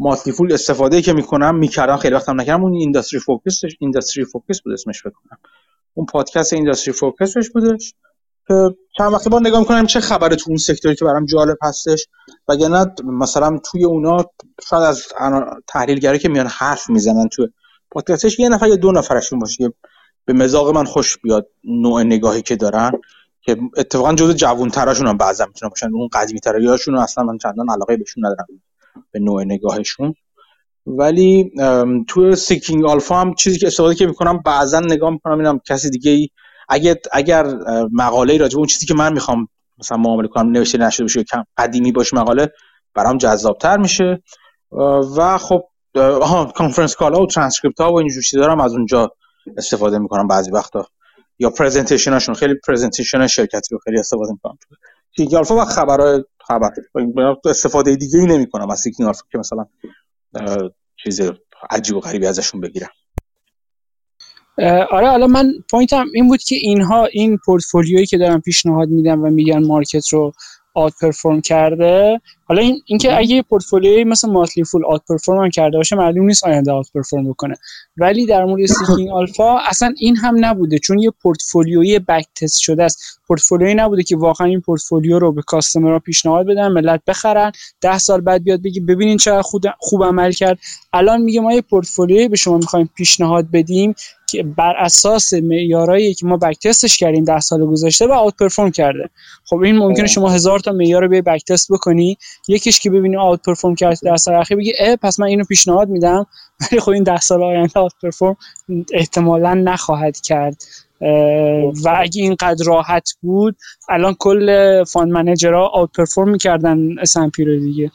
[0.00, 2.62] Motley Fool استفاده که می‌کنم می‌کردم خیلی وقتم نکردم.
[2.62, 5.38] اون Industry Focus Industry Focus بود اسمش بکنم
[5.94, 7.94] اون پادکست Industry Focus ش بودش
[8.48, 11.56] که چند وقت بعد نگاه می‌کنم چه خبره تو اون sector ی که برام جالب
[11.62, 12.06] هستش.
[12.48, 14.24] وگرنه مثلا توی اونا
[14.68, 15.06] شاید از
[15.68, 17.48] تحلیلگری که میان حرف می‌زنن تو
[17.90, 19.72] پادکستش یه نفر یا دو نفرشون باشه
[20.24, 22.92] به مزاق من خوش بیاد نوع نگاهی که دارن
[23.42, 25.94] که اتفاقا جزء جوون تراشون هم بعضا می‌تونن باشن.
[25.94, 28.46] اون قدیمی تریاشون اصلا من چندان علاقه بهشون ندارم.
[29.12, 30.14] به نوع نگاهشون.
[30.86, 31.52] ولی
[32.08, 36.10] تو Seeking Alpha هم چیزی که استفاده که می‌کنم بعضا نگاه می‌کنم اینم کسی دیگه
[36.10, 36.28] ای
[36.68, 37.46] اگر اگر
[37.92, 41.92] مقاله راجع اون چیزی که من می‌خوام مثلا معامله کنم نوشته نشده باشه کم قدیمی
[41.92, 42.52] باشه مقاله
[42.94, 44.22] برام جذابتر میشه.
[45.16, 45.62] و خب
[45.96, 49.12] آها conference call ا و ترانسکریپت ها و اینجور چیزا دارم از اونجا
[49.56, 50.86] استفاده می‌کنم بعضی وقتا.
[51.38, 54.58] یا presentation هاشون خیلی presentation شرکتی رو خیلی استفاده می‌کنم.
[55.10, 56.70] Seeking Alpha و خبرهای خبر.
[57.44, 59.66] استفاده دیگه ای نمی‌کنم از Seeking Alpha که مثلا
[61.04, 61.20] چیز
[61.70, 62.90] عجیب و غریبی ازشون بگیرم.
[64.90, 69.22] آره حالا من point م این بود که اینها این پورتفولیویی که دارم پیشنهاد میدم
[69.22, 70.32] و میگن market رو
[70.74, 72.20] outperform کرده
[72.50, 77.30] حالا این اینکه اگه پورتفولیوی مثل Motley Fool outperform کرده باشه معلوم نیست آینده outperform
[77.30, 77.54] بکنه.
[77.96, 80.78] ولی در مورد Seeking Alpha اصلا این هم نبوده.
[80.78, 83.20] چون یه portfolio ی back test شده است.
[83.26, 87.52] پورتفولیوی نبوده که واقعا این پورتفولیو رو به customer ها پیشنهاد بدن ملت بخرن.
[87.80, 89.42] ده سال بعد بیاد بگی ببینین چقدر
[89.78, 90.58] خوب عمل کرد.
[90.92, 93.94] الان میگه ما یه پورتفولیوی به شما می‌خوایم پیشنهاد بدیم
[94.30, 98.70] که بر اساس معیارایی که ما بک تستش کردیم ده سال گذشته و آوت پرفورم
[98.70, 99.10] کرده.
[99.44, 102.18] خب این ممکنه شما هزار تا معیار رو به بک تست بکنی.
[102.50, 105.88] یکیش که ببینی آوت پرفورم کرد در سال اخیر بگی اه پس من اینو پیشنهاد
[105.88, 106.26] میدم.
[106.60, 108.36] ولی خب این ده سال آینده آوت پرفورم
[108.92, 110.62] احتمالا نخواهد کرد.
[111.84, 113.56] و اگه اینقدر راحت بود
[113.88, 117.90] الان کل fund manager ها outperform می‌کردن S&P رو دیگه.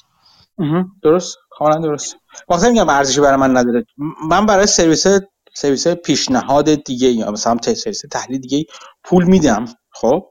[1.03, 1.37] درست.
[1.49, 2.15] کاملا درست.
[2.49, 3.85] وقتی میگم ارزشی برای من نداره.
[4.29, 5.07] من برای سرویس
[5.53, 8.65] سرویس پیشنهاد دیگه یا مثلا سرویس تحلیل دیگه
[9.03, 10.25] پول میدم خب؟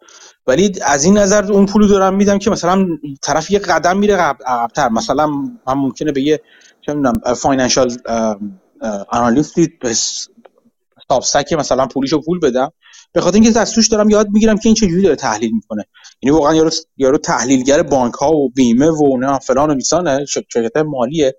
[0.47, 2.87] ولی از این نظر اون پولو دارم میدم که مثلا
[3.23, 4.15] طرف یه قدم میره
[4.47, 4.89] عقبتر.
[4.89, 6.41] مثلا من ممکنه به یه
[6.81, 7.97] چه می‌دونم financial
[9.09, 9.69] analyst ی
[11.09, 12.73] Substack مثلا پولیشو پول بدم.
[13.13, 15.85] به خاطر اینکه از توش دارم یاد می‌گیرم که این چه جوری داره تحلیل می‌کنه.
[16.23, 20.77] یعنی واقعا یارو یارو تحلیلگر بانک ها و بیمه و نه فلان و میسانه شرکت
[20.77, 21.35] مالیه.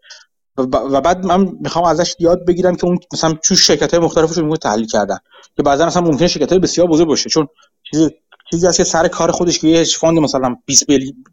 [0.58, 4.58] و بعد من می‌خوام ازش یاد بگیرم که اون مثلا چه شرکت های مختلفش رو
[4.58, 5.18] تحلیل کردن.
[5.58, 7.30] که بعضا مثلا ممکنه شرکت های بسیار بزرگ باشه.
[7.30, 7.48] چون
[7.92, 8.10] چیزی
[8.52, 10.86] چیزی هست که سر کار خودش که یه hedge fund مثلا 20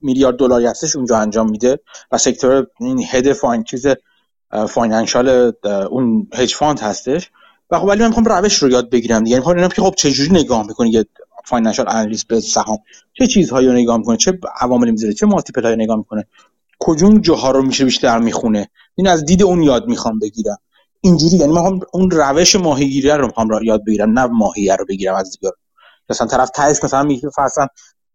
[0.02, 1.78] میلیارد دلاری هستش اونجا انجام میده
[2.12, 3.86] و sector این hedge fund چیز
[4.68, 5.52] financial
[5.90, 7.30] اون hedge fund هستش.
[7.70, 9.36] و خب ولی من می‌خوام روش رو یاد بگیرم دیگه.
[9.36, 11.06] می‌خوام که خب چه جوری نگاه می‌کنه یه
[11.44, 12.78] financial analyst به سهام؟
[13.12, 16.26] چه چیزهایی رو نگاه می‌کنه؟ چه عواملی می‌ذاره چه multiple هایی نگاه می‌کنه؟
[16.78, 20.58] کدوم جاها رو میشه بیشتر می‌خونه؟ این از دید اون یاد می‌خوام بگیرم.
[21.00, 25.30] اینجوری یعنی من اون روش ماهیگیری رو می‌خوام یاد بگیرم نه ماهیه رو بگیرم از
[25.30, 25.52] دیگه.
[26.12, 27.66] مثلا طرف تایش مثلا میگه مثلا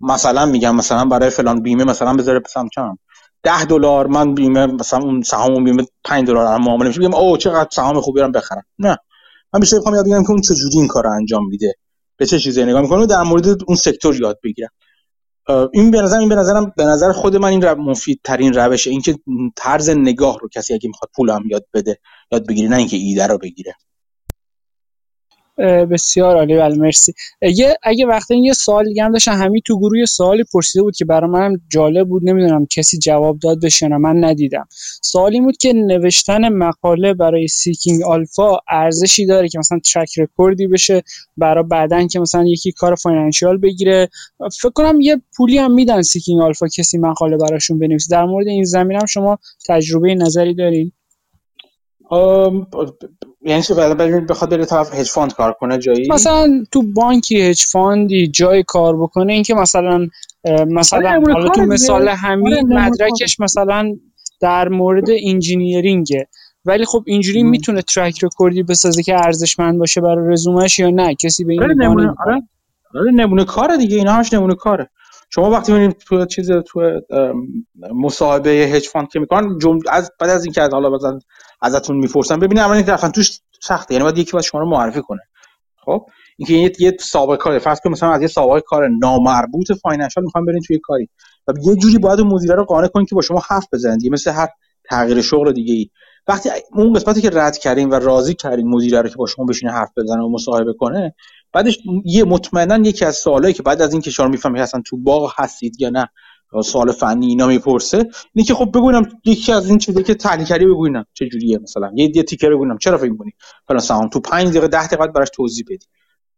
[0.02, 2.98] مثلا میگم مثلا برای فلان بیمه مثلا بذاره مثلا چم
[3.44, 7.70] 10 دلار من بیمه مثلا اون سهام بیمه 5 دلار معامله میشه میگم اوه چقدر
[7.72, 8.64] سهام خوبی رو بخرم.
[8.80, 8.98] نه.
[9.54, 11.74] من بیشتر می‌خوام یاد بگیرم که اون چجوری این کار رو انجام میده
[12.18, 14.70] به چه چیزی نگاه می‌کنه در مورد اون سکتور یاد بگیرم.
[15.74, 18.90] این به نظر این به نظرم به نظر خود من این مفید ترین روشه.
[18.90, 19.16] اینکه
[19.56, 22.00] طرز نگاه رو کسی اگه می‌خواد پولم یاد بده
[22.32, 23.74] یاد بگیره نه اینکه ایده رو بگیره.
[25.58, 27.14] بسیار عالی بله مرسی.
[27.42, 31.06] یه اگه وقتی یه سوال دیگه هم داشتن همین تو گروه سوالی پرسیده بود که
[31.06, 32.30] برای منم جالب بود.
[32.30, 34.68] نمی‌دونم کسی جواب داد بشه نه من ندیدم.
[35.02, 40.68] سوالی بود که نوشتن مقاله برای Seeking Alpha ارزشی داره که مثلا track record ی
[40.68, 41.04] بشه
[41.38, 44.10] برای بعدن که مثلا یکی کار financial بگیره.
[44.62, 48.16] فکر کنم یه پولی هم میدن Seeking Alpha کسی مقاله براشون بنویسه.
[48.16, 49.38] در مورد این زمینه هم شما
[49.68, 50.92] تجربه نظری دارین؟
[53.48, 53.74] یعنی چه
[54.30, 58.64] بخواد بره طرف hedge fund کار کنه جایی؟ مثلا تو بانکی hedge fund ی جای
[58.68, 60.08] کار بکنه اینکه مثلا
[60.68, 63.96] مثلا آره، حالا تو مثال همین آره، مدرکش مثلا
[64.42, 66.28] در مورد engineering ـه.
[66.66, 71.16] ولی خب اینجوری می‌تونه track record ی بسازه که ارزشمند باشه برای رزومش یا نه.
[71.16, 72.42] کسی به این آره نمونه آره.
[72.96, 73.98] آره نمونه کاره دیگه.
[73.98, 74.90] اینا همش نمونه کاره.
[75.30, 77.02] شما وقتی می‌بینید تو چیز تو
[77.94, 81.20] مصاحبه hedge fund که می‌کنن جمله از بعد از اینکه از حالا مثلا
[81.62, 83.94] ازتون می‌پرسن ببینید اینکه رفتن توش سخته.
[83.94, 85.22] یعنی باید یکی باید شما رو معرفی کنه.
[85.86, 86.06] خب؟
[86.38, 90.46] اینکه یه یه سابقه کار فرض کنید مثلا از یه سابقه کار نامربوط financial می‌خوام
[90.46, 91.10] برین توی کاری.
[91.48, 94.04] و یه جوری باید اون مدیر رو قانع کنید که با شما حرف بزنید.
[94.04, 94.48] یه مثل هر
[94.90, 95.90] تغییر شغل دیگه ای
[96.28, 99.72] وقتی اون قسمتی که رد کردین و راضی کردین مدیر رو که با شما بشینه
[99.72, 101.16] حرف بزنه و مصاحبه کنه
[101.54, 105.34] بعدش یه مطمئنا یکی از سوالایی که بعد از اینکه شما می‌فهمید اصلا تو باغ
[105.36, 106.10] هستید یا نه
[106.66, 108.06] سوال فنی اینا می‌پرسه.
[108.34, 111.28] اینه که خب بگو ببینم یکی از این چیزایی که تحلیل کردی بگو ببینم چه
[111.28, 111.92] جوریه مثلا.
[111.96, 113.32] یه یه ticker بگو ببینم چرا فکر می‌کنی؟
[113.68, 114.10] فلان سهام.
[114.10, 115.86] تو 5 دقیقه 10 دقیقه براش توضیح بدی.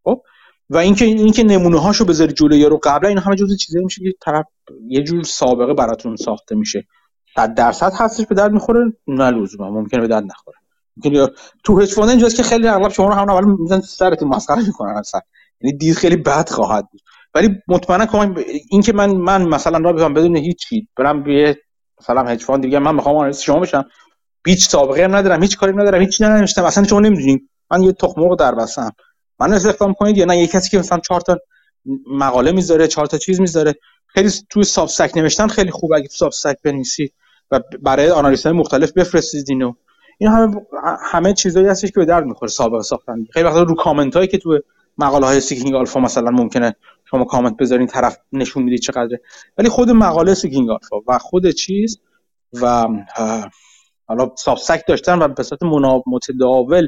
[0.04, 0.22] خب؟
[0.70, 4.14] و اینکه اینکه نمونه هاشو بذاری جلوی رو قبلا اینا همه جزء چیزایی میشه که
[4.22, 4.46] طرف
[4.88, 6.88] یه جور سابقه براتون ساخته میشه.
[7.36, 9.70] 100 درصد هستش به درد می‌خوره نه لزوما.
[9.70, 10.58] ممکنه به درد نخوره.
[10.98, 11.28] ممکنه
[11.64, 14.98] تو hedge fund اینجاست که خیلی اغلب شما رو همون اول میزن سرتون مسخره می‌کنن
[14.98, 15.22] اصلا.
[15.62, 17.02] یعنی دید خیلی بد خواهد بود.
[17.34, 21.58] ولی مطمئنا کمک این که من من مثلا را بگم بدون هیچی برم به
[22.02, 23.86] مثلا hedge fund دیگه من می‌خوام analyst شما بشم.
[24.48, 26.64] هیچ سابقه هم ندارم هیچ کاری ندارم هیچ ننوشتم.
[26.64, 28.92] اصلا شما نمی‌دونید من یه تخم مرغ در بستم
[29.40, 31.38] من استخدام کنید یا نه؟ یه کسی که مثلا چهار تا
[32.12, 33.74] مقاله می‌ذاره چهار تا چیز می‌ذاره.
[34.08, 37.14] خیلی توی Substack نوشتن خیلی خوب اگه Substack بنویسید
[37.52, 39.74] و برای analyst های مختلف بفرستید اینو.
[40.18, 40.56] این همه
[41.12, 43.26] همه چیزایی هستش که به درد می‌خوره سابقه ساختن.
[43.34, 44.60] خیلی وقتا رو کامنت هایی که تو
[44.98, 46.76] مقاله های Seeking Alpha مثلا ممکنه
[47.12, 49.22] شما کامنت بذارین طرف نشون می‌دید چقدره.
[49.58, 52.00] ولی خود مقاله Seeking Alpha و خود چیز
[52.62, 52.88] و
[54.06, 55.64] حالا Substack داشتن و به صورت
[56.08, 56.88] متداول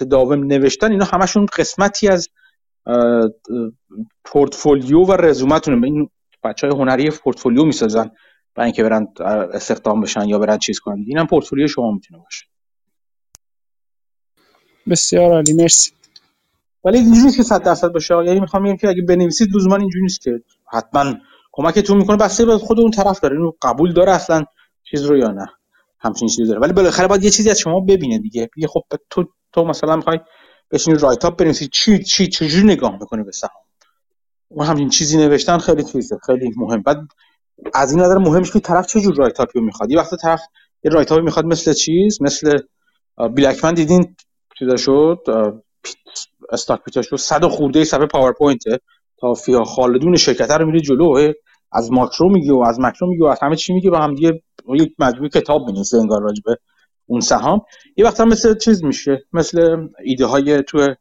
[0.00, 2.28] متداوم نوشتن اینا همشون قسمتی از
[4.24, 5.86] پورتفولیو و رزومتونه.
[5.86, 6.10] این
[6.44, 8.10] بچه های هنری پورتفولیو می‌سازن
[8.54, 9.06] برای اینکه برن
[9.52, 11.04] استخدام بشن یا برن چیز کنن.
[11.06, 12.46] اینم پورتفولیو شما می‌تونه باشه.
[14.90, 15.92] بسیار عالی مرسی.
[16.84, 18.14] ولی اینجوری نیست که 100 درصد باشه.
[18.26, 20.30] یعنی می‌خوام بگم که اگه بنویسید لزوما اینجوری نیست که
[20.72, 21.14] حتما
[21.52, 23.36] کمکتون می‌کنه بسته به خود اون طرف داره.
[23.36, 24.44] اینو قبول داره اصلا
[24.90, 25.46] چیز رو یا نه.
[26.00, 26.60] همچین چیزی داره.
[26.60, 28.50] ولی بالاخره باید یه چیزی از شما ببینه دیگه.
[28.56, 30.18] بگه خب تو تو مثلا می‌خوای
[30.70, 33.62] بشین رایت اپ بنویسی چی چی چجوری نگاه می‌کنه به سهام؟
[34.48, 36.82] اون همین چیزی نوشتن خیلی چیزه خیلی مهم.
[36.82, 36.98] بعد
[37.74, 39.90] از این نظر مهمش که طرف چه جور رایت اپی می‌خواد.
[39.90, 40.40] یه وقت طرف
[40.84, 42.58] یه رایت می‌خواد مثل چیز؟ مثل
[43.16, 44.16] بلکمن دیدین
[44.58, 45.18] چیزا شد؟
[46.52, 48.62] استاک پیتا شد صد خورده صفحه پاورپوینت
[49.20, 51.32] تا فیا خالدون شرکت رو میره جلو.
[51.72, 54.42] از ماکرو میگه و از ماکرو میگه و از همه چی میگه و هم دیگه
[54.74, 56.56] یک مجموعه کتاب بنویسه انگار راجبه
[57.06, 57.60] اون سهام.
[57.96, 60.94] یه وقت هم مثل چیز میشه مثل ایده های تو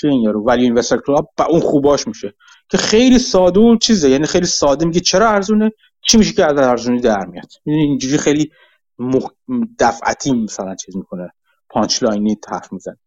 [0.00, 0.74] چی این یارو ولی
[1.06, 2.34] کلاب با اون خوباش میشه
[2.68, 4.10] که خیلی ساده و چیزه.
[4.10, 5.70] یعنی خیلی ساده میگه چرا ارزونه
[6.08, 7.52] چی میشه که از ارزونی در میاد.
[7.64, 8.50] اینجوری خیلی
[8.98, 9.30] مخ...
[9.78, 11.32] دفعتی مثلا چیز می‌کنه.
[11.70, 12.98] punch line ی طرف می‌زنه.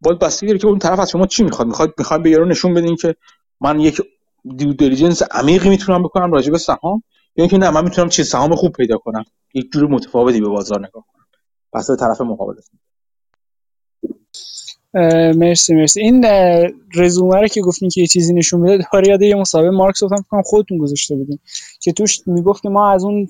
[0.00, 1.68] باید بستگی که اون طرف از شما چی می‌خواد.
[1.68, 3.16] می‌خواد می‌خواد به یارو نشون بدین که
[3.60, 4.02] من یک
[4.56, 7.02] due diligence عمیقی می‌تونم بکنم راجع به سهام
[7.36, 9.24] یا اینکه نه من می‌تونم چیز سهام خوب پیدا کنم.
[9.54, 11.26] یک جور متفاوتی به بازار نگاه کنم.
[11.72, 12.54] پس طرف مقابل
[14.94, 16.00] مرسی مرسی.
[16.00, 16.24] این
[16.96, 20.16] رزومه رو که گفتین که یه چیزی نشون میده داره یاد یه مصاحبه مارکس گفتم
[20.16, 21.38] فکر خودتون گذاشته بودین
[21.80, 23.28] که توش می‌گفت که ما از اون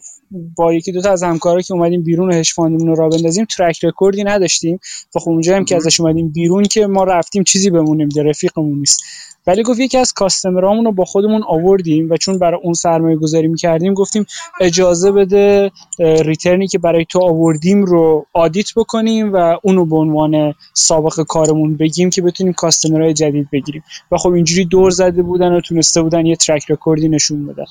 [0.56, 3.44] با یکی دو تا از همکارا که اومدیم بیرون hedge fund مون رو را بندازیم
[3.44, 4.78] track record ی نداشتیم.
[5.14, 8.78] و خب اونجا هم که ازش اومدیم بیرون که ما رفتیم چیزی بمونه نمیده رفیقمون
[8.78, 9.02] نیست.
[9.50, 13.16] ولی گفت یکی از customer امون رو با خودمون آوردیم و چون برای اون سرمایه
[13.16, 14.26] گذاری می‌کردیم گفتیم
[14.60, 20.54] اجازه بده return ی که برای تو آوردیم رو audit بکنیم و اونو به عنوان
[20.74, 23.82] سابقه کارمون بگیم که بتونیم customer های جدید بگیریم.
[24.12, 27.64] و خب اینجوری دور زده بودن و تونسته بودن یه track record ی نشون بدن.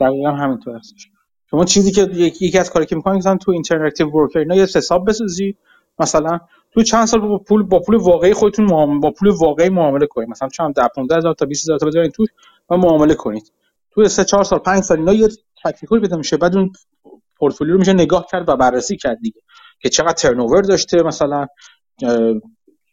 [0.00, 1.08] دقیقا همینطور هستش.
[1.50, 2.02] شما چیزی که
[2.40, 5.54] یکی از کاری که می‌کنید مثلا تو Interactive Brokers اینا یه حساب بسازی
[5.98, 6.40] مثلا
[6.74, 8.66] تو چند سال با پول با پول واقعی خودتون
[9.00, 10.28] با پول واقعی معامله کنید.
[10.28, 12.28] مثلا چند 10 15 هزار تا 20 هزار تا بذارید توش
[12.70, 13.52] و معامله کنید.
[13.90, 15.28] تو 3 4 سال 5 سال اینا یه
[15.64, 16.36] تکنیکال بده میشه.
[16.36, 16.72] بعد اون
[17.36, 19.40] پورتفولیو رو میشه نگاه کرد و بررسی کرد دیگه.
[19.80, 21.46] که چقدر turnover داشته مثلا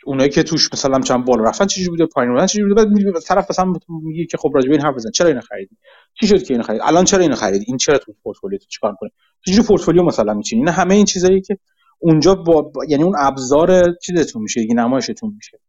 [0.05, 3.49] اونایی که توش مثلا چند بالا رفتن چه بوده پایین رفتن چه بوده بعد طرف
[3.49, 5.77] مثلا میگه که خب راجع به این حرف بزن چرا اینو خریدی؟
[6.19, 9.09] چی شد که اینو خرید الان چرا اینو خرید این چرا تو پورتفولیو چیکار کنه
[9.45, 11.57] چجوری پورتفولیو مثلا میچینی؟ نه همه این چیزایی که
[12.01, 15.59] اونجا با یعنی اون ابزار چیزتون میشه دیگه نمایشتون میشه.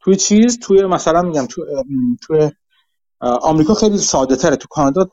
[0.00, 1.66] توی چیز توی مثلا میگم تو
[2.26, 2.50] توی
[3.20, 5.10] آمریکا خیلی ساده تره تو کانادا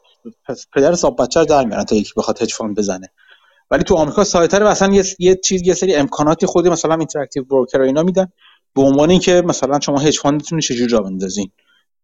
[0.73, 3.09] پدر صاحب بچه در میارن تا یکی بخواد hedge fund بزنه.
[3.71, 7.43] ولی تو آمریکا ساده تره مثلا یه, یه چیز یه سری امکاناتی خود مثلا Interactive
[7.43, 8.27] Broker اینا میدن.
[8.75, 11.51] به عنوان اینکه مثلا شما hedge fund تون چجوری جا بندازین.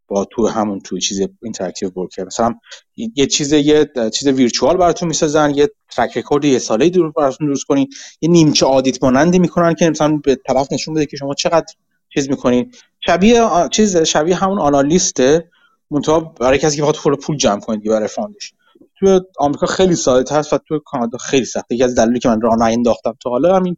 [0.07, 2.55] با تو همون توی چیز Interactive Broker مثلا
[2.95, 7.63] یه چیز یه چیز virtual براتون می‌سازن یه track record یه ساله دور براتون درست
[7.63, 7.87] کنین.
[8.21, 11.65] یه نیمچه audit مانندی می‌کنن که مثلا به طرف نشون بده که شما چقدر
[12.13, 12.71] چیز می‌کنین.
[13.05, 15.49] شبیه چیز شبیه همون analyst ـه
[15.91, 18.53] منتها برای کسی که بخواد پول جمع کنه دیگه برای fund ش.
[18.99, 21.75] تو آمریکا خیلی ساده هست و تو کانادا خیلی سخته.
[21.75, 23.77] یکی از دلایلی که من راه نانداختم تا حالا همین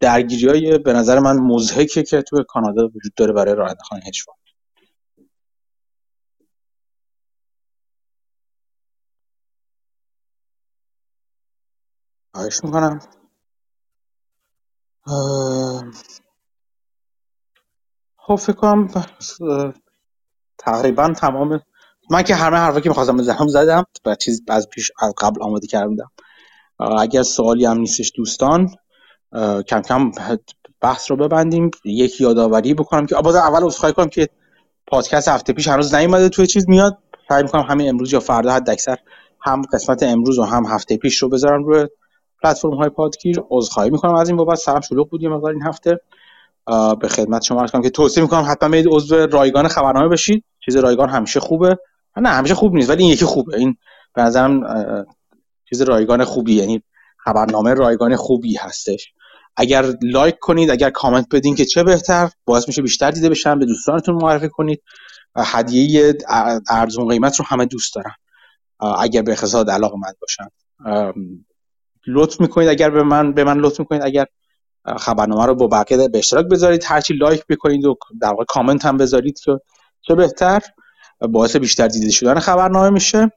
[0.00, 4.00] درگیری های به نظر من مزهکه که تو کانادا وجود داره برای راه انداختن
[12.38, 13.00] خواهش می‌کنم.
[18.16, 18.88] خب فکر کنم
[20.58, 21.60] تقریبا تمام.
[22.10, 25.66] من که همه حرفا که می‌خواستم بزنم زدم و چیز از پیش از قبل آماده
[25.66, 26.10] کردم.
[26.98, 28.74] اگر سوالی هم نیستش دوستان
[29.66, 30.10] کم کم
[30.80, 31.70] بحث رو ببندیم.
[31.84, 34.28] یک یادآوری بکنم که باز اول عذرخواهی کنم که
[34.86, 36.98] پادکست هفته پیش هنوز نیومده توی چیز میاد.
[37.28, 38.98] سعی می‌کنم همین امروز یا فردا حد اکثر
[39.40, 41.88] هم قسمت امروز و هم هفته پیش رو بذارم روی
[42.42, 44.14] پلتفرم های پادگیر عذرخواهی می‌کنم.
[44.14, 46.00] از این بابت سرم شلوغ بود یه مقدار این هفته.
[47.00, 50.44] به خدمت شما عرض کنم که توصیه می‌کنم حتما برید عضو رایگان خبرنامه بشید.
[50.64, 51.78] چیز رایگان همیشه خوبه.
[52.16, 53.56] نه همیشه خوب نیست ولی این یکی خوبه.
[53.56, 53.76] این
[54.14, 54.60] به نظرم
[55.68, 56.82] چیز رایگان خوبی یعنی
[57.16, 59.12] خبرنامه رایگان خوبی هستش.
[59.56, 63.66] اگر لایک کنید اگر کامنت بدین که چه بهتر باعث میشه بیشتر دیده بشن به
[63.66, 64.82] دوستانتون معرفی کنید.
[65.36, 66.14] هدیه
[66.70, 68.14] ارزون قیمت رو همه دوست دارن.
[68.98, 70.48] اگر به اقتصاد علاقه مند باشن
[72.08, 74.26] لطف می‌کنید اگر به من به من لطف می‌کنید اگر
[74.98, 78.96] خبرنامه رو با بقیه به اشتراک بذارید هرچی لایک بکنید و در واقع کامنت هم
[78.96, 79.60] بذارید که
[80.00, 80.60] چه بهتر.
[81.20, 83.32] باعث بیشتر دیده شدن خبرنامه میشه.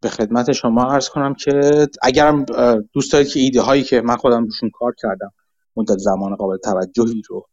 [0.00, 2.44] به خدمت شما عرض کنم که اگرم
[2.92, 5.32] دوست دارید که ایده هایی که من خودم روشون کار کردم
[5.76, 7.46] مدت زمان قابل توجهی رو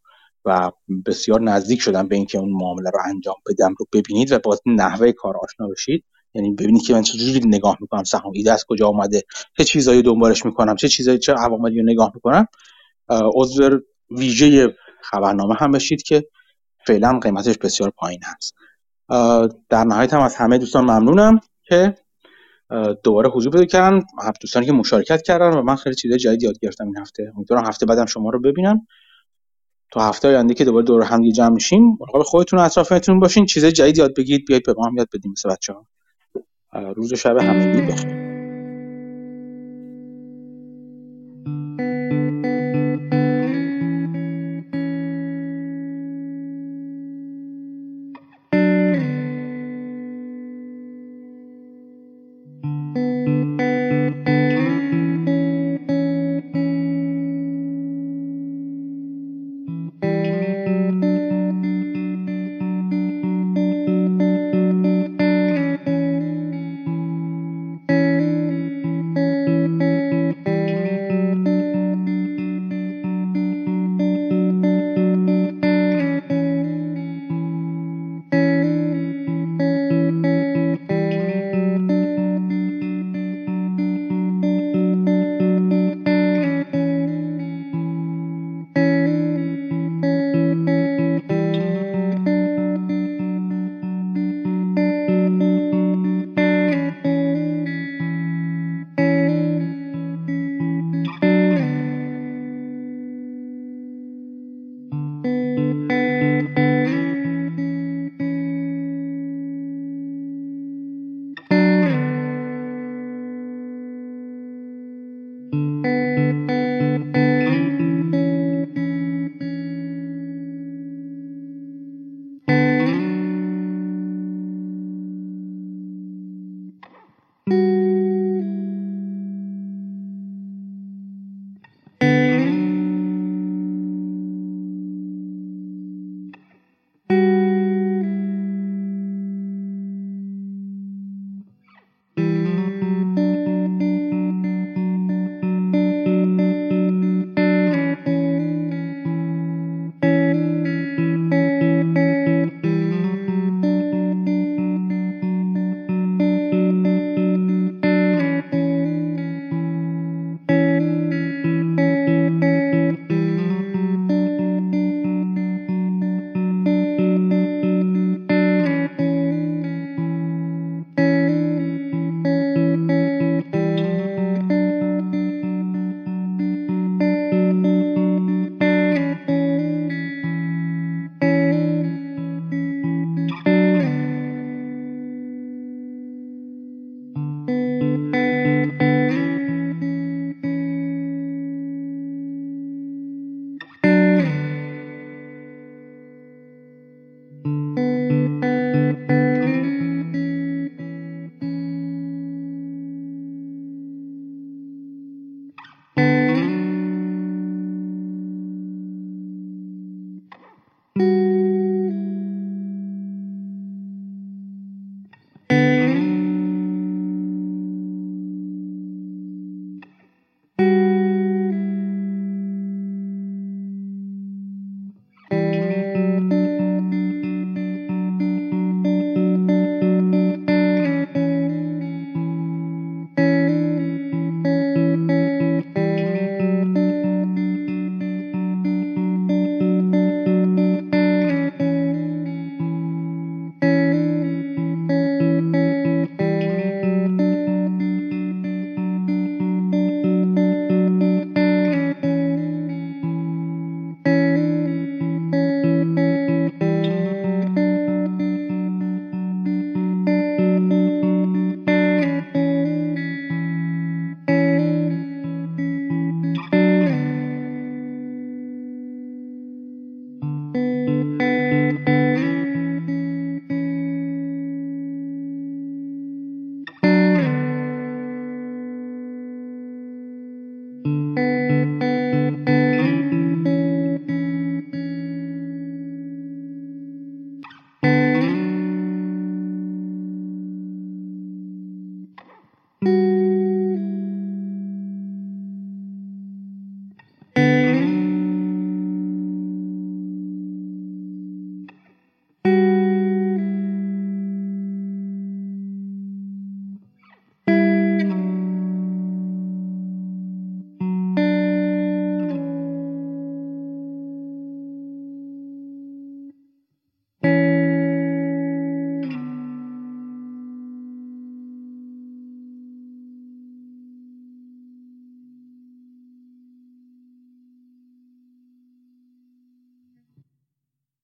[0.44, 0.70] و
[1.06, 5.12] بسیار نزدیک شدم به اینکه اون معامله رو انجام بدم رو ببینید و با نحوه
[5.12, 6.04] کار آشنا بشید
[6.34, 9.22] یعنی ببینید که من چجوری نگاه می‌کنم سهام ایده از کجا آمده
[9.58, 12.46] چه چیزایی دنبالش می‌کنم چه چیزایی چه عواملی رو نگاه می‌کنم.
[13.34, 13.80] عضو
[14.10, 16.24] ویژه خبرنامه هم بشید که
[16.86, 18.54] فعلا قیمتش بسیار پایین هست.
[19.68, 21.94] در نهایت هم از همه دوستان ممنونم که
[23.04, 24.00] دوباره حضور پیدا کردن.
[24.40, 27.32] دوستانی که مشارکت کردن و من خیلی چیزای جدید یاد گرفتم این هفته.
[27.36, 28.86] امیدوارم هفته بعدم شما رو ببینم.
[29.90, 33.46] تا هفته آینده که دوباره دور هم جمع میشیم مراقب خودتون و اطرافتون باشین.
[33.46, 35.86] چیزای جدید یاد بگیرید بیاید به ما هم یاد بدیم مثل بچه‌ها.
[36.74, 38.31] روز و شب همگی بخیر.